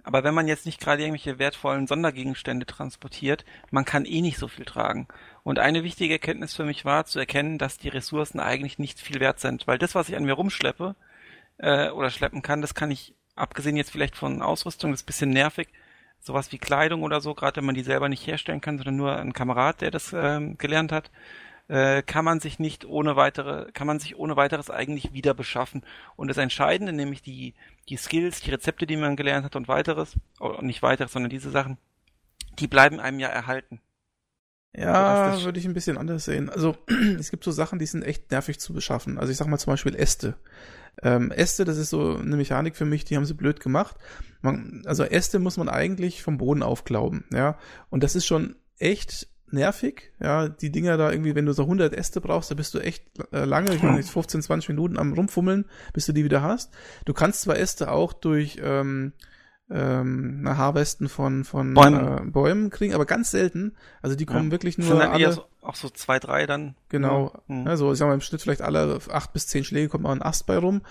aber 0.07 0.23
wenn 0.23 0.33
man 0.33 0.47
jetzt 0.47 0.65
nicht 0.65 0.79
gerade 0.79 1.01
irgendwelche 1.01 1.37
wertvollen 1.37 1.85
Sondergegenstände 1.85 2.65
transportiert, 2.65 3.43
man 3.71 3.83
kann 3.83 4.05
eh 4.05 4.21
nicht 4.21 4.37
so 4.37 4.47
viel 4.47 4.63
tragen. 4.63 5.09
Und 5.43 5.59
eine 5.59 5.83
wichtige 5.83 6.13
Erkenntnis 6.13 6.55
für 6.55 6.63
mich 6.63 6.85
war 6.85 7.05
zu 7.05 7.19
erkennen, 7.19 7.57
dass 7.57 7.77
die 7.77 7.89
Ressourcen 7.89 8.39
eigentlich 8.39 8.79
nicht 8.79 9.01
viel 9.01 9.19
wert 9.19 9.41
sind, 9.41 9.67
weil 9.67 9.77
das, 9.77 9.95
was 9.95 10.07
ich 10.07 10.15
an 10.15 10.23
mir 10.23 10.31
rumschleppe 10.31 10.95
äh, 11.57 11.89
oder 11.89 12.09
schleppen 12.09 12.41
kann, 12.41 12.61
das 12.61 12.73
kann 12.73 12.89
ich, 12.89 13.15
abgesehen 13.35 13.75
jetzt 13.75 13.91
vielleicht 13.91 14.15
von 14.15 14.41
Ausrüstung, 14.41 14.91
das 14.91 15.01
ist 15.01 15.07
bisschen 15.07 15.31
nervig, 15.31 15.67
sowas 16.21 16.53
wie 16.53 16.57
Kleidung 16.57 17.03
oder 17.03 17.19
so, 17.19 17.33
gerade 17.33 17.57
wenn 17.57 17.65
man 17.65 17.75
die 17.75 17.83
selber 17.83 18.07
nicht 18.07 18.25
herstellen 18.25 18.61
kann, 18.61 18.77
sondern 18.77 18.95
nur 18.95 19.13
ein 19.17 19.33
Kamerad, 19.33 19.81
der 19.81 19.91
das 19.91 20.13
ähm, 20.13 20.57
gelernt 20.57 20.93
hat, 20.93 21.11
äh, 21.67 22.01
kann 22.01 22.25
man 22.25 22.39
sich 22.39 22.59
nicht 22.59 22.85
ohne 22.85 23.15
weitere, 23.15 23.71
kann 23.71 23.87
man 23.87 23.99
sich 23.99 24.17
ohne 24.17 24.35
weiteres 24.35 24.69
eigentlich 24.69 25.13
wieder 25.13 25.33
beschaffen. 25.33 25.83
Und 26.15 26.29
das 26.29 26.37
Entscheidende, 26.37 26.93
nämlich 26.93 27.21
die, 27.21 27.55
die 27.89 27.97
Skills, 27.97 28.41
die 28.41 28.51
Rezepte, 28.51 28.87
die 28.87 28.97
man 28.97 29.15
gelernt 29.15 29.45
hat 29.45 29.55
und 29.55 29.67
weiteres, 29.67 30.15
oder 30.39 30.61
nicht 30.61 30.81
weiteres, 30.81 31.11
sondern 31.11 31.29
diese 31.29 31.49
Sachen, 31.49 31.77
die 32.59 32.67
bleiben 32.67 32.99
einem 32.99 33.19
ja 33.19 33.27
erhalten. 33.27 33.81
Ja, 34.75 35.43
würde 35.43 35.59
ich 35.59 35.65
ein 35.65 35.73
bisschen 35.73 35.97
anders 35.97 36.25
sehen. 36.25 36.49
Also 36.49 36.77
es 37.19 37.31
gibt 37.31 37.43
so 37.43 37.51
Sachen, 37.51 37.79
die 37.79 37.85
sind 37.85 38.03
echt 38.03 38.31
nervig 38.31 38.59
zu 38.59 38.73
beschaffen. 38.73 39.17
Also 39.17 39.31
ich 39.31 39.37
sag 39.37 39.47
mal 39.47 39.57
zum 39.57 39.73
Beispiel 39.73 39.95
Äste. 39.95 40.35
Ähm, 41.01 41.31
Äste, 41.31 41.65
das 41.65 41.77
ist 41.77 41.89
so 41.89 42.17
eine 42.17 42.37
Mechanik 42.37 42.75
für 42.75 42.85
mich, 42.85 43.05
die 43.05 43.15
haben 43.15 43.25
sie 43.25 43.33
blöd 43.33 43.59
gemacht. 43.59 43.95
Man, 44.41 44.83
also 44.85 45.03
Äste 45.03 45.39
muss 45.39 45.57
man 45.57 45.69
eigentlich 45.69 46.23
vom 46.23 46.37
Boden 46.37 46.63
aufglauben, 46.63 47.25
ja. 47.31 47.57
Und 47.89 48.03
das 48.03 48.15
ist 48.15 48.25
schon 48.25 48.55
echt 48.77 49.27
nervig, 49.49 50.11
ja, 50.19 50.49
die 50.49 50.71
Dinger 50.71 50.97
da 50.97 51.11
irgendwie, 51.11 51.35
wenn 51.35 51.45
du 51.45 51.53
so 51.53 51.63
100 51.63 51.93
Äste 51.93 52.21
brauchst, 52.21 52.51
da 52.51 52.55
bist 52.55 52.73
du 52.73 52.79
echt 52.79 53.03
äh, 53.31 53.45
lange, 53.45 53.73
ich 53.73 53.83
meine 53.83 54.03
15, 54.03 54.41
20 54.41 54.69
Minuten 54.69 54.97
am 54.97 55.13
rumfummeln, 55.13 55.65
bis 55.93 56.05
du 56.05 56.13
die 56.13 56.23
wieder 56.23 56.41
hast. 56.41 56.73
Du 57.05 57.13
kannst 57.13 57.41
zwar 57.41 57.57
Äste 57.57 57.91
auch 57.91 58.13
durch 58.13 58.59
ähm, 58.61 59.13
ähm, 59.69 60.41
na, 60.43 60.57
Haarwesten 60.57 61.09
von 61.09 61.43
von 61.43 61.73
Bäumen. 61.73 62.27
Äh, 62.27 62.31
Bäumen 62.31 62.69
kriegen, 62.69 62.93
aber 62.93 63.05
ganz 63.05 63.31
selten. 63.31 63.75
Also 64.01 64.15
die 64.15 64.25
kommen 64.25 64.45
ja. 64.45 64.51
wirklich 64.51 64.77
nur 64.77 64.87
Sind 64.87 64.99
dann 64.99 65.11
alle, 65.11 65.23
eher 65.23 65.33
so, 65.33 65.45
auch 65.61 65.75
so 65.75 65.89
zwei, 65.89 66.19
drei 66.19 66.45
dann. 66.45 66.75
Genau. 66.89 67.33
Mhm. 67.47 67.67
Also 67.67 67.91
ich 67.91 67.97
sag 67.97 68.07
mal 68.07 68.13
im 68.13 68.21
Schnitt 68.21 68.41
vielleicht 68.41 68.61
alle 68.61 68.99
acht 69.11 69.33
bis 69.33 69.47
zehn 69.47 69.65
Schläge 69.65 69.89
kommt 69.89 70.03
mal 70.03 70.13
ein 70.13 70.21
Ast 70.21 70.45
bei 70.45 70.57
rum. 70.57 70.81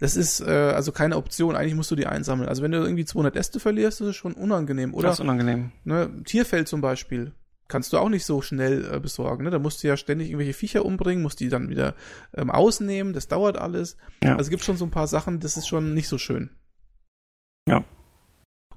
Das 0.00 0.16
ist 0.16 0.40
äh, 0.40 0.50
also 0.50 0.92
keine 0.92 1.16
Option. 1.16 1.56
Eigentlich 1.56 1.74
musst 1.74 1.90
du 1.90 1.96
die 1.96 2.06
einsammeln. 2.06 2.48
Also 2.48 2.62
wenn 2.62 2.72
du 2.72 2.78
irgendwie 2.78 3.06
200 3.06 3.36
Äste 3.36 3.58
verlierst, 3.58 4.00
das 4.00 4.08
ist 4.08 4.16
schon 4.16 4.34
unangenehm, 4.34 4.92
oder? 4.92 5.08
Das 5.08 5.16
ist 5.16 5.20
unangenehm. 5.20 5.72
Ne, 5.84 6.10
Tierfell 6.24 6.66
zum 6.66 6.82
Beispiel 6.82 7.32
kannst 7.68 7.92
du 7.92 7.98
auch 7.98 8.08
nicht 8.08 8.24
so 8.24 8.42
schnell 8.42 8.88
äh, 8.92 9.00
besorgen. 9.00 9.44
Ne? 9.44 9.50
Da 9.50 9.58
musst 9.58 9.82
du 9.82 9.88
ja 9.88 9.96
ständig 9.96 10.28
irgendwelche 10.28 10.54
Viecher 10.54 10.84
umbringen, 10.84 11.22
musst 11.22 11.40
die 11.40 11.48
dann 11.48 11.68
wieder 11.68 11.94
ähm, 12.34 12.50
ausnehmen. 12.50 13.12
Das 13.12 13.28
dauert 13.28 13.56
alles. 13.56 13.96
Ja. 14.22 14.32
Also 14.32 14.42
es 14.42 14.50
gibt 14.50 14.64
schon 14.64 14.76
so 14.76 14.84
ein 14.84 14.90
paar 14.90 15.06
Sachen, 15.06 15.40
das 15.40 15.56
ist 15.56 15.66
schon 15.66 15.94
nicht 15.94 16.08
so 16.08 16.18
schön. 16.18 16.50
Ja. 17.68 17.84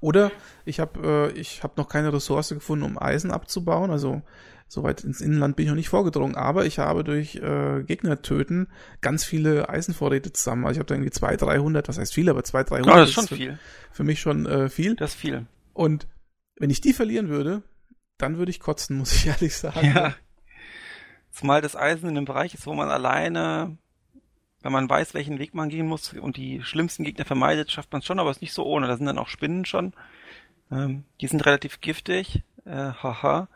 Oder 0.00 0.32
ich 0.64 0.80
habe 0.80 1.30
äh, 1.34 1.38
ich 1.38 1.62
habe 1.62 1.74
noch 1.76 1.88
keine 1.88 2.12
Ressource 2.12 2.48
gefunden, 2.48 2.84
um 2.84 2.98
Eisen 2.98 3.30
abzubauen. 3.30 3.90
Also 3.90 4.22
soweit 4.66 5.04
ins 5.04 5.20
Inland 5.20 5.56
bin 5.56 5.66
ich 5.66 5.70
noch 5.70 5.76
nicht 5.76 5.88
vorgedrungen. 5.90 6.36
Aber 6.36 6.64
ich 6.64 6.78
habe 6.78 7.04
durch 7.04 7.36
äh, 7.36 7.82
Gegner 7.82 8.22
töten 8.22 8.68
ganz 9.02 9.24
viele 9.24 9.68
Eisenvorräte 9.68 10.32
zusammen. 10.32 10.64
Also 10.64 10.72
ich 10.74 10.78
habe 10.78 10.86
da 10.86 10.94
irgendwie 10.94 11.10
200, 11.10 11.42
300, 11.42 11.88
was 11.88 11.98
heißt 11.98 12.14
viel, 12.14 12.30
aber 12.30 12.42
200, 12.42 12.70
300. 12.70 12.94
Oh, 12.94 12.98
das 12.98 13.08
ist 13.08 13.14
schon 13.14 13.24
ist 13.24 13.28
für, 13.28 13.36
viel. 13.36 13.58
Für 13.92 14.04
mich 14.04 14.20
schon 14.20 14.46
äh, 14.46 14.68
viel. 14.68 14.96
Das 14.96 15.10
ist 15.10 15.20
viel. 15.20 15.46
Und 15.74 16.08
wenn 16.58 16.70
ich 16.70 16.80
die 16.80 16.92
verlieren 16.92 17.28
würde, 17.28 17.62
dann 18.22 18.38
würde 18.38 18.50
ich 18.50 18.60
kotzen, 18.60 18.96
muss 18.98 19.12
ich 19.12 19.26
ehrlich 19.26 19.56
sagen. 19.56 19.92
Ja. 19.94 20.14
Zumal 21.30 21.60
das 21.60 21.76
Eisen 21.76 22.08
in 22.08 22.16
einem 22.16 22.26
Bereich 22.26 22.54
ist, 22.54 22.66
wo 22.66 22.74
man 22.74 22.90
alleine, 22.90 23.76
wenn 24.62 24.72
man 24.72 24.88
weiß, 24.88 25.14
welchen 25.14 25.38
Weg 25.38 25.54
man 25.54 25.68
gehen 25.68 25.86
muss 25.86 26.12
und 26.12 26.36
die 26.36 26.62
schlimmsten 26.62 27.04
Gegner 27.04 27.24
vermeidet, 27.24 27.70
schafft 27.70 27.92
man 27.92 28.00
es 28.00 28.06
schon, 28.06 28.18
aber 28.18 28.30
es 28.30 28.38
ist 28.38 28.42
nicht 28.42 28.52
so 28.52 28.64
ohne. 28.64 28.88
Da 28.88 28.96
sind 28.96 29.06
dann 29.06 29.18
auch 29.18 29.28
Spinnen 29.28 29.64
schon. 29.64 29.92
Ähm, 30.70 31.04
die 31.20 31.26
sind 31.26 31.46
relativ 31.46 31.80
giftig, 31.80 32.42
äh, 32.64 32.92
haha, 32.92 33.48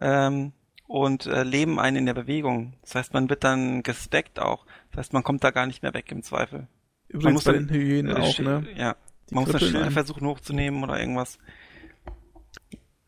ähm, 0.00 0.52
und 0.86 1.26
äh, 1.26 1.42
leben 1.42 1.80
einen 1.80 1.96
in 1.98 2.06
der 2.06 2.14
Bewegung. 2.14 2.74
Das 2.82 2.94
heißt, 2.94 3.14
man 3.14 3.28
wird 3.28 3.44
dann 3.44 3.82
gesteckt 3.82 4.38
auch. 4.38 4.66
Das 4.90 4.98
heißt, 4.98 5.12
man 5.12 5.22
kommt 5.22 5.42
da 5.42 5.50
gar 5.50 5.66
nicht 5.66 5.82
mehr 5.82 5.94
weg 5.94 6.10
im 6.12 6.22
Zweifel. 6.22 6.68
Übrigens 7.08 7.24
man 7.24 7.32
muss 7.34 7.44
bei 7.44 7.52
dann, 7.52 7.66
den 7.66 7.76
Hyänen 7.76 8.16
äh, 8.16 8.20
auch, 8.20 8.38
ne? 8.38 8.66
Ja. 8.76 8.96
Die 9.28 9.34
man 9.34 9.44
muss 9.44 9.52
dann 9.52 9.60
Schilder 9.60 9.90
versuchen 9.90 10.26
hochzunehmen 10.26 10.82
oder 10.84 11.00
irgendwas. 11.00 11.38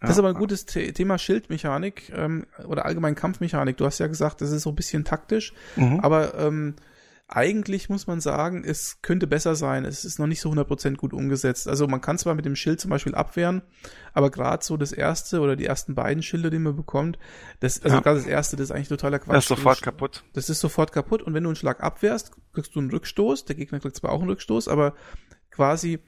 Das 0.00 0.10
ist 0.10 0.18
aber 0.18 0.28
ein 0.28 0.34
gutes 0.34 0.64
The 0.68 0.92
Thema 0.92 1.18
Schildmechanik 1.18 2.12
ähm, 2.14 2.46
oder 2.66 2.86
allgemein 2.86 3.16
Kampfmechanik. 3.16 3.76
Du 3.76 3.84
hast 3.84 3.98
ja 3.98 4.06
gesagt, 4.06 4.40
das 4.40 4.52
ist 4.52 4.62
so 4.62 4.70
ein 4.70 4.76
bisschen 4.76 5.04
taktisch, 5.04 5.52
mhm. 5.76 6.00
aber 6.00 6.38
ähm, 6.38 6.76
eigentlich 7.30 7.90
muss 7.90 8.06
man 8.06 8.20
sagen, 8.20 8.64
es 8.64 9.02
könnte 9.02 9.26
besser 9.26 9.54
sein. 9.54 9.84
Es 9.84 10.06
ist 10.06 10.18
noch 10.18 10.26
nicht 10.26 10.40
so 10.40 10.50
100% 10.50 10.96
gut 10.96 11.12
umgesetzt. 11.12 11.68
Also 11.68 11.86
man 11.86 12.00
kann 12.00 12.16
zwar 12.16 12.34
mit 12.34 12.46
dem 12.46 12.56
Schild 12.56 12.80
zum 12.80 12.90
Beispiel 12.90 13.14
abwehren, 13.14 13.60
aber 14.14 14.30
gerade 14.30 14.64
so 14.64 14.78
das 14.78 14.92
erste 14.92 15.40
oder 15.40 15.54
die 15.54 15.66
ersten 15.66 15.94
beiden 15.94 16.22
Schilde, 16.22 16.48
die 16.48 16.58
man 16.58 16.74
bekommt, 16.74 17.18
das, 17.60 17.82
also 17.82 17.96
ja. 17.96 18.02
gerade 18.02 18.18
das 18.18 18.26
erste, 18.26 18.56
das 18.56 18.64
ist 18.64 18.70
eigentlich 18.70 18.88
totaler 18.88 19.18
Quatsch. 19.18 19.34
Das 19.34 19.44
ist 19.44 19.48
sofort 19.48 19.82
kaputt. 19.82 20.24
Das 20.32 20.48
ist 20.48 20.60
sofort 20.60 20.90
kaputt 20.92 21.22
und 21.22 21.34
wenn 21.34 21.42
du 21.42 21.50
einen 21.50 21.56
Schlag 21.56 21.82
abwehrst, 21.82 22.32
kriegst 22.54 22.74
du 22.74 22.80
einen 22.80 22.90
Rückstoß. 22.90 23.44
Der 23.44 23.56
Gegner 23.56 23.78
kriegt 23.78 23.96
zwar 23.96 24.12
auch 24.12 24.20
einen 24.20 24.30
Rückstoß, 24.30 24.68
aber 24.68 24.94
quasi, 25.50 25.98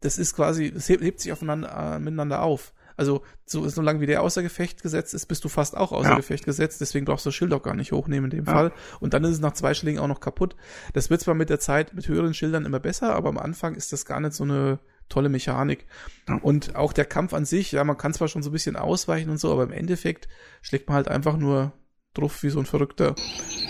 das 0.00 0.18
ist 0.18 0.34
quasi, 0.34 0.72
es 0.74 0.88
hebt, 0.88 1.04
hebt 1.04 1.20
sich 1.20 1.30
aufeinander, 1.30 1.94
äh, 1.94 1.98
miteinander 2.00 2.42
auf. 2.42 2.72
Also 2.96 3.22
so, 3.44 3.68
solange 3.68 4.00
wie 4.00 4.06
der 4.06 4.22
außer 4.22 4.42
Gefecht 4.42 4.82
gesetzt 4.82 5.14
ist, 5.14 5.26
bist 5.26 5.44
du 5.44 5.48
fast 5.48 5.76
auch 5.76 5.92
außer 5.92 6.10
ja. 6.10 6.16
Gefecht 6.16 6.44
gesetzt. 6.44 6.80
Deswegen 6.80 7.04
brauchst 7.04 7.26
du 7.26 7.28
das 7.28 7.34
Schild 7.34 7.52
auch 7.52 7.62
gar 7.62 7.74
nicht 7.74 7.92
hochnehmen 7.92 8.30
in 8.30 8.38
dem 8.38 8.46
ja. 8.46 8.52
Fall. 8.52 8.72
Und 9.00 9.14
dann 9.14 9.24
ist 9.24 9.30
es 9.30 9.40
nach 9.40 9.52
zwei 9.52 9.74
Schlägen 9.74 9.98
auch 9.98 10.08
noch 10.08 10.20
kaputt. 10.20 10.56
Das 10.92 11.10
wird 11.10 11.20
zwar 11.20 11.34
mit 11.34 11.50
der 11.50 11.60
Zeit 11.60 11.94
mit 11.94 12.08
höheren 12.08 12.34
Schildern 12.34 12.64
immer 12.64 12.80
besser, 12.80 13.14
aber 13.14 13.28
am 13.28 13.38
Anfang 13.38 13.74
ist 13.74 13.92
das 13.92 14.06
gar 14.06 14.20
nicht 14.20 14.34
so 14.34 14.44
eine 14.44 14.78
tolle 15.08 15.28
Mechanik. 15.28 15.86
Ja. 16.28 16.36
Und 16.36 16.76
auch 16.76 16.92
der 16.92 17.04
Kampf 17.04 17.34
an 17.34 17.44
sich, 17.44 17.72
ja, 17.72 17.84
man 17.84 17.96
kann 17.96 18.14
zwar 18.14 18.28
schon 18.28 18.42
so 18.42 18.50
ein 18.50 18.52
bisschen 18.52 18.76
ausweichen 18.76 19.30
und 19.30 19.38
so, 19.38 19.52
aber 19.52 19.64
im 19.64 19.72
Endeffekt 19.72 20.28
schlägt 20.62 20.88
man 20.88 20.96
halt 20.96 21.08
einfach 21.08 21.36
nur 21.36 21.72
drauf 22.14 22.42
wie 22.42 22.50
so 22.50 22.60
ein 22.60 22.66
Verrückter. 22.66 23.14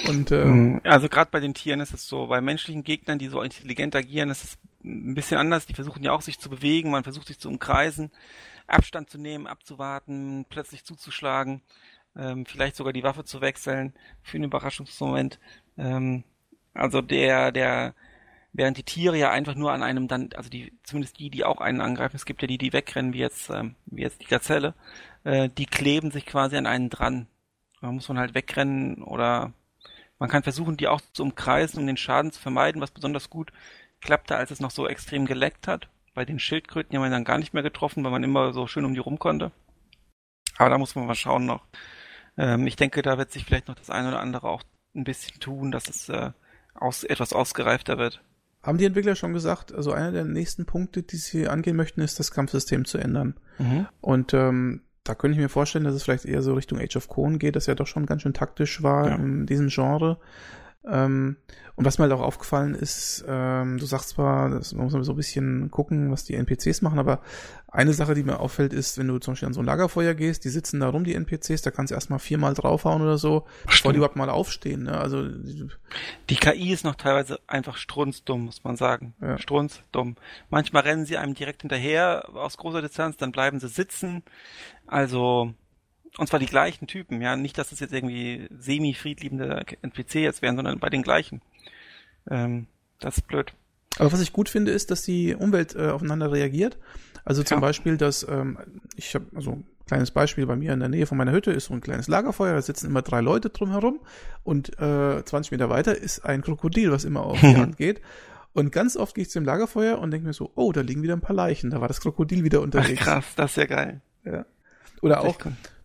Und, 0.07 0.31
äh, 0.31 0.45
mhm. 0.45 0.81
also 0.85 1.09
gerade 1.09 1.31
bei 1.31 1.41
den 1.41 1.55
Tieren 1.55 1.81
ist 1.81 1.95
es 1.95 2.07
so, 2.07 2.27
bei 2.27 2.41
menschlichen 2.41 2.85
Gegnern, 2.85 3.19
die 3.19 3.29
so 3.29 3.41
intelligent 3.43 3.97
agieren, 3.97 4.31
ist 4.31 4.45
es 4.45 4.59
ein 4.85 5.15
bisschen 5.15 5.39
anders. 5.39 5.67
Die 5.67 5.75
versuchen 5.75 6.03
ja 6.03 6.13
auch 6.13 6.21
sich 6.21 6.39
zu 6.39 6.51
bewegen, 6.51 6.91
man 6.91 7.05
versucht 7.05 7.27
sich 7.27 7.39
zu 7.39 7.49
umkreisen. 7.49 8.11
Abstand 8.67 9.11
zu 9.11 9.19
nehmen, 9.19 9.47
abzuwarten, 9.47 10.47
plötzlich 10.49 10.85
zuzuschlagen, 10.85 11.63
ähm, 12.17 12.47
vielleicht 12.47 12.77
sogar 12.77 12.93
die 12.93 13.03
Waffe 13.03 13.25
zu 13.25 13.41
wechseln 13.41 13.95
für 14.23 14.37
einen 14.37 14.45
Überraschungsmoment. 14.45 15.39
Ähm, 15.77 16.25
also 16.73 17.03
der, 17.03 17.53
der, 17.53 17.95
während 18.53 18.77
die 18.79 18.85
Tiere 18.85 19.17
ja 19.17 19.31
einfach 19.31 19.55
nur 19.55 19.73
an 19.73 19.83
einem 19.83 20.09
dann, 20.09 20.31
also 20.35 20.51
die, 20.51 20.73
zumindest 20.83 21.19
die, 21.19 21.31
die 21.31 21.45
auch 21.45 21.61
einen 21.61 21.81
angreifen, 21.81 22.17
es 22.17 22.27
gibt 22.27 22.43
ja 22.43 22.49
die, 22.49 22.59
die 22.59 22.73
wegrennen, 22.73 23.13
wie 23.13 23.19
jetzt, 23.19 23.51
ähm, 23.51 23.75
wie 23.87 24.03
jetzt 24.03 24.21
die 24.21 24.27
Gazelle, 24.27 24.75
äh, 25.25 25.49
die 25.51 25.67
kleben 25.67 26.11
sich 26.11 26.27
quasi 26.27 26.57
an 26.57 26.67
einen 26.67 26.91
dran. 26.91 27.27
Da 27.81 27.93
muss 27.93 28.09
man 28.09 28.19
halt 28.19 28.35
wegrennen 28.35 29.03
oder 29.03 29.53
man 30.19 30.31
kann 30.31 30.43
versuchen, 30.43 30.77
die 30.77 30.89
auch 30.89 31.01
zu 31.13 31.23
umkreisen, 31.23 31.81
um 31.81 31.87
den 31.87 31.97
Schaden 31.97 32.33
zu 32.33 32.41
vermeiden, 32.41 32.81
was 32.81 32.93
besonders 32.93 33.31
gut 33.31 33.53
klappte, 34.01 34.37
als 34.37 34.51
es 34.51 34.61
noch 34.61 34.71
so 34.71 34.87
extrem 34.87 35.27
geleckt 35.27 35.67
hat. 35.69 35.89
Bei 36.15 36.25
den 36.25 36.39
Schildkröten 36.39 36.91
die 36.91 36.97
haben 36.97 37.05
wir 37.05 37.11
dann 37.11 37.25
gar 37.25 37.39
nicht 37.39 37.55
mehr 37.55 37.63
getroffen, 37.63 38.05
weil 38.05 38.13
man 38.13 38.23
immer 38.23 38.53
so 38.53 38.67
schön 38.67 38.85
um 38.85 38.95
die 38.95 39.01
rum 39.01 39.19
konnte. 39.19 39.53
Aber 40.57 40.71
da 40.71 40.79
muss 40.79 40.95
man 40.95 41.07
mal 41.07 41.15
schauen 41.15 41.47
noch. 41.47 41.67
Ähm, 42.37 42.67
ich 42.67 42.77
denke, 42.77 43.03
da 43.03 43.19
wird 43.19 43.33
sich 43.33 43.45
vielleicht 43.45 43.69
noch 43.69 43.75
das 43.75 43.91
eine 43.91 44.09
oder 44.09 44.21
andere 44.21 44.49
auch 44.49 44.63
ein 44.95 45.05
bisschen 45.05 45.41
tun, 45.41 45.73
dass 45.73 45.89
es 45.89 46.09
äh, 46.09 46.31
aus, 46.75 47.05
etwas 47.05 47.33
ausgereifter 47.33 47.99
wird. 47.99 48.23
Haben 48.63 48.79
die 48.79 48.87
Entwickler 48.87 49.15
schon 49.15 49.35
gesagt, 49.35 49.75
also 49.75 49.93
einer 49.93 50.13
der 50.13 50.25
nächsten 50.25 50.65
Punkte, 50.65 51.03
die 51.03 51.17
sie 51.17 51.49
angehen 51.49 51.77
möchten, 51.77 52.01
ist 52.01 52.19
das 52.19 52.31
Kampfsystem 52.31 52.85
zu 52.85 52.99
ändern. 52.99 53.35
Mhm. 53.59 53.87
Und 54.01 54.33
ähm, 54.33 54.83
da 55.03 55.15
könnte 55.15 55.37
ich 55.37 55.43
mir 55.43 55.51
vorstellen, 55.51 55.85
dass 55.85 55.95
es 55.95 56.03
vielleicht 56.03 56.25
eher 56.25 56.41
so 56.41 56.55
Richtung 56.55 56.81
Age 56.81 56.97
of 56.97 57.09
Conan 57.09 57.39
geht, 57.39 57.57
das 57.57 57.67
ja 57.67 57.75
doch 57.75 57.87
schon 57.87 58.07
ganz 58.07 58.23
schön 58.23 58.33
taktisch 58.33 58.83
war 58.83 59.09
ja. 59.09 59.15
in 59.17 59.45
diesem 59.45 59.69
Genre. 59.69 60.19
Ähm, 60.87 61.37
und 61.77 61.85
was 61.85 61.99
mir 61.99 62.05
halt 62.05 62.13
auch 62.13 62.21
aufgefallen 62.21 62.75
ist, 62.75 63.25
ähm, 63.27 63.79
du 63.79 63.87
sagst 63.87 64.11
zwar, 64.11 64.51
das, 64.51 64.75
man 64.75 64.85
muss 64.85 65.07
so 65.07 65.13
ein 65.13 65.17
bisschen 65.17 65.71
gucken, 65.71 66.13
was 66.13 66.25
die 66.25 66.35
NPCs 66.35 66.83
machen, 66.83 67.01
aber 67.01 67.21
eine 67.67 67.93
Sache, 67.93 68.15
die 68.15 68.23
mir 68.23 68.39
auffällt, 68.39 68.73
ist, 68.73 68.97
wenn 68.99 69.09
du 69.09 69.19
zum 69.19 69.33
Beispiel 69.33 69.49
an 69.49 69.55
so 69.55 69.61
ein 69.61 69.67
Lagerfeuer 69.67 70.15
gehst, 70.15 70.45
die 70.45 70.51
sitzen 70.51 70.79
da 70.79 70.89
rum, 70.89 71.03
die 71.03 71.15
NPCs, 71.15 71.63
da 71.63 71.73
kannst 71.73 71.91
du 71.91 71.97
erstmal 71.97 72.21
viermal 72.21 72.55
draufhauen 72.55 73.03
oder 73.03 73.19
so, 73.19 73.47
bevor 73.67 73.93
die 73.93 73.97
überhaupt 73.97 74.15
mal 74.15 74.31
aufstehen. 74.31 74.85
Ne? 74.85 74.97
Also 74.97 75.27
Die 76.31 76.37
KI 76.37 76.73
ist 76.73 76.85
noch 76.85 76.95
teilweise 76.95 77.41
einfach 77.49 77.77
strunzdumm, 77.77 78.45
muss 78.45 78.63
man 78.63 78.77
sagen. 78.77 79.15
Ja. 79.21 79.39
Strunzdumm. 79.39 80.15
Manchmal 80.51 80.85
rennen 80.85 81.07
sie 81.07 81.17
einem 81.17 81.35
direkt 81.35 81.63
hinterher 81.63 82.29
aus 82.35 82.57
großer 82.57 82.83
Distanz, 82.83 83.17
dann 83.17 83.33
bleiben 83.33 83.59
sie 83.59 83.69
sitzen. 83.69 84.23
Also 84.87 85.53
und 86.19 86.29
zwar 86.29 86.39
die 86.39 86.47
gleichen 86.47 86.87
Typen, 86.87 87.21
ja. 87.21 87.37
Nicht, 87.37 87.59
dass 87.59 87.73
es 87.73 87.81
jetzt 87.81 87.93
irgendwie 87.93 88.49
semi-friedliebende 88.57 89.65
NPC 89.83 90.17
jetzt 90.17 90.43
wären, 90.43 90.57
sondern 90.57 90.79
bei 90.79 90.91
den 90.91 91.03
gleichen. 91.03 91.43
Ähm, 92.31 92.67
das 93.01 93.19
ist 93.19 93.27
blöd. 93.27 93.53
Aber 93.99 94.13
was 94.13 94.21
ich 94.21 94.33
gut 94.33 94.49
finde, 94.49 94.73
ist, 94.73 94.91
dass 94.91 95.03
die 95.03 95.35
Umwelt 95.35 95.75
äh, 95.75 95.89
aufeinander 95.89 96.33
reagiert. 96.33 96.79
Also 97.25 97.43
zum 97.43 97.57
ja. 97.57 97.61
Beispiel, 97.61 97.97
dass 97.97 98.27
ähm, 98.29 98.59
ich 98.97 99.15
habe 99.15 99.27
also 99.35 99.63
kleines 99.87 100.11
Beispiel 100.11 100.47
bei 100.47 100.57
mir 100.57 100.73
in 100.73 100.81
der 100.81 100.89
Nähe 100.89 101.07
von 101.07 101.19
meiner 101.19 101.33
Hütte 101.33 101.53
ist 101.53 101.67
so 101.67 101.75
ein 101.75 101.81
kleines 101.81 102.09
Lagerfeuer, 102.09 102.55
da 102.55 102.63
sitzen 102.63 102.87
immer 102.87 103.03
drei 103.03 103.21
Leute 103.21 103.51
drumherum 103.51 104.01
und 104.43 104.79
äh, 104.81 105.25
20 105.25 105.53
Meter 105.53 105.69
weiter 105.69 105.97
ist 105.97 106.25
ein 106.25 106.43
Krokodil, 106.43 106.91
was 106.91 107.05
immer 107.05 107.23
auf 107.25 107.41
die 107.41 107.57
Hand 107.57 107.77
geht. 107.77 108.01
Und 108.53 108.71
ganz 108.73 108.97
oft 108.97 109.15
gehe 109.15 109.23
ich 109.23 109.31
zum 109.31 109.45
Lagerfeuer 109.45 109.99
und 109.99 110.11
denke 110.11 110.27
mir 110.27 110.33
so, 110.33 110.53
oh, 110.55 110.73
da 110.73 110.81
liegen 110.81 111.03
wieder 111.03 111.15
ein 111.15 111.21
paar 111.21 111.35
Leichen, 111.35 111.71
da 111.71 111.81
war 111.81 111.89
das 111.89 112.01
Krokodil 112.01 112.45
wieder 112.45 112.61
unterwegs. 112.61 113.01
Ach, 113.03 113.05
krass, 113.05 113.25
das 113.37 113.51
ist 113.51 113.57
ja 113.57 113.67
geil. 113.67 114.01
Ja. 114.25 114.47
Oder 115.03 115.21
auch, 115.21 115.37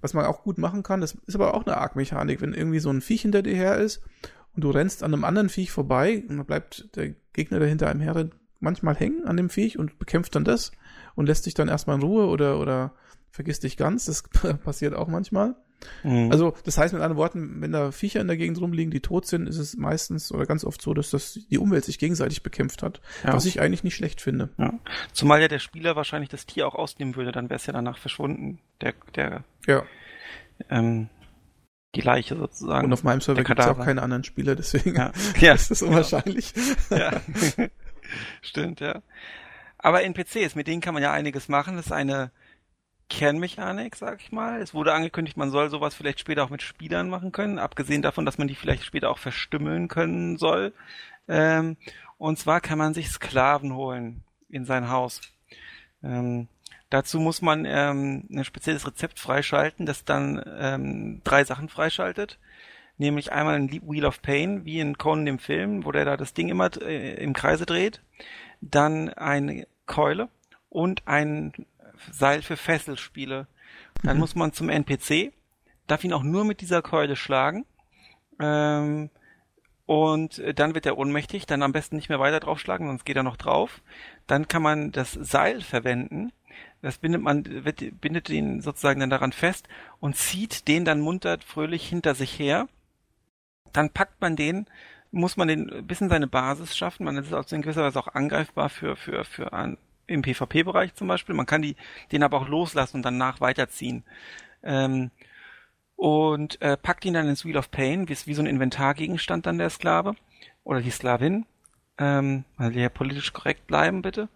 was 0.02 0.14
man 0.14 0.26
auch 0.26 0.44
gut 0.44 0.58
machen 0.58 0.84
kann, 0.84 1.02
das 1.02 1.18
ist 1.26 1.36
aber 1.36 1.54
auch 1.54 1.66
eine 1.66 1.78
Arc-Mechanik, 1.78 2.42
wenn 2.42 2.54
irgendwie 2.54 2.80
so 2.80 2.90
ein 2.90 3.02
Viech 3.02 3.22
hinter 3.22 3.42
dir 3.42 3.56
her 3.56 3.78
ist 3.78 4.02
und 4.56 4.64
du 4.64 4.72
rennst 4.72 5.04
an 5.04 5.14
einem 5.14 5.24
anderen 5.24 5.50
Viech 5.50 5.72
vorbei 5.72 6.24
und 6.28 6.38
dann 6.38 6.46
bleibt 6.46 6.96
der 6.96 7.14
Gegner, 7.34 7.60
der 7.60 7.68
hinter 7.68 7.90
einem 7.90 8.02
her 8.02 8.30
manchmal 8.60 8.96
hängen 8.96 9.26
an 9.26 9.38
dem 9.38 9.50
Viech 9.50 9.78
und 9.78 10.00
bekämpft 10.00 10.36
dann 10.36 10.44
das 10.44 10.72
und 11.16 11.26
lässt 11.26 11.46
dich 11.46 11.54
dann 11.54 11.68
erstmal 11.68 11.96
in 11.98 12.04
Ruhe 12.04 12.28
oder, 12.28 12.60
oder 12.60 12.94
vergisst 13.32 13.64
dich 13.64 13.78
ganz. 13.78 14.06
Das 14.06 14.24
passiert 14.64 14.94
auch 14.94 15.08
manchmal. 15.08 15.56
Mhm. 16.04 16.32
Also, 16.32 16.54
das 16.66 16.78
heißt 16.78 16.94
mit 16.94 17.02
anderen 17.02 17.18
Worten, 17.18 17.62
wenn 17.62 17.72
da 17.72 17.92
Viecher 17.92 18.20
in 18.20 18.28
der 18.28 18.38
Gegend 18.38 18.60
rumliegen, 18.60 18.92
die 18.92 19.00
tot 19.00 19.26
sind, 19.26 19.48
ist 19.48 19.58
es 19.58 19.78
meistens 19.78 20.32
oder 20.32 20.46
ganz 20.46 20.66
oft 20.66 20.82
so, 20.82 20.94
dass 20.94 21.10
das 21.12 21.40
die 21.50 21.58
Umwelt 21.58 21.86
sich 21.86 22.00
gegenseitig 22.00 22.44
bekämpft 22.44 22.84
hat. 22.84 23.02
Ja. 23.24 23.34
Was 23.34 23.46
ich 23.46 23.62
eigentlich 23.62 23.84
nicht 23.84 23.96
schlecht 23.96 24.22
finde. 24.22 24.50
Ja. 24.58 24.74
Zumal 25.14 25.42
ja 25.42 25.48
der 25.48 25.60
Spieler 25.60 25.96
wahrscheinlich 25.96 26.30
das 26.30 26.46
Tier 26.46 26.68
auch 26.68 26.76
ausnehmen 26.76 27.16
würde, 27.16 27.32
dann 27.32 27.50
wäre 27.50 27.58
es 27.58 27.66
ja 27.66 27.74
danach 27.74 27.98
verschwunden. 27.98 28.60
Der, 28.82 28.94
der, 29.16 29.44
ja. 29.70 29.84
ähm, 30.70 31.10
die 31.96 32.02
Leiche 32.02 32.36
sozusagen. 32.36 32.86
Und 32.86 32.94
auf 32.94 33.04
meinem 33.04 33.22
Server 33.22 33.44
gibt 33.44 33.60
es 33.60 33.68
auch 33.68 33.80
keine 33.80 34.02
anderen 34.02 34.24
Spieler, 34.24 34.56
deswegen 34.56 34.96
ja. 34.96 35.12
ja 35.40 35.54
ist 35.54 35.72
das 35.72 35.82
unwahrscheinlich. 35.82 36.54
Ja. 36.90 37.22
Stimmt, 38.42 38.80
ja. 38.80 39.02
Aber 39.78 40.04
NPCs, 40.04 40.56
mit 40.56 40.68
denen 40.68 40.82
kann 40.82 40.94
man 40.94 41.02
ja 41.04 41.12
einiges 41.12 41.48
machen. 41.48 41.78
Das 41.78 41.88
ist 41.88 41.92
eine 41.92 42.32
Kernmechanik, 43.10 43.96
sag 43.96 44.22
ich 44.22 44.32
mal. 44.32 44.62
Es 44.62 44.74
wurde 44.74 44.94
angekündigt, 44.94 45.38
man 45.38 45.52
soll 45.52 45.70
sowas 45.70 45.96
vielleicht 45.96 46.20
später 46.20 46.44
auch 46.44 46.50
mit 46.50 46.62
Spielern 46.62 47.10
machen 47.10 47.32
können, 47.32 47.58
abgesehen 47.58 48.02
davon, 48.02 48.26
dass 48.26 48.38
man 48.38 48.48
die 48.48 48.56
vielleicht 48.56 48.84
später 48.84 49.10
auch 49.10 49.18
verstümmeln 49.18 49.88
können 49.88 50.38
soll. 50.38 50.74
Ähm, 51.28 51.78
und 52.18 52.38
zwar 52.38 52.62
kann 52.62 52.78
man 52.78 52.94
sich 52.94 53.10
Sklaven 53.10 53.74
holen 53.74 54.24
in 54.50 54.66
sein 54.66 54.90
Haus. 54.90 55.22
Ähm, 56.04 56.48
dazu 56.90 57.20
muss 57.20 57.42
man 57.42 57.66
ähm, 57.66 58.26
ein 58.32 58.44
spezielles 58.44 58.86
Rezept 58.86 59.20
freischalten, 59.20 59.86
das 59.86 60.06
dann 60.06 60.44
ähm, 60.60 61.22
drei 61.24 61.44
Sachen 61.44 61.70
freischaltet. 61.70 62.40
Nämlich 62.98 63.32
einmal 63.32 63.56
ein 63.56 63.72
Wheel 63.72 64.06
of 64.06 64.22
Pain, 64.22 64.66
wie 64.66 64.80
in 64.80 64.98
Conan 64.98 65.26
dem 65.26 65.40
Film, 65.40 65.86
wo 65.86 65.92
der 65.92 66.04
da 66.04 66.18
das 66.18 66.34
Ding 66.34 66.50
immer 66.50 66.70
äh, 66.82 67.24
im 67.24 67.34
Kreise 67.34 67.66
dreht. 67.66 68.02
Dann 68.62 69.10
eine 69.10 69.68
Keule 69.86 70.28
und 70.70 71.08
ein 71.08 71.54
Seil 72.12 72.42
für 72.42 72.58
Fesselspiele. 72.58 73.48
Dann 74.04 74.18
mhm. 74.18 74.20
muss 74.20 74.36
man 74.36 74.52
zum 74.52 74.70
NPC, 74.70 75.32
darf 75.88 76.04
ihn 76.04 76.14
auch 76.14 76.24
nur 76.24 76.44
mit 76.44 76.62
dieser 76.62 76.82
Keule 76.82 77.16
schlagen. 77.16 77.66
Ähm, 78.40 79.10
und 79.86 80.44
dann 80.56 80.76
wird 80.76 80.86
er 80.86 80.98
ohnmächtig, 80.98 81.48
dann 81.48 81.64
am 81.64 81.72
besten 81.72 81.96
nicht 81.96 82.10
mehr 82.10 82.20
weiter 82.20 82.40
draufschlagen, 82.40 82.86
sonst 82.86 83.06
geht 83.06 83.18
er 83.18 83.24
noch 83.24 83.38
drauf. 83.38 83.82
Dann 84.28 84.48
kann 84.48 84.62
man 84.62 84.92
das 84.92 85.14
Seil 85.14 85.62
verwenden. 85.62 86.32
Das 86.82 86.98
bindet 86.98 87.22
man, 87.22 87.44
bindet 88.00 88.30
ihn 88.30 88.62
sozusagen 88.62 89.02
dann 89.02 89.10
daran 89.10 89.34
fest 89.34 89.68
und 90.00 90.16
zieht 90.16 90.68
den 90.68 90.86
dann 90.86 91.02
munter 91.02 91.38
fröhlich 91.46 91.88
hinter 91.88 92.16
sich 92.16 92.40
her. 92.40 92.68
Dann 93.74 93.90
packt 93.90 94.22
man 94.22 94.36
den, 94.36 94.66
muss 95.12 95.38
man 95.38 95.48
den 95.48 95.86
bis 95.86 96.02
in 96.02 96.10
seine 96.10 96.28
Basis 96.28 96.78
schaffen. 96.78 97.04
Man 97.06 97.18
ist 97.18 97.34
auch 97.34 97.52
in 97.52 97.62
gewisser 97.62 97.84
Weise 97.84 98.00
auch 98.00 98.08
angreifbar 98.08 98.70
für, 98.70 98.96
für, 98.96 99.26
für 99.26 99.52
im 100.08 100.22
PvP-Bereich 100.22 100.96
zum 100.96 101.08
Beispiel. 101.08 101.36
Man 101.36 101.46
kann 101.46 101.62
die, 101.62 101.76
den 102.12 102.24
aber 102.24 102.38
auch 102.38 102.48
loslassen 102.48 102.98
und 102.98 103.04
danach 103.04 103.42
weiterziehen. 103.42 104.04
Ähm, 104.64 105.12
und 105.96 106.62
äh, 106.62 106.78
packt 106.78 107.04
ihn 107.04 107.14
dann 107.14 107.28
ins 107.28 107.44
Wheel 107.44 107.58
of 107.58 107.72
Pain, 107.72 108.08
wie, 108.08 108.16
wie 108.26 108.34
so 108.34 108.42
ein 108.42 108.48
Inventargegenstand 108.48 109.46
dann 109.46 109.58
der 109.58 109.70
Sklave 109.70 110.16
oder 110.64 110.82
die 110.82 110.92
Sklavin. 110.92 111.46
Ähm, 111.98 112.46
also 112.58 112.72
hier 112.72 112.90
politisch 112.90 113.34
korrekt 113.34 113.68
bleiben, 113.68 114.02
bitte. 114.02 114.30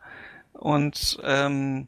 Und 0.51 1.19
ähm, 1.23 1.87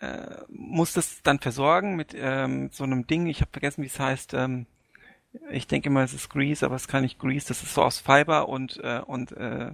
äh, 0.00 0.36
muss 0.48 0.92
das 0.92 1.22
dann 1.22 1.38
versorgen 1.38 1.96
mit 1.96 2.14
ähm, 2.14 2.70
so 2.72 2.84
einem 2.84 3.06
Ding, 3.06 3.26
ich 3.26 3.40
habe 3.40 3.50
vergessen, 3.50 3.82
wie 3.82 3.88
es 3.88 3.98
heißt, 3.98 4.34
ähm, 4.34 4.66
ich 5.50 5.66
denke 5.66 5.88
immer, 5.88 6.02
es 6.02 6.14
ist 6.14 6.30
Grease, 6.30 6.64
aber 6.64 6.76
es 6.76 6.88
kann 6.88 7.02
nicht 7.02 7.18
Grease, 7.18 7.48
das 7.48 7.62
ist 7.62 7.74
so 7.74 7.82
aus 7.82 7.98
Fiber 7.98 8.48
und 8.48 8.78
äh, 8.82 9.00
und 9.04 9.32
äh, 9.32 9.72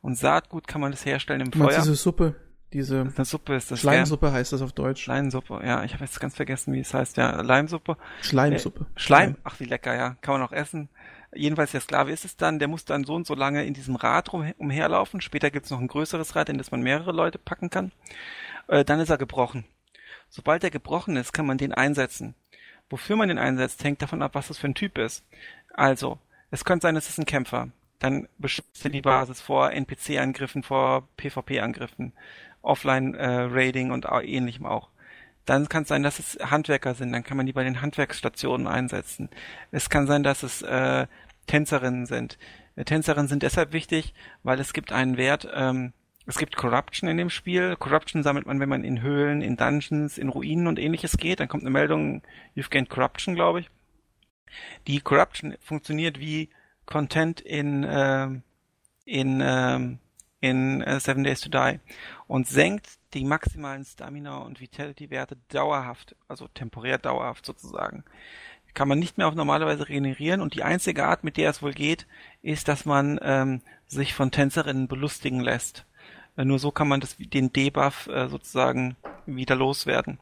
und 0.00 0.16
Saatgut 0.18 0.66
kann 0.66 0.80
man 0.80 0.90
das 0.90 1.06
herstellen 1.06 1.40
im 1.40 1.52
Feuer. 1.52 1.78
Diese 1.78 1.94
Suppe. 1.94 2.34
Diese 2.72 3.02
eine 3.02 3.24
Suppe 3.24 3.54
ist 3.54 3.70
das. 3.70 3.80
Schleimsuppe 3.80 4.26
ja. 4.26 4.32
heißt 4.32 4.52
das 4.52 4.62
auf 4.62 4.72
Deutsch. 4.72 5.02
Schleimsuppe, 5.02 5.60
ja. 5.64 5.84
Ich 5.84 5.92
habe 5.92 6.04
jetzt 6.04 6.18
ganz 6.18 6.34
vergessen, 6.34 6.72
wie 6.72 6.80
es 6.80 6.94
heißt. 6.94 7.18
Ja, 7.18 7.40
Leimsuppe. 7.42 7.96
Schleimsuppe. 8.22 8.84
Äh, 8.84 8.98
Schleim. 8.98 9.36
Ach, 9.44 9.60
wie 9.60 9.64
lecker, 9.64 9.94
ja. 9.94 10.16
Kann 10.22 10.40
man 10.40 10.42
auch 10.42 10.52
essen. 10.52 10.88
jedenfalls 11.34 11.72
der 11.72 11.82
Sklave 11.82 12.10
ist 12.10 12.24
es 12.24 12.36
dann, 12.36 12.58
der 12.58 12.68
muss 12.68 12.84
dann 12.84 13.04
so 13.04 13.14
und 13.14 13.26
so 13.26 13.34
lange 13.34 13.64
in 13.64 13.74
diesem 13.74 13.96
Rad 13.96 14.32
rum, 14.32 14.50
umherlaufen. 14.56 15.20
Später 15.20 15.50
gibt's 15.50 15.70
noch 15.70 15.80
ein 15.80 15.88
größeres 15.88 16.34
Rad, 16.34 16.48
in 16.48 16.58
das 16.58 16.70
man 16.70 16.82
mehrere 16.82 17.12
Leute 17.12 17.38
packen 17.38 17.68
kann. 17.68 17.92
Äh, 18.68 18.84
dann 18.84 19.00
ist 19.00 19.10
er 19.10 19.18
gebrochen. 19.18 19.64
Sobald 20.28 20.64
er 20.64 20.70
gebrochen 20.70 21.16
ist, 21.16 21.32
kann 21.32 21.46
man 21.46 21.58
den 21.58 21.74
einsetzen. 21.74 22.34
Wofür 22.88 23.16
man 23.16 23.28
den 23.28 23.38
einsetzt, 23.38 23.84
hängt 23.84 24.02
davon 24.02 24.22
ab, 24.22 24.34
was 24.34 24.48
das 24.48 24.58
für 24.58 24.68
ein 24.68 24.74
Typ 24.74 24.98
ist. 24.98 25.24
Also, 25.72 26.18
es 26.50 26.64
könnte 26.64 26.86
sein, 26.86 26.96
es 26.96 27.08
ist 27.08 27.18
ein 27.18 27.26
Kämpfer. 27.26 27.68
Dann 27.98 28.28
beschützt 28.38 28.84
er 28.84 28.90
die 28.90 29.00
Basis 29.00 29.40
vor 29.40 29.70
NPC-Angriffen, 29.70 30.62
vor 30.62 31.08
PvP-Angriffen, 31.16 32.12
Offline-Raiding 32.62 33.90
äh, 33.90 33.92
und 33.92 34.06
ähnlichem 34.24 34.66
auch. 34.66 34.88
Dann 35.44 35.68
kann 35.68 35.82
es 35.82 35.88
sein, 35.88 36.02
dass 36.02 36.18
es 36.18 36.38
Handwerker 36.50 36.94
sind, 36.94 37.12
dann 37.12 37.24
kann 37.24 37.36
man 37.36 37.46
die 37.46 37.52
bei 37.52 37.64
den 37.64 37.80
Handwerksstationen 37.80 38.66
einsetzen. 38.66 39.28
Es 39.70 39.90
kann 39.90 40.06
sein, 40.06 40.22
dass 40.22 40.42
es 40.42 40.62
äh, 40.62 41.06
Tänzerinnen 41.46 42.06
sind. 42.06 42.38
Äh, 42.76 42.84
Tänzerinnen 42.84 43.28
sind 43.28 43.42
deshalb 43.42 43.72
wichtig, 43.72 44.14
weil 44.42 44.60
es 44.60 44.72
gibt 44.72 44.92
einen 44.92 45.16
Wert, 45.16 45.48
ähm, 45.52 45.92
es 46.26 46.38
gibt 46.38 46.56
Corruption 46.56 47.08
in 47.08 47.16
dem 47.16 47.30
Spiel. 47.30 47.76
Corruption 47.76 48.22
sammelt 48.22 48.46
man, 48.46 48.60
wenn 48.60 48.68
man 48.68 48.84
in 48.84 49.02
Höhlen, 49.02 49.42
in 49.42 49.56
Dungeons, 49.56 50.18
in 50.18 50.28
Ruinen 50.28 50.66
und 50.66 50.78
ähnliches 50.78 51.16
geht. 51.16 51.40
Dann 51.40 51.48
kommt 51.48 51.64
eine 51.64 51.70
Meldung, 51.70 52.22
you've 52.56 52.70
gained 52.70 52.90
Corruption, 52.90 53.34
glaube 53.34 53.60
ich. 53.60 53.70
Die 54.86 55.00
Corruption 55.00 55.56
funktioniert 55.60 56.20
wie 56.20 56.50
Content 56.86 57.40
in, 57.40 57.84
äh, 57.84 58.28
in, 59.04 59.40
äh, 59.40 59.96
in 60.40 60.84
uh, 60.86 60.98
Seven 60.98 61.24
Days 61.24 61.40
to 61.40 61.48
Die 61.48 61.80
und 62.26 62.46
senkt 62.46 62.98
die 63.14 63.24
maximalen 63.24 63.84
Stamina 63.84 64.38
und 64.38 64.60
Vitality-Werte 64.60 65.36
dauerhaft, 65.48 66.16
also 66.28 66.48
temporär 66.48 66.98
dauerhaft 66.98 67.46
sozusagen. 67.46 68.04
Kann 68.74 68.88
man 68.88 68.98
nicht 68.98 69.18
mehr 69.18 69.28
auf 69.28 69.34
normalerweise 69.34 69.88
regenerieren 69.88 70.40
und 70.40 70.54
die 70.54 70.62
einzige 70.62 71.06
Art, 71.06 71.24
mit 71.24 71.36
der 71.36 71.50
es 71.50 71.62
wohl 71.62 71.74
geht, 71.74 72.06
ist, 72.40 72.68
dass 72.68 72.86
man 72.86 73.20
ähm, 73.22 73.60
sich 73.86 74.14
von 74.14 74.30
Tänzerinnen 74.30 74.88
belustigen 74.88 75.40
lässt. 75.40 75.84
Äh, 76.36 76.44
nur 76.44 76.58
so 76.58 76.70
kann 76.70 76.88
man 76.88 77.00
das, 77.00 77.16
den 77.18 77.52
Debuff 77.52 78.06
äh, 78.08 78.28
sozusagen 78.28 78.96
wieder 79.26 79.56
loswerden. 79.56 80.18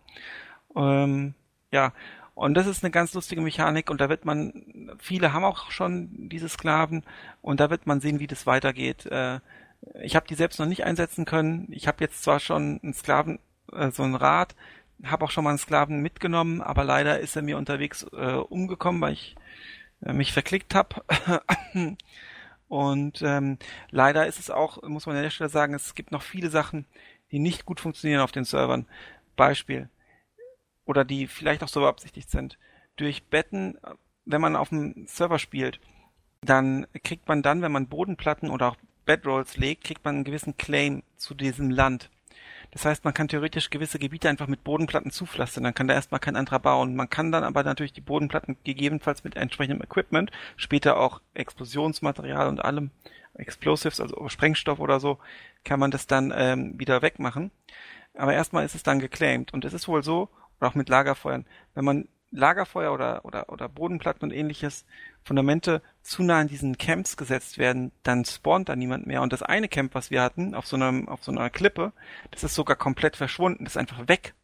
Ähm, 0.76 1.34
ja, 1.72 1.92
und 2.34 2.54
das 2.54 2.66
ist 2.66 2.82
eine 2.84 2.90
ganz 2.90 3.14
lustige 3.14 3.40
Mechanik 3.42 3.90
und 3.90 4.00
da 4.00 4.08
wird 4.08 4.24
man, 4.24 4.96
viele 4.98 5.32
haben 5.32 5.44
auch 5.44 5.70
schon 5.70 6.28
diese 6.28 6.48
Sklaven 6.48 7.04
und 7.42 7.60
da 7.60 7.70
wird 7.70 7.86
man 7.86 8.00
sehen, 8.00 8.20
wie 8.20 8.26
das 8.26 8.46
weitergeht. 8.46 9.06
Äh, 9.06 9.40
ich 10.02 10.16
habe 10.16 10.26
die 10.26 10.34
selbst 10.34 10.58
noch 10.58 10.66
nicht 10.66 10.84
einsetzen 10.84 11.24
können. 11.24 11.68
Ich 11.70 11.88
habe 11.88 12.02
jetzt 12.04 12.22
zwar 12.22 12.40
schon 12.40 12.80
einen 12.82 12.94
Sklaven, 12.94 13.38
so 13.92 14.02
ein 14.02 14.14
Rad, 14.14 14.54
habe 15.04 15.24
auch 15.24 15.30
schon 15.30 15.44
mal 15.44 15.50
einen 15.50 15.58
Sklaven 15.58 16.00
mitgenommen, 16.00 16.60
aber 16.60 16.84
leider 16.84 17.20
ist 17.20 17.36
er 17.36 17.42
mir 17.42 17.56
unterwegs 17.56 18.04
äh, 18.12 18.34
umgekommen, 18.34 19.00
weil 19.00 19.14
ich 19.14 19.36
äh, 20.02 20.12
mich 20.12 20.32
verklickt 20.32 20.74
habe. 20.74 21.04
Und 22.70 23.20
ähm, 23.22 23.58
leider 23.90 24.28
ist 24.28 24.38
es 24.38 24.48
auch, 24.48 24.80
muss 24.84 25.04
man 25.04 25.16
an 25.16 25.24
der 25.24 25.30
Stelle 25.30 25.50
sagen, 25.50 25.74
es 25.74 25.96
gibt 25.96 26.12
noch 26.12 26.22
viele 26.22 26.50
Sachen, 26.50 26.86
die 27.32 27.40
nicht 27.40 27.64
gut 27.64 27.80
funktionieren 27.80 28.20
auf 28.20 28.30
den 28.30 28.44
Servern. 28.44 28.86
Beispiel. 29.34 29.90
Oder 30.84 31.04
die 31.04 31.26
vielleicht 31.26 31.64
auch 31.64 31.68
so 31.68 31.80
beabsichtigt 31.80 32.30
sind. 32.30 32.60
Durch 32.94 33.24
Betten, 33.24 33.76
wenn 34.24 34.40
man 34.40 34.54
auf 34.54 34.68
dem 34.68 35.04
Server 35.08 35.40
spielt, 35.40 35.80
dann 36.42 36.86
kriegt 37.02 37.26
man 37.26 37.42
dann, 37.42 37.60
wenn 37.60 37.72
man 37.72 37.88
Bodenplatten 37.88 38.50
oder 38.50 38.68
auch 38.68 38.76
Bedrolls 39.04 39.56
legt, 39.56 39.82
kriegt 39.82 40.04
man 40.04 40.14
einen 40.14 40.24
gewissen 40.24 40.56
Claim 40.56 41.02
zu 41.16 41.34
diesem 41.34 41.70
Land. 41.70 42.08
Das 42.72 42.84
heißt, 42.84 43.04
man 43.04 43.14
kann 43.14 43.28
theoretisch 43.28 43.70
gewisse 43.70 43.98
Gebiete 43.98 44.28
einfach 44.28 44.46
mit 44.46 44.62
Bodenplatten 44.62 45.10
zupflastern, 45.10 45.64
dann 45.64 45.74
kann 45.74 45.88
da 45.88 45.94
erstmal 45.94 46.20
kein 46.20 46.36
anderer 46.36 46.60
bauen. 46.60 46.94
Man 46.94 47.10
kann 47.10 47.32
dann 47.32 47.44
aber 47.44 47.64
natürlich 47.64 47.92
die 47.92 48.00
Bodenplatten 48.00 48.56
gegebenenfalls 48.64 49.24
mit 49.24 49.36
entsprechendem 49.36 49.82
Equipment, 49.82 50.30
später 50.56 50.98
auch 50.98 51.20
Explosionsmaterial 51.34 52.48
und 52.48 52.64
allem, 52.64 52.90
Explosives, 53.34 54.00
also 54.00 54.28
Sprengstoff 54.28 54.80
oder 54.80 55.00
so, 55.00 55.18
kann 55.64 55.80
man 55.80 55.90
das 55.90 56.06
dann 56.06 56.32
ähm, 56.36 56.78
wieder 56.78 57.02
wegmachen. 57.02 57.50
Aber 58.14 58.34
erstmal 58.34 58.64
ist 58.64 58.74
es 58.74 58.82
dann 58.82 58.98
geclaimed. 58.98 59.52
Und 59.54 59.64
es 59.64 59.72
ist 59.72 59.88
wohl 59.88 60.02
so, 60.02 60.28
oder 60.58 60.70
auch 60.70 60.74
mit 60.74 60.88
Lagerfeuern, 60.88 61.46
wenn 61.74 61.84
man 61.84 62.08
Lagerfeuer 62.32 62.92
oder, 62.92 63.24
oder, 63.24 63.48
oder 63.48 63.68
Bodenplatten 63.68 64.24
und 64.24 64.32
ähnliches 64.32 64.84
Fundamente 65.22 65.82
zu 66.02 66.22
nah 66.22 66.40
an 66.40 66.48
diesen 66.48 66.78
Camps 66.78 67.16
gesetzt 67.16 67.58
werden, 67.58 67.92
dann 68.02 68.24
spawnt 68.24 68.68
da 68.68 68.76
niemand 68.76 69.06
mehr. 69.06 69.22
Und 69.22 69.32
das 69.32 69.42
eine 69.42 69.68
Camp, 69.68 69.94
was 69.94 70.10
wir 70.10 70.22
hatten, 70.22 70.54
auf 70.54 70.66
so 70.66 70.76
einem, 70.76 71.08
auf 71.08 71.22
so 71.22 71.32
einer 71.32 71.50
Klippe, 71.50 71.92
das 72.30 72.44
ist 72.44 72.54
sogar 72.54 72.76
komplett 72.76 73.16
verschwunden, 73.16 73.64
das 73.64 73.74
ist 73.74 73.78
einfach 73.78 74.08
weg. 74.08 74.34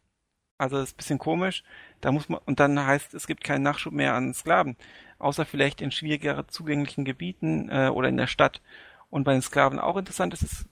Also 0.57 0.77
das 0.77 0.89
ist 0.89 0.95
ein 0.95 0.97
bisschen 0.97 1.19
komisch. 1.19 1.63
Da 2.01 2.11
muss 2.11 2.29
man, 2.29 2.39
und 2.45 2.59
dann 2.59 2.85
heißt, 2.85 3.13
es 3.13 3.27
gibt 3.27 3.43
keinen 3.43 3.63
Nachschub 3.63 3.93
mehr 3.93 4.13
an 4.13 4.33
Sklaven. 4.33 4.75
Außer 5.19 5.45
vielleicht 5.45 5.81
in 5.81 5.91
schwieriger 5.91 6.47
zugänglichen 6.47 7.05
Gebieten 7.05 7.69
äh, 7.69 7.89
oder 7.89 8.09
in 8.09 8.17
der 8.17 8.27
Stadt. 8.27 8.61
Und 9.09 9.23
bei 9.23 9.33
den 9.33 9.41
Sklaven 9.41 9.79
auch 9.79 9.97
interessant 9.97 10.33
ist, 10.33 10.43
es 10.43 10.65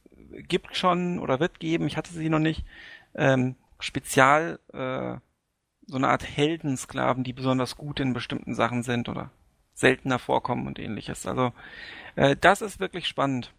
gibt 0.48 0.76
schon 0.76 1.20
oder 1.20 1.40
wird 1.40 1.60
geben, 1.60 1.88
ich 1.88 1.98
hatte 1.98 2.14
sie 2.14 2.30
noch 2.30 2.40
nicht, 2.40 2.66
ähm, 3.16 3.56
Spezial, 3.80 4.60
äh, 4.74 5.18
so 5.88 5.98
eine 5.98 6.10
Art 6.10 6.24
Heldensklaven, 6.24 7.24
die 7.24 7.34
besonders 7.34 7.76
gut 7.76 8.00
in 8.00 8.14
bestimmten 8.14 8.56
Sachen 8.56 8.84
sind 8.84 9.10
oder 9.10 9.32
seltener 9.74 10.20
vorkommen 10.20 10.68
und 10.68 10.80
ähnliches. 10.80 11.26
Also 11.26 11.52
äh, 12.16 12.36
das 12.40 12.62
ist 12.62 12.80
wirklich 12.80 13.08
spannend. 13.08 13.54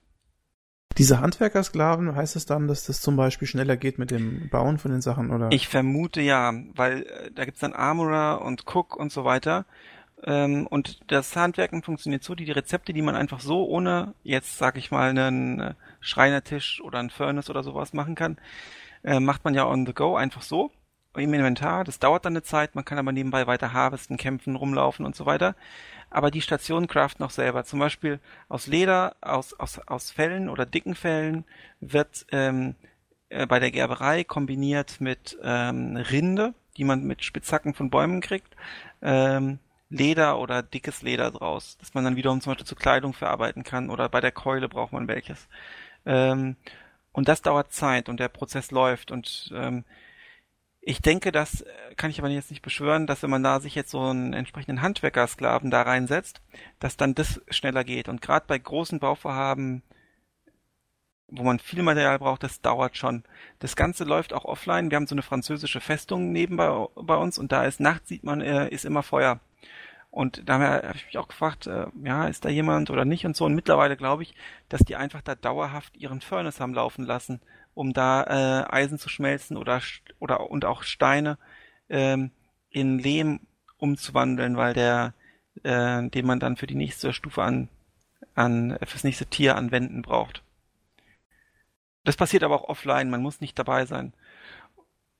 Diese 0.98 1.20
Handwerkersklaven, 1.20 2.16
heißt 2.16 2.36
es 2.36 2.46
dann, 2.46 2.68
dass 2.68 2.86
das 2.86 3.02
zum 3.02 3.16
Beispiel 3.16 3.46
schneller 3.46 3.76
geht 3.76 3.98
mit 3.98 4.10
dem 4.10 4.48
Bauen 4.48 4.78
von 4.78 4.90
den 4.90 5.02
Sachen, 5.02 5.30
oder? 5.30 5.50
Ich 5.52 5.68
vermute 5.68 6.22
ja, 6.22 6.54
weil 6.74 7.02
äh, 7.02 7.30
da 7.32 7.44
gibt's 7.44 7.60
dann 7.60 7.74
Armorer 7.74 8.40
und 8.40 8.64
Cook 8.66 8.96
und 8.96 9.12
so 9.12 9.24
weiter. 9.24 9.66
Ähm, 10.24 10.66
und 10.66 11.00
das 11.12 11.36
Handwerken 11.36 11.82
funktioniert 11.82 12.24
so, 12.24 12.34
die, 12.34 12.46
die 12.46 12.52
Rezepte, 12.52 12.94
die 12.94 13.02
man 13.02 13.14
einfach 13.14 13.40
so 13.40 13.66
ohne 13.66 14.14
jetzt, 14.22 14.56
sag 14.56 14.78
ich 14.78 14.90
mal, 14.90 15.10
einen 15.10 15.60
äh, 15.60 15.74
Schreinertisch 16.00 16.80
oder 16.80 16.98
ein 16.98 17.10
Furnace 17.10 17.50
oder 17.50 17.62
sowas 17.62 17.92
machen 17.92 18.14
kann, 18.14 18.38
äh, 19.04 19.20
macht 19.20 19.44
man 19.44 19.52
ja 19.52 19.66
on 19.66 19.84
the 19.84 19.92
go 19.92 20.16
einfach 20.16 20.40
so 20.40 20.70
im 21.24 21.34
Inventar. 21.34 21.84
Das 21.84 21.98
dauert 21.98 22.24
dann 22.24 22.32
eine 22.32 22.42
Zeit, 22.42 22.74
man 22.74 22.84
kann 22.84 22.98
aber 22.98 23.12
nebenbei 23.12 23.46
weiter 23.46 23.72
harvesten, 23.72 24.16
kämpfen, 24.16 24.56
rumlaufen 24.56 25.04
und 25.04 25.16
so 25.16 25.26
weiter. 25.26 25.54
Aber 26.10 26.30
die 26.30 26.40
Stationen 26.40 26.86
craften 26.86 27.24
auch 27.24 27.30
selber. 27.30 27.64
Zum 27.64 27.78
Beispiel 27.78 28.20
aus 28.48 28.66
Leder, 28.66 29.16
aus, 29.20 29.54
aus, 29.54 29.78
aus 29.86 30.10
Fellen 30.10 30.48
oder 30.48 30.66
dicken 30.66 30.94
Fellen 30.94 31.44
wird 31.80 32.26
ähm, 32.30 32.74
äh, 33.28 33.46
bei 33.46 33.58
der 33.58 33.70
Gerberei 33.70 34.24
kombiniert 34.24 35.00
mit 35.00 35.36
ähm, 35.42 35.96
Rinde, 35.96 36.54
die 36.76 36.84
man 36.84 37.04
mit 37.04 37.24
Spitzhacken 37.24 37.74
von 37.74 37.90
Bäumen 37.90 38.20
kriegt, 38.20 38.54
ähm, 39.02 39.58
Leder 39.88 40.38
oder 40.38 40.62
dickes 40.62 41.02
Leder 41.02 41.30
draus, 41.30 41.76
das 41.78 41.94
man 41.94 42.04
dann 42.04 42.16
wiederum 42.16 42.40
zum 42.40 42.52
Beispiel 42.52 42.66
zur 42.66 42.78
Kleidung 42.78 43.12
verarbeiten 43.12 43.62
kann 43.62 43.90
oder 43.90 44.08
bei 44.08 44.20
der 44.20 44.32
Keule 44.32 44.68
braucht 44.68 44.92
man 44.92 45.08
welches. 45.08 45.48
Ähm, 46.04 46.56
und 47.12 47.28
das 47.28 47.42
dauert 47.42 47.72
Zeit 47.72 48.08
und 48.08 48.20
der 48.20 48.28
Prozess 48.28 48.70
läuft 48.70 49.10
und 49.10 49.52
ähm, 49.54 49.84
ich 50.88 51.02
denke, 51.02 51.32
das 51.32 51.62
äh, 51.62 51.94
kann 51.96 52.10
ich 52.10 52.20
aber 52.20 52.28
jetzt 52.28 52.50
nicht 52.50 52.62
beschwören, 52.62 53.08
dass 53.08 53.22
wenn 53.24 53.30
man 53.30 53.42
da 53.42 53.58
sich 53.58 53.74
jetzt 53.74 53.90
so 53.90 54.00
einen 54.00 54.32
entsprechenden 54.32 54.82
Handwerkersklaven 54.82 55.68
da 55.68 55.82
reinsetzt, 55.82 56.40
dass 56.78 56.96
dann 56.96 57.14
das 57.14 57.42
schneller 57.50 57.82
geht. 57.82 58.08
Und 58.08 58.22
gerade 58.22 58.46
bei 58.46 58.56
großen 58.56 59.00
Bauvorhaben, 59.00 59.82
wo 61.26 61.42
man 61.42 61.58
viel 61.58 61.82
Material 61.82 62.20
braucht, 62.20 62.44
das 62.44 62.60
dauert 62.60 62.96
schon. 62.96 63.24
Das 63.58 63.74
Ganze 63.74 64.04
läuft 64.04 64.32
auch 64.32 64.44
offline. 64.44 64.92
Wir 64.92 64.96
haben 64.96 65.08
so 65.08 65.16
eine 65.16 65.22
französische 65.22 65.80
Festung 65.80 66.30
nebenbei 66.30 66.86
bei 66.94 67.16
uns 67.16 67.36
und 67.36 67.50
da 67.50 67.64
ist 67.64 67.80
nachts 67.80 68.08
sieht 68.08 68.22
man, 68.22 68.40
äh, 68.40 68.68
ist 68.68 68.84
immer 68.84 69.02
Feuer. 69.02 69.40
Und 70.12 70.48
da 70.48 70.60
habe 70.60 70.94
ich 70.94 71.06
mich 71.06 71.18
auch 71.18 71.28
gefragt, 71.28 71.66
äh, 71.66 71.86
ja, 72.04 72.28
ist 72.28 72.44
da 72.44 72.48
jemand 72.48 72.90
oder 72.90 73.04
nicht 73.04 73.26
und 73.26 73.34
so. 73.34 73.44
Und 73.44 73.56
mittlerweile 73.56 73.96
glaube 73.96 74.22
ich, 74.22 74.34
dass 74.68 74.82
die 74.82 74.94
einfach 74.94 75.20
da 75.20 75.34
dauerhaft 75.34 75.96
ihren 75.96 76.20
Furnace 76.20 76.60
haben 76.60 76.74
laufen 76.74 77.04
lassen 77.04 77.40
um 77.76 77.92
da 77.92 78.24
äh, 78.24 78.72
Eisen 78.72 78.98
zu 78.98 79.08
schmelzen 79.10 79.56
oder 79.56 79.82
oder 80.18 80.50
und 80.50 80.64
auch 80.64 80.82
Steine 80.82 81.38
ähm, 81.90 82.30
in 82.70 82.98
Lehm 82.98 83.40
umzuwandeln, 83.76 84.56
weil 84.56 84.72
der 84.72 85.12
äh, 85.62 86.08
den 86.08 86.26
man 86.26 86.40
dann 86.40 86.56
für 86.56 86.66
die 86.66 86.74
nächste 86.74 87.12
Stufe 87.12 87.42
an 87.42 87.68
an 88.34 88.78
fürs 88.84 89.04
nächste 89.04 89.26
Tier 89.26 89.56
anwenden 89.56 90.02
braucht. 90.02 90.42
Das 92.04 92.16
passiert 92.16 92.44
aber 92.44 92.54
auch 92.54 92.68
offline, 92.68 93.10
man 93.10 93.22
muss 93.22 93.40
nicht 93.40 93.58
dabei 93.58 93.84
sein. 93.84 94.14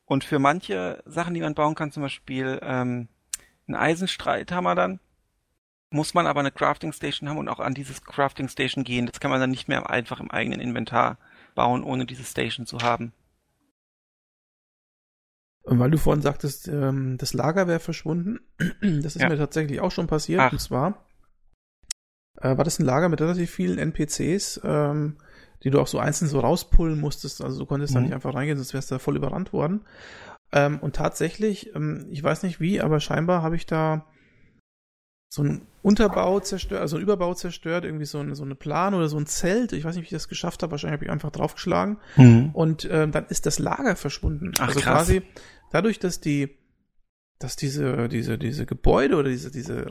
Und 0.06 0.24
für 0.24 0.38
manche 0.38 1.02
Sachen, 1.04 1.34
die 1.34 1.40
man 1.40 1.54
bauen 1.54 1.74
kann, 1.74 1.92
zum 1.92 2.04
Beispiel 2.04 2.58
ähm, 2.62 3.08
einen 3.66 3.76
Eisenstreithammer 3.76 4.74
dann, 4.74 5.00
muss 5.90 6.14
man 6.14 6.26
aber 6.26 6.40
eine 6.40 6.52
Crafting 6.52 6.92
Station 6.92 7.28
haben 7.28 7.38
und 7.38 7.48
auch 7.48 7.60
an 7.60 7.74
dieses 7.74 8.02
Crafting 8.02 8.48
Station 8.48 8.84
gehen. 8.84 9.06
Das 9.06 9.20
kann 9.20 9.30
man 9.30 9.40
dann 9.40 9.50
nicht 9.50 9.68
mehr 9.68 9.90
einfach 9.90 10.20
im 10.20 10.30
eigenen 10.30 10.60
Inventar 10.60 11.18
bauen, 11.56 11.82
ohne 11.82 12.06
diese 12.06 12.22
Station 12.22 12.66
zu 12.66 12.78
haben. 12.78 13.12
Und 15.62 15.80
weil 15.80 15.90
du 15.90 15.98
vorhin 15.98 16.22
sagtest, 16.22 16.68
ähm, 16.68 17.16
das 17.18 17.34
Lager 17.34 17.66
wäre 17.66 17.80
verschwunden, 17.80 18.38
das 18.80 19.16
ist 19.16 19.22
ja. 19.22 19.28
mir 19.28 19.36
tatsächlich 19.36 19.80
auch 19.80 19.90
schon 19.90 20.06
passiert. 20.06 20.40
Ach. 20.40 20.52
Und 20.52 20.60
zwar 20.60 21.04
äh, 22.40 22.56
war 22.56 22.62
das 22.62 22.78
ein 22.78 22.86
Lager 22.86 23.08
mit 23.08 23.20
relativ 23.20 23.50
vielen 23.50 23.78
NPCs, 23.78 24.60
ähm, 24.62 25.16
die 25.64 25.70
du 25.70 25.80
auch 25.80 25.88
so 25.88 25.98
einzeln 25.98 26.28
so 26.28 26.38
rauspullen 26.38 27.00
musstest. 27.00 27.42
Also 27.42 27.58
du 27.58 27.66
konntest 27.66 27.94
mhm. 27.94 27.96
da 27.96 28.00
nicht 28.02 28.14
einfach 28.14 28.34
reingehen, 28.34 28.58
sonst 28.58 28.74
wärst 28.74 28.92
du 28.92 28.94
da 28.94 28.98
voll 29.00 29.16
überrannt 29.16 29.52
worden. 29.52 29.84
Ähm, 30.52 30.78
und 30.78 30.94
tatsächlich, 30.94 31.74
ähm, 31.74 32.06
ich 32.10 32.22
weiß 32.22 32.44
nicht 32.44 32.60
wie, 32.60 32.80
aber 32.80 33.00
scheinbar 33.00 33.42
habe 33.42 33.56
ich 33.56 33.66
da 33.66 34.06
so 35.28 35.42
ein 35.42 35.66
Unterbau 35.86 36.40
zerstört, 36.40 36.80
also 36.80 36.96
ein 36.96 37.02
Überbau 37.02 37.32
zerstört, 37.34 37.84
irgendwie 37.84 38.06
so, 38.06 38.18
eine, 38.18 38.34
so 38.34 38.42
eine 38.42 38.56
Plan 38.56 38.92
oder 38.92 39.08
so 39.08 39.16
ein 39.18 39.26
Zelt. 39.26 39.72
Ich 39.72 39.84
weiß 39.84 39.94
nicht, 39.94 40.02
wie 40.02 40.06
ich 40.06 40.10
das 40.10 40.26
geschafft 40.26 40.64
habe. 40.64 40.72
Wahrscheinlich 40.72 40.94
habe 40.94 41.04
ich 41.04 41.12
einfach 41.12 41.30
draufgeschlagen. 41.30 41.98
Mhm. 42.16 42.50
Und 42.54 42.88
ähm, 42.90 43.12
dann 43.12 43.26
ist 43.26 43.46
das 43.46 43.60
Lager 43.60 43.94
verschwunden. 43.94 44.50
Ach, 44.58 44.66
also 44.66 44.80
krass. 44.80 45.06
quasi 45.06 45.22
dadurch, 45.70 46.00
dass 46.00 46.20
die, 46.20 46.58
dass 47.38 47.54
diese, 47.54 48.08
diese, 48.08 48.36
diese 48.36 48.66
Gebäude 48.66 49.14
oder 49.14 49.28
diese, 49.28 49.52
diese 49.52 49.86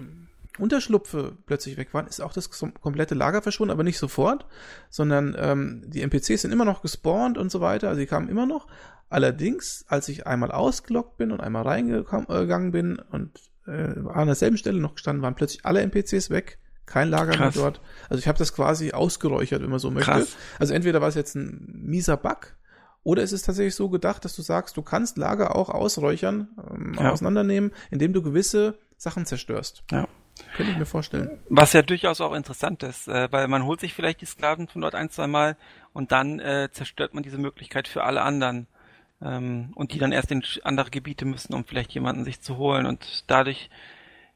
Unterschlupfe 0.59 1.37
plötzlich 1.45 1.77
weg 1.77 1.93
waren, 1.93 2.07
ist 2.07 2.19
auch 2.19 2.33
das 2.33 2.49
komplette 2.49 3.15
Lager 3.15 3.41
verschwunden, 3.41 3.71
aber 3.71 3.83
nicht 3.83 3.97
sofort, 3.97 4.45
sondern 4.89 5.33
ähm, 5.39 5.85
die 5.87 6.01
NPCs 6.01 6.41
sind 6.41 6.51
immer 6.51 6.65
noch 6.65 6.81
gespawnt 6.81 7.37
und 7.37 7.49
so 7.49 7.61
weiter. 7.61 7.87
Also 7.87 8.01
die 8.01 8.07
kamen 8.07 8.27
immer 8.27 8.45
noch. 8.45 8.67
Allerdings, 9.07 9.85
als 9.87 10.09
ich 10.09 10.27
einmal 10.27 10.51
ausgelockt 10.51 11.15
bin 11.15 11.31
und 11.31 11.39
einmal 11.39 11.63
reingegangen 11.63 12.71
bin 12.71 12.99
und 12.99 13.39
äh, 13.67 13.93
an 14.13 14.27
derselben 14.27 14.57
Stelle 14.57 14.79
noch 14.79 14.95
gestanden, 14.95 15.21
waren 15.21 15.35
plötzlich 15.35 15.65
alle 15.65 15.81
NPCs 15.81 16.29
weg, 16.29 16.59
kein 16.85 17.09
Lager 17.09 17.33
Krass. 17.33 17.55
mehr 17.55 17.63
dort. 17.63 17.81
Also 18.09 18.19
ich 18.19 18.27
habe 18.27 18.37
das 18.37 18.53
quasi 18.53 18.91
ausgeräuchert, 18.91 19.61
wenn 19.61 19.69
man 19.69 19.79
so 19.79 19.91
möchte. 19.91 20.11
Krass. 20.11 20.37
Also 20.59 20.73
entweder 20.73 21.01
war 21.01 21.07
es 21.07 21.15
jetzt 21.15 21.35
ein 21.35 21.81
mieser 21.83 22.17
Bug 22.17 22.55
oder 23.03 23.23
es 23.23 23.31
ist 23.31 23.43
tatsächlich 23.43 23.75
so 23.75 23.89
gedacht, 23.89 24.25
dass 24.25 24.35
du 24.35 24.41
sagst, 24.41 24.77
du 24.77 24.81
kannst 24.81 25.17
Lager 25.17 25.55
auch 25.55 25.69
ausräuchern, 25.69 26.49
ähm, 26.71 26.95
ja. 26.99 27.11
auseinandernehmen, 27.11 27.71
indem 27.91 28.13
du 28.13 28.21
gewisse 28.21 28.79
Sachen 28.97 29.25
zerstörst. 29.25 29.83
Ja. 29.91 30.07
Könnte 30.57 30.73
ich 30.73 30.77
mir 30.77 30.85
vorstellen. 30.85 31.39
Was 31.49 31.73
ja 31.73 31.81
durchaus 31.81 32.19
auch 32.19 32.33
interessant 32.33 32.83
ist, 32.83 33.07
äh, 33.07 33.31
weil 33.31 33.47
man 33.47 33.63
holt 33.63 33.79
sich 33.79 33.93
vielleicht 33.93 34.21
die 34.21 34.25
Sklaven 34.25 34.67
von 34.67 34.81
dort 34.81 34.95
ein, 34.95 35.09
zwei 35.09 35.27
Mal 35.27 35.55
und 35.93 36.11
dann 36.11 36.39
äh, 36.39 36.69
zerstört 36.71 37.13
man 37.13 37.23
diese 37.23 37.37
Möglichkeit 37.37 37.87
für 37.87 38.03
alle 38.03 38.21
anderen 38.21 38.67
ähm, 39.21 39.71
und 39.75 39.93
die 39.93 39.99
dann 39.99 40.11
erst 40.11 40.31
in 40.31 40.43
andere 40.63 40.89
Gebiete 40.89 41.25
müssen, 41.25 41.53
um 41.53 41.65
vielleicht 41.65 41.93
jemanden 41.93 42.23
sich 42.23 42.41
zu 42.41 42.57
holen 42.57 42.85
und 42.85 43.23
dadurch 43.27 43.69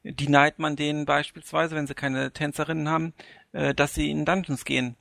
denied 0.04 0.60
man 0.60 0.76
denen 0.76 1.06
beispielsweise, 1.06 1.76
wenn 1.76 1.88
sie 1.88 1.94
keine 1.94 2.32
Tänzerinnen 2.32 2.90
haben, 2.90 3.14
äh, 3.52 3.74
dass 3.74 3.94
sie 3.94 4.10
in 4.10 4.26
Dungeons 4.26 4.66
gehen. 4.66 4.96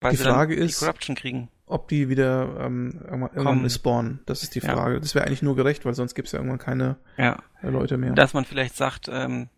Weil 0.00 0.12
die 0.12 0.18
Frage 0.18 0.54
ist, 0.54 0.80
die 0.80 0.84
Corruption 0.84 1.16
kriegen. 1.16 1.48
ob 1.66 1.88
die 1.88 2.08
wieder 2.08 2.60
ähm, 2.60 3.00
irgendwann 3.08 3.70
spawnen. 3.70 4.20
Das 4.26 4.42
ist 4.42 4.54
die 4.54 4.60
Frage. 4.60 4.94
Ja. 4.94 5.00
Das 5.00 5.14
wäre 5.14 5.26
eigentlich 5.26 5.42
nur 5.42 5.54
gerecht, 5.54 5.84
weil 5.84 5.94
sonst 5.94 6.14
gibt 6.14 6.26
es 6.26 6.32
ja 6.32 6.40
irgendwann 6.40 6.58
keine 6.58 6.96
ja. 7.16 7.38
Leute 7.62 7.96
mehr. 7.96 8.12
Dass 8.12 8.34
man 8.34 8.44
vielleicht 8.44 8.76
sagt, 8.76 9.08
ähm, 9.08 9.48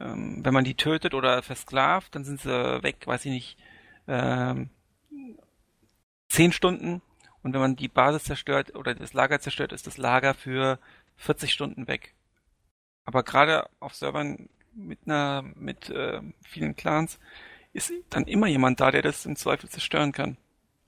ähm, 0.00 0.40
wenn 0.42 0.54
man 0.54 0.64
die 0.64 0.74
tötet 0.74 1.12
oder 1.12 1.42
versklavt, 1.42 2.14
dann 2.14 2.24
sind 2.24 2.40
sie 2.40 2.82
weg, 2.82 3.06
weiß 3.06 3.26
ich 3.26 3.32
nicht, 3.32 3.58
ähm, 4.06 4.70
zehn 6.28 6.52
Stunden 6.52 7.02
und 7.42 7.52
wenn 7.52 7.60
man 7.60 7.76
die 7.76 7.88
Basis 7.88 8.24
zerstört 8.24 8.74
oder 8.74 8.94
das 8.94 9.12
Lager 9.12 9.40
zerstört, 9.40 9.72
ist 9.72 9.86
das 9.86 9.96
Lager 9.96 10.34
für 10.34 10.78
40 11.16 11.52
Stunden 11.52 11.88
weg. 11.88 12.14
Aber 13.04 13.22
gerade 13.22 13.68
auf 13.80 13.94
Servern 13.94 14.48
mit 14.74 14.98
einer, 15.06 15.42
mit 15.54 15.90
äh, 15.90 16.20
vielen 16.44 16.76
Clans 16.76 17.18
ist 17.72 17.92
dann 18.10 18.24
immer 18.24 18.46
jemand 18.46 18.80
da, 18.80 18.90
der 18.90 19.02
das 19.02 19.26
im 19.26 19.36
Zweifel 19.36 19.68
zerstören 19.68 20.12
kann. 20.12 20.36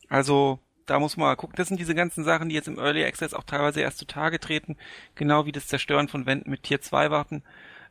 Also 0.08 0.58
da 0.86 0.98
muss 0.98 1.16
man 1.16 1.36
gucken. 1.36 1.56
Das 1.56 1.68
sind 1.68 1.78
diese 1.78 1.94
ganzen 1.94 2.24
Sachen, 2.24 2.48
die 2.48 2.54
jetzt 2.54 2.68
im 2.68 2.78
Early 2.78 3.04
Access 3.04 3.32
auch 3.32 3.44
teilweise 3.44 3.80
erst 3.80 3.98
zutage 3.98 4.40
treten, 4.40 4.76
genau 5.14 5.46
wie 5.46 5.52
das 5.52 5.68
Zerstören 5.68 6.08
von 6.08 6.26
Wänden 6.26 6.50
mit 6.50 6.64
Tier 6.64 6.80
2 6.80 7.10
Waffen, 7.10 7.42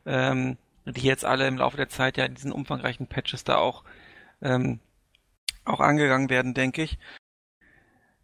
ähm, 0.04 0.58
die 0.84 1.06
jetzt 1.06 1.24
alle 1.24 1.48
im 1.48 1.56
Laufe 1.56 1.76
der 1.76 1.88
Zeit 1.88 2.16
ja 2.16 2.24
in 2.24 2.34
diesen 2.34 2.52
umfangreichen 2.52 3.06
Patches 3.06 3.44
da 3.44 3.56
auch 3.56 3.84
ähm, 4.42 4.80
auch 5.64 5.80
angegangen 5.80 6.30
werden, 6.30 6.54
denke 6.54 6.82
ich. 6.82 6.98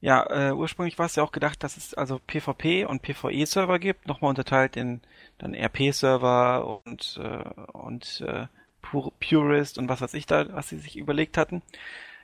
Ja, 0.06 0.24
äh, 0.30 0.52
ursprünglich 0.52 1.00
war 1.00 1.06
es 1.06 1.16
ja 1.16 1.24
auch 1.24 1.32
gedacht, 1.32 1.64
dass 1.64 1.76
es 1.76 1.92
also 1.92 2.20
PvP 2.24 2.84
und 2.84 3.02
PvE-Server 3.02 3.80
gibt, 3.80 4.06
nochmal 4.06 4.28
unterteilt 4.28 4.76
in 4.76 5.00
dann 5.38 5.52
RP-Server 5.52 6.80
und 6.86 7.18
äh, 7.20 7.62
und 7.72 8.20
äh, 8.24 8.46
Purist 8.82 9.78
und 9.78 9.88
was 9.88 10.00
weiß 10.02 10.14
ich 10.14 10.26
da, 10.26 10.46
was 10.54 10.68
sie 10.68 10.78
sich 10.78 10.96
überlegt 10.96 11.36
hatten. 11.36 11.60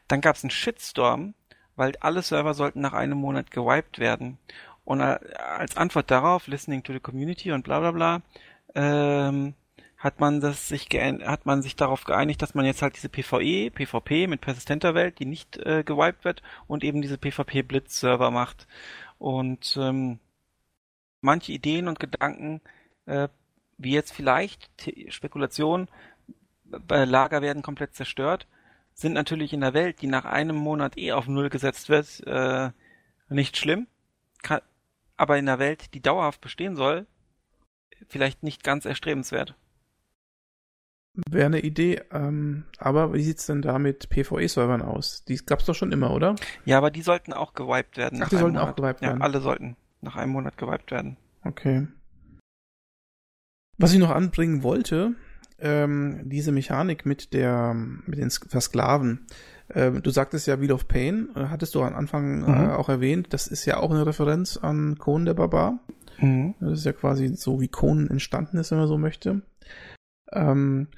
Dann 0.07 0.21
gab 0.21 0.37
es 0.37 0.45
einen 0.45 0.53
Shitstorm, 0.53 1.35
weil 1.75 1.97
alle 1.99 2.23
Server 2.23 2.55
sollten 2.55 2.81
nach 2.83 2.93
einem 2.93 3.19
Monat 3.19 3.51
gewiped 3.51 3.99
werden. 3.99 4.39
Und 4.85 5.01
äh, 5.01 5.19
als 5.59 5.77
Antwort 5.77 6.09
darauf, 6.13 6.47
listening 6.47 6.85
to 6.85 6.93
the 6.93 7.01
community 7.01 7.51
und 7.51 7.65
bla 7.65 7.81
bla 7.81 7.91
bla, 7.91 8.23
ähm, 8.77 9.55
hat 10.03 10.19
man 10.19 10.41
das 10.41 10.67
sich 10.67 10.89
hat 10.91 11.47
man 11.47 11.63
sich 11.63 11.77
darauf 11.77 12.03
geeinigt, 12.03 12.43
dass 12.43 12.57
man 12.57 12.65
jetzt 12.65 12.83
halt 12.83 12.97
diese 12.97 13.09
PvE, 13.09 13.71
PvP 13.71 14.27
mit 14.27 14.41
persistenter 14.41 14.97
Welt, 14.97 15.21
die 15.21 15.27
nicht 15.27 15.59
äh, 15.59 15.85
gewiped 15.85 16.25
wird, 16.25 16.43
und 16.67 16.83
eben 16.83 17.03
diese 17.03 17.19
PvP 17.19 17.63
Blitz 17.63 18.01
Server 18.01 18.33
macht. 18.33 18.67
Und 19.19 19.79
ähm, 19.81 20.19
manche 21.21 21.53
Ideen 21.53 21.87
und 21.87 22.01
Gedanken, 22.01 22.61
äh, 23.07 23.29
wie 23.79 23.93
jetzt 23.93 24.13
vielleicht 24.13 24.71
Spekulation, 25.09 25.87
äh, 26.91 27.05
Lager 27.05 27.41
werden 27.41 27.63
komplett 27.63 27.95
zerstört, 27.95 28.49
sind 28.95 29.13
natürlich 29.13 29.53
in 29.53 29.61
der 29.61 29.73
Welt, 29.73 30.03
die 30.03 30.09
nach 30.09 30.25
einem 30.25 30.57
Monat 30.57 30.99
eh 30.99 31.13
auf 31.13 31.29
Null 31.29 31.49
gesetzt 31.49 31.89
wird, 31.89 32.27
äh, 32.27 32.73
nicht 33.29 33.57
schlimm. 33.57 33.87
Kann, 34.43 34.63
aber 35.17 35.39
in 35.39 35.47
der 35.47 35.61
Welt, 35.61 35.95
die 35.95 36.03
dauerhaft 36.03 36.41
bestehen 36.41 36.75
soll, 36.75 37.07
vielleicht 38.09 38.43
nicht 38.43 38.65
ganz 38.65 38.85
erstrebenswert. 38.85 39.55
Wäre 41.29 41.47
eine 41.47 41.61
Idee, 41.61 42.01
ähm, 42.11 42.65
aber 42.79 43.13
wie 43.13 43.23
sieht's 43.23 43.47
denn 43.47 43.61
da 43.61 43.79
mit 43.79 44.09
PvE-Servern 44.09 44.81
aus? 44.81 45.25
Die 45.25 45.37
gab's 45.37 45.67
doch 45.67 45.75
schon 45.75 45.93
immer, 45.93 46.11
oder? 46.11 46.37
Ja, 46.65 46.79
aber 46.79 46.91
die 46.91 47.03
sollten 47.03 47.35
auch 47.35 47.53
gewiped 47.53 47.99
werden. 47.99 48.23
Ach, 48.23 48.31
die 48.31 48.37
sollten 48.37 48.57
Monat. 48.57 48.71
auch 48.71 48.77
gewiped 48.77 49.03
werden? 49.03 49.19
Ja, 49.19 49.25
alle 49.25 49.41
sollten 49.41 49.77
nach 50.01 50.17
einem 50.17 50.33
Monat 50.33 50.57
gewiped 50.57 50.91
werden. 50.91 51.19
Okay. 51.45 51.87
Was 53.77 53.93
ich 53.93 53.99
noch 53.99 54.11
anbringen 54.11 54.63
wollte, 54.63 55.15
ähm, 55.59 56.21
diese 56.25 56.51
Mechanik 56.51 57.05
mit 57.05 57.35
der, 57.35 57.75
mit 57.75 58.19
den 58.19 58.31
Versklaven. 58.31 59.27
Ähm, 59.75 60.03
du 60.03 60.11
sagtest 60.11 60.47
ja 60.47 60.61
Wheel 60.61 60.73
of 60.73 60.89
Pain, 60.89 61.29
äh, 61.35 61.47
hattest 61.47 61.75
du 61.75 61.83
am 61.83 61.95
Anfang 61.95 62.45
äh, 62.45 62.51
mhm. 62.51 62.71
äh, 62.71 62.73
auch 62.73 62.89
erwähnt, 62.89 63.35
das 63.35 63.47
ist 63.47 63.65
ja 63.67 63.79
auch 63.79 63.91
eine 63.91 64.07
Referenz 64.07 64.57
an 64.57 64.97
Conan 64.99 65.27
der 65.27 65.35
Barbar. 65.35 65.79
Mhm. 66.19 66.55
Das 66.61 66.79
ist 66.79 66.85
ja 66.85 66.93
quasi 66.93 67.29
so, 67.37 67.61
wie 67.61 67.69
Conan 67.69 68.09
entstanden 68.09 68.57
ist, 68.57 68.71
wenn 68.71 68.79
man 68.79 68.89
so 68.89 68.99
möchte. 68.99 69.43
Ähm, 70.33 70.89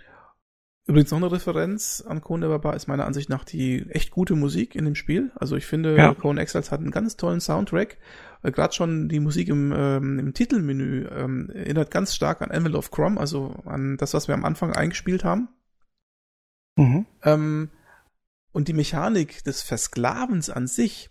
übrigens 0.87 1.11
noch 1.11 1.19
eine 1.19 1.33
Referenz 1.33 2.05
an 2.07 2.21
Conan 2.21 2.51
Barbar 2.51 2.75
ist 2.75 2.87
meiner 2.87 3.07
Ansicht 3.07 3.29
nach 3.29 3.45
die 3.45 3.89
echt 3.91 4.11
gute 4.11 4.35
Musik 4.35 4.75
in 4.75 4.85
dem 4.85 4.95
Spiel. 4.95 5.33
Also 5.35 5.57
ich 5.57 5.67
finde, 5.67 5.97
ja. 5.97 6.15
Conan 6.15 6.39
Exiles 6.39 6.71
hat 6.71 6.81
einen 6.81 6.91
ganz 6.91 7.17
tollen 7.17 7.41
Soundtrack. 7.41 7.99
Äh, 8.43 8.53
Gerade 8.53 8.75
schon 8.75 9.09
die 9.09 9.21
Musik 9.21 9.49
im, 9.49 9.73
ähm, 9.77 10.19
im 10.19 10.35
Titelmenü 10.35 11.09
ähm, 11.09 11.51
erinnert 11.51 11.91
ganz 11.91 12.15
stark 12.15 12.43
an 12.43 12.51
Envelope 12.51 12.79
of 12.79 12.91
Crom, 12.91 13.19
also 13.19 13.63
an 13.65 13.97
das, 13.97 14.15
was 14.15 14.29
wir 14.29 14.35
am 14.35 14.45
Anfang 14.45 14.73
eingespielt 14.73 15.25
haben. 15.25 15.49
Mhm. 16.77 17.07
Ähm, 17.23 17.71
und 18.53 18.69
die 18.69 18.73
Mechanik 18.73 19.43
des 19.45 19.63
Versklavens 19.63 20.51
an 20.51 20.67
sich 20.67 21.11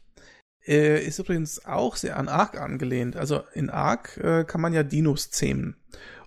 äh, 0.66 1.04
ist 1.06 1.20
übrigens 1.20 1.66
auch 1.66 1.96
sehr 1.96 2.18
an 2.18 2.30
Ark 2.30 2.60
angelehnt. 2.60 3.16
Also 3.16 3.44
in 3.54 3.70
Ark 3.70 4.18
äh, 4.18 4.46
kann 4.46 4.62
man 4.62 4.74
ja 4.74 4.84
Dinos 4.84 5.30
zähmen. 5.30 5.76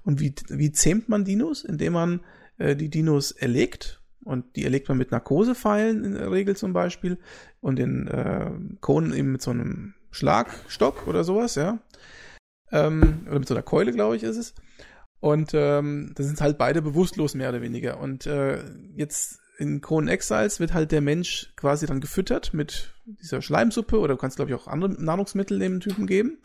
Und 0.07 0.21
wie, 0.21 0.33
wie 0.49 0.71
zähmt 0.71 1.09
man 1.09 1.25
Dinos? 1.25 1.65
Indem 1.65 1.95
man 1.95 2.21
äh, 2.59 2.77
die 2.77 2.89
Dinos 2.89 3.33
erlegt. 3.33 4.01
Und 4.25 4.57
die 4.57 4.65
erlegt 4.65 4.89
man 4.89 4.97
mit 4.97 5.11
Narkosepfeilen 5.11 6.05
in 6.05 6.13
der 6.15 6.31
Regel 6.31 6.57
zum 6.57 6.73
Beispiel. 6.73 7.19
Und 7.61 7.77
den 7.79 8.07
äh, 8.07 8.53
Kohlen 8.81 9.13
eben 9.13 9.33
mit 9.33 9.43
so 9.43 9.51
einem 9.51 9.95
Schlagstock 10.13 11.09
oder 11.09 11.25
sowas, 11.25 11.57
ja. 11.57 11.81
Ähm, 12.71 13.27
oder 13.27 13.41
mit 13.41 13.49
so 13.49 13.55
einer 13.55 13.63
Keule, 13.63 13.93
glaube 13.93 14.17
ich, 14.17 14.23
ist 14.23 14.37
es. 14.37 14.55
Und 15.19 15.51
ähm, 15.55 16.13
da 16.15 16.23
sind 16.23 16.41
halt 16.41 16.57
beide 16.57 16.83
bewusstlos, 16.83 17.35
mehr 17.35 17.49
oder 17.49 17.61
weniger. 17.61 17.99
Und 17.99 18.27
äh, 18.27 18.63
jetzt 18.95 19.41
in 19.59 19.81
Conan 19.81 20.09
Exiles 20.09 20.61
wird 20.61 20.73
halt 20.73 20.93
der 20.93 21.01
Mensch 21.01 21.53
quasi 21.57 21.87
dann 21.87 22.01
gefüttert 22.01 22.55
mit 22.55 22.95
dieser 23.07 23.43
Schleimsuppe 23.43 23.99
oder 23.99 24.15
du 24.15 24.21
kannst, 24.21 24.37
glaube 24.37 24.53
ich, 24.53 24.57
auch 24.57 24.69
andere 24.69 25.03
Nahrungsmittel 25.03 25.59
dem 25.59 25.81
Typen 25.81 26.07
geben. 26.07 26.39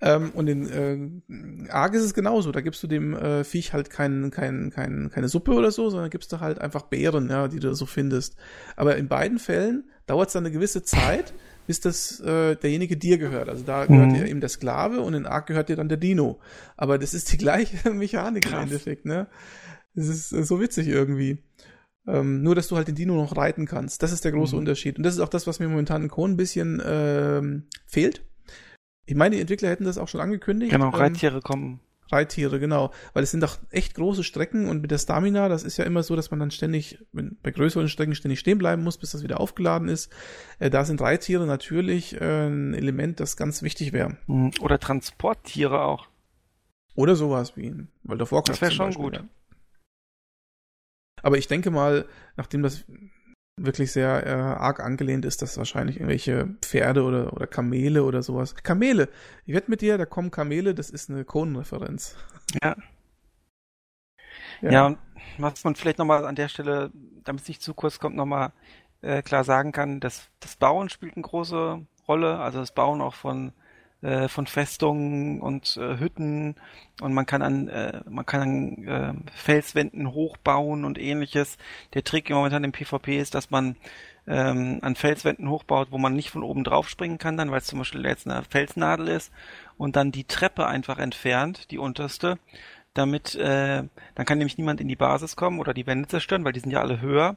Ähm, 0.00 0.30
und 0.34 0.46
in 0.48 1.22
äh, 1.66 1.70
Arg 1.70 1.94
ist 1.94 2.02
es 2.02 2.12
genauso. 2.12 2.52
Da 2.52 2.60
gibst 2.60 2.82
du 2.82 2.86
dem 2.86 3.14
äh, 3.14 3.44
Viech 3.44 3.72
halt 3.72 3.88
kein, 3.88 4.30
kein, 4.30 4.70
kein, 4.70 5.10
keine 5.10 5.28
Suppe 5.28 5.52
oder 5.52 5.70
so, 5.70 5.88
sondern 5.88 6.10
gibst 6.10 6.32
du 6.32 6.40
halt 6.40 6.60
einfach 6.60 6.82
Beeren, 6.82 7.30
ja, 7.30 7.48
die 7.48 7.60
du 7.60 7.74
so 7.74 7.86
findest. 7.86 8.36
Aber 8.76 8.96
in 8.96 9.08
beiden 9.08 9.38
Fällen 9.38 9.84
dauert 10.06 10.28
es 10.28 10.34
dann 10.34 10.44
eine 10.44 10.52
gewisse 10.52 10.82
Zeit, 10.82 11.32
bis 11.66 11.80
das 11.80 12.20
äh, 12.20 12.56
derjenige 12.56 12.98
dir 12.98 13.16
gehört. 13.16 13.48
Also 13.48 13.64
da 13.64 13.86
gehört 13.86 14.10
mhm. 14.10 14.14
dir 14.14 14.28
eben 14.28 14.40
der 14.40 14.50
Sklave 14.50 15.00
und 15.00 15.14
in 15.14 15.24
Ark 15.24 15.46
gehört 15.46 15.70
dir 15.70 15.76
dann 15.76 15.88
der 15.88 15.98
Dino. 15.98 16.40
Aber 16.76 16.98
das 16.98 17.14
ist 17.14 17.32
die 17.32 17.36
gleiche 17.38 17.90
Mechanik 17.90 18.44
Krass. 18.44 18.54
im 18.54 18.62
Endeffekt, 18.64 19.06
ne? 19.06 19.28
Das 19.94 20.08
ist 20.08 20.32
äh, 20.32 20.44
so 20.44 20.60
witzig 20.60 20.88
irgendwie. 20.88 21.42
Ähm, 22.06 22.42
nur, 22.42 22.54
dass 22.54 22.68
du 22.68 22.76
halt 22.76 22.86
den 22.86 22.94
Dino 22.94 23.16
noch 23.16 23.36
reiten 23.36 23.66
kannst. 23.66 24.02
Das 24.02 24.12
ist 24.12 24.24
der 24.24 24.32
große 24.32 24.54
mhm. 24.54 24.60
Unterschied. 24.60 24.98
Und 24.98 25.04
das 25.04 25.14
ist 25.14 25.20
auch 25.20 25.28
das, 25.28 25.46
was 25.46 25.58
mir 25.58 25.68
momentan 25.68 26.02
in 26.02 26.08
Kron 26.08 26.32
ein 26.32 26.36
bisschen 26.36 26.80
ähm, 26.84 27.64
fehlt. 27.86 28.22
Ich 29.06 29.14
meine, 29.14 29.36
die 29.36 29.40
Entwickler 29.40 29.68
hätten 29.68 29.84
das 29.84 29.98
auch 29.98 30.08
schon 30.08 30.20
angekündigt. 30.20 30.72
Genau, 30.72 30.88
ähm, 30.88 30.94
Reittiere 30.94 31.36
ähm, 31.36 31.42
kommen. 31.42 31.80
Reittiere, 32.10 32.60
genau. 32.60 32.92
Weil 33.14 33.24
es 33.24 33.30
sind 33.30 33.42
doch 33.42 33.58
echt 33.70 33.94
große 33.94 34.22
Strecken 34.22 34.68
und 34.68 34.80
mit 34.80 34.90
der 34.90 34.98
Stamina, 34.98 35.48
das 35.48 35.64
ist 35.64 35.76
ja 35.76 35.84
immer 35.84 36.02
so, 36.02 36.14
dass 36.14 36.30
man 36.30 36.40
dann 36.40 36.50
ständig, 36.50 36.98
bei 37.12 37.50
größeren 37.50 37.88
Strecken 37.88 38.14
ständig 38.14 38.38
stehen 38.38 38.58
bleiben 38.58 38.82
muss, 38.82 38.98
bis 38.98 39.10
das 39.10 39.22
wieder 39.22 39.40
aufgeladen 39.40 39.88
ist. 39.88 40.12
Äh, 40.58 40.70
da 40.70 40.84
sind 40.84 41.00
Reittiere 41.00 41.46
natürlich 41.46 42.20
äh, 42.20 42.46
ein 42.46 42.74
Element, 42.74 43.20
das 43.20 43.36
ganz 43.36 43.62
wichtig 43.62 43.92
wäre. 43.92 44.16
Mhm. 44.26 44.52
Oder 44.60 44.78
Transporttiere 44.78 45.82
auch. 45.82 46.08
Oder 46.94 47.16
sowas 47.16 47.56
wie 47.56 47.74
World 48.04 48.22
of 48.22 48.32
Warcraft. 48.32 48.52
Das 48.52 48.60
wäre 48.60 48.72
schon 48.72 48.94
gut. 48.94 49.16
Ja. 49.16 49.24
Aber 51.22 51.38
ich 51.38 51.48
denke 51.48 51.70
mal, 51.70 52.06
nachdem 52.36 52.62
das 52.62 52.84
wirklich 53.56 53.92
sehr 53.92 54.26
äh, 54.26 54.30
arg 54.30 54.80
angelehnt 54.80 55.24
ist, 55.24 55.40
dass 55.40 55.56
wahrscheinlich 55.56 55.96
irgendwelche 55.96 56.48
Pferde 56.60 57.04
oder, 57.04 57.32
oder 57.32 57.46
Kamele 57.46 58.04
oder 58.04 58.22
sowas. 58.22 58.54
Kamele! 58.54 59.08
Ich 59.46 59.54
wette 59.54 59.70
mit 59.70 59.80
dir, 59.80 59.96
da 59.96 60.04
kommen 60.04 60.30
Kamele, 60.30 60.74
das 60.74 60.90
ist 60.90 61.10
eine 61.10 61.24
Conan-Referenz. 61.24 62.16
Ja. 62.62 62.76
ja. 64.60 64.70
Ja, 64.70 64.96
was 65.38 65.64
man 65.64 65.74
vielleicht 65.74 65.98
nochmal 65.98 66.26
an 66.26 66.34
der 66.34 66.48
Stelle, 66.48 66.90
damit 67.24 67.42
es 67.42 67.48
nicht 67.48 67.62
zu 67.62 67.72
kurz 67.72 67.98
kommt, 67.98 68.16
nochmal 68.16 68.52
äh, 69.00 69.22
klar 69.22 69.44
sagen 69.44 69.72
kann, 69.72 70.00
dass 70.00 70.28
das 70.40 70.56
Bauen 70.56 70.88
spielt 70.90 71.16
eine 71.16 71.22
große 71.22 71.80
Rolle, 72.06 72.38
also 72.38 72.58
das 72.58 72.72
Bauen 72.72 73.00
auch 73.00 73.14
von 73.14 73.52
äh, 74.06 74.28
von 74.28 74.46
Festungen 74.46 75.40
und 75.40 75.76
äh, 75.76 75.98
Hütten 75.98 76.54
und 77.00 77.12
man 77.12 77.26
kann 77.26 77.42
an 77.42 77.66
äh, 77.66 78.02
man 78.08 78.24
kann 78.24 78.40
an 78.40 78.84
äh, 78.86 79.30
Felswänden 79.34 80.12
hochbauen 80.12 80.84
und 80.84 80.96
ähnliches. 80.96 81.58
Der 81.92 82.04
Trick 82.04 82.30
momentan 82.30 82.62
im 82.62 82.70
PvP 82.70 83.18
ist, 83.18 83.34
dass 83.34 83.50
man 83.50 83.74
ähm, 84.28 84.78
an 84.82 84.94
Felswänden 84.94 85.50
hochbaut, 85.50 85.88
wo 85.90 85.98
man 85.98 86.14
nicht 86.14 86.30
von 86.30 86.44
oben 86.44 86.62
drauf 86.62 86.88
springen 86.88 87.18
kann, 87.18 87.36
dann 87.36 87.50
weil 87.50 87.58
es 87.58 87.66
zum 87.66 87.80
Beispiel 87.80 88.04
jetzt 88.04 88.28
eine 88.28 88.44
Felsnadel 88.44 89.08
ist 89.08 89.32
und 89.76 89.96
dann 89.96 90.12
die 90.12 90.24
Treppe 90.24 90.66
einfach 90.66 90.98
entfernt, 90.98 91.72
die 91.72 91.78
unterste, 91.78 92.38
damit 92.94 93.34
äh, 93.34 93.82
dann 94.14 94.26
kann 94.26 94.38
nämlich 94.38 94.56
niemand 94.56 94.80
in 94.80 94.88
die 94.88 94.94
Basis 94.94 95.34
kommen 95.34 95.58
oder 95.58 95.74
die 95.74 95.86
Wände 95.88 96.06
zerstören, 96.06 96.44
weil 96.44 96.52
die 96.52 96.60
sind 96.60 96.70
ja 96.70 96.80
alle 96.80 97.00
höher 97.00 97.36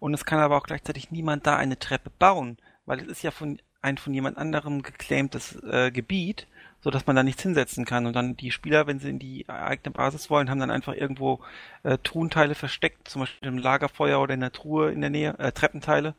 und 0.00 0.12
es 0.12 0.24
kann 0.24 0.40
aber 0.40 0.56
auch 0.56 0.66
gleichzeitig 0.66 1.12
niemand 1.12 1.46
da 1.46 1.56
eine 1.56 1.78
Treppe 1.78 2.10
bauen, 2.18 2.58
weil 2.84 2.98
es 2.98 3.06
ist 3.06 3.22
ja 3.22 3.30
von 3.30 3.60
ein 3.82 3.98
von 3.98 4.12
jemand 4.14 4.38
anderem 4.38 4.82
geclaimtes 4.82 5.56
äh, 5.62 5.90
Gebiet, 5.90 6.46
so 6.80 6.90
dass 6.90 7.06
man 7.06 7.16
da 7.16 7.22
nichts 7.22 7.42
hinsetzen 7.42 7.84
kann. 7.84 8.06
Und 8.06 8.14
dann 8.14 8.36
die 8.36 8.50
Spieler, 8.50 8.86
wenn 8.86 9.00
sie 9.00 9.10
in 9.10 9.18
die 9.18 9.48
eigene 9.48 9.92
Basis 9.92 10.30
wollen, 10.30 10.50
haben 10.50 10.60
dann 10.60 10.70
einfach 10.70 10.94
irgendwo 10.94 11.40
äh, 11.82 11.98
Truhenteile 11.98 12.54
versteckt, 12.54 13.08
zum 13.08 13.20
Beispiel 13.22 13.48
im 13.48 13.58
Lagerfeuer 13.58 14.20
oder 14.20 14.34
in 14.34 14.40
der 14.40 14.52
Truhe 14.52 14.90
in 14.90 15.00
der 15.00 15.10
Nähe, 15.10 15.38
äh, 15.38 15.52
Treppenteile, 15.52 16.14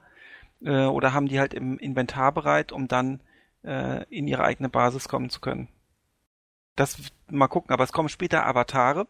äh, 0.64 0.86
oder 0.86 1.14
haben 1.14 1.28
die 1.28 1.40
halt 1.40 1.54
im 1.54 1.78
Inventar 1.78 2.32
bereit, 2.32 2.72
um 2.72 2.88
dann 2.88 3.22
äh, 3.64 4.04
in 4.10 4.28
ihre 4.28 4.44
eigene 4.44 4.70
Basis 4.70 5.08
kommen 5.08 5.30
zu 5.30 5.40
können. 5.40 5.68
Das 6.76 6.98
mal 7.30 7.48
gucken, 7.48 7.72
aber 7.72 7.84
es 7.84 7.92
kommen 7.92 8.10
später 8.10 8.46
Avatare, 8.46 9.08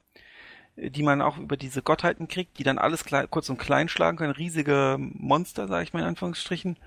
die 0.76 1.04
man 1.04 1.22
auch 1.22 1.38
über 1.38 1.58
diese 1.58 1.82
Gottheiten 1.82 2.28
kriegt, 2.28 2.58
die 2.58 2.64
dann 2.64 2.78
alles 2.78 3.04
klein, 3.06 3.28
kurz 3.30 3.50
und 3.50 3.58
klein 3.58 3.88
schlagen 3.88 4.18
können, 4.18 4.34
riesige 4.34 4.98
Monster, 5.00 5.68
sage 5.68 5.84
ich 5.84 5.94
mal 5.94 6.00
in 6.00 6.08
Anführungsstrichen. 6.08 6.78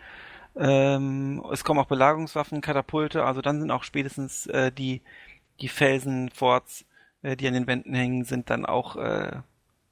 Ähm, 0.56 1.44
es 1.52 1.64
kommen 1.64 1.80
auch 1.80 1.86
Belagerungswaffen, 1.86 2.60
Katapulte, 2.60 3.24
also 3.24 3.40
dann 3.40 3.60
sind 3.60 3.70
auch 3.70 3.82
spätestens 3.82 4.46
äh, 4.46 4.70
die, 4.70 5.02
die 5.60 5.68
Felsenforts, 5.68 6.84
äh, 7.22 7.36
die 7.36 7.48
an 7.48 7.54
den 7.54 7.66
Wänden 7.66 7.94
hängen, 7.94 8.24
sind 8.24 8.50
dann 8.50 8.64
auch 8.64 8.96
äh, 8.96 9.40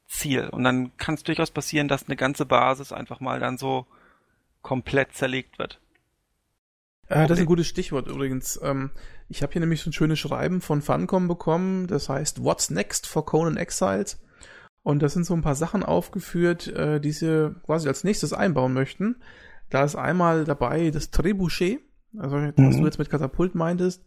Ziel. 0.06 0.48
Und 0.48 0.64
dann 0.64 0.96
kann 0.98 1.14
es 1.14 1.24
durchaus 1.24 1.50
passieren, 1.50 1.88
dass 1.88 2.06
eine 2.06 2.16
ganze 2.16 2.46
Basis 2.46 2.92
einfach 2.92 3.20
mal 3.20 3.40
dann 3.40 3.58
so 3.58 3.86
komplett 4.60 5.14
zerlegt 5.14 5.58
wird. 5.58 5.80
Äh, 7.08 7.26
das 7.26 7.38
ist 7.38 7.40
ein 7.40 7.46
gutes 7.46 7.66
Stichwort 7.66 8.06
übrigens. 8.06 8.60
Ähm, 8.62 8.90
ich 9.28 9.42
habe 9.42 9.52
hier 9.52 9.60
nämlich 9.60 9.82
so 9.82 9.90
ein 9.90 9.94
schönes 9.94 10.18
Schreiben 10.18 10.60
von 10.60 10.82
Funcom 10.82 11.28
bekommen, 11.28 11.86
das 11.86 12.08
heißt 12.08 12.44
What's 12.44 12.70
Next 12.70 13.06
for 13.06 13.26
Conan 13.26 13.56
Exiles? 13.56 14.20
Und 14.84 15.00
da 15.00 15.08
sind 15.08 15.24
so 15.24 15.34
ein 15.34 15.42
paar 15.42 15.54
Sachen 15.54 15.82
aufgeführt, 15.82 16.68
äh, 16.68 17.00
die 17.00 17.12
sie 17.12 17.54
quasi 17.64 17.88
als 17.88 18.04
nächstes 18.04 18.32
einbauen 18.32 18.72
möchten. 18.72 19.16
Da 19.72 19.84
ist 19.84 19.96
einmal 19.96 20.44
dabei 20.44 20.90
das 20.90 21.10
Trebuchet, 21.10 21.80
also 22.18 22.36
was 22.36 22.56
mhm. 22.56 22.80
du 22.80 22.84
jetzt 22.84 22.98
mit 22.98 23.08
Katapult 23.08 23.54
meintest. 23.54 24.04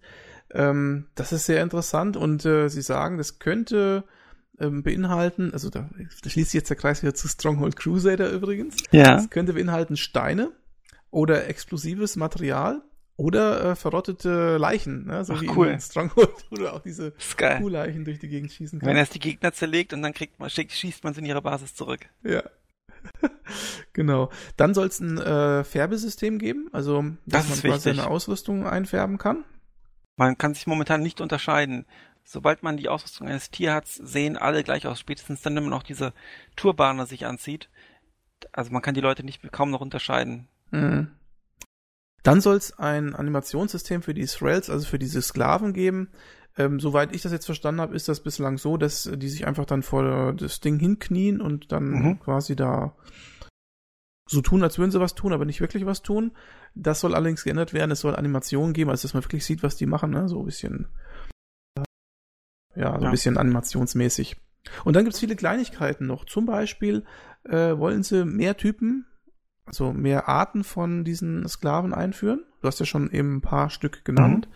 Ähm, 0.53 1.07
das 1.15 1.31
ist 1.31 1.47
sehr 1.47 1.63
interessant 1.63 2.17
und 2.17 2.45
äh, 2.45 2.69
sie 2.69 2.83
sagen, 2.83 3.17
das 3.17 3.39
könnte 3.39 4.03
ähm, 4.59 4.83
beinhalten, 4.83 5.51
also 5.53 5.71
da, 5.71 5.89
da 6.21 6.29
schließt 6.29 6.51
sich 6.51 6.59
jetzt 6.59 6.69
der 6.69 6.77
Kreis 6.77 7.01
wieder 7.01 7.15
zu 7.15 7.27
Stronghold 7.27 7.77
Crusader 7.77 8.29
übrigens. 8.29 8.75
Ja. 8.91 9.15
Das 9.15 9.31
könnte 9.31 9.53
beinhalten 9.53 9.97
Steine 9.97 10.51
oder 11.09 11.47
explosives 11.47 12.15
Material 12.15 12.83
oder 13.15 13.71
äh, 13.71 13.75
verrottete 13.75 14.57
Leichen, 14.57 15.07
ne? 15.07 15.25
so 15.25 15.33
Ach, 15.33 15.41
wie 15.41 15.49
cool. 15.49 15.69
in 15.69 15.79
Stronghold, 15.79 16.45
wo 16.51 16.57
du 16.57 16.71
auch 16.71 16.81
diese 16.81 17.11
Kuhleichen 17.57 18.05
durch 18.05 18.19
die 18.19 18.27
Gegend 18.27 18.51
schießen 18.51 18.77
kannst. 18.77 18.87
Wenn 18.87 18.97
er 18.97 19.03
es 19.03 19.09
die 19.09 19.19
Gegner 19.19 19.51
zerlegt 19.51 19.93
und 19.93 20.03
dann 20.03 20.13
kriegt 20.13 20.39
man, 20.39 20.47
schießt 20.51 21.03
man 21.03 21.15
sie 21.15 21.21
in 21.21 21.25
ihre 21.25 21.41
Basis 21.41 21.73
zurück. 21.73 22.01
Ja. 22.21 22.43
genau. 23.93 24.31
Dann 24.57 24.73
soll 24.73 24.87
es 24.87 24.99
ein 24.99 25.17
äh, 25.17 25.63
Färbesystem 25.63 26.39
geben, 26.39 26.69
also 26.71 27.03
dass 27.25 27.47
das 27.47 27.63
man 27.63 27.71
quasi 27.71 27.89
eine 27.89 28.07
Ausrüstung 28.07 28.65
einfärben 28.65 29.17
kann. 29.17 29.43
Man 30.17 30.37
kann 30.37 30.53
sich 30.53 30.67
momentan 30.67 31.01
nicht 31.01 31.21
unterscheiden. 31.21 31.85
Sobald 32.23 32.63
man 32.63 32.77
die 32.77 32.89
Ausrüstung 32.89 33.27
eines 33.27 33.51
Tierharts 33.51 33.95
sehen 33.95 34.37
alle 34.37 34.63
gleich 34.63 34.87
aus, 34.87 34.99
spätestens 34.99 35.41
dann, 35.41 35.55
wenn 35.55 35.63
man 35.63 35.73
auch 35.73 35.83
diese 35.83 36.13
Turbane 36.55 37.05
sich 37.05 37.25
anzieht. 37.25 37.69
Also 38.51 38.71
man 38.71 38.81
kann 38.81 38.95
die 38.95 39.01
Leute 39.01 39.23
nicht 39.23 39.41
kaum 39.51 39.69
noch 39.69 39.81
unterscheiden. 39.81 40.47
Mhm. 40.71 41.11
Dann 42.23 42.41
soll 42.41 42.55
es 42.55 42.79
ein 42.79 43.13
Animationssystem 43.13 44.01
für 44.01 44.15
die 44.15 44.25
Thralls, 44.25 44.71
also 44.71 44.87
für 44.87 44.97
diese 44.97 45.21
Sklaven 45.21 45.73
geben. 45.73 46.09
Ähm, 46.57 46.79
soweit 46.79 47.13
ich 47.13 47.21
das 47.21 47.33
jetzt 47.33 47.45
verstanden 47.45 47.81
habe, 47.81 47.95
ist 47.95 48.07
das 48.07 48.21
bislang 48.21 48.57
so, 48.57 48.77
dass 48.77 49.09
die 49.13 49.29
sich 49.29 49.45
einfach 49.45 49.65
dann 49.65 49.83
vor 49.83 50.33
das 50.33 50.61
Ding 50.61 50.79
hinknien 50.79 51.41
und 51.41 51.71
dann 51.71 51.89
mhm. 51.89 52.19
quasi 52.19 52.55
da 52.55 52.95
so 54.27 54.41
tun, 54.41 54.63
als 54.63 54.79
würden 54.79 54.91
sie 54.91 54.99
was 54.99 55.15
tun, 55.15 55.33
aber 55.33 55.45
nicht 55.45 55.61
wirklich 55.61 55.85
was 55.85 56.01
tun. 56.01 56.31
Das 56.73 56.99
soll 56.99 57.13
allerdings 57.13 57.43
geändert 57.43 57.73
werden. 57.73 57.91
Es 57.91 57.99
soll 57.99 58.15
Animationen 58.15 58.73
geben, 58.73 58.89
also 58.89 59.03
dass 59.03 59.13
man 59.13 59.23
wirklich 59.23 59.45
sieht, 59.45 59.63
was 59.63 59.75
die 59.75 59.85
machen, 59.85 60.11
ne? 60.11 60.27
So 60.27 60.39
ein 60.39 60.45
bisschen, 60.45 60.87
ja, 62.75 62.89
so 62.89 62.97
ein 62.97 63.01
ja. 63.03 63.11
bisschen 63.11 63.37
animationsmäßig. 63.37 64.37
Und 64.83 64.95
dann 64.95 65.03
gibt's 65.03 65.19
viele 65.19 65.35
Kleinigkeiten 65.35 66.07
noch. 66.07 66.25
Zum 66.25 66.45
Beispiel 66.45 67.05
äh, 67.43 67.77
wollen 67.77 68.01
sie 68.01 68.25
mehr 68.25 68.57
Typen, 68.57 69.05
also 69.65 69.93
mehr 69.93 70.27
Arten 70.27 70.63
von 70.63 71.03
diesen 71.03 71.47
Sklaven 71.47 71.93
einführen. 71.93 72.43
Du 72.61 72.67
hast 72.67 72.79
ja 72.79 72.85
schon 72.85 73.11
eben 73.11 73.37
ein 73.37 73.41
paar 73.41 73.69
Stück 73.69 74.05
genannt. 74.05 74.47
Mhm. 74.49 74.55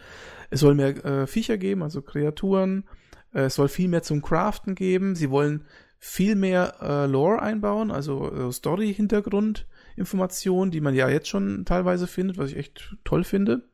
Es 0.49 0.61
soll 0.61 0.75
mehr 0.75 1.05
äh, 1.05 1.27
Viecher 1.27 1.57
geben, 1.57 1.83
also 1.83 2.01
Kreaturen. 2.01 2.85
Äh, 3.33 3.43
es 3.43 3.55
soll 3.55 3.67
viel 3.67 3.87
mehr 3.87 4.03
zum 4.03 4.21
Craften 4.21 4.75
geben. 4.75 5.15
Sie 5.15 5.29
wollen 5.29 5.65
viel 5.99 6.35
mehr 6.35 6.75
äh, 6.81 7.05
Lore 7.05 7.41
einbauen, 7.41 7.91
also 7.91 8.31
äh, 8.31 8.51
Story-Hintergrund-Informationen, 8.51 10.71
die 10.71 10.81
man 10.81 10.95
ja 10.95 11.09
jetzt 11.09 11.27
schon 11.27 11.65
teilweise 11.65 12.07
findet, 12.07 12.37
was 12.37 12.51
ich 12.51 12.57
echt 12.57 12.95
toll 13.03 13.25
finde. 13.25 13.67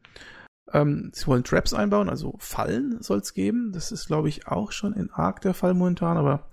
Ähm, 0.73 1.11
sie 1.13 1.27
wollen 1.27 1.43
Traps 1.43 1.73
einbauen, 1.73 2.09
also 2.09 2.33
Fallen 2.39 2.99
soll 3.01 3.19
es 3.19 3.35
geben. 3.35 3.71
Das 3.71 3.91
ist, 3.91 4.07
glaube 4.07 4.29
ich, 4.29 4.47
auch 4.47 4.71
schon 4.71 4.93
in 4.93 5.11
Arc 5.11 5.41
der 5.41 5.53
Fall 5.53 5.75
momentan, 5.75 6.17
aber 6.17 6.49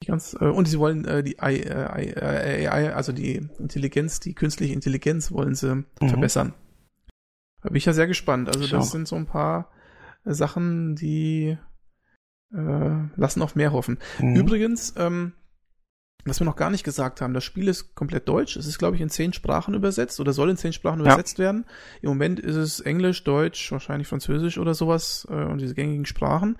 nicht 0.00 0.08
ganz. 0.08 0.36
Äh, 0.38 0.44
und 0.44 0.68
sie 0.68 0.78
wollen 0.78 1.06
äh, 1.06 1.22
die 1.22 1.40
AI, 1.40 1.60
äh, 1.60 2.68
AI, 2.68 2.94
also 2.94 3.12
die 3.12 3.48
Intelligenz, 3.58 4.20
die 4.20 4.34
künstliche 4.34 4.74
Intelligenz 4.74 5.32
wollen 5.32 5.54
sie 5.54 5.74
mhm. 5.74 5.86
verbessern. 6.06 6.52
Da 7.64 7.70
bin 7.70 7.76
ich 7.76 7.86
ja 7.86 7.94
sehr 7.94 8.06
gespannt. 8.06 8.48
Also 8.48 8.68
das 8.68 8.90
sind 8.90 9.08
so 9.08 9.16
ein 9.16 9.26
paar 9.26 9.70
äh, 10.24 10.32
Sachen, 10.32 10.94
die 10.94 11.56
äh, 12.52 13.08
lassen 13.16 13.42
auf 13.42 13.56
mehr 13.56 13.72
hoffen. 13.72 13.98
Mhm. 14.20 14.36
Übrigens, 14.36 14.94
ähm, 14.98 15.32
was 16.26 16.40
wir 16.40 16.44
noch 16.44 16.56
gar 16.56 16.70
nicht 16.70 16.84
gesagt 16.84 17.20
haben, 17.20 17.34
das 17.34 17.42
Spiel 17.42 17.68
ist 17.68 17.94
komplett 17.94 18.28
deutsch. 18.28 18.56
Es 18.56 18.66
ist, 18.66 18.78
glaube 18.78 18.96
ich, 18.96 19.02
in 19.02 19.08
zehn 19.10 19.32
Sprachen 19.32 19.74
übersetzt 19.74 20.20
oder 20.20 20.32
soll 20.32 20.50
in 20.50 20.56
zehn 20.56 20.72
Sprachen 20.74 21.00
ja. 21.00 21.06
übersetzt 21.06 21.38
werden. 21.38 21.64
Im 22.02 22.10
Moment 22.10 22.38
ist 22.38 22.56
es 22.56 22.80
Englisch, 22.80 23.24
Deutsch, 23.24 23.72
wahrscheinlich 23.72 24.08
Französisch 24.08 24.58
oder 24.58 24.74
sowas 24.74 25.26
äh, 25.30 25.44
und 25.44 25.58
diese 25.58 25.74
gängigen 25.74 26.06
Sprachen. 26.06 26.56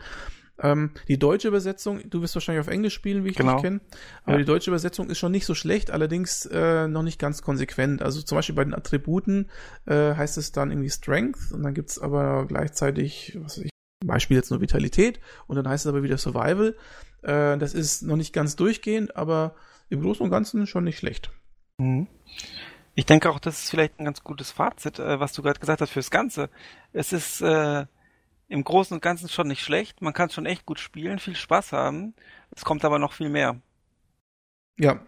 Ähm, 0.58 0.92
die 1.08 1.18
deutsche 1.18 1.48
Übersetzung, 1.48 2.00
du 2.08 2.22
wirst 2.22 2.36
wahrscheinlich 2.36 2.60
auf 2.60 2.72
Englisch 2.72 2.94
spielen, 2.94 3.24
wie 3.24 3.30
ich 3.30 3.36
genau. 3.36 3.54
dich 3.54 3.62
kenne, 3.62 3.80
aber 4.22 4.34
ja. 4.34 4.38
die 4.38 4.44
deutsche 4.44 4.70
Übersetzung 4.70 5.10
ist 5.10 5.18
schon 5.18 5.32
nicht 5.32 5.46
so 5.46 5.54
schlecht, 5.54 5.90
allerdings 5.90 6.46
äh, 6.46 6.86
noch 6.86 7.02
nicht 7.02 7.18
ganz 7.18 7.42
konsequent. 7.42 8.02
Also 8.02 8.22
zum 8.22 8.36
Beispiel 8.36 8.54
bei 8.54 8.64
den 8.64 8.74
Attributen 8.74 9.50
äh, 9.86 10.14
heißt 10.14 10.38
es 10.38 10.52
dann 10.52 10.70
irgendwie 10.70 10.90
Strength 10.90 11.52
und 11.52 11.64
dann 11.64 11.74
gibt's 11.74 11.98
aber 11.98 12.46
gleichzeitig, 12.46 13.36
was 13.42 13.58
weiß 13.58 13.64
ich, 13.64 13.70
Beispiel 14.06 14.36
jetzt 14.36 14.50
nur 14.50 14.60
Vitalität 14.60 15.20
und 15.46 15.56
dann 15.56 15.68
heißt 15.68 15.86
es 15.86 15.88
aber 15.88 16.02
wieder 16.02 16.18
Survival. 16.18 16.76
Äh, 17.22 17.58
das 17.58 17.74
ist 17.74 18.02
noch 18.02 18.16
nicht 18.16 18.32
ganz 18.32 18.54
durchgehend, 18.54 19.16
aber 19.16 19.56
im 19.88 20.02
Großen 20.02 20.22
und 20.22 20.30
Ganzen 20.30 20.66
schon 20.66 20.84
nicht 20.84 20.98
schlecht. 20.98 21.30
Mhm. 21.78 22.06
Ich 22.94 23.06
denke 23.06 23.30
auch, 23.30 23.40
das 23.40 23.64
ist 23.64 23.70
vielleicht 23.70 23.98
ein 23.98 24.04
ganz 24.04 24.22
gutes 24.22 24.52
Fazit, 24.52 25.00
äh, 25.00 25.18
was 25.18 25.32
du 25.32 25.42
gerade 25.42 25.58
gesagt 25.58 25.80
hast 25.80 25.90
fürs 25.90 26.10
Ganze. 26.10 26.48
Es 26.92 27.12
ist 27.12 27.40
äh, 27.40 27.86
im 28.54 28.62
Großen 28.62 28.94
und 28.94 29.02
Ganzen 29.02 29.28
schon 29.28 29.48
nicht 29.48 29.62
schlecht. 29.62 30.00
Man 30.00 30.12
kann 30.12 30.30
schon 30.30 30.46
echt 30.46 30.64
gut 30.64 30.78
spielen, 30.78 31.18
viel 31.18 31.34
Spaß 31.34 31.72
haben. 31.72 32.14
Es 32.54 32.64
kommt 32.64 32.84
aber 32.84 33.00
noch 33.00 33.12
viel 33.12 33.28
mehr. 33.28 33.60
Ja, 34.78 35.04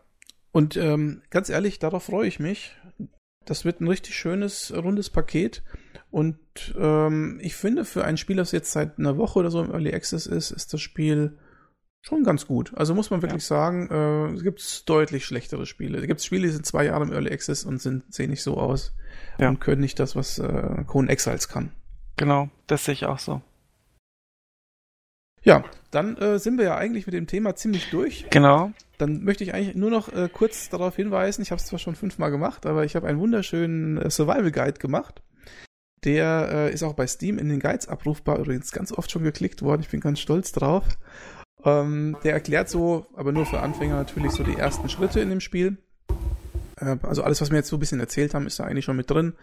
und 0.50 0.76
ähm, 0.76 1.22
ganz 1.30 1.48
ehrlich, 1.48 1.78
darauf 1.78 2.04
freue 2.04 2.26
ich 2.26 2.40
mich. 2.40 2.76
Das 3.44 3.64
wird 3.64 3.80
ein 3.80 3.86
richtig 3.86 4.16
schönes, 4.16 4.72
rundes 4.74 5.10
Paket. 5.10 5.62
Und 6.10 6.38
ähm, 6.76 7.38
ich 7.40 7.54
finde, 7.54 7.84
für 7.84 8.04
ein 8.04 8.16
Spiel, 8.16 8.34
das 8.34 8.50
jetzt 8.50 8.72
seit 8.72 8.98
einer 8.98 9.16
Woche 9.16 9.38
oder 9.38 9.52
so 9.52 9.62
im 9.62 9.70
Early 9.70 9.94
Access 9.94 10.26
ist, 10.26 10.50
ist 10.50 10.74
das 10.74 10.80
Spiel 10.80 11.38
schon 12.02 12.24
ganz 12.24 12.48
gut. 12.48 12.72
Also 12.76 12.96
muss 12.96 13.10
man 13.10 13.22
wirklich 13.22 13.42
ja. 13.42 13.46
sagen, 13.46 13.88
äh, 13.90 14.34
es 14.34 14.42
gibt 14.42 14.88
deutlich 14.88 15.24
schlechtere 15.24 15.66
Spiele. 15.66 15.98
Es 15.98 16.06
gibt 16.08 16.20
Spiele, 16.20 16.48
die 16.48 16.52
sind 16.52 16.66
zwei 16.66 16.86
Jahre 16.86 17.04
im 17.04 17.12
Early 17.12 17.30
Access 17.30 17.64
und 17.64 17.80
sind, 17.80 18.12
sehen 18.12 18.30
nicht 18.30 18.42
so 18.42 18.56
aus 18.56 18.96
ja. 19.38 19.48
und 19.48 19.60
können 19.60 19.82
nicht 19.82 20.00
das, 20.00 20.16
was 20.16 20.40
äh, 20.40 20.82
Conan 20.86 21.10
Exiles 21.10 21.48
kann. 21.48 21.70
Genau, 22.16 22.48
das 22.66 22.84
sehe 22.84 22.94
ich 22.94 23.06
auch 23.06 23.18
so. 23.18 23.42
Ja, 25.42 25.64
dann 25.92 26.16
äh, 26.16 26.38
sind 26.38 26.58
wir 26.58 26.64
ja 26.64 26.76
eigentlich 26.76 27.06
mit 27.06 27.14
dem 27.14 27.28
Thema 27.28 27.54
ziemlich 27.54 27.90
durch. 27.90 28.26
Genau. 28.30 28.72
Dann 28.98 29.22
möchte 29.22 29.44
ich 29.44 29.54
eigentlich 29.54 29.76
nur 29.76 29.90
noch 29.90 30.12
äh, 30.12 30.28
kurz 30.32 30.68
darauf 30.70 30.96
hinweisen, 30.96 31.42
ich 31.42 31.52
habe 31.52 31.60
es 31.60 31.66
zwar 31.66 31.78
schon 31.78 31.94
fünfmal 31.94 32.30
gemacht, 32.30 32.66
aber 32.66 32.84
ich 32.84 32.96
habe 32.96 33.06
einen 33.06 33.20
wunderschönen 33.20 33.98
äh, 33.98 34.10
Survival 34.10 34.50
Guide 34.50 34.78
gemacht. 34.78 35.22
Der 36.04 36.48
äh, 36.50 36.72
ist 36.72 36.82
auch 36.82 36.94
bei 36.94 37.06
Steam 37.06 37.38
in 37.38 37.48
den 37.48 37.60
Guides 37.60 37.88
abrufbar, 37.88 38.38
übrigens 38.38 38.72
ganz 38.72 38.92
oft 38.92 39.10
schon 39.10 39.22
geklickt 39.22 39.62
worden, 39.62 39.82
ich 39.82 39.88
bin 39.88 40.00
ganz 40.00 40.18
stolz 40.18 40.50
drauf. 40.52 40.84
Ähm, 41.64 42.16
der 42.24 42.32
erklärt 42.32 42.68
so, 42.68 43.06
aber 43.14 43.32
nur 43.32 43.46
für 43.46 43.60
Anfänger 43.60 43.96
natürlich, 43.96 44.32
so 44.32 44.42
die 44.42 44.56
ersten 44.56 44.88
Schritte 44.88 45.20
in 45.20 45.30
dem 45.30 45.40
Spiel. 45.40 45.78
Äh, 46.80 46.96
also 47.02 47.22
alles, 47.22 47.40
was 47.40 47.50
wir 47.50 47.58
jetzt 47.58 47.68
so 47.68 47.76
ein 47.76 47.80
bisschen 47.80 48.00
erzählt 48.00 48.34
haben, 48.34 48.46
ist 48.46 48.58
da 48.58 48.64
eigentlich 48.64 48.84
schon 48.84 48.96
mit 48.96 49.10
drin. 49.10 49.34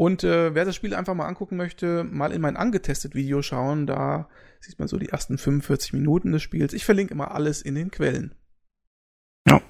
Und 0.00 0.24
äh, 0.24 0.54
wer 0.54 0.64
das 0.64 0.76
Spiel 0.76 0.94
einfach 0.94 1.12
mal 1.12 1.26
angucken 1.26 1.58
möchte, 1.58 2.04
mal 2.04 2.32
in 2.32 2.40
mein 2.40 2.56
angetestet 2.56 3.14
Video 3.14 3.42
schauen. 3.42 3.86
Da 3.86 4.30
sieht 4.58 4.78
man 4.78 4.88
so 4.88 4.96
die 4.96 5.10
ersten 5.10 5.36
45 5.36 5.92
Minuten 5.92 6.32
des 6.32 6.42
Spiels. 6.42 6.72
Ich 6.72 6.86
verlinke 6.86 7.12
immer 7.12 7.32
alles 7.32 7.60
in 7.60 7.74
den 7.74 7.90
Quellen. 7.90 8.34
Ja. 9.46 9.60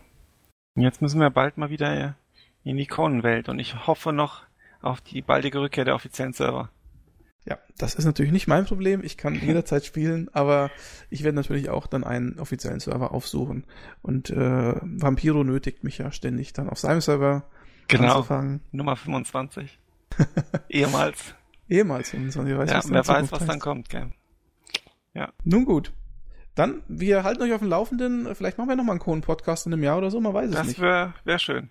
Jetzt 0.77 1.03
müssen 1.03 1.19
wir 1.19 1.31
bald 1.31 1.59
mal 1.59 1.69
wieder 1.71 2.15
in 2.63 2.77
die 2.77 2.87
Conan-Welt 2.87 3.49
und 3.49 3.59
ich 3.59 3.89
hoffe 3.89 4.13
noch 4.13 4.45
auf 4.81 5.01
die 5.01 5.21
baldige 5.21 5.61
Rückkehr 5.61 5.85
der 5.85 5.97
offiziellen 5.97 6.33
Server. 6.33 6.71
Ja, 7.45 7.59
das 7.77 7.97
ist 7.97 8.05
natürlich 8.05 8.31
nicht 8.31 8.47
mein 8.47 8.67
Problem. 8.67 9.03
Ich 9.03 9.17
kann 9.17 9.35
jederzeit 9.45 9.85
spielen, 9.85 10.29
aber 10.33 10.71
ich 11.09 11.25
werde 11.25 11.35
natürlich 11.35 11.71
auch 11.71 11.89
dann 11.89 12.05
einen 12.05 12.39
offiziellen 12.39 12.79
Server 12.79 13.11
aufsuchen. 13.11 13.67
Und 14.01 14.31
äh, 14.31 14.75
Vampiro 14.81 15.43
nötigt 15.43 15.83
mich 15.83 15.99
ja 15.99 16.13
ständig 16.13 16.53
dann 16.53 16.71
auf 16.71 16.79
seinem 16.79 17.01
Server 17.01 17.51
genau. 17.89 18.19
anzufangen. 18.19 18.61
Nummer 18.71 18.95
25. 18.95 19.81
Ehemals. 20.69 21.35
Ehemals 21.69 22.11
25. 22.11 22.59
Weiß, 22.59 22.71
ja, 22.71 22.83
wer 22.87 23.07
weiß, 23.07 23.33
was 23.33 23.41
heißt. 23.41 23.51
dann 23.51 23.61
kommt, 23.61 23.89
gell? 23.89 24.13
Ja. 25.15 25.33
Nun 25.45 25.65
gut. 25.65 25.93
Dann, 26.55 26.83
wir 26.89 27.23
halten 27.23 27.43
euch 27.43 27.53
auf 27.53 27.61
dem 27.61 27.69
Laufenden. 27.69 28.35
Vielleicht 28.35 28.59
machen 28.59 28.69
wir 28.69 28.77
nochmal 28.77 28.95
einen 28.95 29.01
Kohlen-Podcast 29.01 29.67
in 29.67 29.73
einem 29.73 29.83
Jahr 29.83 29.99
oder 29.99 30.11
so, 30.11 30.21
man 30.21 30.35
weiß 30.35 30.51
das 30.51 30.61
es 30.61 30.67
nicht. 30.67 30.79
Das 30.79 30.83
wäre 30.83 31.15
wär 31.25 31.39
schön. 31.39 31.69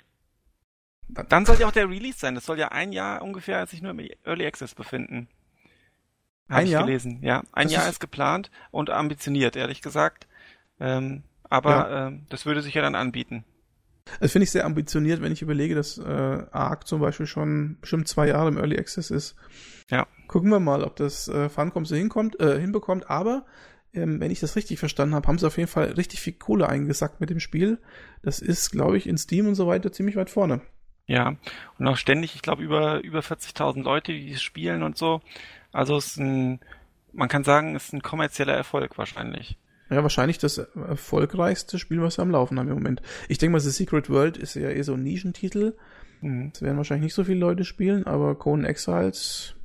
Dann 1.10 1.46
soll 1.46 1.60
ja 1.60 1.68
auch 1.68 1.72
der 1.72 1.90
Release 1.90 2.20
sein. 2.20 2.36
Das 2.36 2.46
soll 2.46 2.60
ja 2.60 2.70
ein 2.70 2.92
Jahr 2.92 3.22
ungefähr 3.22 3.66
sich 3.66 3.82
nur 3.82 3.92
im 3.92 4.00
Early 4.24 4.46
Access 4.46 4.76
befinden. 4.76 5.28
Hab 6.48 6.60
ein 6.60 6.66
ich 6.66 6.72
Jahr? 6.72 6.86
gelesen. 6.86 7.20
Ja, 7.22 7.44
ein 7.52 7.68
das 7.68 7.74
Jahr 7.74 7.84
ist, 7.84 7.94
ist, 7.94 8.00
geplant 8.00 8.52
und 8.72 8.90
ambitioniert, 8.90 9.56
ehrlich 9.56 9.82
gesagt. 9.82 10.28
Ähm, 10.80 11.24
aber 11.50 11.72
ja. 11.72 12.08
ähm, 12.08 12.26
das 12.30 12.46
würde 12.46 12.62
sich 12.62 12.76
ja 12.76 12.82
dann 12.82 12.96
anbieten. 12.96 13.44
Das 14.20 14.32
finde 14.32 14.44
ich 14.44 14.52
sehr 14.52 14.66
ambitioniert, 14.66 15.22
wenn 15.22 15.32
ich 15.32 15.42
überlege, 15.42 15.76
dass 15.76 15.98
äh, 15.98 16.04
ARC 16.04 16.88
zum 16.88 17.02
Beispiel 17.02 17.28
schon 17.28 17.78
bestimmt 17.82 18.08
zwei 18.08 18.28
Jahre 18.28 18.50
im 18.50 18.58
Early 18.58 18.78
Access 18.78 19.12
ist. 19.12 19.36
Ja. 19.90 20.08
Gucken 20.28 20.50
wir 20.52 20.60
mal, 20.60 20.84
ob 20.84 20.96
das 20.96 21.28
äh, 21.28 21.50
Funcom 21.50 21.86
so 21.86 21.96
hinkommt, 21.96 22.40
äh, 22.40 22.60
hinbekommt. 22.60 23.10
Aber 23.10 23.46
ähm, 23.94 24.20
wenn 24.20 24.32
ich 24.32 24.40
das 24.40 24.56
richtig 24.56 24.80
verstanden 24.80 25.16
habe, 25.16 25.28
haben 25.28 25.40
sie 25.40 25.48
auf 25.48 25.58
jeden 25.58 25.70
Fall 25.70 25.92
richtig 25.92 26.22
viel 26.22 26.34
Kohle 26.34 26.70
eingesackt 26.70 27.20
mit 27.20 27.30
dem 27.30 27.40
Spiel. 27.40 27.80
Das 28.22 28.40
ist, 28.40 28.72
glaube 28.72 28.98
ich, 28.98 29.08
in 29.08 29.18
Steam 29.18 29.48
und 29.48 29.56
so 29.56 29.68
weiter 29.68 29.92
ziemlich 29.92 30.16
weit 30.16 30.30
vorne. 30.30 30.62
Ja, 31.08 31.36
und 31.80 31.88
auch 31.88 31.98
ständig, 31.98 32.36
ich 32.36 32.44
glaube, 32.44 32.62
über, 32.62 33.04
über 33.04 33.22
40.000 33.22 33.82
Leute, 33.82 34.12
die 34.14 34.34
es 34.34 34.44
spielen 34.44 34.84
und 34.84 34.96
so. 34.96 35.22
Also 35.72 35.98
es 35.98 36.08
ist 36.08 36.18
ein, 36.18 36.60
man 37.14 37.30
kann 37.30 37.44
sagen, 37.44 37.76
es 37.76 37.86
ist 37.86 37.94
ein 37.94 38.04
kommerzieller 38.04 38.54
Erfolg 38.54 38.96
wahrscheinlich. 38.98 39.58
Ja, 39.90 40.04
wahrscheinlich 40.04 40.38
das 40.38 40.58
erfolgreichste 40.58 41.80
Spiel, 41.80 42.02
was 42.02 42.18
wir 42.18 42.22
am 42.22 42.32
Laufen 42.32 42.60
haben 42.60 42.68
im 42.68 42.76
Moment. 42.76 43.02
Ich 43.28 43.40
denke 43.40 43.54
mal, 43.54 43.60
The 43.60 43.72
Secret 43.72 44.10
World 44.10 44.38
ist 44.38 44.54
ja 44.54 44.70
eh 44.70 44.82
so 44.84 44.94
ein 44.94 45.04
Nischentitel. 45.04 45.76
Mhm. 46.22 46.52
Das 46.52 46.62
werden 46.62 46.78
wahrscheinlich 46.78 47.06
nicht 47.06 47.16
so 47.16 47.24
viele 47.24 47.40
Leute 47.40 47.66
spielen, 47.66 48.06
aber 48.06 48.36
Conan 48.36 48.66
Exiles. 48.66 49.56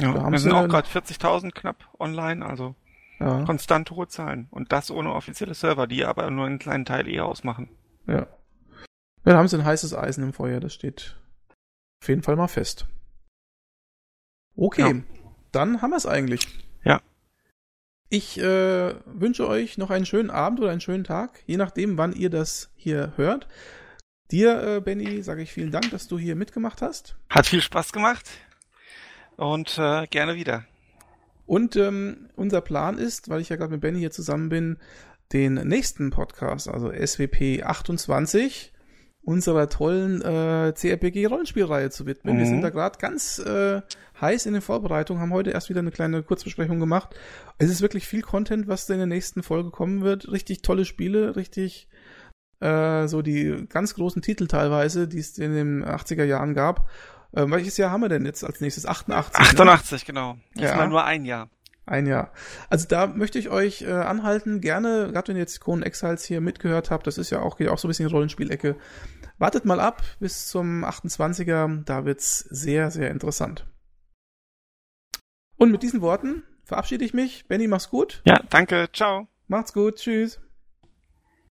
Ja, 0.00 0.12
da 0.12 0.22
haben 0.22 0.32
wir 0.32 0.38
sind 0.38 0.52
auch 0.52 0.66
gerade 0.66 0.88
40.000 0.88 1.52
knapp 1.52 1.88
online, 2.00 2.44
also 2.44 2.74
ja. 3.20 3.44
konstant 3.44 3.90
hohe 3.90 4.08
Zahlen. 4.08 4.48
Und 4.50 4.72
das 4.72 4.90
ohne 4.90 5.12
offizielle 5.12 5.54
Server, 5.54 5.86
die 5.86 6.04
aber 6.04 6.30
nur 6.30 6.46
einen 6.46 6.58
kleinen 6.58 6.84
Teil 6.84 7.06
eher 7.06 7.26
ausmachen. 7.26 7.68
Ja. 8.06 8.26
Ja, 9.24 9.32
da 9.32 9.38
haben 9.38 9.46
sie 9.46 9.56
ein 9.56 9.64
heißes 9.64 9.94
Eisen 9.94 10.24
im 10.24 10.32
Feuer, 10.32 10.58
das 10.58 10.74
steht 10.74 11.16
auf 12.02 12.08
jeden 12.08 12.22
Fall 12.22 12.34
mal 12.34 12.48
fest. 12.48 12.86
Okay, 14.56 14.96
ja. 14.96 15.02
dann 15.52 15.80
haben 15.80 15.90
wir 15.90 15.96
es 15.96 16.06
eigentlich. 16.06 16.48
Ja. 16.82 17.00
Ich 18.14 18.38
äh, 18.38 18.94
wünsche 19.06 19.48
euch 19.48 19.78
noch 19.78 19.88
einen 19.88 20.04
schönen 20.04 20.28
Abend 20.28 20.60
oder 20.60 20.70
einen 20.70 20.82
schönen 20.82 21.02
Tag, 21.04 21.42
je 21.46 21.56
nachdem, 21.56 21.96
wann 21.96 22.12
ihr 22.12 22.28
das 22.28 22.70
hier 22.74 23.14
hört. 23.16 23.48
Dir, 24.30 24.62
äh, 24.62 24.80
Benny, 24.82 25.22
sage 25.22 25.40
ich 25.40 25.50
vielen 25.50 25.70
Dank, 25.70 25.90
dass 25.92 26.08
du 26.08 26.18
hier 26.18 26.36
mitgemacht 26.36 26.82
hast. 26.82 27.16
Hat 27.30 27.46
viel 27.46 27.62
Spaß 27.62 27.90
gemacht 27.90 28.28
und 29.36 29.78
äh, 29.78 30.06
gerne 30.08 30.34
wieder. 30.34 30.66
Und 31.46 31.74
ähm, 31.76 32.28
unser 32.36 32.60
Plan 32.60 32.98
ist, 32.98 33.30
weil 33.30 33.40
ich 33.40 33.48
ja 33.48 33.56
gerade 33.56 33.72
mit 33.72 33.80
Benny 33.80 34.00
hier 34.00 34.10
zusammen 34.10 34.50
bin, 34.50 34.76
den 35.32 35.54
nächsten 35.54 36.10
Podcast, 36.10 36.68
also 36.68 36.92
SWP 36.92 37.62
28, 37.62 38.71
unserer 39.24 39.68
tollen 39.68 40.20
äh, 40.20 40.72
CRPG-Rollenspielreihe 40.74 41.90
zu 41.90 42.06
widmen. 42.06 42.34
Mhm. 42.34 42.38
Wir 42.38 42.46
sind 42.46 42.56
mhm. 42.56 42.62
da 42.62 42.70
gerade 42.70 42.98
ganz 42.98 43.38
äh, 43.38 43.82
heiß 44.20 44.46
in 44.46 44.52
den 44.52 44.62
Vorbereitungen, 44.62 45.22
haben 45.22 45.32
heute 45.32 45.50
erst 45.50 45.68
wieder 45.68 45.80
eine 45.80 45.90
kleine 45.90 46.22
Kurzbesprechung 46.22 46.80
gemacht. 46.80 47.14
Es 47.58 47.70
ist 47.70 47.82
wirklich 47.82 48.06
viel 48.06 48.22
Content, 48.22 48.68
was 48.68 48.88
in 48.90 48.98
der 48.98 49.06
nächsten 49.06 49.42
Folge 49.42 49.70
kommen 49.70 50.02
wird. 50.02 50.30
Richtig 50.30 50.62
tolle 50.62 50.84
Spiele, 50.84 51.36
richtig 51.36 51.88
äh, 52.60 53.08
so 53.08 53.22
die 53.22 53.66
ganz 53.68 53.94
großen 53.94 54.22
Titel 54.22 54.46
teilweise, 54.46 55.08
die 55.08 55.18
es 55.18 55.38
in 55.38 55.54
den 55.54 55.84
80er 55.84 56.24
Jahren 56.24 56.54
gab. 56.54 56.88
Äh, 57.32 57.44
welches 57.48 57.76
Jahr 57.76 57.90
haben 57.90 58.02
wir 58.02 58.08
denn 58.08 58.26
jetzt 58.26 58.44
als 58.44 58.60
nächstes? 58.60 58.86
88. 58.86 59.40
88, 59.40 59.92
ne? 59.92 60.06
genau. 60.06 60.36
Diesmal 60.54 60.78
ja. 60.78 60.86
nur 60.86 61.04
ein 61.04 61.24
Jahr. 61.24 61.48
Ein 61.92 62.06
Jahr. 62.06 62.32
Also 62.70 62.88
da 62.88 63.06
möchte 63.06 63.38
ich 63.38 63.50
euch 63.50 63.82
äh, 63.82 63.90
anhalten, 63.90 64.62
gerne, 64.62 65.10
gerade 65.12 65.28
wenn 65.28 65.36
ihr 65.36 65.42
jetzt 65.42 65.60
Conan 65.60 65.82
Exiles 65.82 66.24
hier 66.24 66.40
mitgehört 66.40 66.90
habt, 66.90 67.06
das 67.06 67.18
ist 67.18 67.28
ja 67.28 67.40
auch, 67.40 67.58
geht 67.58 67.68
auch 67.68 67.76
so 67.76 67.86
ein 67.86 67.90
bisschen 67.90 68.08
Rollenspielecke. 68.08 68.76
Wartet 69.36 69.66
mal 69.66 69.78
ab 69.78 70.02
bis 70.18 70.46
zum 70.46 70.86
28er, 70.86 71.84
da 71.84 72.06
wird's 72.06 72.38
sehr, 72.48 72.90
sehr 72.90 73.10
interessant. 73.10 73.66
Und 75.58 75.70
mit 75.70 75.82
diesen 75.82 76.00
Worten 76.00 76.44
verabschiede 76.64 77.04
ich 77.04 77.12
mich. 77.12 77.46
Benny, 77.46 77.68
mach's 77.68 77.90
gut. 77.90 78.22
Ja, 78.24 78.40
danke. 78.48 78.88
Ciao. 78.94 79.28
Macht's 79.46 79.74
gut. 79.74 79.96
Tschüss. 79.96 80.40